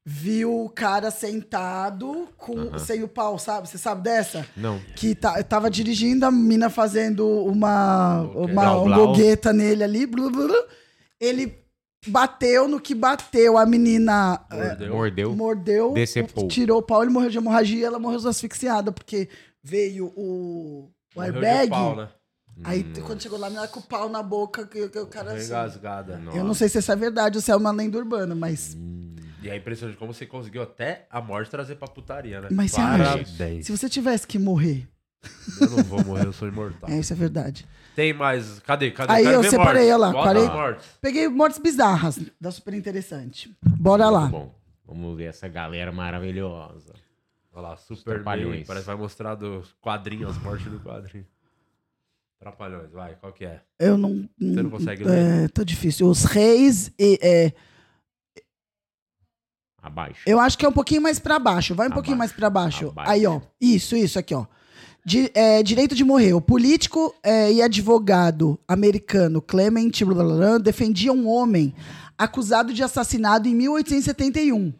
viu 0.09 0.63
o 0.63 0.69
cara 0.69 1.11
sentado 1.11 2.29
com, 2.37 2.77
sem 2.79 3.03
o 3.03 3.09
pau, 3.09 3.37
sabe? 3.37 3.67
Você 3.67 3.77
sabe 3.77 4.03
dessa? 4.03 4.45
Não. 4.55 4.79
Que 4.95 5.13
tá, 5.13 5.43
tava 5.43 5.69
dirigindo, 5.69 6.25
a 6.25 6.31
mina 6.31 6.69
fazendo 6.69 7.27
uma, 7.43 8.21
uma 8.21 8.47
Blau, 8.47 8.81
um 8.83 8.85
blau. 8.85 9.07
gogueta 9.07 9.51
nele 9.51 9.83
ali. 9.83 10.05
blu, 10.05 10.31
blu, 10.31 10.47
blu. 10.47 10.63
Ele 11.19 11.53
bateu 12.07 12.69
no 12.69 12.79
que 12.79 12.95
bateu, 12.95 13.57
a 13.57 13.65
menina 13.65 14.39
é, 14.49 14.55
Mordeu. 14.69 14.89
Mordeu. 14.95 15.35
mordeu, 15.35 15.93
Decepou. 15.93 16.47
tirou 16.47 16.79
o 16.79 16.81
pau, 16.83 17.03
ele 17.03 17.11
morreu 17.11 17.29
de 17.29 17.37
hemorragia, 17.39 17.87
ela 17.87 17.99
morreu 17.99 18.25
asfixiada, 18.29 18.93
porque 18.93 19.27
veio 19.61 20.05
o, 20.15 20.89
o 21.15 21.19
Morreu 21.19 21.33
de 21.33 21.45
airbag. 21.45 21.69
pau, 21.69 21.95
né? 21.97 22.07
Aí 22.63 22.85
quando 23.05 23.21
chegou 23.21 23.37
lá, 23.37 23.47
a 23.47 23.49
menina 23.49 23.67
com 23.67 23.81
o 23.81 23.83
pau 23.83 24.07
na 24.07 24.23
boca, 24.23 24.65
que, 24.65 24.87
que 24.87 24.99
o 24.99 25.07
cara 25.07 25.33
assim. 25.33 25.47
Engasgada. 25.47 26.21
Eu 26.33 26.45
não 26.45 26.53
sei 26.53 26.69
se 26.69 26.79
isso 26.79 26.91
é 26.93 26.95
verdade 26.95 27.37
ou 27.37 27.41
se 27.41 27.51
é 27.51 27.55
uma 27.57 27.71
lenda 27.71 27.97
urbana, 27.97 28.33
mas 28.33 28.75
E 29.41 29.49
é 29.49 29.55
impressionante 29.55 29.97
como 29.97 30.13
você 30.13 30.25
conseguiu 30.25 30.63
até 30.63 31.05
a 31.09 31.21
morte 31.21 31.51
trazer 31.51 31.75
pra 31.75 31.87
putaria, 31.87 32.41
né? 32.41 32.47
Mas 32.51 32.71
você 32.71 32.81
acha? 32.81 33.03
Parabéns. 33.17 33.65
Se 33.65 33.71
você 33.75 33.87
tivesse 33.89 34.25
que 34.25 34.39
morrer. 34.39 34.87
Eu 35.61 35.69
não 35.69 35.83
vou 35.83 36.03
morrer, 36.03 36.25
eu 36.25 36.33
sou 36.33 36.47
imortal. 36.47 36.89
É, 36.91 36.99
isso 36.99 37.13
é 37.13 37.15
verdade. 37.15 37.65
Tem 37.95 38.13
mais. 38.13 38.59
Cadê? 38.59 38.91
Cadê? 38.91 39.13
Aí 39.13 39.23
Quero 39.23 39.35
eu 39.35 39.41
ver 39.41 39.49
separei, 39.49 39.73
mortes. 39.73 39.93
olha 39.93 39.97
lá. 39.97 40.11
Bota 40.11 40.25
Parei, 40.25 40.47
mortes. 40.47 40.85
peguei 41.01 41.27
mortes 41.27 41.59
bizarras. 41.59 42.19
Da 42.39 42.51
super 42.51 42.73
interessante. 42.73 43.55
Bora 43.63 44.09
lá. 44.09 44.27
Bom, 44.27 44.53
vamos 44.85 45.17
ver 45.17 45.25
essa 45.25 45.47
galera 45.47 45.91
maravilhosa. 45.91 46.93
Olha 47.51 47.69
lá, 47.69 47.77
Super 47.77 48.15
Trapalhões. 48.15 48.67
Parece 48.67 48.83
que 48.85 48.91
vai 48.91 48.95
mostrar 48.97 49.33
do 49.35 49.63
quadrinho, 49.81 50.27
as 50.27 50.37
mortes 50.37 50.67
do 50.67 50.79
quadrinho. 50.79 51.25
Trapalhões, 52.39 52.91
vai, 52.91 53.15
qual 53.15 53.33
que 53.33 53.45
é? 53.45 53.61
Eu 53.79 53.97
não. 53.97 54.29
Você 54.39 54.61
não 54.61 54.69
consegue 54.69 55.03
ler? 55.03 55.45
É, 55.45 55.47
tá 55.47 55.63
difícil. 55.63 56.07
Os 56.07 56.23
reis 56.23 56.91
e. 56.99 57.17
é, 57.21 57.51
Abaixo. 59.87 60.21
eu 60.25 60.39
acho 60.39 60.57
que 60.57 60.65
é 60.65 60.69
um 60.69 60.73
pouquinho 60.73 61.01
mais 61.01 61.19
pra 61.19 61.39
baixo. 61.39 61.73
Vai 61.75 61.87
um 61.87 61.91
pouquinho 61.91 62.17
mais 62.17 62.31
pra 62.31 62.49
baixo. 62.49 62.91
Aí, 62.97 63.25
ó. 63.25 63.41
Isso, 63.59 63.95
isso, 63.95 64.19
aqui, 64.19 64.33
ó. 64.35 64.45
Di- 65.05 65.31
é, 65.33 65.63
direito 65.63 65.95
de 65.95 66.03
morrer. 66.03 66.33
O 66.33 66.41
político 66.41 67.15
é, 67.23 67.51
e 67.51 67.61
advogado 67.61 68.59
americano 68.67 69.41
Clement 69.41 69.91
blá, 70.05 70.13
blá, 70.23 70.35
blá, 70.35 70.57
defendia 70.57 71.13
um 71.13 71.27
homem 71.27 71.73
acusado 72.17 72.73
de 72.73 72.83
assassinato 72.83 73.47
em 73.47 73.55
1871. 73.55 74.73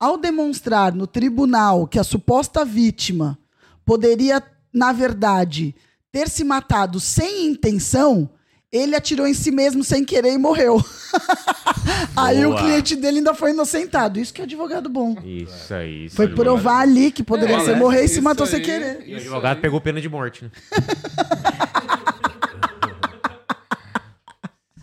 Ao 0.00 0.16
demonstrar 0.16 0.94
no 0.94 1.06
tribunal 1.06 1.86
que 1.86 1.98
a 1.98 2.04
suposta 2.04 2.64
vítima 2.64 3.36
poderia, 3.84 4.42
na 4.72 4.92
verdade, 4.92 5.74
ter 6.12 6.28
se 6.28 6.44
matado 6.44 7.00
sem 7.00 7.46
intenção, 7.48 8.30
ele 8.72 8.94
atirou 8.94 9.26
em 9.26 9.34
si 9.34 9.50
mesmo 9.50 9.82
sem 9.82 10.04
querer 10.04 10.32
e 10.32 10.38
morreu. 10.38 10.82
Aí 12.14 12.44
o 12.44 12.54
cliente 12.54 12.94
dele 12.96 13.18
ainda 13.18 13.32
foi 13.32 13.50
inocentado. 13.52 14.20
Isso 14.20 14.32
que 14.34 14.40
é 14.40 14.44
advogado 14.44 14.88
bom. 14.90 15.16
Isso 15.24 15.72
aí. 15.72 16.04
isso 16.06 16.16
Foi 16.16 16.26
aí. 16.26 16.34
provar 16.34 16.80
ali 16.80 17.10
que 17.10 17.22
poderia 17.22 17.56
É, 17.56 17.60
ser 17.60 17.72
né? 17.72 17.78
morrer 17.78 18.04
e 18.04 18.08
se 18.08 18.20
matou 18.20 18.44
aí, 18.44 18.50
sem 18.50 18.60
querer. 18.62 19.02
E 19.06 19.14
o 19.14 19.16
advogado 19.16 19.60
pegou 19.60 19.80
pena 19.80 20.00
de 20.00 20.08
morte, 20.08 20.44
né? 20.44 20.50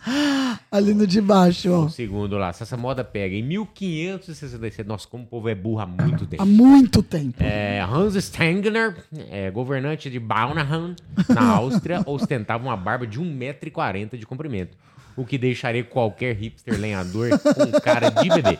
Ali 0.70 0.94
no 0.94 1.06
de 1.06 1.20
baixo, 1.20 1.72
ó. 1.72 1.84
O 1.84 1.90
segundo 1.90 2.36
lá. 2.38 2.52
Se 2.52 2.62
essa 2.62 2.76
moda 2.76 3.02
pega 3.02 3.34
em 3.34 3.42
1567. 3.42 4.86
Nossa, 4.86 5.06
como 5.08 5.24
o 5.24 5.26
povo 5.26 5.48
é 5.48 5.54
burro 5.54 5.80
há 5.80 5.86
muito 5.86 6.26
tempo. 6.26 6.42
Há 6.42 6.46
muito 6.46 7.02
tempo. 7.02 7.42
É, 7.42 7.80
Hans 7.80 8.14
Stengner, 8.14 8.96
é, 9.30 9.50
governante 9.50 10.08
de 10.08 10.18
Baunahan, 10.18 10.94
na 11.28 11.42
Áustria, 11.56 12.02
ostentava 12.06 12.64
uma 12.64 12.76
barba 12.76 13.06
de 13.06 13.20
1,40m 13.20 14.16
de 14.16 14.26
comprimento, 14.26 14.76
o 15.16 15.24
que 15.24 15.36
deixaria 15.36 15.82
qualquer 15.82 16.36
hipster 16.36 16.78
lenhador 16.78 17.30
com 17.38 17.80
cara 17.80 18.10
de 18.10 18.28
bebê. 18.28 18.58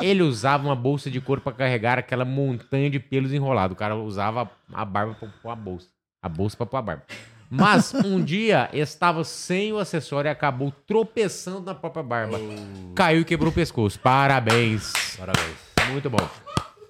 Ele 0.00 0.22
usava 0.22 0.66
uma 0.66 0.76
bolsa 0.76 1.10
de 1.10 1.20
couro 1.20 1.40
para 1.40 1.52
carregar 1.52 1.98
aquela 1.98 2.24
montanha 2.24 2.90
de 2.90 2.98
pelos 2.98 3.32
enrolados. 3.32 3.74
O 3.74 3.78
cara 3.78 3.96
usava 3.96 4.50
a 4.72 4.84
barba 4.84 5.14
para 5.14 5.28
pôr 5.42 5.50
a 5.50 5.56
bolsa. 5.56 5.88
A 6.22 6.28
bolsa 6.28 6.56
para 6.56 6.66
pôr 6.66 6.76
a 6.76 6.82
barba. 6.82 7.02
Mas 7.50 7.92
um 7.92 8.22
dia 8.22 8.70
estava 8.72 9.24
sem 9.24 9.72
o 9.72 9.78
acessório 9.78 10.28
e 10.28 10.30
acabou 10.30 10.72
tropeçando 10.86 11.62
na 11.62 11.74
própria 11.74 12.02
barba. 12.02 12.38
Caiu 12.94 13.22
e 13.22 13.24
quebrou 13.24 13.50
o 13.50 13.54
pescoço. 13.54 13.98
Parabéns. 13.98 14.92
Parabéns. 15.18 15.56
Muito 15.90 16.08
bom. 16.08 16.30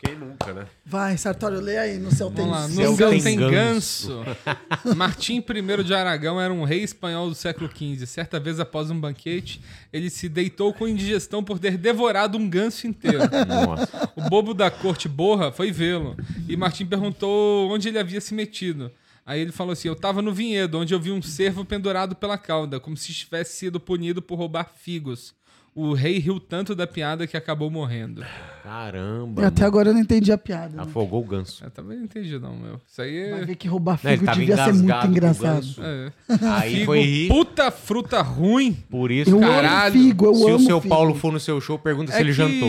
Quem 0.03 0.17
nunca, 0.17 0.53
né? 0.53 0.67
Vai, 0.85 1.17
Sartório, 1.19 1.61
lê 1.61 1.77
aí 1.77 1.99
no 1.99 2.11
céu 2.11 2.31
tem 2.31 2.45
Vamos 2.45 2.59
lá, 2.59 2.69
no 2.69 2.75
céu 2.75 2.97
céu 2.97 3.11
tem 3.11 3.23
tem 3.23 3.37
ganso. 3.39 4.25
ganso. 4.25 4.97
Martim 4.97 5.45
I 5.47 5.85
de 5.85 5.95
Aragão 5.95 6.41
era 6.41 6.53
um 6.53 6.65
rei 6.65 6.83
espanhol 6.83 7.29
do 7.29 7.35
século 7.35 7.69
XV. 7.69 8.07
Certa 8.07 8.41
vez, 8.41 8.59
após 8.59 8.91
um 8.91 8.99
banquete, 8.99 9.61
ele 9.93 10.09
se 10.09 10.27
deitou 10.29 10.73
com 10.73 10.89
indigestão 10.89 11.45
por 11.45 11.59
ter 11.59 11.77
devorado 11.77 12.39
um 12.39 12.49
ganso 12.49 12.87
inteiro. 12.87 13.19
Nossa. 13.47 14.13
O 14.17 14.23
bobo 14.23 14.55
da 14.55 14.71
corte 14.71 15.07
Borra 15.07 15.53
foi 15.53 15.71
vê-lo. 15.71 16.17
E 16.49 16.57
Martim 16.57 16.87
perguntou 16.87 17.71
onde 17.71 17.89
ele 17.89 17.99
havia 17.99 18.23
se 18.23 18.35
metido. 18.35 18.91
Aí 19.31 19.41
ele 19.43 19.53
falou 19.53 19.73
assim: 19.73 19.87
Eu 19.87 19.95
tava 19.95 20.21
no 20.21 20.33
vinhedo, 20.35 20.77
onde 20.77 20.93
eu 20.93 20.99
vi 20.99 21.13
um 21.13 21.23
cervo 21.23 21.65
pendurado 21.65 22.17
pela 22.17 22.37
cauda, 22.37 22.81
como 22.81 22.97
se 22.97 23.13
tivesse 23.15 23.57
sido 23.57 23.79
punido 23.79 24.21
por 24.21 24.35
roubar 24.37 24.73
figos. 24.77 25.33
O 25.73 25.93
rei 25.95 26.19
riu 26.19 26.41
tanto 26.41 26.75
da 26.75 26.85
piada 26.85 27.29
que 27.29 27.37
acabou 27.37 27.71
morrendo. 27.71 28.25
Caramba. 28.61 29.43
Eu 29.43 29.47
até 29.47 29.65
agora 29.65 29.91
eu 29.91 29.95
não 29.95 30.01
entendi 30.01 30.33
a 30.33 30.37
piada. 30.37 30.77
né? 30.77 30.83
Afogou 30.83 31.21
o 31.23 31.25
ganso. 31.25 31.63
Eu 31.65 31.71
também 31.71 31.97
não 31.97 32.07
entendi, 32.07 32.41
não, 32.41 32.57
meu. 32.57 32.81
Isso 32.85 33.01
aí 33.01 33.17
é. 33.17 33.31
Vai 33.31 33.45
ver 33.45 33.55
que 33.55 33.69
roubar 33.69 34.01
Não, 34.03 34.11
ele 34.11 34.19
figo 34.19 34.27
tava 34.27 34.41
devia 34.41 34.57
ser 34.65 34.73
muito 34.73 34.93
o 34.93 35.07
engraçado. 35.07 35.67
É. 35.79 36.13
Aí 36.59 36.73
Figo, 36.73 36.87
foi 36.87 37.01
rir. 37.01 37.29
puta 37.29 37.71
fruta 37.71 38.21
ruim. 38.21 38.73
Por 38.91 39.13
isso, 39.13 39.31
Eu 39.31 39.37
amo 39.39 39.47
caralho. 39.47 39.93
figo, 39.93 40.27
eu 40.27 40.35
se 40.35 40.45
o 40.45 40.49
amo 40.49 40.67
seu 40.67 40.81
figo. 40.81 40.93
Paulo 40.93 41.15
for 41.15 41.33
no 41.33 41.39
seu 41.39 41.61
show, 41.61 41.79
pergunta 41.79 42.11
se 42.11 42.19
É 42.19 42.21
ele 42.21 42.31
que 42.31 42.35
jantou. 42.35 42.69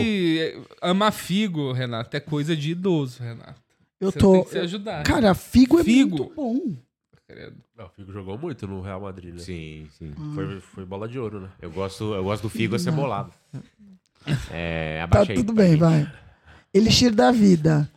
amar 0.80 1.12
figo, 1.12 1.72
Renato, 1.72 2.16
é 2.16 2.20
coisa 2.20 2.54
de 2.54 2.70
idoso, 2.70 3.20
Renato. 3.20 3.60
Eu 4.02 4.10
Você 4.10 4.18
tô. 4.18 4.32
tem 4.32 4.44
que 4.44 4.50
se 4.50 4.58
ajudar. 4.58 5.04
Cara, 5.04 5.32
figo 5.32 5.78
é 5.78 5.84
Figo. 5.84 6.16
muito 6.16 6.34
bom. 6.34 6.58
Não, 7.78 7.86
o 7.86 7.88
Figo 7.90 8.12
jogou 8.12 8.36
muito 8.36 8.66
no 8.66 8.80
Real 8.82 9.00
Madrid, 9.00 9.32
né? 9.34 9.38
Sim, 9.38 9.86
sim. 9.96 10.12
Foi, 10.34 10.60
foi 10.60 10.84
bola 10.84 11.08
de 11.08 11.20
ouro, 11.20 11.40
né? 11.40 11.48
Eu 11.60 11.70
gosto, 11.70 12.12
eu 12.12 12.24
gosto 12.24 12.42
do 12.42 12.50
figo 12.50 12.74
acebolado. 12.74 13.32
É, 14.52 15.04
Tá 15.10 15.26
tudo 15.26 15.52
bem, 15.52 15.74
vai. 15.76 16.08
Elixir 16.72 17.12
da 17.12 17.32
vida. 17.32 17.90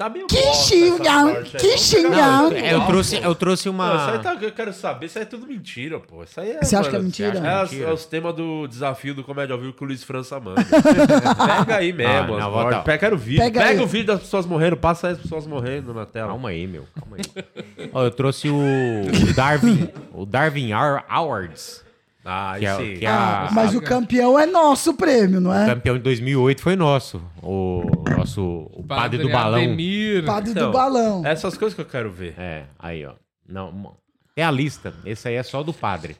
Tá 0.00 0.08
meio 0.08 0.26
Que 0.28 0.54
xingão, 0.54 1.42
que 1.44 1.76
xingão. 1.76 2.48
Não, 2.48 2.52
eu, 2.56 2.86
trouxe, 2.86 3.16
eu 3.22 3.34
trouxe 3.34 3.66
Não, 3.66 3.74
uma. 3.74 3.96
isso 3.96 4.10
aí 4.12 4.18
tá, 4.20 4.34
eu 4.40 4.50
quero 4.50 4.72
saber, 4.72 5.04
isso 5.04 5.18
aí 5.18 5.24
é 5.24 5.26
tudo 5.26 5.46
mentira, 5.46 6.00
pô. 6.00 6.24
Isso 6.24 6.40
aí 6.40 6.52
é. 6.52 6.62
Você 6.64 6.74
acha 6.74 6.88
que 6.88 6.96
é 6.96 6.98
mentira? 7.00 7.38
É, 7.38 7.48
as- 7.60 7.70
Mentira. 7.70 7.90
é 7.90 7.92
os 7.92 8.06
temas 8.06 8.34
do 8.34 8.66
desafio 8.66 9.14
do 9.14 9.22
Comédia 9.22 9.52
ao 9.52 9.60
Vivo 9.60 9.74
que 9.74 9.84
o 9.84 9.86
Luiz 9.86 10.02
França 10.02 10.40
manda. 10.40 10.64
Pega 10.64 11.76
aí 11.76 11.92
mesmo, 11.92 12.34
Ah, 12.38 12.40
não. 12.40 12.82
Pega, 12.82 12.96
quero 12.98 13.16
o 13.16 13.18
vídeo. 13.18 13.42
Pega 13.44 13.60
Pega, 13.60 13.82
o 13.82 13.86
vídeo 13.86 14.06
das 14.06 14.20
pessoas 14.20 14.46
morrendo, 14.46 14.74
passa 14.78 15.08
aí 15.08 15.12
as 15.12 15.18
pessoas 15.18 15.46
morrendo 15.46 15.92
na 15.92 16.06
tela. 16.06 16.28
Calma 16.28 16.48
aí, 16.48 16.66
meu. 16.66 16.86
Calma 16.98 17.16
aí. 17.18 17.90
Ó, 17.92 18.02
eu 18.02 18.10
trouxe 18.10 18.48
o, 18.48 18.56
o 18.58 19.34
Darwin. 19.34 19.86
O 20.14 20.24
Darwin 20.24 20.72
Ar- 20.72 21.04
Awards. 21.10 21.84
Ah, 22.24 22.56
Que 22.58 22.66
é- 22.66 22.76
sim. 22.76 22.94
que 22.98 23.06
é 23.06 23.08
a- 23.08 23.46
Ah, 23.46 23.50
mas 23.52 23.74
o 23.74 23.80
campeão 23.80 24.38
é 24.38 24.44
nosso 24.44 24.92
prêmio, 24.94 25.40
não 25.40 25.50
O 25.50 25.54
é? 25.54 25.64
campeão 25.66 25.96
de 25.96 26.02
2008 26.02 26.60
foi 26.62 26.76
nosso. 26.76 27.22
O 27.42 27.82
nosso 28.16 28.70
o 28.74 28.82
padre, 28.86 29.18
do 29.22 29.30
balão. 29.30 29.58
Ademir. 29.62 30.24
Padre 30.26 30.50
Então, 30.50 30.66
do 30.70 30.72
balão. 30.72 31.26
Essas 31.26 31.56
coisas 31.56 31.74
que 31.74 31.80
eu 31.80 31.86
quero 31.86 32.10
ver. 32.12 32.34
É, 32.38 32.64
aí, 32.78 33.04
ó. 33.06 33.12
Não, 33.48 33.94
tem 34.34 34.44
a 34.44 34.50
lista. 34.50 34.92
Esse 35.04 35.28
aí 35.28 35.34
é 35.34 35.42
só 35.42 35.62
do 35.62 35.72
padre. 35.72 36.16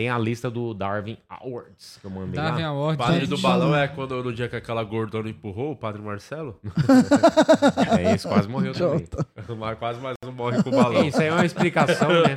Tem 0.00 0.08
a 0.08 0.16
lista 0.18 0.50
do 0.50 0.72
Darwin 0.72 1.18
Awards 1.28 1.98
que 2.00 2.06
eu 2.06 2.10
mandei 2.10 2.40
Darwin 2.40 2.62
lá. 2.62 2.68
Award. 2.68 2.96
Padre 2.96 3.20
Tá 3.20 3.26
do 3.26 3.38
balão 3.42 3.60
balão. 3.68 3.76
é 3.76 3.86
quando 3.88 4.24
no 4.24 4.32
dia 4.32 4.48
que 4.48 4.56
aquela 4.56 4.82
gordona 4.82 5.28
empurrou 5.28 5.72
o 5.72 5.76
padre 5.76 6.00
Marcelo? 6.00 6.58
É, 8.00 8.14
esse 8.14 8.26
quase 8.26 8.48
morreu 8.48 8.72
também. 8.72 9.06
Mas 9.58 9.78
quase 9.78 10.00
mais 10.00 10.16
um 10.24 10.32
morre 10.32 10.62
com 10.62 10.70
o 10.70 10.72
balão. 10.72 11.04
Isso 11.06 11.20
aí 11.20 11.26
é 11.28 11.32
uma 11.32 11.44
explicação, 11.44 12.08
né? 12.08 12.34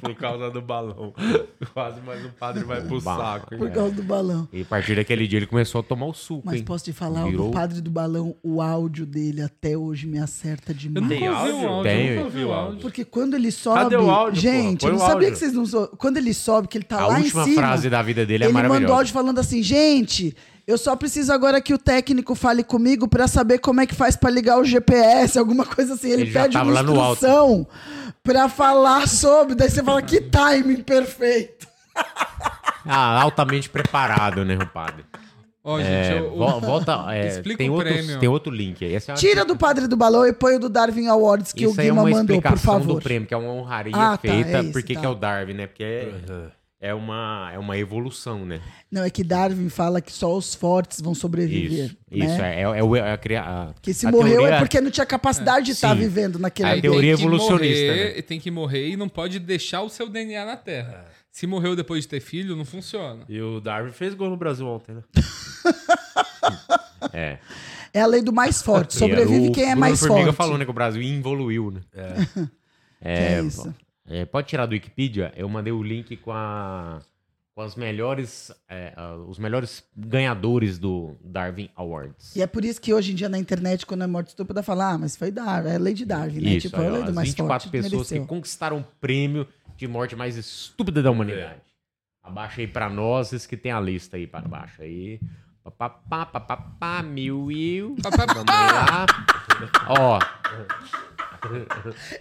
Por 0.00 0.14
causa 0.14 0.50
do 0.50 0.62
balão. 0.62 1.12
Quase 1.74 2.00
mais 2.00 2.24
um 2.24 2.30
padre 2.30 2.64
vai 2.64 2.80
pro 2.82 2.98
Ba- 3.02 3.16
saco. 3.16 3.56
Por 3.58 3.70
causa 3.70 3.94
do 3.94 4.02
balão. 4.02 4.48
E 4.52 4.62
a 4.62 4.64
partir 4.64 4.94
daquele 4.96 5.26
dia 5.28 5.38
ele 5.40 5.46
começou 5.46 5.80
a 5.80 5.84
tomar 5.84 6.06
o 6.06 6.14
suco, 6.14 6.42
Mas 6.46 6.56
hein? 6.60 6.64
posso 6.64 6.84
te 6.84 6.92
falar, 6.94 7.24
Virou- 7.26 7.48
o 7.48 7.52
padre 7.52 7.80
do 7.82 7.90
balão, 7.90 8.34
o 8.42 8.62
áudio 8.62 9.04
dele 9.04 9.42
até 9.42 9.76
hoje 9.76 10.06
me 10.06 10.18
acerta 10.18 10.72
demais. 10.72 11.08
Tem 11.08 11.26
áudio? 11.26 12.48
o 12.48 12.52
áudio. 12.52 12.80
Porque 12.80 13.04
quando 13.04 13.34
ele 13.34 13.50
sobe. 13.52 13.80
Cadê 13.80 13.96
o 13.96 14.10
áudio, 14.10 14.40
gente, 14.40 14.84
eu 14.86 14.90
não 14.92 14.96
o 14.96 15.00
sabia 15.00 15.14
áudio. 15.14 15.32
que 15.32 15.36
vocês 15.38 15.52
não. 15.52 15.66
sou- 15.66 15.88
Quando 15.88 16.16
ele 16.16 16.32
sobe, 16.32 16.53
que 16.68 16.78
ele 16.78 16.84
tá 16.84 17.00
A 17.00 17.06
lá 17.08 17.20
em 17.20 17.24
última 17.24 17.44
cima. 17.44 17.56
frase 17.62 17.90
da 17.90 18.00
vida 18.02 18.24
dele 18.24 18.44
é 18.44 18.46
ele 18.46 18.52
maravilhosa. 18.54 18.80
mandou 18.80 18.96
áudio 18.96 19.12
falando 19.12 19.38
assim, 19.38 19.62
gente. 19.62 20.36
Eu 20.66 20.78
só 20.78 20.96
preciso 20.96 21.30
agora 21.30 21.60
que 21.60 21.74
o 21.74 21.78
técnico 21.78 22.34
fale 22.34 22.64
comigo 22.64 23.06
pra 23.06 23.28
saber 23.28 23.58
como 23.58 23.82
é 23.82 23.86
que 23.86 23.94
faz 23.94 24.16
pra 24.16 24.30
ligar 24.30 24.58
o 24.58 24.64
GPS, 24.64 25.38
alguma 25.38 25.66
coisa 25.66 25.92
assim. 25.94 26.08
Ele, 26.10 26.22
Ele 26.22 26.32
pede 26.32 26.56
uma 26.56 26.80
instrução 26.80 27.66
pra 28.22 28.48
falar 28.48 29.06
sobre. 29.06 29.54
Daí 29.54 29.68
você 29.68 29.82
fala 29.82 30.00
que 30.00 30.22
timing 30.22 30.82
perfeito. 30.82 31.66
Ah, 32.86 33.20
altamente 33.22 33.68
preparado, 33.68 34.44
né, 34.44 34.56
o 34.56 34.66
Ó, 35.66 35.78
É, 35.80 35.82
gente, 36.04 36.18
eu- 36.22 36.36
vo- 36.36 36.60
volta. 36.60 37.06
é, 37.14 37.26
Explica 37.28 37.56
tem, 37.56 37.70
o 37.70 37.72
outros- 37.72 37.92
prêmio. 37.94 38.20
tem 38.20 38.28
outro 38.28 38.52
link 38.52 38.84
aí. 38.84 38.94
Essa 38.94 39.12
é 39.12 39.14
uma- 39.14 39.18
Tira 39.18 39.44
do 39.46 39.56
padre 39.56 39.88
do 39.88 39.96
balão 39.96 40.26
e 40.26 40.32
põe 40.32 40.56
o 40.56 40.58
do 40.60 40.68
Darwin 40.68 41.06
Awards 41.06 41.52
que 41.54 41.64
Isso 41.64 41.74
o 41.76 41.80
aí 41.80 41.86
é 41.86 41.90
Guima 41.90 42.02
uma 42.02 42.10
mandou, 42.10 42.26
por 42.26 42.32
explicação 42.34 42.72
favor. 42.80 42.94
do 42.96 43.00
prêmio, 43.02 43.26
que 43.26 43.32
é 43.32 43.36
uma 43.36 43.50
honraria 43.50 43.92
Ah, 43.96 44.10
tá, 44.16 44.18
feita. 44.18 44.58
é 44.58 44.62
Por 44.64 44.82
que 44.82 44.92
tá. 44.94 45.00
que 45.00 45.06
é 45.06 45.08
o 45.08 45.14
Darwin, 45.14 45.54
né? 45.54 45.66
Porque 45.66 45.82
é, 45.82 46.12
Uhum. 46.30 46.46
é, 46.82 46.92
uma, 46.94 47.50
é 47.54 47.58
uma 47.58 47.78
evolução, 47.78 48.44
né? 48.44 48.60
Não, 48.92 49.02
é 49.04 49.08
que 49.08 49.24
Darwin 49.24 49.70
fala 49.70 50.02
que 50.02 50.12
só 50.12 50.36
os 50.36 50.54
fortes 50.54 51.00
vão 51.00 51.14
sobreviver. 51.14 51.86
Isso, 51.86 51.96
né? 52.10 52.26
isso 52.26 52.42
é, 52.42 52.56
é, 52.56 52.62
é, 52.62 52.82
o- 52.84 52.94
é 52.96 53.12
a, 53.12 53.16
cria- 53.16 53.42
a, 53.42 53.74
Que 53.80 53.94
se 53.94 54.06
a 54.06 54.10
morreu 54.10 54.36
teoria- 54.40 54.56
é 54.56 54.58
porque 54.58 54.80
não 54.82 54.90
tinha 54.90 55.06
capacidade 55.06 55.64
de 55.64 55.72
estar 55.72 55.94
Sim. 55.94 56.00
vivendo 56.02 56.38
naquele 56.38 56.68
A 56.68 56.72
ambiente. 56.72 56.82
teoria 56.92 57.16
tem 57.16 57.16
que 57.16 57.22
evolucionista, 57.22 57.86
morrer, 57.86 58.14
né? 58.16 58.22
Tem 58.22 58.38
que 58.38 58.50
morrer 58.50 58.88
e 58.90 58.96
não 58.98 59.08
pode 59.08 59.38
deixar 59.38 59.80
o 59.80 59.88
seu 59.88 60.10
DNA 60.10 60.44
na 60.44 60.58
Terra. 60.58 61.06
Se 61.32 61.48
morreu 61.48 61.74
depois 61.74 62.02
de 62.04 62.08
ter 62.08 62.20
filho, 62.20 62.54
não 62.54 62.64
funciona. 62.64 63.24
E 63.28 63.40
o 63.40 63.60
Darwin 63.60 63.90
fez 63.90 64.14
gol 64.14 64.30
no 64.30 64.36
Brasil 64.36 64.66
ontem, 64.68 64.94
né? 64.94 65.02
É. 67.12 67.38
É 67.92 68.00
a 68.00 68.06
lei 68.06 68.22
do 68.22 68.32
mais 68.32 68.60
forte. 68.60 68.96
Sobrevive 68.96 69.48
O 69.50 69.52
quem 69.52 69.70
é 69.70 69.74
mais 69.74 70.00
Formiga 70.00 70.24
forte. 70.26 70.36
falou, 70.36 70.58
né, 70.58 70.64
que 70.64 70.70
o 70.70 70.74
Brasil 70.74 71.00
evoluiu, 71.02 71.70
né? 71.70 71.80
É. 71.92 72.48
É, 73.00 73.34
é 73.34 73.42
isso? 73.42 73.72
é, 74.08 74.24
pode 74.24 74.48
tirar 74.48 74.66
do 74.66 74.72
Wikipedia? 74.72 75.32
Eu 75.36 75.48
mandei 75.48 75.72
o 75.72 75.82
link 75.82 76.16
com 76.16 76.32
a 76.32 77.00
com 77.54 77.60
as 77.62 77.76
melhores, 77.76 78.50
é, 78.68 78.92
os 79.28 79.38
melhores 79.38 79.84
ganhadores 79.96 80.76
do 80.76 81.14
Darwin 81.22 81.70
Awards. 81.76 82.34
E 82.34 82.42
é 82.42 82.48
por 82.48 82.64
isso 82.64 82.80
que 82.80 82.92
hoje 82.92 83.12
em 83.12 83.14
dia 83.14 83.28
na 83.28 83.38
internet, 83.38 83.86
quando 83.86 84.02
é 84.02 84.08
morte 84.08 84.28
estúpida, 84.30 84.60
fala, 84.60 84.94
ah, 84.94 84.98
mas 84.98 85.14
foi 85.14 85.30
Darwin, 85.30 85.70
é 85.70 85.78
lei 85.78 85.94
de 85.94 86.04
Darwin, 86.04 86.40
né? 86.40 86.50
Isso, 86.54 86.68
tipo, 86.68 86.80
é 86.80 86.80
aí, 86.80 86.88
a 86.88 86.92
lei 86.92 87.02
do 87.04 87.14
mais 87.14 87.28
24 87.28 87.70
forte. 87.70 87.82
pessoas 87.82 88.08
que 88.08 88.18
conquistaram 88.26 88.78
o 88.78 88.84
prêmio 89.00 89.46
de 89.76 89.86
morte 89.86 90.16
mais 90.16 90.36
estúpida 90.36 91.00
da 91.00 91.12
humanidade. 91.12 91.60
Abaixa 92.24 92.60
aí 92.60 92.66
pra 92.66 92.90
nós, 92.90 93.32
esses 93.32 93.46
que 93.46 93.56
tem 93.56 93.70
a 93.70 93.78
lista 93.78 94.16
aí 94.16 94.26
para 94.26 94.48
baixo 94.48 94.82
aí. 94.82 95.20
Papapá, 95.64 96.26
papapá, 96.26 97.02
mil 97.02 97.50
e... 97.50 97.80
Vamos 97.80 97.96
lá. 98.46 99.06
Ó, 99.88 100.18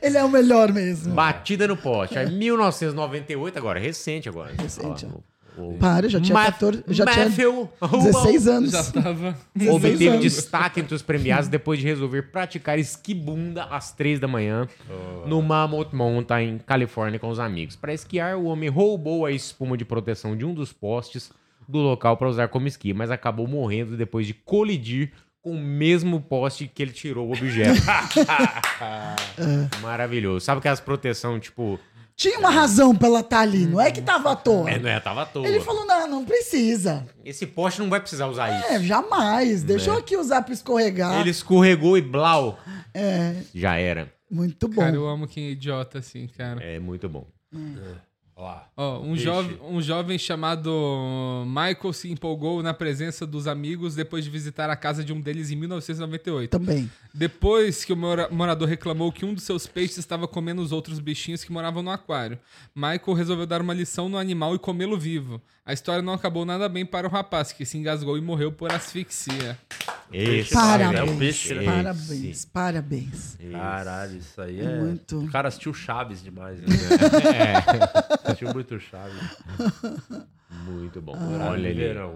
Ele 0.02 0.18
é 0.18 0.24
o 0.24 0.30
melhor 0.30 0.72
mesmo. 0.72 1.14
batida 1.14 1.68
no 1.68 1.76
poste. 1.76 2.18
Aí 2.18 2.32
1998, 2.32 3.58
agora, 3.58 3.80
recente 3.80 4.30
agora. 4.30 4.54
Recente, 4.58 5.06
Ó, 5.06 5.62
o- 5.62 5.78
Para, 5.78 6.08
já 6.10 6.20
tinha 6.22 6.34
Ma- 6.34 6.46
14, 6.46 6.84
já 6.88 7.06
tinha 7.06 7.26
Matthew 7.30 7.70
16 7.92 8.48
anos. 8.48 8.72
Já 8.72 8.84
tava. 8.92 9.38
16 9.54 9.76
Obteve 9.76 10.08
anos. 10.08 10.22
destaque 10.24 10.80
entre 10.80 10.96
os 10.96 11.02
premiados 11.02 11.48
depois 11.50 11.80
de 11.80 11.86
resolver 11.86 12.24
praticar 12.32 12.80
esquibunda 12.80 13.66
às 13.66 13.92
3 13.92 14.20
da 14.22 14.28
manhã 14.28 14.68
no 15.28 15.42
Mammoth 15.42 15.92
Mountain, 15.94 16.60
Califórnia, 16.66 17.20
com 17.20 17.30
os 17.30 17.40
amigos. 17.40 17.76
Para 17.76 17.94
esquiar, 17.94 18.38
o 18.38 18.46
homem 18.46 18.70
roubou 18.70 19.26
a 19.26 19.32
espuma 19.32 19.78
de 19.78 19.84
proteção 19.86 20.36
de 20.36 20.46
um 20.46 20.54
dos 20.54 20.72
postes 20.74 21.30
do 21.68 21.80
local 21.80 22.18
para 22.18 22.30
usar 22.30 22.48
como 22.48 22.68
esqui, 22.68 22.94
mas 22.94 23.12
acabou 23.12 23.48
morrendo 23.48 23.96
depois 23.98 24.26
de 24.28 24.34
colidir 24.34 25.12
com 25.42 25.52
o 25.52 25.60
mesmo 25.60 26.22
poste 26.22 26.68
que 26.74 26.82
ele 26.82 26.92
tirou 26.94 27.28
o 27.28 27.34
objeto. 27.34 27.82
Maravilhoso. 29.82 30.46
Sabe 30.46 30.60
aquelas 30.60 30.80
proteção, 30.80 31.40
tipo... 31.40 31.80
Tinha 32.16 32.38
uma 32.38 32.52
razão 32.52 32.96
pra 32.96 33.08
ela 33.08 33.20
estar 33.22 33.40
ali, 33.40 33.66
não 33.66 33.82
é 33.82 33.90
que 33.92 34.00
tava 34.00 34.34
à 34.34 34.36
toa. 34.36 34.70
É, 34.70 34.78
não 34.78 34.88
é, 34.88 35.00
tava 35.00 35.24
à 35.24 35.26
toa. 35.26 35.48
Ele 35.48 35.60
falou, 35.60 35.84
não, 35.84 36.08
não 36.08 36.24
precisa. 36.24 37.04
Esse 37.26 37.48
poste 37.48 37.82
não 37.82 37.90
vai 37.90 38.00
precisar 38.00 38.28
usar 38.28 38.52
isso. 38.60 38.68
É, 38.72 38.80
jamais. 38.84 39.64
Deixa 39.64 39.90
eu 39.90 39.96
É. 39.96 39.98
aqui 39.98 40.16
usar 40.16 40.44
pra 40.44 40.54
escorregar. 40.54 41.20
Ele 41.20 41.32
escorregou 41.32 41.98
e 41.98 42.02
blau. 42.04 42.60
É, 42.94 43.34
Já 43.54 43.78
era. 43.78 44.14
muito 44.30 44.68
bom. 44.68 44.82
Cara, 44.82 44.96
eu 44.96 45.08
amo 45.08 45.28
quem 45.28 45.48
é 45.48 45.50
idiota 45.52 45.98
assim, 45.98 46.28
cara. 46.28 46.64
É 46.64 46.78
muito 46.80 47.10
bom. 47.10 47.26
Ó, 48.36 49.00
um, 49.02 49.12
um 49.76 49.82
jovem 49.82 50.18
chamado 50.18 51.44
Michael 51.46 51.94
se 51.94 52.12
empolgou 52.12 52.64
na 52.64 52.74
presença 52.74 53.28
dos 53.28 53.48
amigos 53.48 53.94
depois 53.96 54.24
de 54.24 54.30
visitar 54.32 54.70
a 54.72 54.76
casa 54.76 55.04
de 55.04 55.14
um 55.14 55.22
deles 55.22 55.52
em 55.52 55.56
1998. 55.56 56.50
Também. 56.50 56.90
Depois 57.14 57.86
que 57.86 57.94
o 57.94 57.98
mora- 57.98 58.28
morador 58.32 58.68
reclamou 58.68 59.12
que 59.12 59.24
um 59.24 59.34
dos 59.36 59.44
seus 59.44 59.68
peixes 59.68 60.00
estava 60.00 60.28
comendo 60.28 60.62
os 60.64 60.72
outros 60.72 61.00
bichinhos 61.00 61.44
que 61.44 61.52
moravam 61.52 61.84
no 61.84 61.92
aquário, 61.92 62.40
Michael 62.76 63.14
resolveu 63.14 63.46
dar 63.46 63.62
uma 63.62 63.74
lição 63.74 64.10
no 64.10 64.18
animal 64.18 64.56
e 64.56 64.60
comê-lo 64.60 64.98
vivo. 64.98 65.40
A 65.66 65.72
história 65.72 66.02
não 66.02 66.12
acabou 66.14 66.44
nada 66.44 66.68
bem 66.68 66.86
para 66.86 67.08
o 67.08 67.10
rapaz, 67.12 67.52
que 67.54 67.66
se 67.66 67.78
engasgou 67.78 68.18
e 68.18 68.22
morreu 68.22 68.52
por 68.52 68.72
asfixia. 68.74 69.58
Esse 70.12 70.54
Parabéns. 70.54 71.00
É 71.00 71.04
o 71.04 71.18
peixe, 71.18 71.54
né? 71.56 71.66
Parabéns, 71.66 72.46
parabéns. 72.46 73.38
Caralho, 73.52 74.18
isso 74.18 74.42
aí 74.42 74.60
É 74.60 74.64
é. 74.64 74.80
muito. 74.80 75.20
O 75.20 75.32
cara 75.32 75.48
assistiu 75.48 75.74
Chaves 75.74 76.22
demais. 76.22 76.60
Né? 76.60 76.66
É. 77.34 78.23
assistiu 78.24 78.54
muito 78.54 78.80
Chaves. 78.80 79.38
Muito 80.66 81.02
bom. 81.02 81.16
Ah. 81.16 81.50
Olha 81.52 81.70
ali. 81.70 81.74
Verão. 81.74 82.16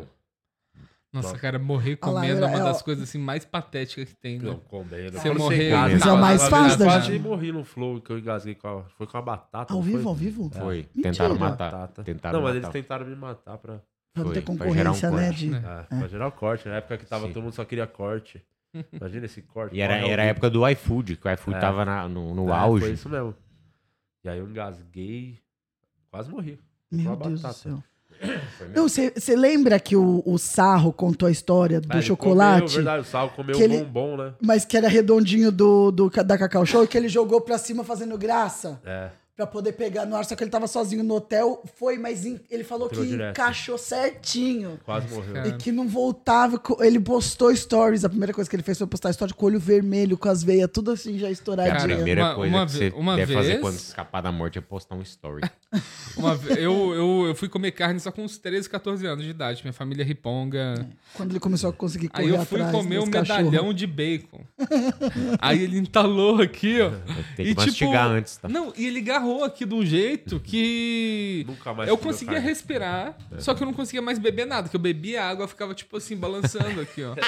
Nossa, 1.12 1.30
Nossa. 1.30 1.39
cara, 1.39 1.58
morrer 1.58 1.95
comendo 1.95 2.43
é 2.43 2.53
é, 2.53 2.55
uma 2.58 2.66
das 2.66 2.82
coisas 2.82 3.08
assim 3.08 3.18
mais 3.18 3.45
patéticas 3.45 4.10
que 4.10 4.16
tem, 4.20 4.39
né? 4.39 4.49
Não, 4.49 4.60
comendo. 4.60 5.18
Você 5.18 5.32
morrer. 5.34 5.72
Mas 5.74 6.05
é 6.05 6.12
o 6.12 6.18
mais 6.18 6.47
fácil 6.47 6.78
da 6.78 6.86
eu 6.86 6.89
quase 6.89 7.20
morri 7.20 7.51
no 7.51 7.64
flow 7.64 8.01
que 8.01 8.12
eu 8.12 8.20
engasguei 8.20 8.55
com 8.55 8.68
a, 8.68 8.84
foi 8.84 9.08
com 9.08 9.18
a 9.18 9.22
batata. 9.22 9.74
Ao 9.74 9.82
vivo, 9.82 9.99
foi? 9.99 10.10
ao 10.10 10.16
vivo? 10.16 10.49
Foi. 10.49 10.88
Mentira. 10.93 11.12
Tentaram 11.12 11.36
matar. 11.38 11.72
Batata. 11.72 12.03
Tentaram 12.03 12.38
não, 12.39 12.43
mas 12.45 12.55
matar. 12.55 12.68
eles 12.68 12.74
tentaram 12.82 13.05
me 13.05 13.16
matar 13.16 13.58
pra, 13.58 13.82
Pra 14.14 14.24
não 14.24 14.34
ter 14.34 14.41
pra 14.41 14.70
gerar 14.70 14.91
um 14.91 14.93
concorrência, 14.93 15.12
né? 15.12 15.32
De... 15.32 15.55
é, 15.55 15.99
pra 15.99 16.08
gerar 16.08 16.28
o 16.28 16.32
corte. 16.32 16.68
Na 16.68 16.76
época 16.76 16.97
que 16.97 17.05
tava 17.05 17.28
Sim. 17.28 17.34
todo 17.34 17.43
mundo 17.43 17.53
só 17.53 17.64
queria 17.64 17.88
corte. 17.88 18.43
Imagina 18.91 19.26
esse 19.26 19.41
corte. 19.41 19.76
E 19.76 19.82
era, 19.82 19.95
era 20.08 20.24
a 20.24 20.26
época 20.26 20.49
do 20.49 20.68
iFood, 20.68 21.16
que 21.16 21.28
o 21.28 21.32
iFood 21.32 21.58
É. 21.58 21.60
tava 21.60 21.86
na- 21.86 22.08
no, 22.08 22.36
no 22.36 22.49
É, 22.49 22.53
auge. 22.53 22.86
Foi 22.86 22.93
isso 22.93 23.10
mesmo. 23.10 23.34
E 24.24 24.30
aí 24.30 24.39
eu 24.39 24.47
engasguei, 24.47 25.39
quase 26.12 26.30
morri. 26.30 26.60
Meu 26.91 27.16
Deus 27.16 27.41
do 27.41 27.53
céu. 27.53 27.84
Não, 28.76 28.88
você 28.88 29.36
lembra 29.36 29.80
que 29.80 29.95
o, 29.95 30.24
o 30.26 30.38
Sarro 30.38 30.91
contou 30.91 31.28
a 31.28 31.32
história 31.32 31.80
do 31.80 31.88
Ah, 31.95 32.01
chocolate? 32.01 32.62
Comeu, 32.62 32.76
verdade, 32.76 33.01
o 33.01 33.05
Sal 33.05 33.30
comeu 33.30 33.55
um 33.58 33.84
bombom, 33.86 34.18
né? 34.18 34.34
Mas 34.41 34.66
que 34.66 34.76
era 34.76 34.88
redondinho 34.88 35.51
do, 35.51 35.91
do, 35.91 36.10
da 36.10 36.38
Cacau 36.38 36.66
Show 36.66 36.84
e 36.84 36.88
que 36.88 36.97
ele 36.97 37.08
jogou 37.08 37.41
pra 37.41 37.58
cima 37.58 37.84
fazendo 37.84 38.18
graça. 38.18 38.82
É. 38.84 39.12
Pra 39.38 39.45
poder 39.45 39.73
pegar 39.73 40.03
no 40.07 40.15
ar, 40.15 40.25
só 40.25 40.35
que 40.35 40.43
ele 40.43 40.49
tava 40.49 40.65
sozinho 40.67 41.03
no 41.03 41.13
hotel. 41.13 41.61
Foi, 41.75 41.95
mas 41.99 42.25
ele 42.25 42.63
falou 42.63 42.88
Entrou 42.88 43.03
que 43.03 43.11
direto. 43.11 43.38
encaixou 43.39 43.77
certinho. 43.77 44.79
Quase 44.83 45.07
morreu. 45.13 45.31
Cara. 45.35 45.47
E 45.49 45.53
que 45.53 45.71
não 45.71 45.88
voltava. 45.88 46.59
Ele 46.79 46.99
postou 46.99 47.55
stories. 47.55 48.03
A 48.03 48.09
primeira 48.09 48.33
coisa 48.33 48.49
que 48.49 48.55
ele 48.55 48.63
fez 48.63 48.79
foi 48.79 48.88
postar 48.88 49.13
stories 49.13 49.33
com 49.33 49.45
o 49.45 49.49
olho 49.49 49.59
vermelho, 49.59 50.17
com 50.17 50.27
as 50.27 50.41
veias, 50.43 50.67
tudo 50.73 50.89
assim 50.89 51.13
já 51.13 51.19
Que 51.19 51.25
a 51.27 51.31
estouradinho. 51.33 51.95
primeira 51.97 52.23
uma- 52.25 52.35
coisa 52.35 52.55
uma 52.55 52.65
que 52.65 52.71
você 52.71 52.93
uma 52.95 53.15
deve 53.15 53.33
fazer 53.35 53.47
vez- 53.49 53.61
quando 53.61 53.75
escapar 53.75 54.21
da 54.21 54.31
morte 54.31 54.57
é 54.57 54.61
postar 54.61 54.95
um 54.95 55.01
story. 55.03 55.47
Eu, 56.57 56.95
eu, 56.95 57.25
eu 57.27 57.35
fui 57.35 57.47
comer 57.47 57.71
carne 57.73 57.99
só 57.99 58.11
com 58.11 58.23
uns 58.23 58.39
13, 58.39 58.67
14 58.67 59.05
anos 59.05 59.23
de 59.23 59.29
idade. 59.29 59.61
Minha 59.63 59.73
família 59.73 60.01
é 60.01 60.05
riponga. 60.05 60.88
Quando 61.13 61.31
ele 61.31 61.39
começou 61.39 61.69
a 61.69 61.73
conseguir 61.73 62.07
correr 62.09 62.23
Aí 62.23 62.29
eu 62.29 62.43
fui 62.45 62.59
atrás 62.59 62.75
comer 62.75 62.97
um 62.97 63.01
dos 63.01 63.09
cachorros. 63.11 63.43
medalhão 63.51 63.71
de 63.73 63.85
bacon. 63.85 64.39
Aí 65.39 65.61
ele 65.61 65.77
entalou 65.77 66.41
aqui, 66.41 66.81
ó. 66.81 66.89
Tem 67.35 67.45
que 67.47 67.55
mastigar 67.55 68.07
antes, 68.07 68.38
tá? 68.38 68.49
Não, 68.49 68.73
e 68.75 68.88
ele 68.88 69.01
agarrou 69.28 69.43
aqui 69.43 69.65
de 69.65 69.73
um 69.73 69.86
jeito 69.86 70.39
que. 70.39 71.43
Nunca 71.47 71.73
mais 71.73 71.89
eu 71.89 71.97
conseguia 71.97 72.36
carne. 72.36 72.47
respirar, 72.47 73.17
só 73.38 73.53
que 73.53 73.61
eu 73.61 73.65
não 73.65 73.73
conseguia 73.73 74.01
mais 74.01 74.17
beber 74.17 74.45
nada, 74.45 74.69
que 74.69 74.75
eu 74.75 74.80
bebia 74.80 75.23
água, 75.23 75.43
eu 75.43 75.47
ficava 75.47 75.73
tipo 75.73 75.97
assim, 75.97 76.15
balançando 76.15 76.80
aqui, 76.82 77.03
ó. 77.03 77.15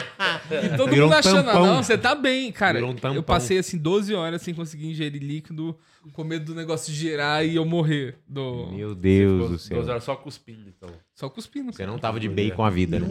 E 0.49 0.77
todo 0.77 0.89
Virou 0.89 1.07
mundo 1.07 1.15
um 1.15 1.19
achando, 1.19 1.45
tampão. 1.45 1.65
não, 1.65 1.83
você 1.83 1.97
tá 1.97 2.15
bem, 2.15 2.51
cara. 2.51 2.83
Um 2.85 2.95
eu 3.13 3.23
passei 3.23 3.57
assim 3.57 3.77
12 3.77 4.13
horas 4.13 4.41
sem 4.41 4.53
conseguir 4.53 4.87
ingerir 4.87 5.21
líquido, 5.21 5.77
com 6.13 6.23
medo 6.23 6.45
do 6.45 6.55
negócio 6.55 6.93
girar 6.93 7.45
e 7.45 7.55
eu 7.55 7.65
morrer. 7.65 8.17
Do... 8.27 8.67
Meu 8.71 8.95
Deus 8.95 9.33
Ficou 9.33 9.49
do 9.49 9.59
céu. 9.59 9.77
duas 9.77 9.89
horas 9.89 10.03
só 10.03 10.15
cuspindo, 10.15 10.69
então. 10.69 10.89
Só 11.13 11.29
cuspindo. 11.29 11.73
Você 11.73 11.85
não 11.85 11.99
tava 11.99 12.19
de 12.19 12.29
bacon 12.29 12.63
a 12.63 12.69
vida, 12.69 12.99
né? 12.99 13.07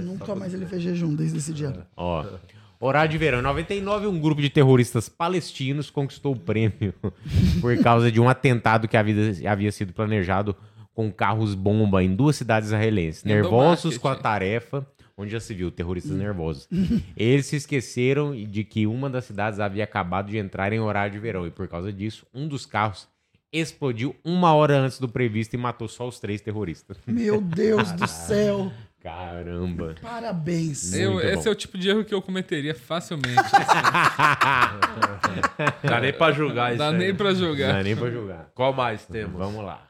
Nunca 0.00 0.34
mais 0.34 0.52
ele 0.52 0.66
fez 0.66 0.82
jejum 0.82 1.14
desde 1.14 1.38
esse 1.38 1.52
dia. 1.52 1.86
Ó, 1.96 2.24
horário 2.86 3.10
de 3.10 3.18
verão. 3.18 3.38
Em 3.38 3.42
99, 3.42 4.06
um 4.06 4.18
grupo 4.18 4.40
de 4.40 4.50
terroristas 4.50 5.08
palestinos 5.08 5.90
conquistou 5.90 6.34
o 6.34 6.38
prêmio 6.38 6.94
por 7.60 7.76
causa 7.82 8.10
de 8.10 8.20
um 8.20 8.28
atentado 8.28 8.88
que 8.88 8.96
havia, 8.96 9.50
havia 9.50 9.70
sido 9.72 9.92
planejado 9.92 10.56
com 10.94 11.10
carros-bomba 11.10 12.02
em 12.02 12.14
duas 12.14 12.36
cidades 12.36 12.68
israelenses. 12.68 13.24
Nervosos 13.24 13.96
com 13.96 14.08
a 14.08 14.16
tarefa, 14.16 14.86
onde 15.16 15.32
já 15.32 15.40
se 15.40 15.54
viu 15.54 15.70
terroristas 15.70 16.16
nervosos. 16.16 16.68
Eles 17.16 17.46
se 17.46 17.56
esqueceram 17.56 18.34
de 18.34 18.64
que 18.64 18.86
uma 18.86 19.08
das 19.08 19.24
cidades 19.24 19.58
havia 19.60 19.84
acabado 19.84 20.30
de 20.30 20.36
entrar 20.36 20.72
em 20.72 20.80
horário 20.80 21.12
de 21.12 21.18
verão 21.18 21.46
e 21.46 21.50
por 21.50 21.66
causa 21.68 21.92
disso, 21.92 22.26
um 22.34 22.46
dos 22.46 22.66
carros 22.66 23.08
explodiu 23.52 24.16
uma 24.24 24.54
hora 24.54 24.78
antes 24.78 24.98
do 24.98 25.08
previsto 25.08 25.54
e 25.54 25.58
matou 25.58 25.86
só 25.86 26.08
os 26.08 26.18
três 26.18 26.40
terroristas. 26.40 26.96
Meu 27.06 27.40
Deus 27.40 27.92
do 27.92 28.06
céu. 28.08 28.72
Caramba. 29.02 29.96
Parabéns. 30.00 30.92
Eu, 30.94 31.20
esse 31.20 31.42
bom. 31.44 31.48
é 31.48 31.52
o 31.52 31.54
tipo 31.56 31.76
de 31.76 31.88
erro 31.90 32.04
que 32.04 32.14
eu 32.14 32.22
cometeria 32.22 32.72
facilmente. 32.74 33.34
Dá 35.82 36.00
nem 36.00 36.12
pra 36.12 36.30
julgar 36.32 36.70
isso 36.70 36.78
Dá 36.78 36.88
aí. 36.90 36.96
nem 36.98 37.14
pra 37.14 37.30
Não 37.30 37.34
julgar. 37.34 37.72
dá 37.74 37.82
nem 37.82 37.96
pra 37.96 38.10
julgar. 38.10 38.50
Qual 38.54 38.72
mais 38.72 39.04
temos? 39.06 39.36
Vamos 39.38 39.64
lá. 39.64 39.82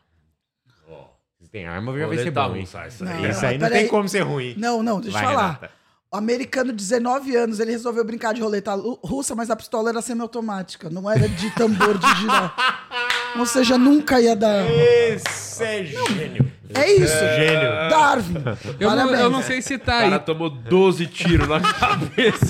Ó, 0.89 1.05
se 1.43 1.49
tem 1.51 1.67
arma, 1.67 1.97
já 1.99 2.07
vai 2.07 2.17
ser 2.19 2.31
bom, 2.31 2.57
hein? 2.57 2.63
isso 2.63 3.05
Não, 3.05 3.13
aí. 3.13 3.31
Isso 3.31 3.47
aí 3.47 3.59
não 3.59 3.69
tem 3.69 3.87
como 3.89 4.09
ser 4.09 4.21
ruim. 4.21 4.55
Não, 4.57 4.83
não, 4.83 5.01
deixa 5.01 5.19
eu 5.19 5.23
falar. 5.23 5.47
Renata. 5.47 5.71
O 6.11 6.17
americano, 6.17 6.73
19 6.75 7.35
anos, 7.37 7.59
ele 7.59 7.71
resolveu 7.71 8.05
brincar 8.05 8.35
de 8.35 8.41
roleta 8.43 8.75
russa, 9.03 9.35
mas 9.35 9.49
a 9.51 9.57
pistola 9.57 9.89
era 9.89 10.03
semiautomática, 10.03 10.91
não 10.91 11.11
era 11.11 11.27
de 11.27 11.51
tambor 11.55 11.97
de 11.97 12.15
girar. 12.21 12.55
Ou 13.39 13.47
seja, 13.47 13.79
nunca 13.79 14.21
ia 14.21 14.37
dar. 14.37 14.65
Esse 14.71 15.63
é 15.65 15.85
gênio. 15.85 16.53
É 16.75 16.91
isso. 16.91 17.19
Gênio. 17.19 17.69
Darwin. 17.91 18.35
Eu 18.81 18.89
não, 18.91 18.97
Parabéns. 18.97 19.21
eu 19.21 19.31
não 19.31 19.43
sei 19.43 19.61
se 19.61 19.77
tá 19.79 19.93
O 19.93 19.97
aí. 19.97 20.11
cara 20.11 20.19
tomou 20.19 20.49
12 20.51 21.07
tiros 21.07 21.47
na 21.49 21.61
cabeça. 21.61 22.47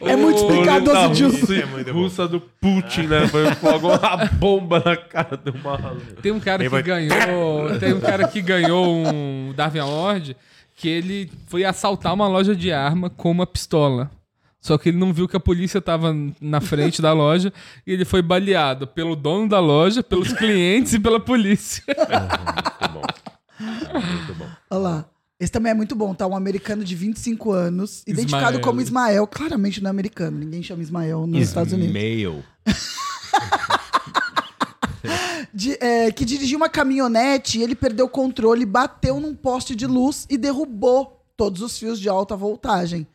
É 0.00 0.16
muito 0.16 0.38
explicado 0.38 0.86
Roleta 0.90 1.08
12 1.08 1.14
tiros. 1.14 1.40
russa, 1.40 1.54
É 1.54 1.90
russa 1.92 2.28
do 2.28 2.40
Putin, 2.40 3.02
né? 3.02 3.26
Foi 3.28 3.44
logo 3.62 3.88
uma 3.88 4.16
bomba 4.32 4.82
na 4.84 4.96
cara 4.96 5.36
do 5.36 5.56
maluco. 5.58 6.22
Tem 6.22 6.32
um 6.32 6.40
cara 6.40 6.62
Ele 6.62 6.68
que 6.70 6.70
vai- 6.70 6.82
ganhou. 6.82 7.78
Tem 7.78 7.92
um 7.92 8.00
cara 8.00 8.26
que 8.28 8.40
ganhou 8.40 8.86
um 9.06 9.52
Darwin 9.54 9.80
Award 9.80 10.36
que 10.76 10.88
ele 10.88 11.30
foi 11.46 11.64
assaltar 11.64 12.12
uma 12.14 12.26
loja 12.26 12.54
de 12.56 12.72
arma 12.72 13.08
com 13.10 13.30
uma 13.30 13.46
pistola. 13.46 14.10
Só 14.64 14.78
que 14.78 14.88
ele 14.88 14.96
não 14.96 15.12
viu 15.12 15.28
que 15.28 15.36
a 15.36 15.40
polícia 15.40 15.78
tava 15.78 16.16
na 16.40 16.58
frente 16.58 17.02
da 17.02 17.12
loja 17.12 17.52
e 17.86 17.92
ele 17.92 18.06
foi 18.06 18.22
baleado 18.22 18.86
pelo 18.86 19.14
dono 19.14 19.46
da 19.46 19.60
loja, 19.60 20.02
pelos 20.02 20.32
clientes 20.32 20.94
e 20.94 20.98
pela 20.98 21.20
polícia. 21.20 21.82
Muito 22.80 22.94
bom. 22.94 23.02
Muito 24.00 24.34
bom. 24.36 24.48
Olha 24.70 24.80
lá. 24.80 25.04
Esse 25.38 25.52
também 25.52 25.72
é 25.72 25.74
muito 25.74 25.94
bom, 25.94 26.14
tá? 26.14 26.26
Um 26.26 26.34
americano 26.34 26.82
de 26.82 26.94
25 26.94 27.52
anos, 27.52 28.02
identificado 28.06 28.52
Ismael. 28.52 28.60
como 28.62 28.80
Ismael. 28.80 29.26
Claramente 29.26 29.82
não 29.82 29.88
é 29.88 29.90
americano, 29.90 30.38
ninguém 30.38 30.62
chama 30.62 30.82
Ismael 30.82 31.26
nos 31.26 31.42
Estados 31.42 31.74
Unidos. 31.74 31.92
Mail. 31.92 32.42
de- 35.52 35.76
é, 35.80 36.10
que 36.10 36.24
dirigia 36.24 36.56
uma 36.56 36.70
caminhonete 36.70 37.58
e 37.58 37.62
ele 37.62 37.74
perdeu 37.74 38.06
o 38.06 38.08
controle, 38.08 38.64
bateu 38.64 39.20
num 39.20 39.34
poste 39.34 39.76
de 39.76 39.86
luz 39.86 40.24
e 40.30 40.38
derrubou 40.38 41.22
todos 41.36 41.60
os 41.60 41.78
fios 41.78 42.00
de 42.00 42.08
alta 42.08 42.34
voltagem. 42.34 43.06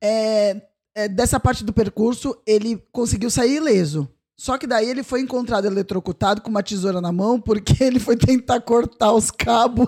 É, 0.00 0.62
é, 0.98 1.06
dessa 1.06 1.38
parte 1.38 1.62
do 1.62 1.72
percurso, 1.72 2.36
ele 2.44 2.82
conseguiu 2.90 3.30
sair 3.30 3.58
ileso. 3.58 4.08
Só 4.36 4.58
que 4.58 4.66
daí 4.66 4.90
ele 4.90 5.04
foi 5.04 5.20
encontrado 5.20 5.64
eletrocutado 5.64 6.40
com 6.40 6.50
uma 6.50 6.62
tesoura 6.62 7.00
na 7.00 7.12
mão 7.12 7.40
porque 7.40 7.78
ele 7.84 8.00
foi 8.00 8.16
tentar 8.16 8.60
cortar 8.60 9.12
os 9.12 9.30
cabos. 9.30 9.86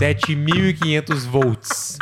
7.500 0.00 1.14
volts. 1.30 1.96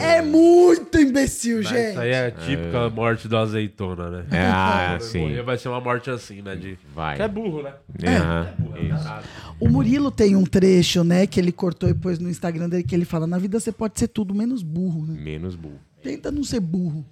É 0.00 0.22
muito 0.22 0.98
imbecil, 0.98 1.58
Mas 1.58 1.68
gente. 1.68 1.90
Isso 1.90 2.00
aí 2.00 2.10
é 2.10 2.30
típica 2.30 2.90
morte 2.90 3.28
do 3.28 3.36
azeitona, 3.36 4.10
né? 4.10 4.26
Ah, 4.32 4.96
Quando 4.98 5.00
sim. 5.02 5.20
morrer 5.20 5.42
Vai 5.42 5.58
ser 5.58 5.68
uma 5.68 5.80
morte 5.80 6.10
assim, 6.10 6.42
né? 6.42 6.56
De... 6.56 6.78
Vai. 6.94 7.16
Que 7.16 7.22
é 7.22 7.28
burro, 7.28 7.62
né? 7.62 7.72
É, 8.02 8.52
burro, 8.60 8.76
é 8.76 8.82
isso. 8.82 9.04
danado. 9.04 9.26
O 9.60 9.68
Murilo 9.68 10.10
tem 10.10 10.36
um 10.36 10.44
trecho, 10.44 11.02
né, 11.02 11.26
que 11.26 11.40
ele 11.40 11.50
cortou 11.50 11.88
e 11.88 11.94
pôs 11.94 12.18
no 12.18 12.28
Instagram 12.28 12.68
dele, 12.68 12.84
que 12.84 12.94
ele 12.94 13.04
fala: 13.04 13.26
na 13.26 13.38
vida 13.38 13.58
você 13.58 13.72
pode 13.72 13.98
ser 13.98 14.08
tudo 14.08 14.34
menos 14.34 14.62
burro, 14.62 15.06
né? 15.06 15.20
Menos 15.20 15.56
burro. 15.56 15.80
Tenta 16.02 16.30
não 16.30 16.44
ser 16.44 16.60
burro. 16.60 17.04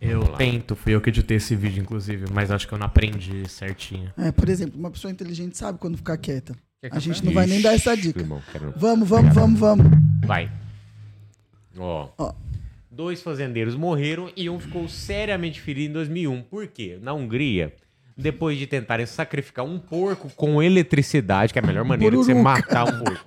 Eu 0.00 0.24
tento, 0.36 0.74
fui 0.74 0.92
eu 0.92 1.00
que 1.00 1.10
editei 1.10 1.36
esse 1.36 1.54
vídeo, 1.54 1.80
inclusive, 1.80 2.24
mas 2.32 2.50
acho 2.50 2.66
que 2.66 2.74
eu 2.74 2.78
não 2.78 2.86
aprendi 2.86 3.48
certinho. 3.48 4.12
É, 4.18 4.32
por 4.32 4.48
exemplo, 4.48 4.76
uma 4.76 4.90
pessoa 4.90 5.12
inteligente 5.12 5.56
sabe 5.56 5.78
quando 5.78 5.96
ficar 5.96 6.16
quieta. 6.16 6.56
Quer 6.82 6.92
A 6.92 6.98
gente 6.98 7.24
não 7.24 7.32
vai 7.32 7.46
nem 7.46 7.60
dar 7.60 7.74
essa 7.74 7.96
dica. 7.96 8.18
irmão, 8.18 8.42
quero 8.50 8.66
não. 8.66 8.72
Vamos, 8.76 9.08
vamos, 9.08 9.32
vamos, 9.32 9.60
vamos. 9.60 9.86
Vai. 10.26 10.50
Ó. 11.78 12.08
Dois 12.90 13.22
fazendeiros 13.22 13.74
morreram 13.74 14.30
e 14.36 14.50
um 14.50 14.60
ficou 14.60 14.86
seriamente 14.86 15.60
ferido 15.60 15.90
em 15.90 15.92
2001. 15.94 16.42
Por 16.42 16.66
quê? 16.66 16.98
Na 17.00 17.14
Hungria, 17.14 17.72
depois 18.16 18.58
de 18.58 18.66
tentarem 18.66 19.06
sacrificar 19.06 19.64
um 19.64 19.78
porco 19.78 20.30
com 20.36 20.62
eletricidade, 20.62 21.52
que 21.52 21.58
é 21.58 21.62
a 21.62 21.66
melhor 21.66 21.84
maneira 21.84 22.14
de 22.14 22.22
você 22.22 22.34
matar 22.34 22.84
um 22.84 23.04
porco. 23.04 23.24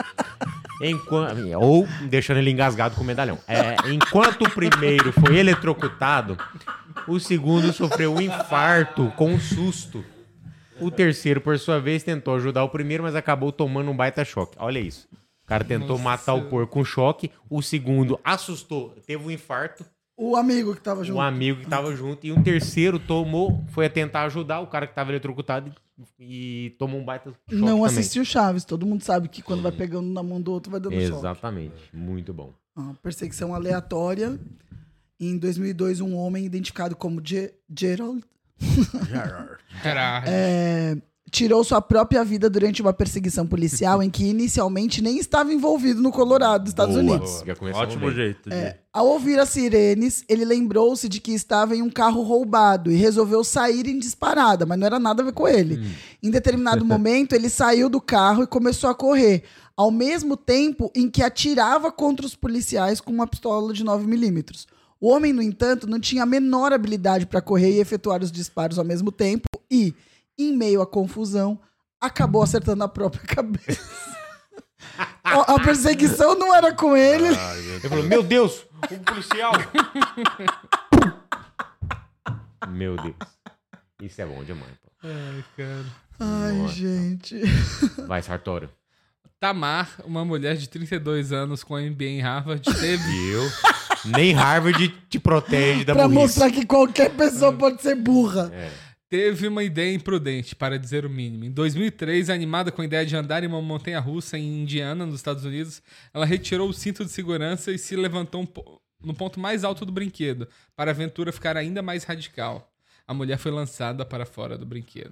Enquanto, 0.82 1.40
ou 1.60 1.88
deixando 2.10 2.38
ele 2.38 2.52
engasgado 2.52 2.96
com 2.96 3.02
o 3.02 3.06
medalhão. 3.06 3.40
É, 3.48 3.76
enquanto 3.92 4.44
o 4.44 4.52
primeiro 4.52 5.12
foi 5.14 5.38
eletrocutado, 5.38 6.38
o 7.08 7.20
segundo 7.20 7.72
sofreu 7.74 8.14
um 8.14 8.22
infarto 8.22 9.12
com 9.16 9.34
um 9.34 9.40
susto. 9.40 10.04
O 10.80 10.92
terceiro, 10.92 11.40
por 11.40 11.58
sua 11.58 11.80
vez, 11.80 12.04
tentou 12.04 12.36
ajudar 12.36 12.64
o 12.64 12.70
primeiro, 12.70 13.04
mas 13.04 13.16
acabou 13.16 13.52
tomando 13.52 13.90
um 13.90 13.96
baita 13.96 14.26
choque. 14.26 14.58
Olha 14.60 14.80
isso. 14.80 15.08
O 15.46 15.48
cara 15.48 15.64
tentou 15.64 15.90
Nossa 15.90 16.04
matar 16.04 16.34
o 16.34 16.50
porco 16.50 16.74
com 16.74 16.84
choque. 16.84 17.30
O 17.50 17.62
segundo 17.62 18.20
assustou, 18.24 18.90
teve 19.06 19.24
um 19.24 19.30
infarto. 19.30 19.86
O 20.18 20.36
amigo 20.36 20.74
que 20.74 20.82
tava 20.82 21.04
junto. 21.04 21.18
O 21.18 21.22
amigo 21.22 21.60
que 21.60 21.68
tava 21.68 21.96
junto. 21.96 22.26
E 22.26 22.32
um 22.32 22.42
terceiro 22.42 22.98
tomou, 22.98 23.64
foi 23.68 23.86
a 23.86 23.90
tentar 23.90 24.24
ajudar 24.24 24.62
o 24.62 24.68
cara 24.68 24.88
que 24.88 24.96
tava 24.96 25.12
eletrocutado 25.12 25.72
e, 26.20 26.66
e 26.68 26.70
tomou 26.80 27.00
um 27.00 27.06
baita 27.06 27.30
choque 27.30 27.42
Não 27.56 27.68
também. 27.68 27.86
assistiu 27.86 28.26
Chaves. 28.26 28.64
Todo 28.66 28.86
mundo 28.86 29.04
sabe 29.04 29.28
que 29.28 29.42
quando 29.44 29.62
vai 29.62 29.72
pegando 29.72 30.08
na 30.12 30.24
mão 30.24 30.42
do 30.42 30.52
outro 30.52 30.72
vai 30.72 30.80
dando 30.80 30.94
choque. 30.94 31.04
Exatamente. 31.04 31.76
Muito 31.94 32.34
bom. 32.34 32.54
Uma 32.76 32.94
perseguição 32.96 33.54
aleatória. 33.54 34.40
Em 35.20 35.38
2002, 35.38 36.02
um 36.02 36.16
homem 36.16 36.44
identificado 36.46 36.96
como 36.96 37.22
Ge- 37.24 37.54
Gerald 37.78 38.24
Gerard. 39.84 40.28
é, 40.30 40.98
tirou 41.36 41.64
sua 41.66 41.82
própria 41.82 42.24
vida 42.24 42.50
durante 42.50 42.82
uma 42.82 42.94
perseguição 42.94 43.46
policial 43.46 44.02
em 44.02 44.10
que 44.10 44.24
inicialmente 44.26 45.02
nem 45.02 45.18
estava 45.18 45.54
envolvido 45.54 46.02
no 46.02 46.10
Colorado, 46.12 46.64
dos 46.64 46.72
Estados 46.72 46.96
Boa, 46.96 47.06
Unidos. 47.18 47.44
boa. 47.60 47.76
Ótimo 47.76 48.06
bem. 48.06 48.16
jeito 48.16 48.50
de- 48.50 48.56
É, 48.56 48.80
ao 48.94 49.06
ouvir 49.08 49.38
as 49.38 49.50
sirenes, 49.50 50.24
ele 50.30 50.46
lembrou-se 50.46 51.10
de 51.10 51.20
que 51.20 51.34
estava 51.34 51.76
em 51.76 51.82
um 51.82 51.90
carro 51.90 52.22
roubado 52.22 52.90
e 52.90 52.96
resolveu 52.96 53.44
sair 53.44 53.86
em 53.88 54.00
disparada, 54.00 54.66
mas 54.66 54.80
não 54.80 54.88
era 54.88 54.98
nada 54.98 55.22
a 55.22 55.26
ver 55.26 55.34
com 55.34 55.46
ele. 55.46 55.86
Em 56.24 56.32
determinado 56.32 56.86
momento, 56.86 57.34
ele 57.34 57.50
saiu 57.50 57.90
do 57.90 58.00
carro 58.00 58.44
e 58.44 58.48
começou 58.48 58.90
a 58.90 58.96
correr, 58.96 59.44
ao 59.76 59.92
mesmo 59.92 60.38
tempo 60.38 60.90
em 60.96 61.10
que 61.10 61.22
atirava 61.22 61.92
contra 61.92 62.26
os 62.26 62.34
policiais 62.36 63.02
com 63.02 63.12
uma 63.12 63.28
pistola 63.28 63.74
de 63.74 63.84
9mm. 63.84 64.66
O 65.02 65.10
homem, 65.10 65.34
no 65.34 65.42
entanto, 65.42 65.86
não 65.86 66.00
tinha 66.00 66.24
a 66.24 66.26
menor 66.26 66.72
habilidade 66.72 67.26
para 67.26 67.42
correr 67.42 67.72
e 67.76 67.80
efetuar 67.82 68.24
os 68.24 68.32
disparos 68.32 68.80
ao 68.80 68.86
mesmo 68.86 69.12
tempo 69.12 69.46
e, 69.70 69.94
em 70.38 70.56
meio 70.56 70.82
à 70.82 70.88
confusão, 70.88 71.60
acabou 72.00 72.44
acertando 72.44 72.84
a 72.84 72.88
própria 72.88 73.24
cabeça. 73.28 73.82
a 75.24 75.60
perseguição 75.64 76.38
não 76.38 76.54
era 76.56 76.74
com 76.74 76.96
ele. 76.96 77.28
Ele 77.28 77.90
falou, 77.90 78.04
meu 78.06 78.24
Deus, 78.24 78.66
um 78.92 79.00
policial. 79.00 79.54
meu 82.70 82.96
Deus. 82.98 83.16
Isso 84.02 84.22
é 84.22 84.26
bom 84.26 84.44
demais, 84.44 84.74
pô. 84.84 84.92
Ai, 85.04 85.44
cara. 85.56 85.86
Ai, 86.20 86.52
Nossa. 86.54 86.74
gente. 86.74 87.42
Vai, 88.08 88.22
Sartório. 88.22 88.70
Tamar, 89.40 89.90
uma 90.06 90.24
mulher 90.26 90.56
de 90.56 90.68
32 90.70 91.32
anos 91.32 91.64
com 91.64 91.76
MBA 91.78 92.06
em 92.06 92.22
Harvard, 92.22 92.62
teve. 92.80 92.98
Viu? 93.04 93.42
Nem 94.06 94.34
Harvard 94.34 94.88
te 95.10 95.20
protege 95.20 95.84
da 95.84 95.94
Pra 95.94 96.04
burrice. 96.08 96.22
mostrar 96.22 96.52
que 96.52 96.66
qualquer 96.66 97.12
pessoa 97.12 97.52
pode 97.54 97.82
ser 97.82 97.96
burra. 97.96 98.52
Teve 99.16 99.48
uma 99.48 99.64
ideia 99.64 99.96
imprudente, 99.96 100.54
para 100.54 100.78
dizer 100.78 101.06
o 101.06 101.10
mínimo. 101.10 101.46
Em 101.46 101.50
2003, 101.50 102.30
animada 102.30 102.70
com 102.70 102.82
a 102.82 102.86
ideia 102.86 103.06
de 103.06 103.16
andar 103.16 103.46
em 103.46 103.48
uma 103.48 103.62
montanha 103.62 103.98
russa 103.98 104.38
em 104.38 104.64
Indiana, 104.64 105.06
nos 105.06 105.16
Estados 105.16 105.46
Unidos, 105.46 105.82
ela 106.14 106.26
retirou 106.26 106.68
o 106.68 106.74
cinto 106.74 107.06
de 107.06 107.10
segurança 107.10 107.72
e 107.72 107.78
se 107.78 107.96
levantou 107.96 108.42
um 108.42 108.46
po- 108.46 108.82
no 109.02 109.14
ponto 109.14 109.40
mais 109.40 109.64
alto 109.64 109.86
do 109.86 109.92
brinquedo, 109.94 110.50
para 110.76 110.92
a 110.92 110.94
aventura 110.94 111.32
ficar 111.32 111.56
ainda 111.56 111.82
mais 111.82 112.04
radical. 112.04 112.70
A 113.08 113.14
mulher 113.14 113.38
foi 113.38 113.52
lançada 113.52 114.04
para 114.04 114.26
fora 114.26 114.58
do 114.58 114.66
brinquedo. 114.66 115.12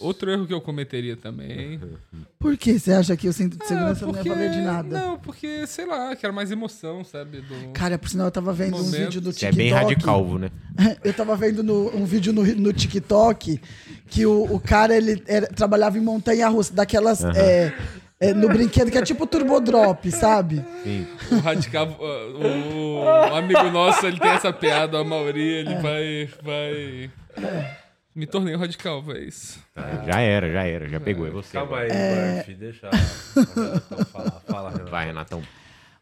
Outro 0.00 0.30
erro 0.30 0.46
que 0.46 0.54
eu 0.54 0.60
cometeria 0.60 1.16
também. 1.16 1.80
Por 2.38 2.56
que 2.56 2.78
você 2.78 2.92
acha 2.92 3.16
que 3.16 3.26
o 3.28 3.32
cinto 3.32 3.58
de 3.58 3.66
segurança 3.66 4.02
não 4.06 4.12
ia 4.12 4.18
porque- 4.18 4.28
valer 4.28 4.50
de 4.52 4.60
nada? 4.60 4.88
Não, 5.00 5.18
porque, 5.18 5.66
sei 5.66 5.84
lá, 5.84 6.14
quero 6.14 6.32
mais 6.32 6.52
emoção, 6.52 7.02
sabe? 7.02 7.40
Do... 7.40 7.70
Cara, 7.72 7.98
por 7.98 8.08
sinal, 8.08 8.28
eu 8.28 8.30
tava 8.30 8.52
vendo 8.52 8.76
um 8.76 8.88
vídeo 8.88 9.20
do 9.20 9.32
Você 9.32 9.46
é 9.46 9.50
TikTok. 9.50 9.56
bem 9.56 9.72
radicalvo, 9.72 10.38
né? 10.38 10.50
Eu 11.02 11.12
tava 11.12 11.34
vendo 11.34 11.64
no- 11.64 11.88
um 11.96 12.04
vídeo 12.04 12.32
no, 12.32 12.44
no 12.44 12.72
TikTok 12.72 13.60
que 14.06 14.24
o, 14.24 14.44
o 14.54 14.60
cara 14.60 14.96
ele 14.96 15.20
era- 15.26 15.48
trabalhava 15.48 15.98
em 15.98 16.00
montanha 16.00 16.46
russa, 16.48 16.72
daquelas. 16.72 17.24
É, 17.24 17.74
é, 18.20 18.34
no 18.34 18.48
brinquedo 18.48 18.90
que 18.90 18.98
é 18.98 19.02
tipo 19.02 19.26
Turbo 19.26 19.60
Drop, 19.60 20.10
sabe? 20.10 20.64
Sim. 20.82 21.06
O 21.30 21.38
radical, 21.38 21.86
o, 21.88 23.04
o 23.04 23.34
amigo 23.34 23.70
nosso, 23.70 24.06
ele 24.06 24.18
tem 24.18 24.30
essa 24.30 24.52
piada, 24.52 24.98
a 24.98 25.04
Mauri, 25.04 25.40
ele 25.40 25.74
vai, 25.76 26.28
vai... 26.42 27.10
Me 28.14 28.26
tornei 28.26 28.56
um 28.56 28.58
radical, 28.58 29.04
é 29.14 29.20
isso. 29.20 29.60
Já 30.04 30.20
era, 30.20 30.52
já 30.52 30.64
era. 30.64 30.88
Já 30.88 30.98
pegou. 30.98 31.24
É 31.28 31.30
você. 31.30 31.52
Calma 31.52 31.78
aí, 31.78 31.88
É. 31.88 32.34
Murphy. 32.34 32.54
Deixa 32.54 32.88
a 32.88 32.90
Renatão 32.90 34.04
falar. 34.06 34.30
Fala, 34.44 34.70
Renato. 34.70 34.90
Vai, 34.90 35.06
Renatão. 35.06 35.42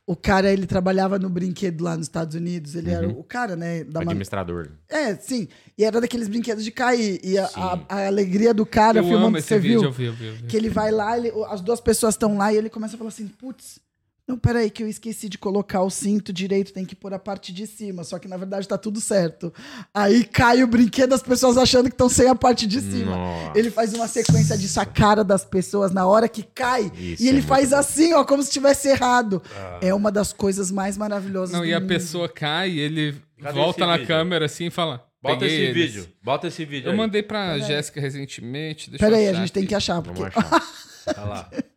O 0.08 0.14
cara, 0.14 0.52
ele 0.52 0.66
trabalhava 0.68 1.18
no 1.18 1.28
brinquedo 1.28 1.82
lá 1.82 1.96
nos 1.96 2.06
Estados 2.06 2.36
Unidos. 2.36 2.76
Ele 2.76 2.90
era 2.92 3.08
Uhum. 3.08 3.18
o 3.18 3.24
cara, 3.24 3.56
né? 3.56 3.82
Da 3.82 4.00
man- 4.00 4.12
Administrador. 4.12 4.68
É, 4.88 5.16
sim. 5.16 5.48
E 5.76 5.84
era 5.84 6.00
daqueles 6.00 6.28
brinquedos 6.28 6.62
de 6.62 6.70
cair. 6.70 7.18
E 7.24 7.36
a, 7.36 7.44
a- 7.56 7.80
a 7.88 8.06
alegria 8.06 8.54
do 8.54 8.64
cara 8.64 9.00
Eu 9.00 9.02
filmando, 9.04 9.26
amo 9.26 9.38
esse 9.38 9.48
você 9.48 9.58
vídeo, 9.58 9.80
viu? 9.80 9.88
eu 9.88 9.92
vi, 9.92 10.04
eu 10.04 10.12
vi, 10.12 10.26
eu 10.28 10.34
vi. 10.36 10.42
Que 10.46 10.56
ele 10.56 10.68
vai 10.70 10.92
lá, 10.92 11.18
ele- 11.18 11.32
as 11.48 11.60
duas 11.60 11.80
pessoas 11.80 12.14
estão 12.14 12.36
lá 12.38 12.52
e 12.52 12.56
ele 12.56 12.70
começa 12.70 12.94
a 12.94 12.98
falar 12.98 13.08
assim, 13.08 13.26
putz, 13.26 13.80
não, 14.28 14.36
peraí, 14.36 14.68
que 14.70 14.82
eu 14.82 14.88
esqueci 14.88 15.28
de 15.28 15.38
colocar 15.38 15.82
o 15.82 15.90
cinto 15.90 16.32
direito, 16.32 16.72
tem 16.72 16.84
que 16.84 16.96
pôr 16.96 17.14
a 17.14 17.18
parte 17.18 17.52
de 17.52 17.66
cima, 17.66 18.02
só 18.02 18.18
que 18.18 18.26
na 18.26 18.36
verdade 18.36 18.66
tá 18.66 18.76
tudo 18.76 19.00
certo. 19.00 19.52
Aí 19.94 20.24
cai 20.24 20.62
o 20.62 20.66
brinquedo, 20.66 21.12
as 21.12 21.22
pessoas 21.22 21.56
achando 21.56 21.84
que 21.88 21.94
estão 21.94 22.08
sem 22.08 22.28
a 22.28 22.34
parte 22.34 22.66
de 22.66 22.80
cima. 22.80 23.12
Nossa. 23.16 23.58
Ele 23.58 23.70
faz 23.70 23.94
uma 23.94 24.08
sequência 24.08 24.58
disso, 24.58 24.80
a 24.80 24.84
cara 24.84 25.22
das 25.22 25.44
pessoas 25.44 25.92
na 25.92 26.06
hora 26.06 26.28
que 26.28 26.42
cai, 26.42 26.90
Isso 26.96 27.22
e 27.22 27.28
ele 27.28 27.38
é 27.38 27.42
faz 27.42 27.70
bom. 27.70 27.76
assim, 27.76 28.12
ó, 28.14 28.24
como 28.24 28.42
se 28.42 28.50
tivesse 28.50 28.88
errado. 28.88 29.40
É 29.80 29.94
uma 29.94 30.10
das 30.10 30.32
coisas 30.32 30.70
mais 30.72 30.96
maravilosas 30.98 31.52
Não, 31.52 31.60
do 31.60 31.66
e 31.66 31.72
a 31.72 31.78
mundo. 31.78 31.88
pessoa 31.88 32.28
cai 32.28 32.70
e 32.70 32.80
ele 32.80 33.14
Cadê 33.40 33.58
volta 33.58 33.86
na 33.86 33.92
vídeo? 33.94 34.06
câmera 34.08 34.46
assim 34.46 34.66
e 34.66 34.70
fala. 34.70 35.06
Bota 35.22 35.38
"Peguei 35.38 35.54
esse 35.56 35.64
eles." 35.78 35.92
vídeo. 35.94 36.08
Bota 36.22 36.46
esse 36.48 36.64
vídeo 36.64 36.86
Eu 36.88 36.92
aí. 36.92 36.96
mandei 36.96 37.22
pra 37.22 37.52
Peraí. 37.54 37.62
Jéssica 37.62 38.00
recentemente. 38.00 38.90
Deixa 38.90 39.04
Pera 39.04 39.16
eu 39.20 39.20
aí, 39.20 39.28
a 39.28 39.38
gente 39.40 39.52
tem 39.52 39.62
aqui. 39.62 39.68
que 39.68 39.74
achar, 39.74 40.02
porque... 40.02 40.20
Vamos 40.20 40.36
achar. 40.36 40.62
Olha 41.16 41.24
lá. 41.26 41.50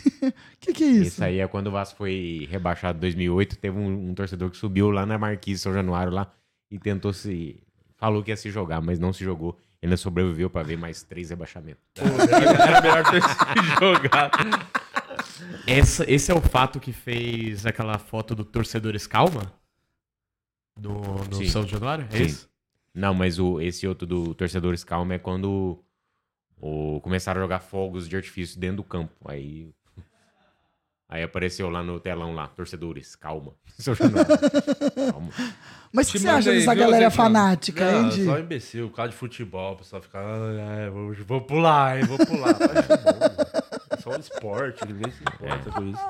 Que 0.60 0.72
que 0.72 0.84
é 0.84 0.86
isso? 0.88 1.02
Isso 1.08 1.24
aí 1.24 1.38
é 1.40 1.46
quando 1.48 1.68
o 1.68 1.70
Vasco 1.70 1.96
foi 1.96 2.46
rebaixado 2.50 2.98
em 2.98 3.00
2008. 3.00 3.56
Teve 3.58 3.78
um, 3.78 4.10
um 4.10 4.14
torcedor 4.14 4.50
que 4.50 4.56
subiu 4.56 4.90
lá 4.90 5.04
na 5.06 5.18
Marquise 5.18 5.60
São 5.60 5.72
Januário 5.72 6.12
lá 6.12 6.32
e 6.70 6.78
tentou 6.78 7.12
se. 7.12 7.60
Falou 7.96 8.22
que 8.22 8.30
ia 8.30 8.36
se 8.36 8.50
jogar, 8.50 8.80
mas 8.80 8.98
não 8.98 9.12
se 9.12 9.22
jogou. 9.24 9.56
Ele 9.80 9.90
ainda 9.90 9.96
sobreviveu 9.96 10.50
pra 10.50 10.62
ver 10.62 10.76
mais 10.76 11.02
três 11.02 11.30
rebaixamentos. 11.30 11.82
Era 11.96 12.80
melhor 12.80 13.10
ter 13.10 13.22
se 13.22 13.78
jogado. 13.78 14.38
Essa- 15.66 16.10
esse 16.10 16.30
é 16.30 16.34
o 16.34 16.40
fato 16.40 16.80
que 16.80 16.92
fez 16.92 17.64
aquela 17.66 17.98
foto 17.98 18.34
do 18.34 18.44
Torcedores 18.44 19.06
Calma? 19.06 19.52
Do, 20.76 21.00
do 21.28 21.36
Sim. 21.36 21.48
São 21.48 21.66
Januário? 21.66 22.06
É 22.10 22.18
Sim. 22.18 22.24
isso? 22.24 22.50
Não, 22.94 23.14
mas 23.14 23.38
o, 23.38 23.60
esse 23.60 23.86
outro 23.86 24.06
do 24.06 24.34
Torcedores 24.34 24.82
Calma 24.84 25.14
é 25.14 25.18
quando 25.18 25.78
o, 26.60 27.00
começaram 27.02 27.40
a 27.40 27.44
jogar 27.44 27.60
fogos 27.60 28.08
de 28.08 28.16
artifício 28.16 28.58
dentro 28.58 28.78
do 28.78 28.84
campo. 28.84 29.12
Aí 29.26 29.70
Aí 31.08 31.22
apareceu 31.22 31.70
lá 31.70 31.82
no 31.84 32.00
telão 32.00 32.34
lá, 32.34 32.48
torcedores, 32.48 33.14
calma. 33.14 33.52
Seu 33.78 33.94
calma. 33.96 35.30
Mas 35.92 36.08
o 36.08 36.12
que 36.12 36.18
você 36.18 36.28
acha 36.28 36.50
dessa 36.52 36.74
galera 36.74 37.10
fanática, 37.10 37.84
hein, 37.90 38.02
Não, 38.02 38.08
Di? 38.08 38.24
só 38.24 38.38
imbecil, 38.38 38.90
causa 38.90 39.12
de 39.12 39.16
futebol, 39.16 39.74
o 39.74 39.76
pessoal 39.76 40.02
fica, 40.02 40.18
ah, 40.18 40.82
é, 40.82 40.90
vou, 40.90 41.14
vou 41.24 41.40
pular, 41.42 41.98
hein, 41.98 42.04
vou 42.06 42.18
pular. 42.18 42.54
Mas, 42.58 42.86
bom, 43.02 43.18
é 43.90 43.96
só 43.98 44.10
um 44.10 44.18
esporte, 44.20 44.84
ninguém 44.86 45.12
se 45.12 45.22
importa 45.22 45.70
com 45.70 45.84
isso. 45.84 46.02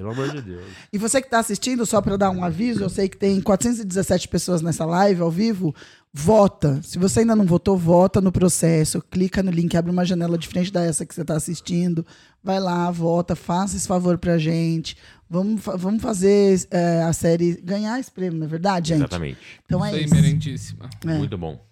Pelo 0.00 0.12
amor 0.12 0.30
de 0.30 0.40
Deus. 0.40 0.64
E 0.90 0.96
você 0.96 1.20
que 1.20 1.26
está 1.26 1.40
assistindo, 1.40 1.84
só 1.84 2.00
para 2.00 2.16
dar 2.16 2.30
um 2.30 2.42
aviso, 2.42 2.82
eu 2.82 2.88
sei 2.88 3.06
que 3.06 3.18
tem 3.18 3.38
417 3.38 4.28
pessoas 4.28 4.62
nessa 4.62 4.86
live 4.86 5.20
ao 5.20 5.30
vivo. 5.30 5.74
Vota. 6.10 6.80
Se 6.82 6.98
você 6.98 7.20
ainda 7.20 7.36
não 7.36 7.44
votou, 7.44 7.76
vota 7.76 8.18
no 8.18 8.32
processo. 8.32 9.02
Clica 9.10 9.42
no 9.42 9.50
link, 9.50 9.76
abre 9.76 9.90
uma 9.90 10.02
janela 10.06 10.38
diferente 10.38 10.72
da 10.72 10.82
essa 10.82 11.04
que 11.04 11.14
você 11.14 11.20
está 11.20 11.36
assistindo. 11.36 12.06
Vai 12.42 12.58
lá, 12.58 12.90
vota, 12.90 13.36
faça 13.36 13.76
esse 13.76 13.86
favor 13.86 14.16
pra 14.16 14.38
gente. 14.38 14.96
Vamos, 15.28 15.62
fa- 15.62 15.76
vamos 15.76 16.00
fazer 16.02 16.66
é, 16.70 17.02
a 17.02 17.12
série 17.12 17.60
ganhar 17.60 18.00
esse 18.00 18.10
prêmio, 18.10 18.38
não 18.38 18.46
é 18.46 18.48
verdade, 18.48 18.88
gente? 18.88 19.00
Exatamente. 19.00 19.38
Então 19.66 19.84
é 19.84 20.00
Isso. 20.00 20.76
É. 21.06 21.18
Muito 21.18 21.36
bom. 21.36 21.62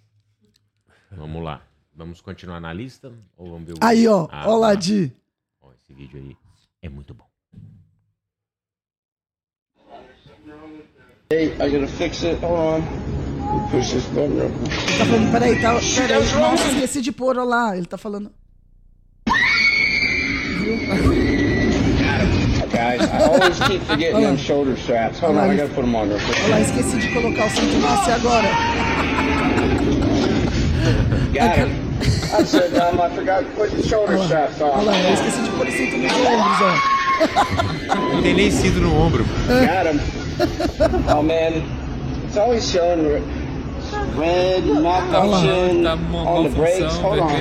Vamos 1.11 1.43
lá. 1.43 1.63
Vamos 1.95 2.21
continuar 2.21 2.61
na 2.61 2.71
lista? 2.71 3.11
Ou 3.35 3.49
vamos 3.49 3.65
ver 3.65 3.73
o 3.73 3.77
Aí, 3.81 4.07
ó. 4.07 4.27
Ah, 4.31 4.47
ó 4.47 4.55
lá, 4.55 4.69
tá. 4.69 4.75
Di. 4.75 5.11
Ó, 5.59 5.71
esse 5.73 5.91
vídeo 5.95 6.19
aí 6.19 6.37
é 6.83 6.87
muito 6.89 7.11
bom. 7.15 7.27
Hey, 11.31 11.53
I 11.61 11.69
gotta 11.69 11.85
fix 11.85 12.23
it. 12.23 12.39
Hold 12.39 12.59
on. 12.59 12.81
Push 13.69 13.91
this 13.91 14.03
button 14.07 14.35
real 14.35 14.49
quick. 14.49 14.71
Ele 14.71 14.97
tá 14.97 15.05
falando, 15.05 15.31
peraí, 15.31 15.61
tá, 15.61 15.79
peraí, 15.95 16.33
nossa, 16.39 16.67
esqueci 16.69 17.01
de 17.01 17.11
pôr, 17.11 17.37
ó 17.37 17.43
lá. 17.43 17.77
Ele 17.77 17.85
tá 17.85 17.99
falando. 17.99 18.31
Guys, 22.71 23.01
I 23.03 23.21
always 23.21 23.59
keep 23.67 23.79
forgetting 23.83 24.21
them 24.21 24.37
shoulder 24.37 24.75
straps. 24.75 25.19
Hold 25.19 25.37
on, 25.37 25.51
I 25.51 25.55
gotta 25.55 25.69
put 25.75 25.81
them 25.85 25.95
on 25.95 26.09
real 26.09 26.17
quick. 26.17 26.41
Olha 26.45 26.49
lá, 26.49 26.61
esqueci 26.61 26.97
de 26.97 27.13
colocar 27.13 27.45
o 27.45 27.49
cinto 27.51 27.77
macio 27.77 28.13
agora. 28.15 28.49
Got 31.31 31.59
it. 31.59 31.69
I 32.33 32.43
said, 32.43 32.73
um, 32.73 32.99
I 32.99 33.09
forgot 33.15 33.41
to 33.41 33.51
put 33.55 33.69
the 33.69 33.83
shoulder 33.83 34.17
straps 34.23 34.59
on. 34.61 34.71
Olha 34.71 34.81
lá, 34.81 34.99
eu 34.99 35.13
esqueci 35.13 35.43
de 35.43 35.49
pôr 35.51 35.67
o 35.67 35.71
cinto 35.71 35.95
nos 35.95 36.11
ombros, 36.11 36.61
ó. 36.63 38.15
Não 38.15 38.21
tem 38.23 38.33
nem 38.33 38.49
cinto 38.49 38.79
no 38.79 38.99
ombro. 38.99 39.23
Got 39.45 39.93
him. 39.93 40.18
Oh 41.09 41.21
man, 41.21 41.63
it's 42.25 42.37
always 42.37 42.69
showing 42.69 43.05
re- 43.07 43.23
red, 44.15 44.65
not 44.65 45.09
Tá 45.11 45.23
lá, 45.23 45.41
function 45.41 45.83
tá 45.83 45.97
on 46.29 46.43
the 46.43 46.49
brakes. 46.49 46.97
Hold 46.99 47.19
on. 47.19 47.29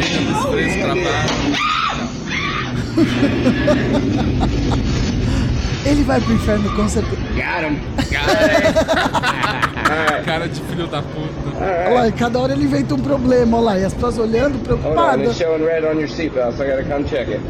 Ele 5.87 6.03
vai 6.03 6.21
pro 6.21 6.35
inferno 6.35 6.71
com 6.75 6.89
certeza. 6.89 7.17
Got 7.35 7.65
him. 7.65 7.79
Cara 10.25 10.49
de 10.49 10.61
filho 10.61 10.87
da 10.87 11.01
puta. 11.01 11.57
Olha 11.59 11.89
lá, 12.05 12.13
cada 12.13 12.39
hora 12.39 12.53
ele 12.53 12.65
inventa 12.65 12.95
um 12.95 12.99
problema, 12.99 13.57
olha 13.57 13.65
lá. 13.67 13.79
E 13.79 13.85
as 13.85 13.95
pessoas 13.95 14.19
olhando, 14.19 14.59
Hold 14.69 14.71
on, 14.71 14.77
preocupadas. 14.83 15.29
it's 15.29 15.39
showing 15.39 15.65
red 15.65 15.85
on 15.85 15.99
your 15.99 16.09
seatbelts. 16.09 16.61
I 16.61 16.67
gotta 16.69 16.85
come 16.85 17.05
check 17.05 17.29
it. 17.29 17.41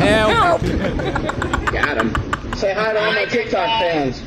Help! 0.00 0.62
Got 1.74 1.98
him. 1.98 2.14
Say 2.54 2.72
hi 2.72 2.92
to 2.92 3.00
all 3.00 3.12
my 3.12 3.24
TikTok 3.24 3.66
fans. 3.66 4.22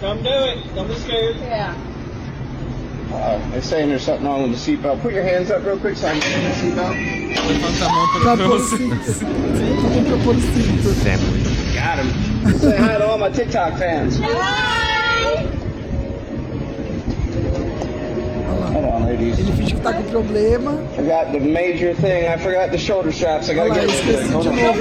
Come 0.00 0.22
do 0.22 0.28
it. 0.28 0.74
Don't 0.74 0.86
be 0.86 0.94
scared. 0.96 1.36
Yeah. 1.36 1.74
Uh, 3.10 3.50
they're 3.50 3.62
saying 3.62 3.88
there's 3.88 4.02
something 4.02 4.26
wrong 4.26 4.42
with 4.42 4.52
the 4.52 4.76
seatbelt. 4.76 5.00
Put 5.00 5.14
your 5.14 5.22
hands 5.22 5.50
up 5.50 5.64
real 5.64 5.78
quick 5.78 5.96
so 5.96 6.08
I 6.08 6.20
can 6.20 6.20
see 6.20 6.68
the 6.68 6.74
seatbelt. 6.74 6.94
Levanta 7.48 7.86
a 7.86 7.88
mão 7.88 8.06
Pra 8.20 8.36
pra 8.36 8.46
pôr 8.48 8.60
cinto. 8.60 9.12
Pra 10.04 10.18
pôr 10.24 10.36
cinto. 10.36 10.92
Got 11.74 11.98
him. 12.04 12.58
Say 12.58 12.76
hi 12.76 12.98
to 12.98 13.06
all 13.06 13.16
my 13.16 13.30
TikTok 13.30 13.78
fans. 13.78 14.20
Hold 18.80 18.94
on, 19.02 19.06
ladies. 19.06 19.38
Ele 19.38 19.52
finge 19.52 19.74
que 19.74 19.80
tá 19.80 19.92
com 19.92 20.04
problema. 20.04 20.72
Forgot 20.94 21.32
the 21.32 21.40
major 21.40 21.94
thing. 21.96 22.26
I 22.32 22.38
forgot 22.38 22.70
the 22.70 22.78
shoulder 22.78 23.10
straps. 23.12 23.48
I 23.48 23.54
gotta 23.54 23.70
Olha 23.72 23.82
lá, 23.82 23.86
get 23.86 23.90
eu 23.90 23.90
it. 23.90 24.10
esqueci 24.10 24.26
de 24.28 24.32
novo. 24.32 24.78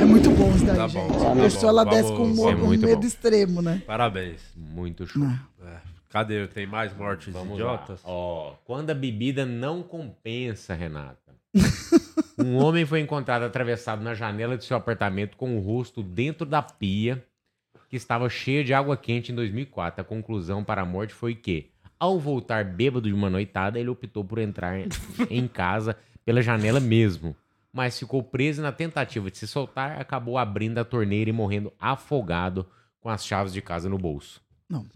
É 0.00 0.04
muito 0.04 0.30
bom 0.30 0.50
isso 0.54 0.64
daí, 0.64 0.76
Tá 0.76 0.88
gente. 0.88 1.08
bom, 1.12 1.18
tá 1.18 1.32
a 1.32 1.36
pessoa 1.36 1.72
bom. 1.72 1.78
ela 1.80 1.84
desce 1.90 2.12
com 2.12 2.22
um, 2.24 2.48
é 2.48 2.54
um 2.54 2.66
muito 2.66 2.86
medo 2.86 3.00
bom. 3.00 3.06
extremo, 3.06 3.60
né? 3.62 3.82
Parabéns. 3.86 4.40
Muito 4.56 5.06
show. 5.06 5.22
É. 5.24 5.76
Cadê? 6.10 6.46
Tem 6.46 6.66
mais 6.66 6.96
mortes 6.96 7.32
Vamos 7.32 7.54
idiotas? 7.54 8.00
Ó, 8.04 8.54
quando 8.64 8.90
a 8.90 8.94
bebida 8.94 9.44
não 9.44 9.82
compensa, 9.82 10.72
Renata. 10.74 11.18
um 12.38 12.56
homem 12.56 12.86
foi 12.86 13.00
encontrado 13.00 13.42
atravessado 13.44 14.02
na 14.02 14.14
janela 14.14 14.56
de 14.56 14.64
seu 14.64 14.76
apartamento 14.76 15.36
com 15.36 15.56
o 15.56 15.60
rosto 15.60 16.02
dentro 16.02 16.46
da 16.46 16.62
pia 16.62 17.22
que 17.88 17.96
estava 17.96 18.28
cheia 18.28 18.62
de 18.62 18.74
água 18.74 18.96
quente 18.96 19.32
em 19.32 19.34
2004. 19.34 20.02
A 20.02 20.04
conclusão 20.04 20.62
para 20.62 20.82
a 20.82 20.86
morte 20.86 21.14
foi 21.14 21.34
que, 21.34 21.70
ao 21.98 22.18
voltar 22.18 22.64
bêbado 22.64 23.08
de 23.08 23.14
uma 23.14 23.30
noitada, 23.30 23.78
ele 23.80 23.88
optou 23.88 24.24
por 24.24 24.38
entrar 24.38 24.78
em 25.30 25.48
casa 25.48 25.96
pela 26.24 26.42
janela 26.42 26.80
mesmo. 26.80 27.34
Mas 27.72 27.98
ficou 27.98 28.22
preso 28.22 28.60
e 28.60 28.62
na 28.62 28.72
tentativa 28.72 29.30
de 29.30 29.38
se 29.38 29.46
soltar, 29.46 30.00
acabou 30.00 30.36
abrindo 30.36 30.78
a 30.78 30.84
torneira 30.84 31.30
e 31.30 31.32
morrendo 31.32 31.72
afogado 31.78 32.66
com 33.00 33.08
as 33.08 33.24
chaves 33.24 33.52
de 33.52 33.62
casa 33.62 33.88
no 33.88 33.98
bolso. 33.98 34.40
Não. 34.68 34.86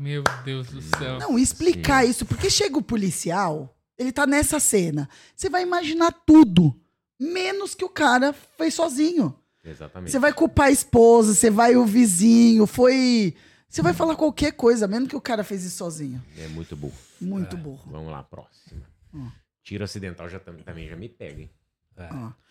Meu 0.00 0.24
Deus 0.44 0.68
do 0.68 0.80
céu. 0.80 1.18
Não, 1.18 1.38
explicar 1.38 2.06
isso, 2.06 2.24
porque 2.24 2.48
chega 2.48 2.78
o 2.78 2.82
policial, 2.82 3.76
ele 3.98 4.10
tá 4.10 4.26
nessa 4.26 4.58
cena. 4.58 5.06
Você 5.36 5.50
vai 5.50 5.62
imaginar 5.62 6.10
tudo, 6.24 6.74
menos 7.20 7.74
que 7.74 7.84
o 7.84 7.88
cara 7.88 8.32
fez 8.32 8.74
sozinho. 8.74 9.34
Exatamente. 9.64 10.10
Você 10.10 10.18
vai 10.18 10.32
culpar 10.32 10.68
a 10.68 10.70
esposa, 10.70 11.34
você 11.34 11.50
vai 11.50 11.76
o 11.76 11.84
vizinho, 11.84 12.66
foi. 12.66 13.34
Você 13.68 13.82
vai 13.82 13.92
falar 13.92 14.16
qualquer 14.16 14.52
coisa, 14.52 14.88
menos 14.88 15.08
que 15.08 15.14
o 15.16 15.20
cara 15.20 15.44
fez 15.44 15.62
isso 15.64 15.76
sozinho. 15.76 16.20
É 16.38 16.48
muito 16.48 16.74
burro. 16.74 16.94
Muito 17.20 17.56
burro. 17.56 17.88
Vamos 17.90 18.10
lá, 18.10 18.22
próxima. 18.22 18.82
Hum. 19.14 19.28
Tiro 19.62 19.84
acidental 19.84 20.28
já 20.28 20.40
tam- 20.40 20.54
também 20.64 20.88
já 20.88 20.96
me 20.96 21.08
pega, 21.08 21.42
hein? 21.42 21.50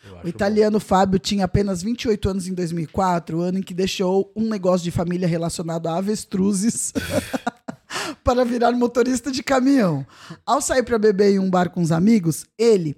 Eu 0.05 0.19
O 0.23 0.27
italiano 0.27 0.79
Fábio 0.79 1.17
tinha 1.17 1.45
apenas 1.45 1.81
28 1.81 2.29
anos 2.29 2.47
em 2.47 2.53
2004, 2.53 3.39
o 3.39 3.41
ano 3.41 3.57
em 3.57 3.63
que 3.63 3.73
deixou 3.73 4.31
um 4.35 4.47
negócio 4.47 4.83
de 4.83 4.91
família 4.91 5.27
relacionado 5.27 5.87
a 5.87 5.97
avestruzes 5.97 6.93
para 8.23 8.45
virar 8.45 8.71
motorista 8.73 9.31
de 9.31 9.41
caminhão. 9.41 10.05
Ao 10.45 10.61
sair 10.61 10.83
para 10.83 10.99
beber 10.99 11.31
em 11.33 11.39
um 11.39 11.49
bar 11.49 11.69
com 11.71 11.81
os 11.81 11.91
amigos, 11.91 12.45
ele, 12.57 12.95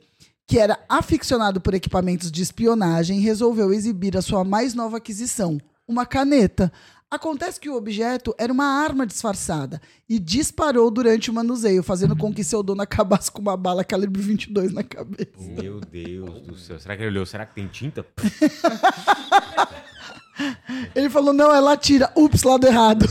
que 0.51 0.59
era 0.59 0.77
aficionado 0.89 1.61
por 1.61 1.73
equipamentos 1.73 2.29
de 2.29 2.41
espionagem, 2.41 3.21
resolveu 3.21 3.71
exibir 3.71 4.17
a 4.17 4.21
sua 4.21 4.43
mais 4.43 4.73
nova 4.73 4.97
aquisição, 4.97 5.57
uma 5.87 6.05
caneta. 6.05 6.69
Acontece 7.09 7.57
que 7.57 7.69
o 7.69 7.75
objeto 7.77 8.35
era 8.37 8.51
uma 8.51 8.65
arma 8.65 9.07
disfarçada 9.07 9.81
e 10.09 10.19
disparou 10.19 10.91
durante 10.91 11.31
o 11.31 11.33
manuseio, 11.33 11.81
fazendo 11.81 12.17
com 12.17 12.33
que 12.33 12.43
seu 12.43 12.61
dono 12.61 12.81
acabasse 12.83 13.31
com 13.31 13.41
uma 13.41 13.55
bala 13.55 13.81
calibre 13.85 14.21
22 14.21 14.73
na 14.73 14.83
cabeça. 14.83 15.31
Meu 15.39 15.79
Deus 15.79 16.41
do 16.41 16.57
céu. 16.57 16.77
Será 16.77 16.97
que 16.97 17.03
ele 17.03 17.11
olhou? 17.11 17.25
Será 17.25 17.45
que 17.45 17.55
tem 17.55 17.69
tinta? 17.69 18.05
Ele 20.95 21.09
falou, 21.09 21.31
não, 21.33 21.53
ela 21.53 21.77
tira. 21.77 22.11
Ups, 22.15 22.41
lado 22.41 22.65
errado. 22.65 23.05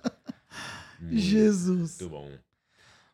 Jesus. 1.12 2.00
Muito 2.00 2.10
bom. 2.10 2.28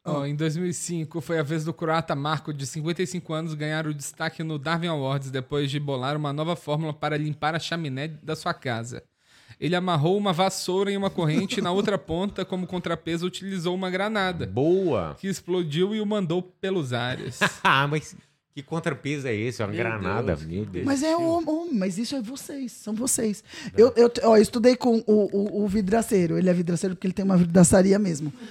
Ó, 0.06 0.26
em 0.26 0.36
2005, 0.36 1.20
foi 1.22 1.38
a 1.38 1.42
vez 1.42 1.64
do 1.64 1.72
croata 1.72 2.14
Marco, 2.14 2.52
de 2.52 2.66
55 2.66 3.32
anos, 3.32 3.54
ganhar 3.54 3.86
o 3.86 3.94
destaque 3.94 4.42
no 4.42 4.58
Darwin 4.58 4.88
Awards 4.88 5.30
depois 5.30 5.70
de 5.70 5.80
bolar 5.80 6.14
uma 6.14 6.30
nova 6.30 6.54
fórmula 6.54 6.92
para 6.92 7.16
limpar 7.16 7.54
a 7.54 7.58
chaminé 7.58 8.08
da 8.08 8.36
sua 8.36 8.52
casa. 8.52 9.02
Ele 9.58 9.74
amarrou 9.74 10.18
uma 10.18 10.32
vassoura 10.32 10.90
em 10.90 10.96
uma 10.96 11.08
corrente 11.08 11.58
e 11.58 11.62
na 11.62 11.72
outra 11.72 11.96
ponta, 11.98 12.44
como 12.44 12.66
contrapeso, 12.66 13.26
utilizou 13.26 13.74
uma 13.74 13.88
granada. 13.88 14.46
Boa! 14.46 15.16
Que 15.18 15.26
explodiu 15.26 15.94
e 15.94 16.00
o 16.02 16.06
mandou 16.06 16.42
pelos 16.42 16.92
ares. 16.92 17.40
ah, 17.64 17.86
mas 17.86 18.14
que 18.54 18.62
contrapeso 18.62 19.26
é 19.26 19.34
esse? 19.34 19.60
É 19.60 19.64
uma 19.64 19.72
Meu 19.72 19.82
granada. 19.82 20.36
Deus, 20.36 20.44
Meu 20.44 20.64
Deus. 20.64 20.86
Mas 20.86 21.02
é 21.02 21.16
homem, 21.16 21.48
homem, 21.48 21.74
mas 21.74 21.98
isso 21.98 22.14
é 22.14 22.22
vocês, 22.22 22.70
são 22.70 22.94
vocês. 22.94 23.42
Eu, 23.76 23.92
eu, 23.96 24.12
ó, 24.22 24.36
eu 24.36 24.42
estudei 24.42 24.76
com 24.76 25.02
o, 25.08 25.36
o, 25.36 25.64
o 25.64 25.66
vidraceiro. 25.66 26.38
Ele 26.38 26.48
é 26.48 26.52
vidraceiro 26.52 26.94
porque 26.94 27.08
ele 27.08 27.14
tem 27.14 27.24
uma 27.24 27.36
vidraçaria 27.36 27.98
mesmo. 27.98 28.32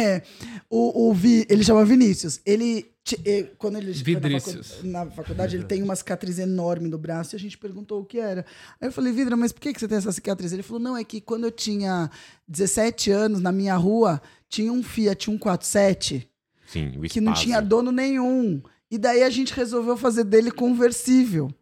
É, 0.00 0.22
o, 0.70 1.08
o 1.10 1.12
Vi- 1.14 1.44
ele 1.50 1.64
chama 1.64 1.84
Vinícius. 1.84 2.40
Ele, 2.46 2.86
eh, 3.26 3.50
quando 3.58 3.76
ele 3.78 3.92
foi 3.92 4.12
na, 4.14 4.20
Vidrícios. 4.20 4.70
facu- 4.74 4.86
na 4.86 5.10
faculdade, 5.10 5.56
ele 5.56 5.64
tem 5.64 5.82
uma 5.82 5.96
cicatriz 5.96 6.38
enorme 6.38 6.88
no 6.88 6.96
braço 6.96 7.34
e 7.34 7.36
a 7.36 7.40
gente 7.40 7.58
perguntou 7.58 8.00
o 8.00 8.04
que 8.04 8.18
era. 8.20 8.46
Aí 8.80 8.88
eu 8.88 8.92
falei, 8.92 9.12
Vidra, 9.12 9.36
mas 9.36 9.50
por 9.52 9.60
que, 9.60 9.72
que 9.72 9.80
você 9.80 9.88
tem 9.88 9.98
essa 9.98 10.12
cicatriz? 10.12 10.52
Ele 10.52 10.62
falou, 10.62 10.80
não, 10.80 10.96
é 10.96 11.02
que 11.02 11.20
quando 11.20 11.44
eu 11.44 11.50
tinha 11.50 12.08
17 12.46 13.10
anos, 13.10 13.40
na 13.40 13.50
minha 13.50 13.74
rua, 13.76 14.22
tinha 14.48 14.72
um 14.72 14.82
Fiat 14.82 15.24
147 15.24 16.28
Sim, 16.66 16.92
o 16.98 17.02
que 17.02 17.20
não 17.20 17.32
tinha 17.34 17.60
dono 17.60 17.90
nenhum. 17.90 18.62
E 18.90 18.96
daí 18.96 19.22
a 19.24 19.30
gente 19.30 19.52
resolveu 19.52 19.96
fazer 19.96 20.22
dele 20.24 20.50
conversível. 20.52 21.52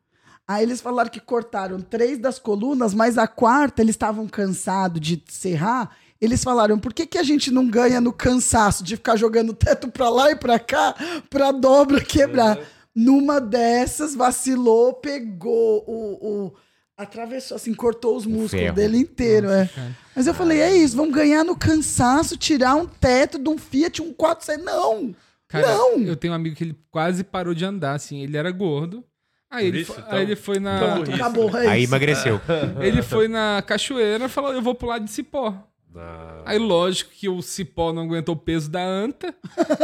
Aí 0.47 0.63
eles 0.63 0.81
falaram 0.81 1.11
que 1.11 1.21
cortaram 1.21 1.79
três 1.81 2.19
das 2.19 2.39
colunas, 2.39 2.95
mas 2.95 3.19
a 3.19 3.27
quarta 3.27 3.83
eles 3.83 3.95
estavam 3.95 4.27
cansados 4.27 5.01
de 5.01 5.23
serrar. 5.29 5.91
Eles 6.21 6.43
falaram, 6.43 6.79
por 6.79 6.93
que, 6.93 7.07
que 7.07 7.19
a 7.19 7.23
gente 7.23 7.51
não 7.51 7.69
ganha 7.69 8.01
no 8.01 8.13
cansaço 8.13 8.83
de 8.83 8.97
ficar 8.97 9.17
jogando 9.17 9.55
teto 9.55 9.89
pra 9.89 10.09
lá 10.09 10.31
e 10.33 10.37
pra 10.37 10.59
cá 10.59 10.95
pra 11.31 11.53
dobra 11.53 12.01
quebrar? 12.01 12.59
Numa 12.95 13.41
dessas, 13.41 14.15
vacilou, 14.15 14.95
pegou 14.95 15.85
o... 15.87 16.47
o- 16.47 16.55
atravessou, 16.97 17.55
assim, 17.55 17.73
cortou 17.73 18.17
os 18.17 18.27
músculos 18.27 18.51
ferro. 18.51 18.75
dele 18.75 18.99
inteiro, 18.99 19.49
é. 19.49 19.71
Mas 20.17 20.27
eu 20.27 20.35
falei, 20.35 20.61
é 20.61 20.77
isso, 20.77 20.97
vamos 20.97 21.15
ganhar 21.15 21.45
no 21.45 21.57
cansaço, 21.57 22.37
tirar 22.37 22.75
um 22.75 22.87
teto 22.87 23.39
de 23.39 23.49
um 23.49 23.57
Fiat, 23.57 24.03
um 24.03 24.13
400... 24.13 24.65
Não! 24.65 25.15
Cara, 25.47 25.67
não! 25.77 26.01
eu 26.01 26.17
tenho 26.17 26.33
um 26.33 26.37
amigo 26.37 26.57
que 26.57 26.65
ele 26.65 26.77
quase 26.91 27.23
parou 27.23 27.55
de 27.55 27.65
andar, 27.65 27.95
assim. 27.95 28.21
Ele 28.21 28.37
era 28.37 28.51
gordo. 28.51 29.05
Aí, 29.51 29.67
ele, 29.67 29.81
isso, 29.81 29.93
foi, 29.95 30.03
então? 30.03 30.19
aí 30.19 30.23
ele 30.23 30.37
foi 30.37 30.59
na. 30.59 30.99
Então. 31.01 31.15
Acabou, 31.15 31.57
é 31.57 31.67
Aí 31.69 31.85
emagreceu. 31.85 32.39
Ele 32.83 33.01
foi 33.01 33.29
na 33.29 33.63
cachoeira 33.67 34.27
e 34.27 34.29
falou: 34.29 34.53
Eu 34.53 34.61
vou 34.61 34.75
pular 34.75 34.99
de 34.99 35.11
cipó. 35.11 35.57
Ah, 35.97 36.43
Aí, 36.45 36.59
lógico 36.59 37.11
que 37.11 37.29
o 37.29 37.43
cipó 37.43 37.93
não 37.93 38.03
aguentou 38.03 38.35
o 38.35 38.39
peso 38.39 38.71
da 38.71 38.83
anta. 38.85 39.35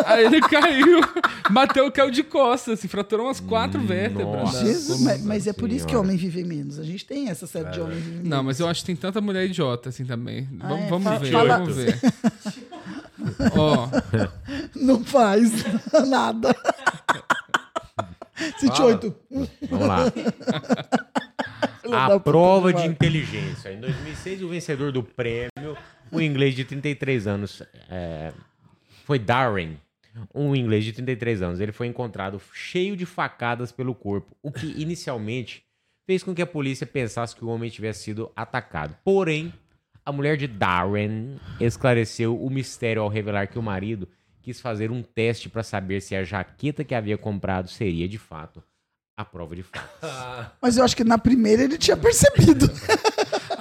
Aí 0.07 0.27
ele 0.27 0.41
caiu, 0.49 1.01
bateu, 1.51 1.91
caiu 1.91 2.11
de 2.11 2.23
costas, 2.23 2.79
assim, 2.79 2.87
fraturou 2.89 3.27
umas 3.27 3.41
quatro 3.41 3.81
vértebras. 3.81 4.53
da 4.53 4.61
Jesus, 4.65 5.01
mas, 5.01 5.25
mas 5.25 5.47
é 5.47 5.53
por 5.53 5.73
isso 5.73 5.87
que 5.87 5.97
homem 5.97 6.17
vive 6.17 6.45
menos. 6.45 6.79
A 6.79 6.85
gente 6.85 7.05
tem 7.05 7.31
essa 7.31 7.47
série 7.47 7.71
de 7.71 7.81
homem 7.81 7.97
vive 7.97 8.11
menos. 8.17 8.29
Não, 8.29 8.43
mas 8.45 8.61
eu 8.61 8.69
acho 8.69 8.81
que 8.81 8.87
tem 8.87 8.97
tanta 8.97 9.21
mulher 9.21 9.47
idiota 9.47 9.89
assim 9.89 10.05
também. 10.05 10.49
Ah, 10.61 10.69
vamos 10.69 10.85
é? 10.85 10.89
vamos 10.89 11.05
Fa- 11.09 11.19
ver, 11.19 11.33
fala- 11.33 11.59
vamos 11.59 11.75
ver. 11.77 11.99
Ó, 13.57 13.89
Não 14.77 15.03
faz 15.05 15.51
nada. 16.09 16.55
28. 18.61 19.15
Vamos 19.71 19.87
lá. 19.89 20.05
A 21.93 22.09
da 22.09 22.21
prova 22.21 22.73
de 22.73 22.87
inteligência. 22.87 23.73
Em 23.73 23.81
2006, 23.81 24.43
o 24.43 24.49
vencedor 24.49 24.91
do 24.93 25.03
prêmio, 25.03 25.77
um 26.15 26.21
inglês 26.21 26.55
de 26.55 26.65
33 26.65 27.27
anos, 27.27 27.63
é, 27.91 28.33
foi 29.05 29.19
Darren. 29.19 29.77
Um 30.33 30.55
inglês 30.55 30.85
de 30.85 30.93
33 30.93 31.43
anos. 31.43 31.61
Ele 31.61 31.73
foi 31.73 31.87
encontrado 31.89 32.41
cheio 32.53 32.97
de 32.97 33.05
facadas 33.05 33.73
pelo 33.73 33.95
corpo, 33.95 34.37
o 34.43 34.53
que 34.53 34.67
inicialmente 34.81 35.65
fez 36.07 36.23
com 36.23 36.35
que 36.35 36.43
a 36.43 36.47
polícia 36.47 36.87
pensasse 36.87 37.35
que 37.35 37.45
o 37.45 37.49
homem 37.49 37.69
tivesse 37.69 38.05
sido 38.05 38.31
atacado. 38.37 38.97
Porém, 39.05 39.53
a 40.05 40.13
mulher 40.13 40.37
de 40.37 40.47
Darren 40.47 41.37
esclareceu 41.61 42.41
o 42.41 42.51
mistério 42.51 43.03
ao 43.03 43.09
revelar 43.09 43.49
que 43.49 43.59
o 43.59 43.63
marido 43.63 44.09
quis 44.43 44.61
fazer 44.61 44.91
um 44.91 45.03
teste 45.03 45.49
para 45.49 45.63
saber 45.63 46.01
se 46.01 46.15
a 46.15 46.23
jaqueta 46.23 46.85
que 46.85 46.95
havia 46.95 47.17
comprado 47.17 47.69
seria 47.69 48.07
de 48.07 48.19
fato 48.19 48.63
a 49.17 49.25
prova 49.25 49.55
de 49.55 49.63
fato. 49.63 49.89
Mas 50.61 50.77
eu 50.77 50.85
acho 50.85 50.97
que 50.97 51.05
na 51.05 51.17
primeira 51.17 51.63
ele 51.63 51.79
tinha 51.79 51.97
percebido. 51.97 52.67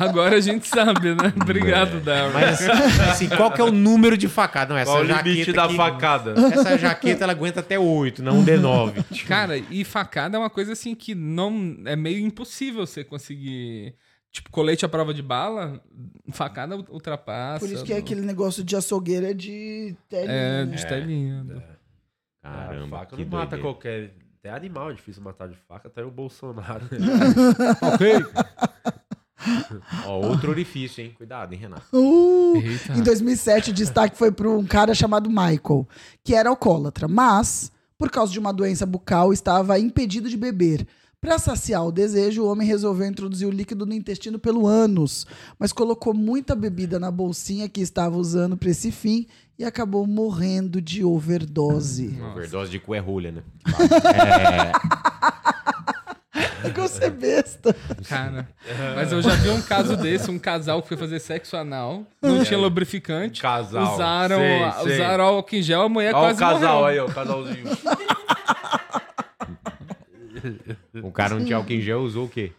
agora 0.04 0.36
a 0.38 0.40
gente 0.40 0.68
sabe, 0.68 1.16
né? 1.16 1.34
Obrigado, 1.42 2.00
Darren. 2.02 2.32
Mas 2.34 2.70
assim, 3.10 3.30
qual 3.30 3.52
que 3.52 3.60
é 3.62 3.64
o 3.64 3.72
número 3.72 4.18
de 4.18 4.28
facada? 4.28 4.74
Não, 4.74 4.80
essa 4.80 4.92
Qual 4.92 5.04
o 5.04 5.06
jaqueta 5.06 5.30
limite 5.30 5.54
da 5.54 5.66
aqui- 5.66 5.76
facada? 5.76 6.34
Essa 6.54 6.78
jaqueta 6.78 7.24
ela 7.24 7.34
aguenta 7.34 7.60
até 7.60 7.78
8, 7.80 8.22
não 8.22 8.40
um 8.40 8.46
D9. 8.46 9.04
Cara, 9.28 9.58
e 9.58 9.84
facada 9.84 10.38
é 10.38 10.40
uma 10.40 10.50
coisa 10.50 10.74
assim 10.74 10.94
que 10.96 11.16
não. 11.16 11.76
É 11.86 11.96
meio 11.96 12.20
impossível 12.26 12.86
você 12.86 13.04
conseguir. 13.04 13.96
Tipo, 14.32 14.50
colete 14.50 14.84
à 14.84 14.90
prova 14.90 15.14
de 15.14 15.22
bala, 15.22 15.80
facada 16.32 16.76
ultrapassa. 16.76 17.60
Por 17.60 17.72
isso 17.72 17.84
que 17.84 17.94
é 17.94 17.98
aquele 17.98 18.22
negócio 18.22 18.64
de 18.64 18.76
açougueira 18.76 19.32
de 19.34 19.96
telinha. 20.10 20.32
É, 20.34 20.66
de 20.66 20.88
telinha. 20.88 21.46
Caramba, 22.42 22.98
a 22.98 23.00
faca 23.02 23.16
que 23.16 23.24
não 23.24 23.30
mata 23.32 23.50
doideira. 23.52 23.62
qualquer. 23.62 24.16
Até 24.40 24.50
animal 24.50 24.90
é 24.90 24.94
difícil 24.94 25.22
matar 25.24 25.48
de 25.48 25.56
faca, 25.56 25.88
até 25.88 26.04
o 26.04 26.12
Bolsonaro. 26.12 26.84
ok. 27.94 28.26
Ó, 30.06 30.28
outro 30.28 30.52
orifício, 30.52 31.04
hein? 31.04 31.14
Cuidado, 31.18 31.54
hein, 31.54 31.60
Renato? 31.60 31.84
Uh, 31.94 32.58
em 32.96 33.02
2007, 33.02 33.72
o 33.72 33.74
destaque 33.74 34.18
foi 34.18 34.32
para 34.32 34.50
um 34.50 34.66
cara 34.66 34.94
chamado 34.94 35.30
Michael, 35.30 35.88
que 36.24 36.34
era 36.34 36.50
alcoólatra, 36.50 37.08
mas, 37.08 37.72
por 37.98 38.10
causa 38.10 38.32
de 38.32 38.40
uma 38.40 38.54
doença 38.54 38.86
bucal, 38.86 39.34
estava 39.34 39.80
impedido 39.80 40.30
de 40.30 40.38
beber. 40.38 40.88
Para 41.24 41.40
saciar 41.40 41.86
o 41.86 41.92
desejo, 41.92 42.44
o 42.44 42.52
homem 42.52 42.68
resolveu 42.68 43.08
introduzir 43.08 43.48
o 43.48 43.52
líquido 43.52 43.86
no 43.86 43.94
intestino 43.94 44.38
pelo 44.38 44.68
ânus, 44.68 45.26
mas 45.58 45.72
colocou 45.72 46.14
muita 46.14 46.54
bebida 46.54 47.00
na 47.00 47.10
bolsinha 47.10 47.70
que 47.70 47.80
estava 47.80 48.18
usando 48.18 48.58
para 48.58 48.70
esse 48.70 48.92
fim 48.92 49.26
e 49.58 49.64
acabou 49.64 50.06
morrendo 50.06 50.82
de 50.82 51.02
overdose. 51.02 52.20
Overdose 52.34 52.70
de 52.70 52.78
cu 52.78 52.94
é 52.94 53.02
né? 56.68 56.70
Ficou 56.70 56.88
ser 56.88 57.10
besta. 57.12 57.76
Cara, 58.08 58.48
mas 58.96 59.12
eu 59.12 59.22
já 59.22 59.36
vi 59.36 59.50
um 59.50 59.62
caso 59.62 59.98
desse, 59.98 60.32
um 60.32 60.40
casal 60.40 60.82
que 60.82 60.88
foi 60.88 60.98
fazer 60.98 61.20
sexo 61.20 61.56
anal, 61.58 62.04
não 62.22 62.44
tinha 62.44 62.58
lubrificante. 62.60 63.42
Casal, 63.42 63.94
Usaram, 63.94 64.38
sei, 64.38 64.64
a- 64.64 64.72
sei. 64.72 64.94
usaram 64.96 65.24
álcool 65.26 65.56
em 65.56 65.62
gel, 65.62 65.82
a 65.84 65.90
mulher 65.90 66.14
Olha 66.16 66.18
o 66.18 66.22
quase 66.38 66.40
casal 66.40 66.82
morreu. 66.82 66.86
aí, 66.86 67.00
ó, 67.00 67.06
o 67.06 67.14
casalzinho. 67.14 67.64
O 71.02 71.12
cara 71.12 71.36
não 71.36 71.46
tinha 71.46 71.56
álcool 71.58 71.72
em 71.72 71.80
gel, 71.82 72.02
usou 72.02 72.26
o 72.26 72.30
quê? 72.30 72.52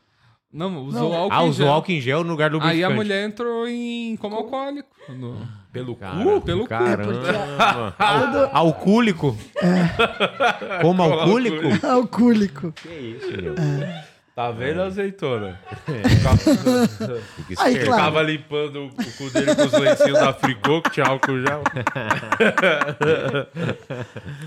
Não, 0.55 0.85
usou 0.85 1.13
álcool 1.13 1.35
Ah, 1.37 1.45
em 1.45 1.49
usou 1.49 1.67
gel. 1.67 1.75
álcool 1.75 1.91
em 1.93 2.01
gel 2.01 2.23
no 2.23 2.31
lugar 2.31 2.49
do 2.49 2.55
lubrificante. 2.59 2.85
Aí 2.87 2.93
a 2.93 2.95
mulher 2.95 3.25
entrou 3.29 3.67
em 3.67 4.17
como 4.17 4.37
alcoólico. 4.37 4.89
no- 5.09 5.37
Pelo 5.73 5.97
Cara, 5.97 6.41
pelo 6.41 6.61
cu. 6.63 6.69
Caramba. 6.69 7.95
Al- 7.99 8.51
Alcoólico? 8.57 9.37
Como 10.81 11.03
alcoólico? 11.03 11.85
Alcoólico. 11.85 12.71
Que 12.73 12.89
isso, 12.89 13.43
meu? 13.43 13.55
Tá 14.37 14.51
vendo, 14.53 14.83
azeitona? 14.83 15.61
Fica 15.85 17.63
Aí, 17.63 17.73
esperto. 17.75 17.87
claro. 17.87 18.03
Tava 18.05 18.23
limpando 18.23 18.87
o 18.87 18.91
cu 18.91 19.31
dele 19.31 19.55
com 19.57 19.63
os 19.63 19.73
lencinhos 19.73 20.19
da 20.21 20.33
Fricô, 20.33 20.83
que 20.83 20.91
tinha 20.91 21.07
álcool 21.07 21.39
gel. 21.45 21.63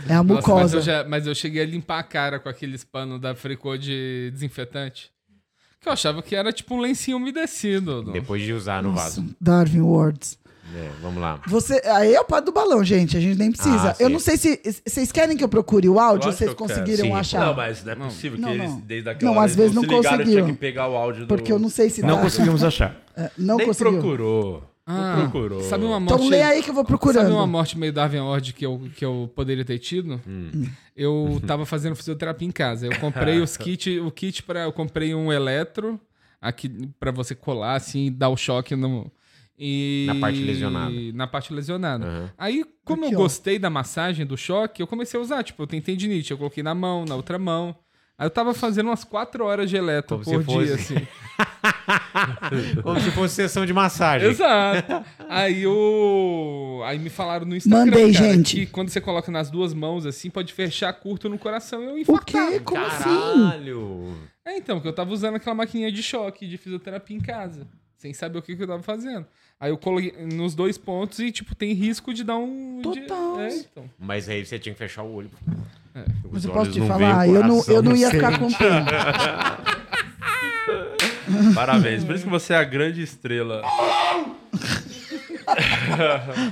É 0.09 0.13
a 0.13 0.23
Nossa, 0.23 0.23
mas, 0.23 0.45
mucosa. 0.47 0.77
eu 0.77 0.81
já- 0.81 1.03
mas 1.03 1.27
eu 1.27 1.35
cheguei 1.35 1.61
a 1.61 1.65
limpar 1.65 1.99
a 1.99 2.03
cara 2.03 2.39
com 2.39 2.49
aqueles 2.49 2.83
panos 2.83 3.19
da 3.19 3.35
Fricô 3.35 3.77
de 3.77 4.29
desinfetante. 4.31 5.09
Que 5.81 5.87
eu 5.89 5.93
achava 5.93 6.21
que 6.21 6.35
era 6.35 6.51
tipo 6.51 6.75
um 6.75 6.79
lencinho 6.79 7.17
umedecido. 7.17 8.03
Depois 8.11 8.41
de 8.41 8.53
usar 8.53 8.81
no 8.83 8.93
vaso. 8.93 9.23
Darwin 9.39 9.81
Words. 9.81 10.37
É, 10.75 10.89
vamos 11.01 11.21
lá. 11.21 11.39
Você, 11.47 11.81
aí 11.85 12.13
é 12.13 12.19
o 12.19 12.25
padre 12.25 12.47
do 12.47 12.51
balão, 12.51 12.83
gente. 12.83 13.15
A 13.15 13.19
gente 13.21 13.37
nem 13.39 13.51
precisa. 13.51 13.91
Ah, 13.91 13.95
eu 13.99 14.09
não 14.09 14.19
sei 14.19 14.35
se 14.35 14.59
vocês 14.85 15.11
querem 15.13 15.37
que 15.37 15.43
eu 15.43 15.47
procure 15.47 15.87
o 15.87 15.97
áudio 15.97 16.29
vocês 16.31 16.53
conseguiram 16.53 17.15
achar. 17.15 17.39
Não, 17.45 17.53
mas 17.55 17.83
não 17.85 17.91
é 17.93 17.95
possível 17.95 18.37
Não, 18.37 18.49
que 18.49 18.55
eles, 18.55 18.69
não. 18.71 18.79
desde 18.81 19.09
aquela 19.09 19.31
Não, 19.31 19.39
às 19.39 19.45
eles 19.45 19.55
vezes 19.55 19.73
não 19.75 19.81
ligaram, 19.83 20.03
conseguiram. 20.17 20.43
Tinha 20.43 20.53
que 20.55 20.59
pegar 20.59 20.89
o 20.89 20.95
áudio 20.97 21.21
do... 21.21 21.27
Porque 21.27 21.51
eu 21.53 21.57
não 21.59 21.69
sei 21.69 21.89
se 21.89 22.01
Não 22.01 22.15
dá. 22.17 22.21
conseguimos 22.21 22.63
achar. 22.65 22.97
É, 23.15 23.31
não 23.37 23.55
Nem 23.55 23.65
conseguiu. 23.67 23.93
procurou. 23.93 24.63
Ah, 24.89 25.17
não 25.17 25.29
procurou. 25.29 25.61
Sabe 25.63 25.83
uma 25.83 25.97
Então 25.97 26.17
morte. 26.17 26.29
lê 26.29 26.41
aí 26.41 26.63
que 26.63 26.69
eu 26.69 26.73
vou 26.73 26.85
procurando. 26.85 27.23
Sabe 27.23 27.31
uma 27.35 27.45
morte 27.45 27.77
meio 27.77 27.91
Darwin 27.91 28.19
Ward 28.21 28.53
que 28.53 28.65
eu, 28.65 28.81
que 28.95 29.03
eu 29.03 29.29
poderia 29.35 29.65
ter 29.65 29.77
tido? 29.79 30.21
Hum. 30.25 30.65
Eu 30.95 31.41
tava 31.45 31.65
fazendo 31.65 31.95
fisioterapia 31.95 32.47
em 32.47 32.51
casa. 32.51 32.85
Eu 32.87 32.97
comprei 32.99 33.39
os 33.41 33.55
kit, 33.57 33.99
o 33.99 34.09
kit 34.09 34.41
para 34.43 34.61
eu 34.63 34.71
comprei 34.71 35.13
um 35.13 35.31
eletro 35.31 35.99
aqui 36.41 36.69
para 36.99 37.11
você 37.11 37.35
colar 37.35 37.75
assim 37.75 38.05
e 38.05 38.09
dar 38.09 38.29
o 38.29 38.37
choque 38.37 38.75
no 38.75 39.11
e 39.59 40.05
Na 40.07 40.15
parte 40.15 40.39
lesionada. 40.41 40.93
Na 41.13 41.27
parte 41.27 41.53
lesionada. 41.53 42.05
Aham. 42.05 42.29
Aí, 42.37 42.63
como 42.85 43.03
Aqui, 43.05 43.13
eu 43.15 43.19
ó. 43.19 43.23
gostei 43.23 43.57
da 43.57 43.69
massagem 43.71 44.23
do 44.25 44.37
choque, 44.37 44.81
eu 44.83 44.87
comecei 44.87 45.19
a 45.19 45.23
usar, 45.23 45.43
tipo, 45.43 45.63
eu 45.63 45.67
tenho 45.67 45.81
tendinite, 45.81 46.29
eu 46.31 46.37
coloquei 46.37 46.61
na 46.63 46.75
mão, 46.75 47.05
na 47.05 47.15
outra 47.15 47.39
mão. 47.39 47.75
Aí 48.17 48.25
eu 48.25 48.31
tava 48.31 48.53
fazendo 48.53 48.87
umas 48.87 49.03
4 49.03 49.45
horas 49.45 49.69
de 49.69 49.75
eletro 49.77 50.17
Como 50.19 50.23
por 50.23 50.39
se 50.39 50.45
fosse- 50.45 50.65
dia 50.65 50.75
assim. 50.75 51.07
Como 52.81 52.99
se 52.99 53.11
fosse 53.11 53.35
sessão 53.35 53.65
de 53.65 53.73
massagem. 53.73 54.27
Exato. 54.29 55.05
Aí 55.29 55.65
o. 55.67 56.81
Aí 56.85 56.97
me 56.97 57.09
falaram 57.09 57.45
no 57.45 57.55
Instagram. 57.55 57.85
Mandei, 57.85 58.11
cara, 58.13 58.33
gente. 58.33 58.55
Que 58.55 58.65
quando 58.65 58.89
você 58.89 58.99
coloca 58.99 59.31
nas 59.31 59.49
duas 59.51 59.73
mãos 59.73 60.05
assim, 60.05 60.29
pode 60.29 60.51
fechar 60.53 60.91
curto 60.93 61.29
no 61.29 61.37
coração. 61.37 61.81
Eu 61.83 61.93
O 61.93 61.97
infartava. 61.99 62.51
quê? 62.51 62.59
Como 62.59 62.83
assim? 62.83 63.03
Caralho. 63.03 64.15
É, 64.45 64.57
então, 64.57 64.79
que 64.79 64.87
eu 64.87 64.93
tava 64.93 65.11
usando 65.11 65.35
aquela 65.35 65.55
maquininha 65.55 65.91
de 65.91 66.01
choque 66.01 66.47
de 66.47 66.57
fisioterapia 66.57 67.15
em 67.15 67.19
casa. 67.21 67.67
Sem 67.97 68.13
saber 68.13 68.39
o 68.39 68.41
que, 68.41 68.55
que 68.55 68.63
eu 68.63 68.67
tava 68.67 68.81
fazendo. 68.83 69.25
Aí 69.59 69.71
eu 69.71 69.77
coloquei 69.77 70.13
nos 70.33 70.53
dois 70.55 70.77
pontos 70.77 71.19
e, 71.19 71.31
tipo, 71.31 71.55
tem 71.55 71.73
risco 71.73 72.13
de 72.13 72.23
dar 72.23 72.37
um. 72.37 72.77
de- 72.77 73.01
Total. 73.01 73.39
É, 73.41 73.55
então. 73.57 73.89
Mas 73.99 74.29
aí 74.29 74.45
você 74.45 74.57
tinha 74.59 74.73
que 74.73 74.79
fechar 74.79 75.03
o 75.03 75.11
olho. 75.13 75.29
É. 75.97 76.05
Mas 76.31 76.45
eu 76.45 76.51
posso 76.51 76.71
te 76.71 76.79
não 76.79 76.87
falar, 76.87 77.27
eu 77.27 77.43
não, 77.43 77.63
eu 77.67 77.81
não 77.81 77.95
ia 77.95 78.11
sente. 78.11 78.23
ficar 78.23 78.37
com 78.37 78.53
pena. 78.53 78.85
Parabéns. 81.55 82.03
Por 82.03 82.13
isso 82.15 82.25
que 82.25 82.29
você 82.29 82.53
é 82.53 82.57
a 82.57 82.63
grande 82.63 83.01
estrela. 83.01 83.63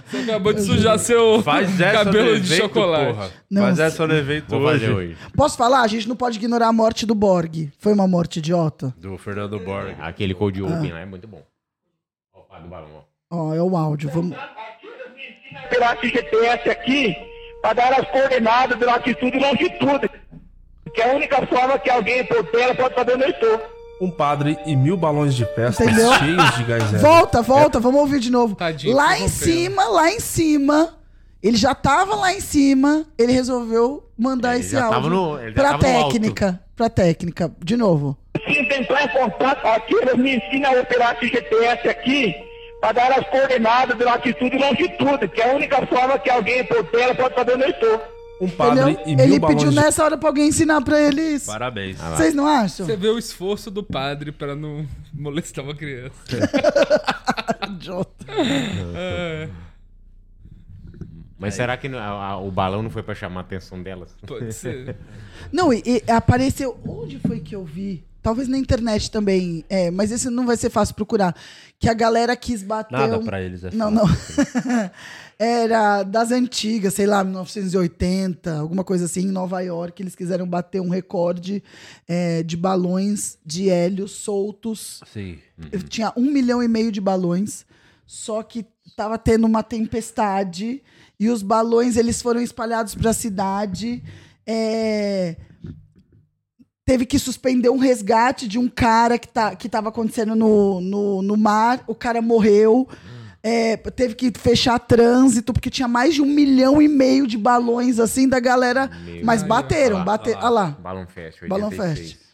Você 0.05 0.17
acabou 0.17 0.53
de 0.53 0.61
sujar 0.61 0.97
seu 0.97 1.43
Faz 1.43 1.69
cabelo 1.77 2.39
de 2.39 2.53
evento, 2.53 2.61
chocolate. 2.61 3.13
porra. 3.13 3.29
Não, 3.49 3.61
Faz 3.63 3.79
essa 3.79 4.07
no 4.07 4.15
evento 4.15 4.55
hoje. 4.55 4.89
hoje. 4.89 5.17
Posso 5.35 5.57
falar? 5.57 5.81
A 5.81 5.87
gente 5.87 6.07
não 6.09 6.15
pode 6.15 6.37
ignorar 6.39 6.69
a 6.69 6.73
morte 6.73 7.05
do 7.05 7.13
Borg. 7.13 7.71
Foi 7.77 7.93
uma 7.93 8.07
morte 8.07 8.39
idiota? 8.39 8.93
Do 8.97 9.15
Fernando 9.17 9.59
Borg. 9.59 9.95
Aquele 9.99 10.33
Cold 10.33 10.61
Open 10.63 10.91
lá 10.91 11.01
é 11.01 11.05
muito 11.05 11.27
bom. 11.27 11.43
Ó, 12.33 12.59
do 12.59 12.67
balão, 12.67 12.89
ó. 13.29 13.37
Ó, 13.37 13.53
é 13.53 13.61
o 13.61 13.77
áudio. 13.77 14.09
Vamos... 14.09 14.35
pelo 15.69 16.01
GPS 16.01 16.69
aqui 16.69 17.15
para 17.65 17.73
dar 17.73 17.99
as 17.99 18.07
coordenadas 18.11 18.77
da 18.79 18.85
latitude 18.85 19.37
e 19.37 19.39
longitude. 19.39 20.09
Que 20.93 21.01
é 21.01 21.11
a 21.11 21.15
única 21.15 21.45
forma 21.47 21.79
que 21.79 21.89
alguém 21.89 22.23
por 22.25 22.43
terra 22.51 22.75
pode 22.75 22.93
saber 22.93 23.15
onde 23.15 23.23
eu 23.23 23.29
estou. 23.29 23.61
Um 24.01 24.11
padre 24.11 24.57
e 24.65 24.75
mil 24.75 24.95
balões 24.95 25.33
de 25.33 25.45
festa 25.55 25.83
Entendeu? 25.83 26.13
cheios 26.13 26.55
de 26.57 26.63
gás 26.65 26.83
hélio. 26.89 26.99
Volta, 26.99 27.41
volta, 27.41 27.79
vamos 27.79 28.01
ouvir 28.01 28.19
de 28.19 28.29
novo. 28.31 28.55
Tadinho, 28.55 28.95
lá 28.95 29.17
em 29.17 29.27
cima, 29.27 29.85
lá 29.85 30.11
em 30.11 30.19
cima, 30.19 30.95
ele 31.41 31.57
já 31.57 31.73
tava 31.73 32.13
lá 32.15 32.33
em 32.33 32.39
cima, 32.41 33.05
ele 33.17 33.31
resolveu 33.31 34.07
mandar 34.17 34.51
Ele 34.55 34.59
esse 34.61 34.73
já 34.73 34.81
tava 34.89 34.95
áudio 34.95 35.09
no- 35.09 35.39
ele 35.41 35.47
já 35.55 35.61
pra 35.61 35.71
tava 35.71 35.87
no 35.87 35.97
alto. 35.97 36.11
técnica, 36.13 36.61
pra 36.75 36.89
técnica, 36.89 37.51
de 37.63 37.75
novo. 37.77 38.17
Se 38.45 38.59
entrar 38.59 39.05
em 39.05 39.07
contato 39.09 39.65
aqui, 39.65 39.95
eles 39.95 40.15
me 40.17 40.35
ensinam 40.37 40.77
a 40.77 40.81
operar 40.81 41.17
esse 41.19 41.27
GPS 41.33 41.87
aqui 41.89 42.35
para 42.81 42.91
dar 42.91 43.11
as 43.19 43.27
coordenadas 43.29 43.97
de 43.97 44.03
latitude 44.03 44.55
e 44.55 44.59
longitude, 44.59 45.27
que 45.29 45.41
é 45.41 45.51
a 45.51 45.55
única 45.55 45.85
forma 45.87 46.19
que 46.19 46.29
alguém 46.29 46.63
por 46.65 46.83
terra 46.87 47.15
pode 47.15 47.35
saber 47.35 47.53
onde 47.55 47.63
eu 47.63 47.69
estou. 47.69 48.15
Um 48.41 48.47
Entendeu? 48.47 48.89
Ele 49.05 49.39
pediu 49.39 49.71
nessa 49.71 50.03
hora 50.03 50.17
pra 50.17 50.27
alguém 50.27 50.49
ensinar 50.49 50.81
pra 50.81 50.99
ele 50.99 51.21
isso. 51.21 51.45
Parabéns. 51.45 51.97
Vocês 51.97 52.33
não 52.35 52.45
acham? 52.45 52.85
Você 52.85 52.97
vê 52.97 53.07
o 53.07 53.17
esforço 53.17 53.71
do 53.71 53.81
padre 53.81 54.29
pra 54.33 54.53
não 54.55 54.85
molestar 55.13 55.63
uma 55.63 55.73
criança. 55.73 56.13
Idiota. 57.69 58.25
É. 58.95 59.49
Mas 61.39 61.53
será 61.53 61.77
que 61.77 61.87
a- 61.87 62.01
a- 62.09 62.37
o 62.39 62.49
balão 62.51 62.81
não 62.83 62.89
foi 62.89 63.03
pra 63.03 63.15
chamar 63.15 63.41
a 63.41 63.43
atenção 63.43 63.81
delas? 63.81 64.09
Pode 64.27 64.51
ser. 64.53 64.95
Não, 65.51 65.71
e, 65.73 65.81
e 65.85 66.11
apareceu. 66.11 66.77
Onde 66.85 67.19
foi 67.19 67.39
que 67.39 67.55
eu 67.55 67.63
vi? 67.63 68.03
Talvez 68.25 68.47
na 68.47 68.57
internet 68.57 69.11
também. 69.11 69.63
É, 69.69 69.91
mas 69.91 70.11
esse 70.11 70.31
não 70.31 70.47
vai 70.47 70.57
ser 70.57 70.71
fácil 70.71 70.95
procurar. 70.95 71.35
Que 71.77 71.87
a 71.87 71.93
galera 71.93 72.35
quis 72.35 72.63
bater. 72.63 72.97
Nada 72.97 73.19
um- 73.19 73.23
pra 73.23 73.39
eles 73.39 73.63
é 73.63 73.69
Não, 73.71 73.91
não. 73.91 74.03
Era 75.37 76.01
das 76.01 76.31
antigas, 76.31 76.95
sei 76.95 77.05
lá, 77.05 77.23
1980, 77.23 78.57
alguma 78.57 78.83
coisa 78.83 79.05
assim, 79.05 79.21
em 79.27 79.31
Nova 79.31 79.61
York. 79.61 80.01
Eles 80.01 80.15
quiseram 80.15 80.47
bater 80.47 80.81
um 80.81 80.89
recorde 80.89 81.61
é, 82.07 82.41
de 82.41 82.57
balões 82.57 83.37
de 83.45 83.69
hélio 83.69 84.07
soltos. 84.07 85.01
Sim. 85.13 85.37
Eu 85.71 85.83
tinha 85.83 86.11
um 86.17 86.31
milhão 86.31 86.63
e 86.63 86.67
meio 86.67 86.91
de 86.91 86.99
balões, 86.99 87.63
só 88.07 88.41
que 88.41 88.65
tava 88.97 89.19
tendo 89.19 89.45
uma 89.45 89.61
tempestade 89.61 90.81
e 91.19 91.29
os 91.29 91.43
balões 91.43 91.95
eles 91.95 92.23
foram 92.23 92.41
espalhados 92.41 92.95
para 92.95 93.11
a 93.11 93.13
cidade. 93.13 94.01
é, 94.47 95.35
Teve 96.85 97.05
que 97.05 97.17
suspender 97.17 97.69
um 97.69 97.77
resgate 97.77 98.47
de 98.47 98.59
um 98.59 98.67
cara 98.67 99.17
que, 99.17 99.27
tá, 99.27 99.55
que 99.55 99.67
tava 99.67 99.89
acontecendo 99.89 100.35
no, 100.35 100.79
no, 100.79 101.21
no 101.23 101.35
mar. 101.35 101.83
O 101.87 101.95
cara 101.95 102.21
morreu. 102.21 102.87
É, 103.41 103.75
teve 103.77 104.15
que 104.15 104.31
fechar 104.37 104.77
trânsito, 104.79 105.51
porque 105.53 105.69
tinha 105.69 105.87
mais 105.87 106.15
de 106.15 106.21
um 106.21 106.25
milhão 106.25 106.81
e 106.81 106.87
meio 106.87 107.27
de 107.27 107.37
balões 107.37 107.99
assim 107.99 108.27
da 108.27 108.39
galera. 108.39 108.89
mas 109.23 109.43
bateram, 109.43 110.03
bateram. 110.03 110.39
Olha 110.39 110.49
lá. 110.49 110.77
Balão 110.79 111.07
Fest, 111.07 111.39
Balão 111.47 111.69
86. 111.69 111.99
Fest. 112.11 112.25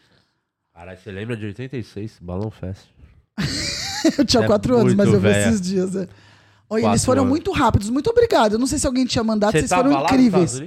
Caralho, 0.74 0.98
você 0.98 1.10
lembra 1.10 1.36
de 1.36 1.46
86? 1.46 2.18
Balão 2.20 2.50
Fest. 2.50 2.86
Eu 4.18 4.24
tinha 4.24 4.42
É 4.42 4.46
quatro 4.46 4.76
anos, 4.76 4.94
mas 4.94 5.06
eu 5.08 5.20
vi 5.20 5.28
véia. 5.28 5.48
esses 5.48 5.60
dias. 5.60 5.94
é. 5.94 6.08
Olha, 6.68 6.86
eles 6.86 7.04
foram 7.04 7.22
anos. 7.22 7.30
muito 7.30 7.52
rápidos. 7.52 7.88
Muito 7.88 8.10
obrigado. 8.10 8.54
Eu 8.54 8.58
não 8.58 8.66
sei 8.66 8.78
se 8.78 8.86
alguém 8.86 9.06
tinha 9.06 9.22
mandado, 9.22 9.52
Você 9.52 9.58
vocês 9.60 9.70
tava 9.70 9.84
foram 9.84 10.02
lá 10.02 10.08
incríveis. 10.08 10.60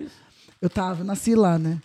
Eu 0.62 0.70
tava, 0.70 1.02
eu 1.02 1.06
nasci 1.06 1.36
lá, 1.36 1.60
né? 1.60 1.80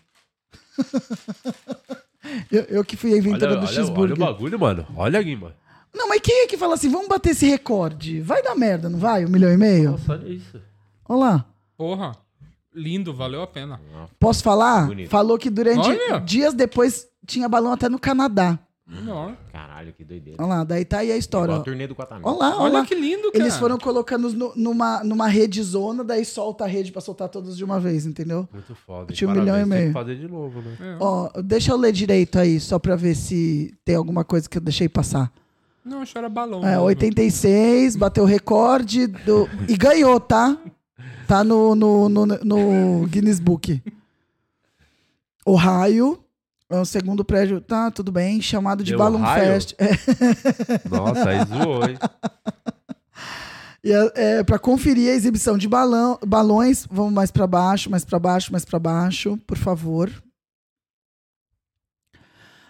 eu, 2.50 2.62
eu 2.64 2.84
que 2.84 2.96
fui 2.96 3.14
a 3.14 3.18
inventora 3.18 3.52
Olha, 3.52 3.60
do 3.60 3.66
olha, 3.66 3.68
olha 3.68 3.70
o 3.70 3.74
cheeseburger. 3.74 4.16
bagulho, 4.16 4.58
mano. 4.58 4.86
Olha 4.96 5.20
aqui, 5.20 5.34
mano. 5.36 5.54
Não, 5.94 6.08
mas 6.08 6.20
quem 6.20 6.44
é 6.44 6.46
que 6.46 6.56
fala 6.56 6.74
assim, 6.74 6.88
vamos 6.88 7.08
bater 7.08 7.30
esse 7.30 7.46
recorde? 7.48 8.20
Vai 8.20 8.42
dar 8.42 8.54
merda, 8.54 8.88
não 8.88 8.98
vai? 8.98 9.24
Um 9.24 9.28
milhão 9.28 9.52
e 9.52 9.56
meio? 9.56 9.92
Nossa, 9.92 10.12
olha 10.12 10.28
isso. 10.28 10.60
Olha 11.08 11.18
lá. 11.20 11.44
Porra. 11.76 12.16
Lindo, 12.72 13.12
valeu 13.12 13.42
a 13.42 13.46
pena. 13.46 13.80
Posso 14.18 14.44
falar? 14.44 14.86
Bonito. 14.86 15.10
Falou 15.10 15.36
que 15.36 15.50
durante 15.50 15.88
Olha. 15.88 16.20
dias 16.20 16.54
depois 16.54 17.06
tinha 17.26 17.48
balão 17.48 17.72
até 17.72 17.88
no 17.88 17.98
Canadá. 17.98 18.58
Não. 18.90 19.36
Caralho, 19.52 19.92
que 19.92 20.02
doideira. 20.04 20.42
Olha 20.42 20.48
lá, 20.56 20.64
daí 20.64 20.84
tá 20.84 20.98
aí 20.98 21.12
a 21.12 21.16
história. 21.16 21.52
Igual 21.52 21.60
a 21.60 21.64
turnê 21.64 21.86
do 21.86 21.94
Guatamã. 21.94 22.20
Olha 22.24 22.36
lá, 22.38 22.58
olha, 22.60 22.74
Olha 22.78 22.86
que 22.86 22.94
lindo, 22.94 23.30
Eles 23.32 23.48
cara. 23.48 23.60
foram 23.60 23.78
colocando 23.78 24.32
no- 24.32 24.52
numa, 24.56 25.04
numa 25.04 25.28
rede 25.28 25.62
zona, 25.62 26.02
daí 26.02 26.24
solta 26.24 26.64
a 26.64 26.66
rede 26.66 26.90
pra 26.90 27.00
soltar 27.00 27.28
todos 27.28 27.56
de 27.56 27.64
uma 27.64 27.78
vez, 27.78 28.04
entendeu? 28.04 28.48
Muito 28.52 28.74
foda. 28.74 29.12
Tinha 29.12 29.28
um 29.30 29.32
milhão 29.32 29.46
e 29.46 29.60
Parabéns, 29.60 29.68
Tem 29.70 29.78
meio. 29.78 29.88
que 29.88 29.92
fazer 29.94 30.16
de 30.16 30.26
novo, 30.28 30.60
né? 30.60 30.96
Ó, 30.98 31.30
deixa 31.40 31.70
eu 31.72 31.76
ler 31.76 31.92
direito 31.92 32.36
aí, 32.38 32.58
só 32.58 32.78
pra 32.80 32.96
ver 32.96 33.14
se 33.14 33.72
tem 33.84 33.94
alguma 33.94 34.24
coisa 34.24 34.48
que 34.48 34.58
eu 34.58 34.62
deixei 34.62 34.88
passar. 34.88 35.32
Não, 35.84 36.02
acho 36.02 36.12
que 36.12 36.18
era 36.18 36.28
balão. 36.28 36.62
É, 36.64 36.70
mesmo. 36.72 36.82
86, 36.84 37.94
bateu 37.96 38.24
o 38.24 38.26
recorde 38.26 39.06
do... 39.06 39.48
e 39.68 39.76
ganhou, 39.76 40.18
tá? 40.18 40.58
Tá 41.28 41.44
no, 41.44 41.74
no, 41.76 42.08
no, 42.08 42.26
no 42.26 43.06
Guinness 43.06 43.38
Book. 43.38 43.80
Ohio, 45.46 46.18
é 46.18 46.29
o 46.78 46.84
segundo 46.84 47.24
prédio, 47.24 47.60
tá, 47.60 47.90
tudo 47.90 48.12
bem, 48.12 48.40
chamado 48.40 48.84
de 48.84 48.92
Deu 48.92 48.98
Balloon? 48.98 49.24
Fest. 49.34 49.74
É. 49.78 50.88
Nossa, 50.88 51.28
aí 51.28 51.44
zoou, 51.44 51.88
hein? 51.88 51.98
E 53.82 53.92
é, 53.92 54.12
é, 54.14 54.44
para 54.44 54.58
conferir 54.58 55.10
a 55.10 55.14
exibição 55.14 55.56
de 55.56 55.66
balão, 55.66 56.18
balões, 56.26 56.86
vamos 56.90 57.14
mais 57.14 57.30
para 57.30 57.46
baixo, 57.46 57.90
mais 57.90 58.04
para 58.04 58.18
baixo, 58.18 58.52
mais 58.52 58.62
para 58.62 58.78
baixo, 58.78 59.38
por 59.46 59.56
favor. 59.56 60.10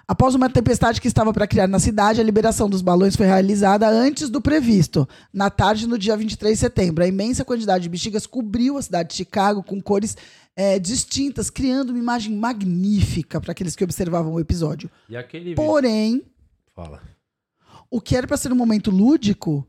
Após 0.07 0.35
uma 0.35 0.51
tempestade 0.51 1.01
que 1.01 1.07
estava 1.07 1.33
para 1.33 1.47
criar 1.47 1.69
na 1.69 1.79
cidade, 1.79 2.21
a 2.21 2.25
liberação 2.25 2.69
dos 2.69 2.83
balões 2.83 3.15
foi 3.15 3.27
realizada 3.27 3.89
antes 3.89 4.29
do 4.29 4.41
previsto, 4.41 5.09
na 5.33 5.51
tarde 5.51 5.87
do 5.87 5.97
dia 5.97 6.17
23 6.17 6.55
de 6.55 6.61
setembro. 6.61 7.05
A 7.05 7.07
imensa 7.07 7.45
quantidade 7.45 7.85
de 7.85 7.89
bexigas 7.89 8.27
cobriu 8.27 8.77
a 8.77 8.83
cidade 8.83 9.11
de 9.11 9.15
Chicago 9.15 9.63
com 9.63 9.81
cores 9.81 10.17
é, 10.57 10.79
distintas, 10.79 11.49
criando 11.51 11.91
uma 11.91 11.99
imagem 11.99 12.37
magnífica 12.37 13.41
para 13.41 13.53
aqueles 13.53 13.75
que 13.77 13.85
observavam 13.85 14.33
o 14.35 14.41
episódio. 14.41 14.91
E 15.09 15.17
aquele. 15.17 15.55
Porém, 15.55 16.23
Fala. 16.75 17.03
o 17.91 18.01
que 18.01 18.17
era 18.17 18.27
para 18.27 18.37
ser 18.37 18.53
um 18.53 18.57
momento 18.57 18.91
lúdico 18.91 19.67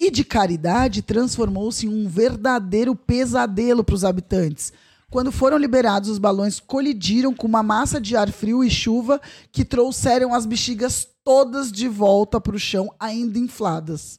e 0.00 0.10
de 0.10 0.24
caridade 0.24 1.02
transformou-se 1.02 1.86
em 1.86 1.88
um 1.88 2.08
verdadeiro 2.08 2.94
pesadelo 2.96 3.84
para 3.84 3.94
os 3.94 4.04
habitantes. 4.04 4.72
Quando 5.10 5.30
foram 5.30 5.58
liberados, 5.58 6.08
os 6.08 6.18
balões 6.18 6.58
colidiram 6.58 7.34
com 7.34 7.46
uma 7.46 7.62
massa 7.62 8.00
de 8.00 8.16
ar 8.16 8.32
frio 8.32 8.64
e 8.64 8.70
chuva 8.70 9.20
que 9.52 9.64
trouxeram 9.64 10.32
as 10.32 10.46
bexigas 10.46 11.06
todas 11.22 11.70
de 11.70 11.86
volta 11.86 12.40
para 12.40 12.56
o 12.56 12.58
chão, 12.58 12.92
ainda 12.98 13.38
infladas. 13.38 14.18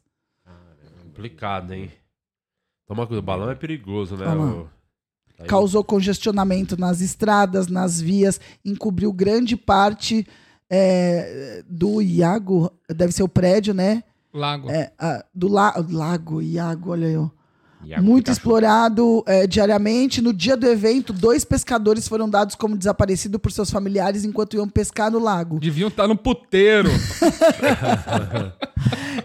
Complicado, 1.04 1.74
hein? 1.74 1.92
Toma 2.88 3.08
cuidado, 3.08 3.24
o 3.24 3.26
balão 3.26 3.50
é 3.50 3.56
perigoso, 3.56 4.16
né? 4.16 4.28
O- 4.36 4.70
Aí- 5.44 5.48
Causou 5.48 5.84
congestionamento 5.84 6.76
nas 6.80 7.00
estradas, 7.02 7.68
nas 7.68 8.02
vias, 8.02 8.40
encobriu 8.66 9.14
grande 9.14 9.56
parte 9.56 10.26
é, 10.70 11.64
do 11.70 12.02
Iago, 12.02 12.72
deve 12.90 13.12
ser 13.14 13.22
o 13.24 13.28
prédio, 13.30 13.74
né? 13.74 14.04
Lago. 14.34 14.72
É, 14.72 14.92
ah, 14.98 15.24
do 15.36 15.48
la 15.48 15.76
lago, 15.92 16.42
Iago, 16.42 16.92
olha 16.92 17.08
aí, 17.08 17.16
ó. 17.18 17.30
Iago 17.86 18.02
Muito 18.02 18.26
Pikachu. 18.28 18.40
explorado 18.40 19.24
é, 19.28 19.46
diariamente. 19.46 20.22
No 20.22 20.32
dia 20.34 20.56
do 20.56 20.66
evento, 20.66 21.12
dois 21.12 21.44
pescadores 21.44 22.08
foram 22.08 22.30
dados 22.30 22.56
como 22.56 22.78
desaparecidos 22.78 23.42
por 23.42 23.52
seus 23.52 23.70
familiares 23.70 24.24
enquanto 24.24 24.56
iam 24.56 24.70
pescar 24.70 25.12
no 25.12 25.20
lago. 25.20 25.60
Deviam 25.60 25.90
estar 25.90 26.08
no 26.08 26.16
puteiro. 26.16 26.90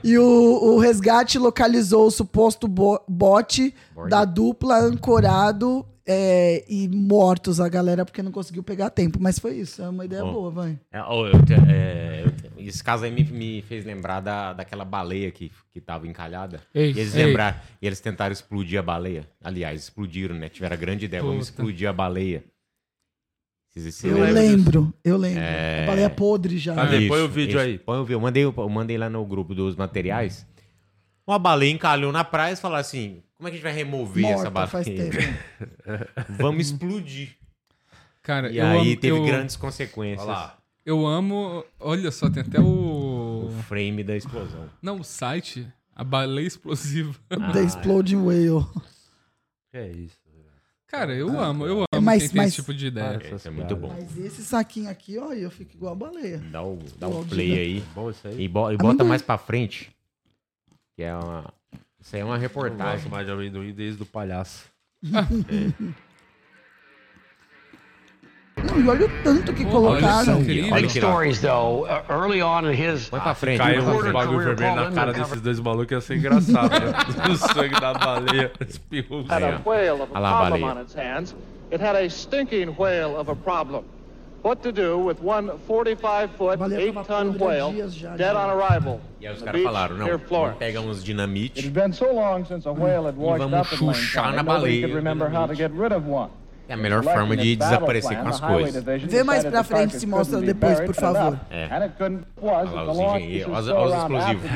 E 0.04 0.16
o, 0.18 0.24
o 0.74 0.78
resgate 0.78 1.38
localizou 1.38 2.06
o 2.06 2.10
suposto 2.10 2.68
bo- 2.68 3.00
bote 3.08 3.74
da 4.08 4.24
dupla 4.24 4.78
ancorado 4.78 5.84
é, 6.08 6.64
e 6.68 6.88
mortos 6.88 7.60
a 7.60 7.68
galera 7.68 8.04
porque 8.04 8.22
não 8.22 8.32
conseguiu 8.32 8.62
pegar 8.62 8.88
tempo. 8.90 9.18
Mas 9.20 9.38
foi 9.38 9.56
isso, 9.56 9.82
é 9.82 9.88
uma 9.88 10.04
ideia 10.06 10.24
Ó, 10.24 10.32
boa, 10.32 10.50
vai. 10.50 10.78
é, 10.90 11.00
ó, 11.02 11.26
eu 11.26 11.44
te- 11.44 11.52
é, 11.54 12.22
eu 12.24 12.30
te- 12.30 12.48
esse 12.68 12.82
caso 12.82 13.04
aí 13.04 13.10
me, 13.10 13.22
me 13.24 13.62
fez 13.62 13.84
lembrar 13.84 14.20
da, 14.20 14.52
daquela 14.54 14.84
baleia 14.84 15.30
que, 15.30 15.52
que 15.70 15.80
tava 15.80 16.08
encalhada. 16.08 16.60
Ei, 16.74 16.86
e 16.92 16.98
eles 17.00 17.14
ei. 17.14 17.26
lembraram, 17.26 17.58
e 17.80 17.86
eles 17.86 18.00
tentaram 18.00 18.32
explodir 18.32 18.78
a 18.78 18.82
baleia. 18.82 19.28
Aliás, 19.44 19.82
explodiram, 19.82 20.34
né? 20.34 20.48
Tiveram 20.48 20.74
a 20.74 20.78
grande 20.78 21.04
ideia, 21.04 21.22
vamos 21.22 21.50
Puta. 21.50 21.60
explodir 21.62 21.88
a 21.88 21.92
baleia. 21.92 22.42
Eu 24.02 24.32
lembro, 24.32 24.80
disso? 24.86 24.94
eu 25.04 25.16
lembro. 25.16 25.40
É. 25.40 25.84
A 25.84 25.86
baleia 25.86 26.10
podre 26.10 26.58
já. 26.58 26.74
Cadê? 26.74 26.98
Isso, 26.98 27.08
Põe 27.08 27.20
o 27.22 27.28
vídeo 27.28 27.50
isso. 27.50 27.58
aí. 27.60 27.78
Põe 27.78 27.98
o 27.98 28.02
vídeo. 28.02 28.16
Eu 28.16 28.20
mandei, 28.20 28.44
eu 28.44 28.68
mandei 28.68 28.98
lá 28.98 29.08
no 29.08 29.24
grupo 29.24 29.54
dos 29.54 29.76
materiais. 29.76 30.44
Uma 31.28 31.38
baleia 31.38 31.70
encalhou 31.70 32.10
na 32.10 32.24
praia 32.24 32.54
e 32.54 32.56
falou 32.56 32.78
assim: 32.78 33.22
como 33.36 33.48
é 33.48 33.50
que 33.50 33.56
a 33.56 33.58
gente 33.58 33.62
vai 33.64 33.72
remover 33.74 34.24
essa 34.24 34.34
Morta, 34.34 34.50
baleia? 34.50 34.68
faz 34.70 34.86
tempo. 34.86 35.16
Vamos 36.40 36.70
explodir. 36.70 37.36
Cara, 38.22 38.50
E 38.50 38.56
eu 38.58 38.66
aí 38.66 38.92
amo- 38.92 38.96
teve 39.00 39.18
eu- 39.18 39.24
grandes 39.26 39.54
consequências. 39.56 40.26
Olha 40.26 40.36
lá. 40.38 40.58
Eu 40.86 41.06
amo. 41.06 41.64
Olha 41.78 42.10
só, 42.10 42.30
tem 42.30 42.42
até 42.42 42.58
o. 42.60 43.48
O 43.48 43.62
frame 43.64 44.02
da 44.02 44.16
explosão. 44.16 44.70
Não, 44.80 45.00
o 45.00 45.04
site. 45.04 45.66
A 45.94 46.02
baleia 46.02 46.46
explosiva. 46.46 47.14
The 47.52 47.62
Exploding 47.62 48.16
Whale. 48.16 48.64
Que 49.70 49.76
é 49.78 49.88
isso? 49.90 50.16
Cara, 50.86 51.12
eu 51.14 51.38
amo, 51.38 51.66
eu 51.66 51.74
amo 51.80 51.84
É, 51.92 52.00
mas- 52.00 52.22
quem 52.22 52.28
tem 52.30 52.36
mas- 52.38 52.46
esse 52.48 52.56
tipo 52.62 52.72
de 52.72 52.86
ideia. 52.86 53.20
É, 53.22 53.34
isso 53.34 53.46
é 53.48 53.50
muito 53.50 53.76
bom. 53.76 53.88
Mas 53.88 54.16
esse 54.16 54.42
saquinho 54.42 54.88
aqui, 54.88 55.18
ó, 55.18 55.34
eu 55.34 55.50
fico 55.50 55.74
igual 55.74 55.92
a 55.92 55.96
baleia. 55.96 56.38
Dá 56.50 56.62
o, 56.62 56.78
dá 56.98 57.06
o 57.06 57.22
play 57.26 57.52
aí. 57.58 57.84
Bom 57.94 58.08
isso 58.08 58.26
aí. 58.26 58.44
E, 58.44 58.48
bo- 58.48 58.60
e 58.70 58.74
Amendoim. 58.74 58.92
bota 58.92 59.04
mais 59.04 59.20
pra 59.20 59.36
frente. 59.36 59.90
Que 60.98 61.04
é 61.04 61.14
uma. 61.14 61.44
Isso 62.00 62.16
aí 62.16 62.22
é 62.22 62.24
uma 62.24 62.34
Eu 62.34 62.40
reportagem. 62.40 62.94
gosto 62.94 63.08
mais 63.08 63.24
de 63.24 63.30
amendoim 63.32 63.72
desde 63.72 64.02
o 64.02 64.06
palhaço. 64.06 64.64
Não, 68.56 68.80
e 68.80 68.88
olha 68.88 69.06
o 69.06 69.22
tanto 69.22 69.54
que 69.54 69.64
colocaram. 69.64 70.42
Big 70.42 70.90
stories, 70.90 71.40
though. 71.40 71.84
Uh, 71.84 72.02
early 72.10 72.42
on 72.42 72.68
in 72.68 72.74
his 72.74 73.08
pra 73.08 73.32
frente. 73.32 73.58
Caiu 73.58 73.82
um 73.82 74.10
bagulho 74.12 74.56
vermelho 74.56 74.74
na 74.74 74.90
cara 74.90 75.12
desses 75.12 75.40
dois 75.40 75.60
malucos 75.60 75.92
ia 75.92 76.00
ser 76.00 76.16
engraçado, 76.16 76.68
né? 76.68 76.92
O 77.30 77.36
sangue 77.36 77.80
da 77.80 77.94
baleia 77.94 78.50
espirrou. 78.68 79.24
had 79.30 79.44
a 79.44 79.60
whale 79.64 80.02
of 80.02 80.10
a 80.12 80.18
problem 80.20 80.60
baleia. 80.62 80.74
on 80.74 80.80
its 80.82 80.94
hands. 80.96 81.36
It 81.70 81.80
had 81.80 81.94
a 81.94 82.10
stinking 82.10 82.74
whale 82.76 83.14
of 83.16 83.30
a 83.30 83.36
problem. 83.36 83.84
What 84.42 84.62
to 84.62 84.70
do 84.72 84.98
with 85.04 85.16
one 85.20 85.50
45 85.66 86.30
foot, 86.38 86.58
8 86.72 86.94
ton 87.06 87.36
whale 87.38 87.72
dead 88.16 88.36
on 88.36 88.50
arrival? 88.50 89.00
E 89.20 89.26
aí 89.26 89.32
os 89.34 89.42
caras 89.42 89.52
beach 89.60 89.64
falaram, 89.64 89.96
não, 89.96 90.54
pegar 90.58 90.80
uns 90.80 90.98
It 90.98 91.06
dinamite. 91.06 91.66
had 91.66 93.16
washed 93.16 93.50
vamos 93.50 93.96
chuchar 93.96 94.32
na 94.34 94.42
baleia. 94.42 94.86
É 96.68 96.74
a 96.74 96.76
melhor 96.76 97.02
forma 97.02 97.34
de 97.36 97.56
desaparecer 97.56 98.18
com 98.20 98.28
as 98.28 98.40
coisas. 98.40 98.84
Vê 99.04 99.22
mais 99.24 99.42
pra 99.44 99.64
frente, 99.64 99.98
se 99.98 100.06
mostra 100.06 100.38
depois, 100.40 100.78
por 100.80 100.94
favor. 100.94 101.40
É. 101.50 101.66
Olha 102.40 102.70
lá 102.70 102.92
os 102.92 102.98
engenheiros, 102.98 103.68
olha- 103.68 103.80
os 103.86 103.94
explosivos. 103.94 104.50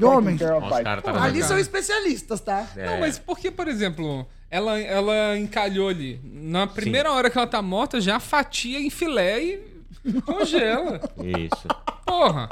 e 0.00 0.04
homens. 0.04 0.40
tá 0.40 1.24
Ali 1.24 1.42
são 1.42 1.58
especialistas, 1.58 2.40
tá? 2.40 2.66
Não, 2.76 3.00
mas 3.00 3.18
por 3.18 3.38
que, 3.38 3.50
por 3.50 3.66
exemplo, 3.66 4.26
ela, 4.52 4.78
ela 4.78 5.38
encalhou 5.38 5.88
ali? 5.88 6.20
Na 6.22 6.66
primeira 6.66 7.10
hora 7.10 7.30
que 7.30 7.38
ela 7.38 7.46
tá 7.46 7.62
morta, 7.62 8.00
já 8.00 8.20
fatia 8.20 8.78
em 8.78 8.90
filé 8.90 9.42
e 9.42 10.20
congela. 10.26 11.00
Isso. 11.18 11.66
Porra. 12.04 12.48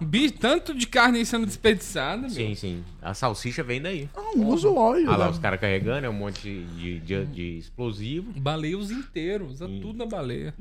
Bi, 0.00 0.30
tanto 0.30 0.72
de 0.74 0.86
carne 0.86 1.18
aí 1.18 1.26
sendo 1.26 1.44
desperdiçada, 1.46 2.22
meu. 2.22 2.30
Sim, 2.30 2.54
sim. 2.54 2.84
A 3.02 3.14
salsicha 3.14 3.62
vem 3.64 3.80
daí. 3.82 4.08
Não 4.36 4.46
usa 4.48 4.68
óleo. 4.70 5.08
Olha 5.08 5.16
lá, 5.16 5.24
né? 5.26 5.30
os 5.32 5.38
caras 5.38 5.58
carregando, 5.60 6.06
é 6.06 6.08
um 6.10 6.12
monte 6.12 6.42
de, 6.76 7.00
de, 7.00 7.24
de 7.26 7.58
explosivo. 7.58 8.30
Baleia 8.38 8.78
os 8.78 8.90
inteiros, 8.90 9.52
usa 9.54 9.66
tudo 9.66 9.94
na 9.94 10.06
baleia. 10.06 10.54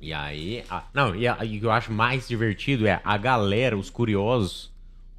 E 0.00 0.12
aí. 0.12 0.62
ah, 0.68 0.84
não, 0.92 1.14
e, 1.14 1.26
a- 1.26 1.38
e 1.44 1.56
o 1.56 1.60
que 1.60 1.66
eu 1.66 1.70
acho 1.70 1.92
mais 1.92 2.28
divertido 2.28 2.86
é 2.86 3.00
a 3.04 3.16
galera, 3.16 3.76
os 3.78 3.88
curiosos, 3.90 4.70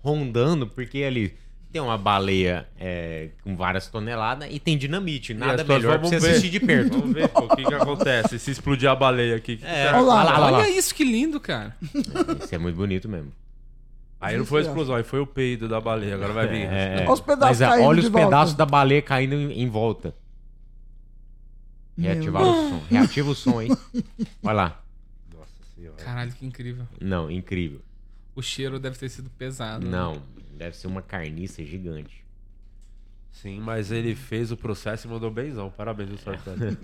rondando, 0.03 0.67
porque 0.67 1.03
ali 1.03 1.33
tem 1.71 1.81
uma 1.81 1.97
baleia 1.97 2.67
é, 2.79 3.29
com 3.43 3.55
várias 3.55 3.87
toneladas 3.87 4.47
e 4.51 4.59
tem 4.59 4.77
dinamite. 4.77 5.33
Nada 5.33 5.63
melhor 5.63 5.99
pra 5.99 6.09
você 6.09 6.19
ver. 6.19 6.29
assistir 6.31 6.49
de 6.49 6.59
perto. 6.59 6.99
Vamos 6.99 7.13
ver 7.13 7.29
pô, 7.29 7.45
o 7.45 7.55
que, 7.55 7.63
que 7.63 7.73
acontece 7.73 8.37
se 8.37 8.51
explodir 8.51 8.89
a 8.89 8.95
baleia 8.95 9.35
aqui. 9.35 9.57
que 9.57 9.65
É, 9.65 9.87
olha 9.93 10.01
lá, 10.01 10.15
olha 10.15 10.23
lá, 10.23 10.45
olha 10.45 10.57
lá. 10.57 10.69
Isso 10.69 10.93
que 10.93 11.03
lindo, 11.03 11.39
cara. 11.39 11.75
Isso 12.43 12.53
é 12.53 12.57
muito 12.57 12.75
bonito 12.75 13.07
mesmo. 13.07 13.31
Aí 14.19 14.37
não 14.37 14.45
foi 14.45 14.61
a 14.61 14.65
explosão, 14.65 14.95
aí 14.95 15.03
foi 15.03 15.19
o 15.19 15.25
peido 15.25 15.67
da 15.67 15.81
baleia. 15.81 16.13
Agora 16.15 16.33
vai 16.33 16.47
vir. 16.47 16.61
É, 16.67 16.99
é. 16.99 17.03
Olha 17.03 17.11
os 17.11 17.21
pedaços 17.21 17.59
Mas, 17.59 17.61
é, 17.61 17.67
caindo 17.67 17.87
olha 17.87 18.01
de 18.01 18.05
os 18.07 18.11
volta. 18.11 18.27
pedaços 18.27 18.53
da 18.55 18.65
baleia 18.65 19.01
caindo 19.01 19.33
em, 19.33 19.61
em 19.61 19.67
volta. 19.67 20.13
Reativar 21.97 22.43
o 22.43 22.69
som. 22.69 22.81
Reativa 22.89 23.29
o 23.29 23.35
som, 23.35 23.61
hein? 23.61 23.77
Olha 24.43 24.53
lá. 24.53 24.81
Caralho, 25.97 26.31
que 26.33 26.45
incrível. 26.45 26.85
Não, 26.99 27.29
incrível. 27.29 27.81
O 28.35 28.41
cheiro 28.41 28.79
deve 28.79 28.97
ter 28.97 29.09
sido 29.09 29.29
pesado. 29.31 29.85
né? 29.85 29.97
Deve 30.61 30.77
ser 30.77 30.85
uma 30.85 31.01
carniça 31.01 31.65
gigante. 31.65 32.23
Sim, 33.31 33.59
mas 33.59 33.91
ele 33.91 34.13
fez 34.13 34.51
o 34.51 34.57
processo 34.57 35.07
e 35.07 35.09
mandou 35.09 35.31
benzão. 35.31 35.71
Parabéns, 35.71 36.09
viu, 36.09 36.19
Sartori? 36.19 36.77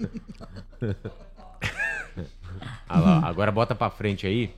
Olha 2.89 2.99
lá, 2.99 3.27
agora 3.27 3.51
bota 3.51 3.75
pra 3.75 3.91
frente 3.91 4.25
aí. 4.25 4.51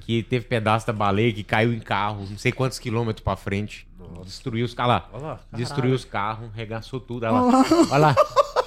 Que 0.00 0.22
teve 0.22 0.46
pedaço 0.46 0.86
da 0.86 0.94
baleia 0.94 1.30
que 1.30 1.44
caiu 1.44 1.74
em 1.74 1.78
carro, 1.78 2.26
não 2.26 2.38
sei 2.38 2.50
quantos 2.50 2.78
quilômetros 2.78 3.22
pra 3.22 3.36
frente. 3.36 3.86
Destruiu 4.24 4.64
os 4.64 4.72
carros. 4.72 5.10
Olha 5.12 5.22
lá, 5.22 5.40
Destruiu 5.52 5.94
os 5.94 6.06
carros, 6.06 6.50
regaçou 6.54 7.00
tudo. 7.00 7.24
Olha 7.24 7.32
lá. 7.32 7.64
Olha 7.90 7.98
lá. 7.98 8.16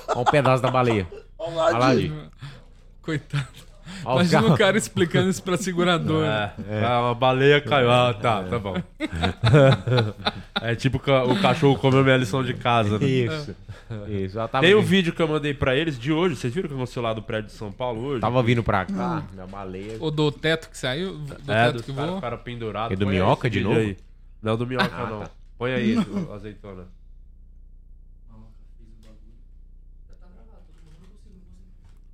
Olha 0.09 0.19
um 0.19 0.25
pedaço 0.25 0.61
da 0.61 0.69
baleia. 0.69 1.07
Olha 1.39 1.75
lá, 1.75 1.95
Di. 1.95 2.13
Coitado. 3.01 3.47
Os 3.99 4.03
Imagina 4.13 4.39
o 4.39 4.43
carros. 4.43 4.57
cara 4.57 4.77
explicando 4.77 5.29
isso 5.29 5.43
pra 5.43 5.57
seguradora. 5.57 6.53
É, 6.69 6.83
ah, 6.85 7.01
uma 7.01 7.15
baleia 7.15 7.59
caiu. 7.61 7.91
Ah, 7.91 8.13
tá, 8.13 8.43
tá 8.43 8.57
bom. 8.59 8.75
é 10.61 10.75
tipo 10.75 10.97
o 10.97 11.41
cachorro 11.41 11.77
comeu 11.77 12.03
minha 12.03 12.17
lição 12.17 12.43
de 12.43 12.53
casa, 12.53 12.97
né? 12.99 13.05
Isso. 13.05 13.55
Isso. 14.07 14.37
Ela 14.37 14.47
tava 14.47 14.65
Tem 14.65 14.73
o 14.73 14.79
vindo- 14.79 14.89
vídeo 14.89 15.13
que 15.13 15.21
eu 15.21 15.27
mandei 15.27 15.53
pra 15.53 15.75
eles 15.75 15.99
de 15.99 16.11
hoje. 16.11 16.35
Vocês 16.35 16.53
viram 16.53 16.69
que 16.69 16.75
aconteceu 16.75 17.01
lá 17.03 17.13
do 17.13 17.21
prédio 17.21 17.47
de 17.47 17.53
São 17.53 17.71
Paulo 17.71 18.01
hoje? 18.05 18.21
Tava 18.21 18.41
vindo 18.41 18.63
pra 18.63 18.85
cá, 18.85 19.23
minha 19.33 19.45
baleia. 19.47 19.97
O 19.99 20.09
do 20.09 20.31
teto 20.31 20.69
que 20.69 20.77
saiu? 20.77 21.17
Do 21.17 21.51
É, 21.51 21.65
teto 21.65 21.73
dos 21.73 21.81
que 21.85 21.91
caras 21.93 22.05
voou? 22.07 22.15
ficaram 22.19 22.37
pendurados. 22.37 22.93
É 22.93 22.95
do 22.95 23.07
Minhoca 23.07 23.49
de 23.49 23.61
novo? 23.61 23.79
Aí. 23.79 23.97
Não, 24.41 24.55
do 24.57 24.65
Minhoca 24.65 24.89
Ah, 24.95 25.09
não. 25.09 25.19
tá. 25.21 25.29
Põe 25.57 25.73
aí, 25.73 25.97
o 26.29 26.33
azeitona. 26.33 26.87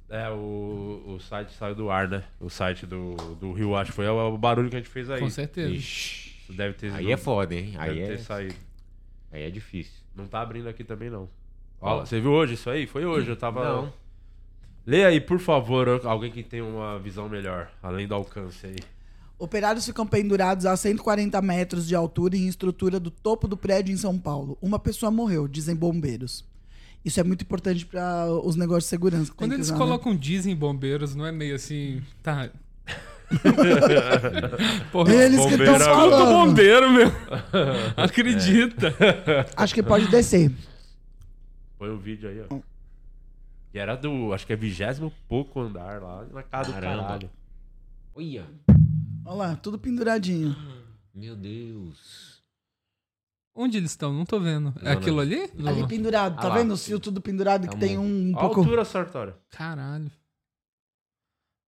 É, 0.09 0.29
o, 0.29 1.03
o 1.05 1.19
site 1.19 1.53
saiu 1.53 1.75
do 1.75 1.89
ar, 1.89 2.07
né? 2.07 2.23
O 2.39 2.49
site 2.49 2.85
do, 2.85 3.15
do 3.35 3.51
Rio, 3.51 3.75
acho 3.75 3.91
que 3.91 3.95
foi 3.95 4.07
o, 4.07 4.33
o 4.33 4.37
barulho 4.37 4.69
que 4.69 4.75
a 4.75 4.79
gente 4.79 4.89
fez 4.89 5.09
aí. 5.09 5.19
Com 5.19 5.29
certeza. 5.29 5.69
Ixi. 5.69 6.37
Isso 6.47 6.53
Deve 6.53 6.75
ter 6.75 6.93
Aí 6.93 7.11
é 7.11 7.17
foda, 7.17 7.53
hein? 7.53 7.71
Deve 7.71 7.77
Aí 7.77 7.95
ter 8.07 8.13
é- 8.13 8.17
saído. 8.17 8.55
Aí 9.31 9.43
é 9.43 9.49
difícil. 9.49 9.93
Não 10.15 10.25
tá 10.25 10.41
abrindo 10.41 10.69
aqui 10.69 10.83
também, 10.83 11.09
não. 11.09 11.29
Você 11.79 12.19
viu 12.21 12.31
hoje 12.31 12.53
isso 12.53 12.69
aí? 12.69 12.87
Foi 12.87 13.05
hoje, 13.05 13.29
eu 13.29 13.35
tava... 13.35 13.63
Não. 13.63 13.93
Lê 14.85 15.03
aí, 15.03 15.19
por 15.19 15.37
favor, 15.37 16.01
alguém 16.05 16.31
que 16.31 16.41
tem 16.41 16.61
uma 16.61 16.97
visão 16.97 17.27
melhor, 17.27 17.69
além 17.83 18.07
do 18.07 18.15
alcance 18.15 18.65
aí. 18.65 18.77
Operários 19.37 19.85
ficam 19.85 20.07
pendurados 20.07 20.65
a 20.65 20.75
140 20.75 21.39
metros 21.41 21.85
de 21.85 21.93
altura 21.93 22.37
em 22.37 22.47
estrutura 22.47 22.99
do 22.99 23.11
topo 23.11 23.47
do 23.47 23.57
prédio 23.57 23.93
em 23.93 23.97
São 23.97 24.17
Paulo. 24.17 24.57
Uma 24.61 24.79
pessoa 24.79 25.11
morreu, 25.11 25.47
dizem 25.47 25.75
bombeiros. 25.75 26.43
Isso 27.07 27.21
é 27.21 27.23
muito 27.23 27.41
importante 27.43 27.85
para 27.85 28.27
os 28.43 28.57
negócios 28.57 28.83
de 28.83 28.89
segurança. 28.89 29.31
Quando 29.33 29.53
eles 29.53 29.67
usar, 29.67 29.75
né? 29.75 29.79
colocam 29.79 30.13
diesel 30.13 30.51
em 30.51 30.55
bombeiros, 30.57 31.15
não 31.15 31.25
é 31.25 31.31
meio 31.31 31.55
assim. 31.55 32.01
Tá. 32.21 32.49
Eles 35.09 35.45
que 35.45 35.57
tão 35.57 35.75
Escuta 35.75 35.79
falando. 35.85 36.29
o 36.29 36.47
bombeiro, 36.47 36.91
meu. 36.91 37.07
Acredita. 37.95 38.93
Acho 39.55 39.73
que 39.73 39.81
pode 39.81 40.09
descer. 40.09 40.51
Põe 41.77 41.89
o 41.91 41.97
vídeo 41.97 42.27
aí, 42.29 42.41
ó. 42.49 42.59
Que 43.71 43.79
era 43.79 43.95
do, 43.95 44.33
acho 44.33 44.45
que 44.45 44.51
é 44.53 44.55
vigésimo 44.55 45.13
pouco 45.29 45.61
andar 45.61 46.01
lá, 46.01 46.25
na 46.33 46.43
casa 46.43 46.71
do 46.71 46.73
Caramba. 46.73 47.03
caralho. 47.03 47.29
Olha. 48.15 48.45
Olha 49.25 49.35
lá, 49.35 49.55
tudo 49.55 49.77
penduradinho. 49.77 50.55
Meu 51.13 51.35
Deus. 51.35 52.36
Onde 53.59 53.77
eles 53.77 53.89
estão? 53.91 54.13
Não 54.13 54.23
tô 54.25 54.39
vendo. 54.39 54.69
É 54.77 54.83
Não, 54.83 54.91
não. 54.93 54.99
aquilo 54.99 55.19
ali? 55.19 55.41
Ali 55.65 55.87
pendurado, 55.87 56.35
tá 56.35 56.43
Ah 56.43 56.47
lá. 56.49 56.55
vendo? 56.55 56.73
Os 56.73 56.85
fios 56.85 56.99
tudo 56.99 57.19
pendurado 57.19 57.67
que 57.67 57.73
Tá 57.73 57.79
tem 57.79 57.97
um, 57.97 58.29
um 58.31 58.37
A 58.37 58.41
pouco. 58.41 58.59
altura, 58.61 58.85
Sartório. 58.85 59.35
Caralho. 59.49 60.11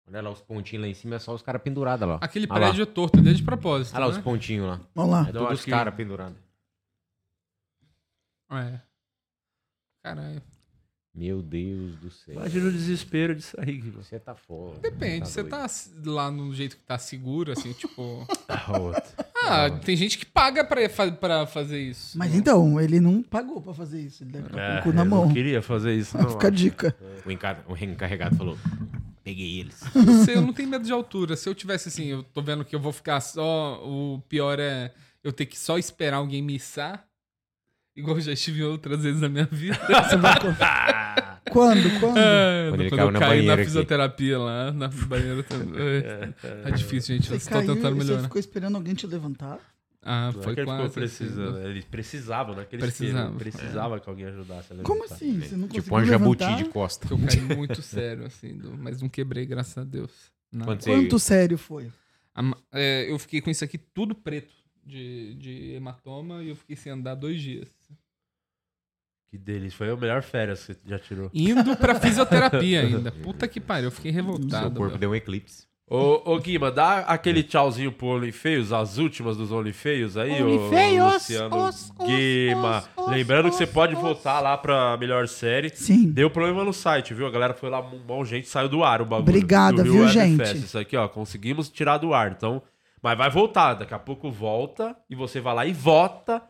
Olha 0.08 0.22
lá 0.22 0.30
os 0.30 0.42
pontinhos 0.42 0.84
lá 0.84 0.88
em 0.88 0.94
cima, 0.94 1.16
é 1.16 1.20
só 1.20 1.34
os 1.34 1.42
caras 1.42 1.62
pendurados 1.62 2.08
lá. 2.08 2.18
Aquele 2.22 2.46
Olha 2.50 2.60
lá. 2.60 2.68
prédio 2.68 2.84
é 2.84 2.86
torto 2.86 3.22
dele 3.22 3.36
de 3.36 3.44
propósito. 3.44 3.96
Olha 3.96 4.06
lá 4.06 4.12
né? 4.12 4.18
os 4.18 4.24
pontinhos 4.24 4.68
lá. 4.68 4.80
Olha 4.96 5.10
lá. 5.10 5.30
É 5.30 5.32
todos 5.32 5.60
os 5.60 5.66
que- 5.66 5.72
caras 5.72 5.94
pendurados. 5.96 6.38
É. 8.52 8.80
Caralho. 10.04 10.42
Meu 11.14 11.42
Deus 11.42 11.96
do 11.98 12.10
céu. 12.12 12.36
Imagina 12.36 12.68
o 12.70 12.72
desespero 12.72 13.36
disso 13.36 13.58
aí. 13.60 13.74
Guilherme. 13.78 14.04
Você 14.04 14.20
tá 14.20 14.36
foda. 14.36 14.80
Depende, 14.80 15.22
Tá 15.22 15.26
você 15.26 15.42
doido. 15.44 15.52
tá 15.52 15.68
lá 16.06 16.32
no 16.32 16.54
jeito 16.54 16.78
que 16.78 16.84
tá 16.84 16.98
seguro, 16.98 17.52
assim, 17.52 17.74
tipo. 17.74 18.26
A 18.48 18.78
outra. 18.80 19.04
Ah, 19.44 19.70
tem 19.72 19.96
gente 19.98 20.18
que 20.18 20.26
paga 20.26 20.64
pra, 20.64 20.88
pra 21.20 21.48
fazer 21.48 21.82
isso. 21.82 22.18
Mas 22.18 22.34
então, 22.36 22.80
ele 22.80 23.00
não 23.00 23.24
pagou 23.24 23.60
pra 23.62 23.74
fazer 23.74 24.00
isso. 24.02 24.24
Ele 24.24 24.32
deve 24.32 24.48
estar 24.48 24.62
É, 24.62 24.74
com 24.76 24.90
o 24.90 24.92
cu 24.92 24.96
na 24.96 25.04
mão. 25.04 25.26
não 25.26 25.34
queria 25.34 25.62
fazer 25.62 25.96
isso, 25.96 26.18
não. 26.18 26.30
Fica 26.30 26.48
a 26.48 26.52
dica. 26.52 26.96
O, 27.26 27.32
encar- 27.32 27.66
o 27.68 27.76
encarregado 27.76 28.36
falou: 28.36 28.58
Peguei 29.24 29.60
eles. 29.60 29.82
Não 29.96 30.24
sei, 30.24 30.36
eu 30.36 30.42
não 30.42 30.54
tenho 30.54 30.70
medo 30.70 30.84
de 30.86 30.92
altura. 30.92 31.36
Se 31.36 31.48
eu 31.50 31.54
tivesse 31.54 31.90
assim, 31.90 32.06
eu 32.06 32.24
tô 32.24 32.42
vendo 32.42 32.64
que 32.66 32.76
eu 32.76 32.80
vou 32.80 32.92
ficar 32.94 33.20
só. 33.20 33.82
O 33.84 34.22
pior 34.30 34.58
é 34.60 34.94
eu 35.24 35.32
ter 35.34 35.46
que 35.46 35.58
só 35.60 35.78
esperar 35.78 36.18
alguém 36.18 36.42
me 36.42 36.56
içar. 36.56 37.06
Igual 38.00 38.18
eu 38.18 38.22
já 38.22 38.32
estive 38.34 38.64
outras 38.64 39.04
vezes 39.04 39.22
na 39.22 39.30
minha 39.30 39.46
vida. 39.46 39.78
Você 40.10 40.18
vai 40.18 40.40
com- 40.40 40.56
Quando? 41.52 42.00
Quando? 42.00 42.18
É, 42.18 42.68
Quando 42.70 42.90
quando, 42.90 42.94
ele 42.94 43.02
eu 43.02 43.12
na 43.12 43.20
caí 43.20 43.46
na 43.46 43.54
aqui. 43.56 43.64
fisioterapia 43.66 44.38
lá, 44.38 44.72
na 44.72 44.88
banheira 44.88 45.42
também. 45.44 45.74
É, 45.82 46.28
Tá 46.64 46.70
difícil, 46.70 47.16
gente. 47.16 47.32
Eu 47.32 47.40
Você 47.40 47.46
estou 47.48 47.60
caiu 47.62 47.76
tentando 47.76 47.96
e 47.96 48.00
você 48.00 48.06
melhorar. 48.06 48.24
ficou 48.24 48.40
esperando 48.40 48.76
alguém 48.76 48.94
te 48.94 49.08
levantar? 49.08 49.58
Ah, 50.04 50.32
Não 50.32 50.40
é 50.40 50.44
foi 50.44 50.54
que 50.54 50.60
ele 50.62 50.66
quase. 50.68 50.94
precisando, 50.94 51.58
assim. 51.58 51.68
Ele 51.70 51.82
precisava, 51.84 52.56
naquele 52.56 52.82
Precisava. 52.84 53.20
esquema. 53.20 53.40
Precisava 53.40 54.00
que 54.00 54.10
alguém 54.10 54.26
ajudasse 54.28 54.68
a 54.72 54.76
levantar. 54.76 54.84
Como 54.84 55.04
assim? 55.06 55.40
Você 55.42 55.56
não 55.58 55.68
Tipo 55.68 55.98
um 55.98 56.06
jabuti 56.06 56.56
de 56.56 56.66
costa. 56.66 57.08
Que 57.08 57.14
eu 57.14 57.18
caí 57.18 57.42
muito 57.58 57.82
sério, 57.82 58.26
assim, 58.26 58.56
do- 58.56 58.78
mas 58.78 59.02
não 59.02 59.10
quebrei, 59.10 59.46
graças 59.46 59.78
a 59.78 59.84
Deus. 59.84 60.12
Não. 60.52 60.66
Você- 60.68 60.92
Quanto 60.92 61.18
sério 61.20 61.58
foi? 61.58 61.92
A 62.36 62.44
é, 62.74 63.12
eu 63.12 63.18
fiquei 63.20 63.42
com 63.42 63.50
isso 63.50 63.64
aqui 63.64 63.78
tudo 63.78 64.14
preto 64.16 64.54
de, 64.86 65.36
de 65.36 65.74
hematoma 65.74 66.44
e 66.44 66.50
eu 66.50 66.56
fiquei 66.56 66.76
sem 66.76 66.92
andar 66.92 67.16
dois 67.16 67.42
dias. 67.42 67.70
Que 69.30 69.38
delícia. 69.38 69.78
Foi 69.78 69.90
a 69.90 69.96
melhor 69.96 70.24
férias 70.24 70.66
que 70.66 70.74
você 70.74 70.80
já 70.86 70.98
tirou. 70.98 71.30
Indo 71.34 71.78
pra 71.78 71.96
fisioterapia 72.02 72.82
ainda. 72.82 73.12
Puta 73.12 73.48
que 73.48 73.60
pariu, 73.60 73.86
eu 73.86 73.92
fiquei 73.92 74.12
revoltado. 74.12 74.68
Seu 74.68 74.72
corpo 74.72 74.92
meu. 74.92 74.98
deu 74.98 75.12
um 75.12 75.16
eclipse. 75.16 75.70
Ô, 75.92 76.34
ô 76.34 76.40
Guima, 76.40 76.72
dá 76.72 77.00
aquele 77.00 77.42
tchauzinho 77.42 77.92
pro 77.92 78.10
OnlyFeios, 78.10 78.72
as 78.72 79.00
últimas 79.00 79.36
dos 79.36 79.52
OnlyFeios 79.52 80.18
aí, 80.18 80.40
ô 80.44 80.46
OnlyFeios, 80.46 81.14
Luciano 81.14 81.68
os, 81.68 81.76
os, 81.98 82.06
Guima. 82.06 82.84
Lembrando 83.08 83.50
que 83.50 83.56
você 83.56 83.66
pode 83.66 83.96
voltar 83.96 84.40
lá 84.40 84.56
pra 84.56 84.96
melhor 84.98 85.28
série. 85.28 85.72
Sim. 85.74 86.12
Deu 86.12 86.30
problema 86.30 86.64
no 86.64 86.74
site, 86.74 87.16
viu? 87.16 87.26
A 87.26 87.32
galera 87.32 87.56
foi 87.56 87.72
lá, 87.72 87.82
um 87.82 88.24
de 88.24 88.30
gente 88.30 88.48
saiu 88.48 88.70
do 88.70 88.84
ar 88.84 89.02
o 89.02 89.06
bagulho. 89.06 89.30
Obrigada, 89.30 89.82
viu, 89.82 90.02
Web 90.02 90.14
gente? 90.14 90.38
Fest. 90.38 90.56
Isso 90.58 90.78
aqui, 90.78 90.96
ó, 90.96 91.08
conseguimos 91.08 91.70
tirar 91.70 91.98
do 91.98 92.14
ar. 92.14 92.34
Então, 92.34 92.62
mas 93.02 93.18
vai 93.18 93.30
voltar, 93.30 93.76
daqui 93.76 93.94
a 93.94 94.00
pouco 94.00 94.32
volta 94.32 94.96
e 95.10 95.16
você 95.16 95.40
vai 95.40 95.56
lá 95.56 95.66
e 95.66 95.74
vota. 95.74 96.42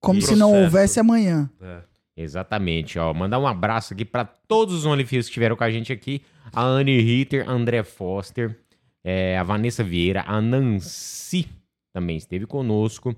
Como 0.00 0.18
E 0.18 0.22
se 0.22 0.34
não 0.34 0.52
houvesse 0.52 0.98
amanhã. 0.98 1.50
É. 1.60 1.82
Exatamente, 2.16 2.98
ó. 2.98 3.12
Mandar 3.14 3.38
um 3.38 3.46
abraço 3.46 3.94
aqui 3.94 4.04
pra 4.04 4.24
todos 4.24 4.74
os 4.74 4.86
OnlyFans 4.86 5.26
que 5.26 5.30
estiveram 5.30 5.56
com 5.56 5.64
a 5.64 5.70
gente 5.70 5.92
aqui. 5.92 6.22
A 6.52 6.62
Anne 6.62 7.00
Ritter, 7.00 7.48
André 7.48 7.82
Foster, 7.82 8.58
é, 9.02 9.38
a 9.38 9.42
Vanessa 9.42 9.82
Vieira, 9.82 10.22
a 10.26 10.40
Nancy 10.40 11.48
também 11.92 12.16
esteve 12.16 12.46
conosco. 12.46 13.16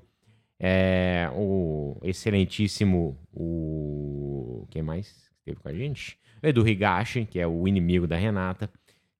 É, 0.58 1.28
o 1.34 1.98
excelentíssimo. 2.02 3.18
O. 3.32 4.66
Quem 4.70 4.82
mais 4.82 5.30
esteve 5.38 5.58
com 5.60 5.68
a 5.68 5.74
gente? 5.74 6.18
O 6.42 6.46
Edu 6.46 6.66
Higashi, 6.66 7.24
que 7.26 7.40
é 7.40 7.46
o 7.46 7.66
inimigo 7.66 8.06
da 8.06 8.16
Renata. 8.16 8.70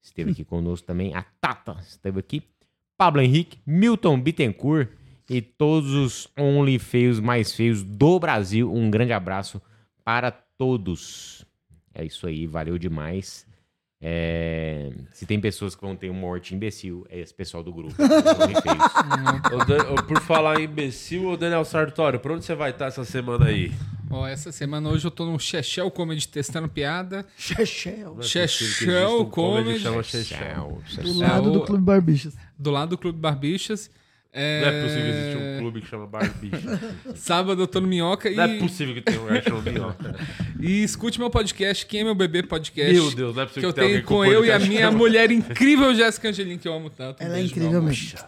Esteve 0.01 0.33
aqui 0.33 0.45
conosco 0.45 0.87
também. 0.87 1.15
A 1.15 1.23
Tata 1.41 1.77
esteve 1.81 2.21
aqui. 2.21 2.43
Pablo 2.97 3.21
Henrique, 3.21 3.59
Milton 3.67 4.21
Bittencourt 4.21 4.89
e 5.29 5.41
todos 5.41 5.93
os 5.93 6.29
Only 6.39 6.79
Feios 6.79 7.19
mais 7.21 7.53
feios 7.53 7.83
do 7.83 8.19
Brasil. 8.19 8.73
Um 8.73 8.91
grande 8.91 9.13
abraço 9.13 9.61
para 10.05 10.31
todos. 10.31 11.45
É 11.93 12.05
isso 12.05 12.27
aí, 12.27 12.47
valeu 12.47 12.79
demais. 12.79 13.47
É, 14.07 14.93
Se 15.13 15.25
tem 15.25 15.41
pessoas 15.41 15.75
que 15.75 15.81
vão 15.81 15.97
ter 15.97 16.11
um 16.11 16.15
morte 16.15 16.55
imbecil, 16.55 17.07
é 17.09 17.21
esse 17.21 17.33
pessoal 17.33 17.63
do 17.63 17.73
grupo. 17.73 17.95
ô, 19.91 20.03
por 20.03 20.21
falar 20.21 20.61
em 20.61 20.65
imbecil, 20.65 21.37
Daniel 21.39 21.65
Sartório, 21.65 22.21
pra 22.21 22.35
onde 22.35 22.45
você 22.45 22.55
vai 22.55 22.71
estar 22.71 22.87
essa 22.87 23.05
semana 23.05 23.47
aí? 23.47 23.73
Ó, 24.11 24.27
essa 24.27 24.53
semana 24.53 24.89
hoje 24.89 25.07
eu 25.07 25.11
tô 25.11 25.25
no 25.25 25.39
Chechel 25.39 25.91
Comedy 25.91 26.29
testando 26.29 26.69
piada. 26.69 27.27
Chechel. 27.37 28.23
Chechel 28.23 29.27
Comedy. 29.27 29.81
chama 29.81 30.03
Chechel. 30.03 30.83
Do 31.03 31.19
lado 31.19 31.53
do 31.53 31.61
Clube 31.63 31.83
Barbichas. 31.83 32.37
Do 32.59 32.71
lado 32.71 32.91
do 32.91 32.99
Clube 32.99 33.19
Barbichas. 33.19 33.91
É... 34.37 34.61
Não 34.63 34.69
é 34.69 34.83
possível 34.83 35.09
existir 35.11 35.37
um 35.39 35.59
clube 35.61 35.81
que 35.81 35.87
chama 35.87 36.07
Barbicha. 36.09 36.81
Sábado 37.15 37.63
eu 37.63 37.69
tô 37.69 37.81
no 37.81 37.87
Minhoca 37.87 38.29
e... 38.29 38.35
Não 38.35 38.43
é 38.43 38.59
possível 38.59 38.93
que 38.93 39.01
tenha 39.01 39.21
um 39.21 39.23
lugar 39.23 39.41
que 39.41 39.49
chama 39.49 39.63
Minhoca. 39.63 40.17
E 40.61 40.83
escute 40.83 41.21
meu 41.21 41.31
podcast, 41.31 41.87
Quem 41.87 42.01
é 42.01 42.05
Meu 42.05 42.15
Bebê 42.15 42.43
Podcast. 42.43 42.93
Meu 42.93 43.15
Deus, 43.15 43.37
não 43.37 43.43
é 43.43 43.47
possível 43.47 43.73
que 43.73 43.81
eu 43.81 43.85
que 43.85 43.89
tenha 43.89 43.93
tenho 43.97 44.05
com 44.05 44.15
com 44.15 44.25
eu 44.25 44.45
e 44.45 44.51
a 44.51 44.59
minha 44.59 44.91
mulher 44.91 45.31
incrível 45.31 45.95
Jéssica 45.95 46.31
Angelim, 46.31 46.59
que 46.59 46.67
eu 46.67 46.75
amo 46.75 46.91
tanto. 46.91 47.23
Um 47.23 47.27
Ela 47.27 47.39
é 47.39 47.43
incrível 47.43 47.83
mesmo. 47.83 48.19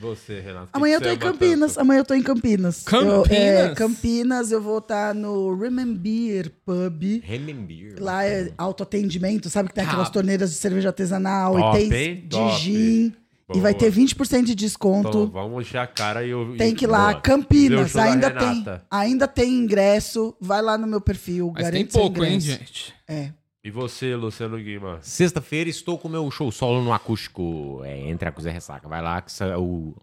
Você, 0.00 0.40
Renato. 0.40 0.68
Amanhã 0.72 0.96
eu 0.96 1.00
tô 1.00 1.08
em 1.08 1.16
Campinas. 1.18 1.78
Amanhã 1.78 2.00
eu 2.00 2.04
tô 2.04 2.14
em 2.14 2.22
Campinas. 2.22 2.84
Eu, 2.92 3.24
é, 3.26 3.74
Campinas? 3.74 3.78
Campinas, 3.78 4.52
eu 4.52 4.60
vou 4.60 4.78
estar 4.78 5.14
no 5.14 5.54
Remember 5.56 6.50
Pub. 6.64 7.02
Remember. 7.22 7.94
Lá 8.00 8.24
é 8.24 8.52
autoatendimento, 8.58 9.48
sabe 9.48 9.68
que 9.68 9.74
tem 9.74 9.84
aquelas 9.84 10.08
Top. 10.08 10.14
torneiras 10.14 10.50
de 10.50 10.56
cerveja 10.56 10.88
artesanal 10.88 11.54
Top, 11.56 11.78
e 11.78 11.88
tem 11.88 12.14
de 12.22 12.28
Top. 12.28 12.60
gin. 12.60 13.12
E 13.54 13.60
vai 13.60 13.74
ter 13.74 13.92
20% 13.92 14.16
de 14.46 14.52
Então, 14.52 14.54
desconto. 14.54 15.26
vamos 15.26 15.66
encher 15.66 15.76
a 15.78 15.86
cara 15.86 16.24
e 16.24 16.30
eu. 16.30 16.56
Tem 16.56 16.74
que 16.74 16.86
ir 16.86 16.88
lá, 16.88 17.10
Boa. 17.10 17.20
Campinas, 17.20 17.94
ainda 17.94 18.30
tem. 18.30 18.64
Ainda 18.90 19.28
tem 19.28 19.52
ingresso. 19.54 20.34
Vai 20.40 20.62
lá 20.62 20.78
no 20.78 20.86
meu 20.86 21.00
perfil, 21.00 21.52
Mas 21.54 21.70
tem 21.70 21.84
pouco, 21.84 22.24
hein, 22.24 22.36
ingresso. 22.36 22.46
gente? 22.58 22.94
É. 23.06 23.30
E 23.64 23.70
você, 23.70 24.14
Luciano 24.14 24.58
Guima? 24.58 24.98
Sexta-feira 25.00 25.70
estou 25.70 25.98
com 25.98 26.06
o 26.06 26.10
meu 26.10 26.30
show 26.30 26.52
solo 26.52 26.82
no 26.82 26.92
acústico 26.92 27.80
é, 27.82 27.98
Entre 28.10 28.28
a 28.28 28.34
e 28.36 28.50
Ressaca. 28.50 28.86
Vai 28.86 29.00
lá 29.00 29.22
que 29.22 29.32
sa- 29.32 29.58
o... 29.58 29.96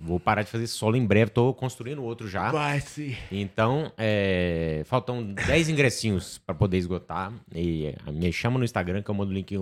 vou 0.00 0.18
parar 0.18 0.42
de 0.42 0.50
fazer 0.50 0.66
solo 0.66 0.96
em 0.96 1.06
breve. 1.06 1.30
Tô 1.30 1.54
construindo 1.54 2.02
outro 2.02 2.26
já. 2.28 2.50
Vai 2.50 2.80
sim. 2.80 3.14
Então, 3.30 3.92
é, 3.96 4.82
faltam 4.86 5.32
10 5.32 5.68
ingressinhos 5.68 6.38
para 6.38 6.56
poder 6.56 6.76
esgotar. 6.78 7.32
E 7.54 7.86
é, 7.86 8.10
me 8.10 8.32
chama 8.32 8.58
no 8.58 8.64
Instagram 8.64 9.00
que 9.00 9.08
eu 9.10 9.14
mando 9.14 9.30
o 9.30 9.34
link 9.34 9.56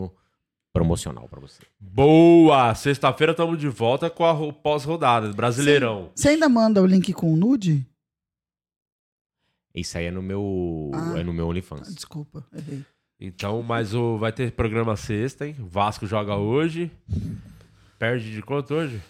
promocional 0.73 1.29
para 1.29 1.39
você. 1.41 1.61
Boa! 1.79 2.75
Sexta-feira 2.75 3.33
estamos 3.33 3.59
de 3.59 3.69
volta 3.69 4.09
com 4.09 4.25
a 4.25 4.33
ro- 4.33 4.55
pós-rodada, 4.55 5.31
Brasileirão. 5.35 6.11
Você 6.15 6.31
ainda 6.31 6.49
manda 6.49 6.81
o 6.81 6.87
link 6.87 7.13
com 7.13 7.31
o 7.35 7.37
nude? 7.37 7.87
Isso 9.75 9.99
aí 9.99 10.07
é 10.07 10.11
no 10.11 10.23
meu, 10.23 10.91
Ah. 10.95 11.19
é 11.19 11.23
no 11.23 11.35
meu 11.35 11.49
OnlyFans. 11.49 11.95
Desculpa, 11.95 12.47
errei. 12.55 12.83
Então, 13.25 13.63
mas 13.63 13.95
o, 13.95 14.19
vai 14.19 14.33
ter 14.33 14.51
programa 14.51 14.97
sexta, 14.97 15.47
hein? 15.47 15.55
Vasco 15.61 16.07
joga 16.09 16.35
hoje. 16.35 16.91
Perde 17.97 18.33
de 18.33 18.43
quanto 18.43 18.75
hoje? 18.75 19.01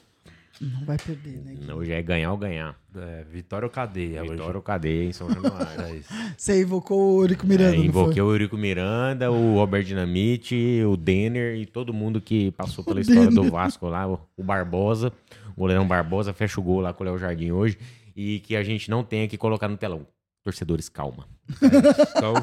Não 0.61 0.85
vai 0.85 0.99
perder, 0.99 1.39
né? 1.43 1.75
Hoje 1.75 1.93
é 1.93 2.03
ganhar 2.03 2.31
ou 2.31 2.37
ganhar. 2.37 2.77
É, 2.95 3.25
vitória 3.25 3.65
ou 3.65 3.71
cadeia. 3.71 4.21
Vitória 4.23 4.57
ou 4.57 4.63
cadeia 4.63 5.05
em 5.09 5.13
São 5.13 5.29
Januário. 5.31 5.83
É 5.83 5.97
isso. 5.97 6.13
Você 6.37 6.61
invocou 6.63 7.17
o 7.17 7.23
Eurico 7.23 7.47
Miranda, 7.47 7.75
É, 7.75 7.79
não 7.79 7.85
invoquei 7.85 8.15
foi? 8.15 8.23
o 8.23 8.31
Eurico 8.33 8.57
Miranda, 8.59 9.31
o 9.33 9.55
Robert 9.55 9.83
Dinamite, 9.83 10.83
o 10.85 10.95
Denner 10.97 11.57
e 11.57 11.65
todo 11.65 11.93
mundo 11.95 12.21
que 12.21 12.51
passou 12.53 12.85
pela 12.85 13.01
história 13.01 13.31
do 13.31 13.37
Denner. 13.37 13.51
Vasco 13.51 13.89
lá, 13.89 14.07
o, 14.07 14.21
o 14.37 14.43
Barbosa, 14.45 15.11
o 15.57 15.61
goleirão 15.61 15.89
Barbosa, 15.89 16.35
fecha 16.35 16.61
o 16.61 16.63
gol 16.63 16.81
lá 16.81 16.93
com 16.93 17.03
o 17.03 17.07
Léo 17.07 17.19
Jardim 17.19 17.51
hoje 17.51 17.79
e 18.15 18.41
que 18.41 18.55
a 18.55 18.63
gente 18.63 18.91
não 18.91 19.03
tenha 19.03 19.27
que 19.27 19.39
colocar 19.39 19.69
no 19.69 19.77
telão. 19.79 20.07
Torcedores, 20.45 20.89
calma. 20.89 21.27
Então, 21.63 22.35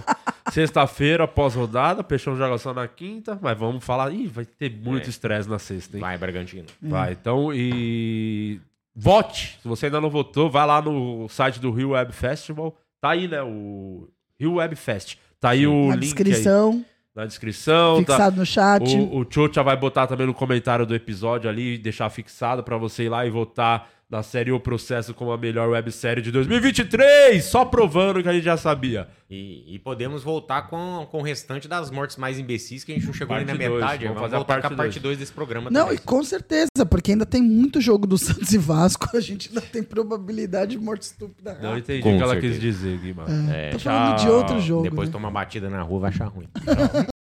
sexta-feira, 0.51 1.27
pós-rodada, 1.27 2.03
Peixão 2.03 2.35
joga 2.35 2.57
só 2.57 2.73
na 2.73 2.87
quinta, 2.87 3.37
mas 3.41 3.57
vamos 3.57 3.83
falar. 3.83 4.11
Ih, 4.11 4.27
vai 4.27 4.45
ter 4.45 4.71
muito 4.71 5.07
É. 5.07 5.09
estresse 5.09 5.49
na 5.49 5.59
sexta, 5.59 5.97
hein? 5.97 6.01
Vai, 6.01 6.17
Bragantino. 6.17 6.65
Vai, 6.81 7.13
então, 7.13 7.51
e. 7.53 8.59
Vote! 8.95 9.57
Se 9.61 9.67
você 9.67 9.85
ainda 9.85 10.01
não 10.01 10.09
votou, 10.09 10.49
vai 10.49 10.65
lá 10.67 10.81
no 10.81 11.27
site 11.29 11.59
do 11.59 11.71
Rio 11.71 11.91
Web 11.91 12.11
Festival. 12.11 12.75
Tá 12.99 13.11
aí, 13.11 13.27
né? 13.27 13.41
O 13.41 14.09
Rio 14.37 14.55
Web 14.55 14.75
Fest. 14.75 15.15
Tá 15.39 15.51
aí 15.51 15.65
o 15.65 15.87
Na 15.87 15.93
link. 15.95 16.01
descrição. 16.01 16.71
Aí. 16.73 16.85
Na 17.15 17.25
descrição. 17.25 17.97
Fixado 17.99 18.35
tá. 18.35 18.39
no 18.39 18.45
chat. 18.45 18.95
O, 18.97 19.19
o 19.21 19.25
Chocha 19.29 19.63
vai 19.63 19.77
botar 19.77 20.05
também 20.07 20.27
no 20.27 20.33
comentário 20.33 20.85
do 20.85 20.93
episódio 20.93 21.49
ali, 21.49 21.77
deixar 21.77 22.09
fixado 22.09 22.61
pra 22.61 22.77
você 22.77 23.03
ir 23.03 23.09
lá 23.09 23.25
e 23.25 23.29
votar 23.29 23.89
na 24.09 24.23
série 24.23 24.51
O 24.51 24.59
Processo 24.59 25.13
como 25.13 25.31
a 25.31 25.37
melhor 25.37 25.69
websérie 25.69 26.23
de 26.23 26.31
2023. 26.31 27.43
Só 27.43 27.63
provando 27.63 28.23
que 28.23 28.29
a 28.29 28.33
gente 28.33 28.43
já 28.43 28.57
sabia. 28.57 29.07
E, 29.29 29.75
e 29.75 29.77
podemos 29.77 30.23
voltar 30.23 30.63
com, 30.63 31.07
com 31.11 31.19
o 31.19 31.21
restante 31.21 31.67
das 31.67 31.91
mortes 31.91 32.17
mais 32.17 32.39
imbecis 32.39 32.83
que 32.83 32.91
a 32.91 32.95
gente 32.95 33.05
não 33.05 33.13
chegou 33.13 33.35
nem 33.35 33.45
na 33.45 33.51
Parte 33.53 33.67
dois, 33.67 33.79
metade. 33.81 34.03
vamos 34.05 34.15
Vamos, 34.15 34.21
fazer 34.21 34.35
a 34.35 34.39
voltar 34.39 34.53
parte 34.55 34.67
com 34.67 34.73
a 34.73 34.77
parte 34.77 34.93
dois. 34.99 35.03
2 35.03 35.17
desse 35.19 35.31
programa 35.31 35.69
Não, 35.69 35.81
também. 35.83 35.95
e 35.97 35.99
com 35.99 36.23
certeza, 36.23 36.67
porque 36.89 37.11
ainda 37.11 37.25
tem 37.27 37.41
muito 37.41 37.79
jogo 37.79 38.07
do 38.07 38.17
Santos 38.19 38.51
e 38.51 38.57
Vasco. 38.57 39.15
A 39.15 39.19
gente 39.19 39.49
ainda 39.49 39.61
tem 39.61 39.83
probabilidade 39.83 40.71
de 40.71 40.79
morte 40.79 41.03
estúpida. 41.03 41.59
Não 41.61 41.77
entendi 41.77 42.01
Com 42.01 42.15
o 42.15 42.17
que 42.17 42.23
ela 42.23 42.39
quis 42.39 42.59
dizer, 42.59 42.97
Guima. 42.97 43.25
É, 43.53 43.69
tô 43.69 43.79
falando 43.79 44.17
de 44.19 44.27
outro 44.29 44.59
jogo, 44.59 44.83
Depois 44.83 45.07
né? 45.09 45.13
toma 45.13 45.29
batida 45.29 45.69
na 45.69 45.83
rua, 45.83 45.99
vai 45.99 46.09
achar 46.09 46.25
ruim. 46.25 46.47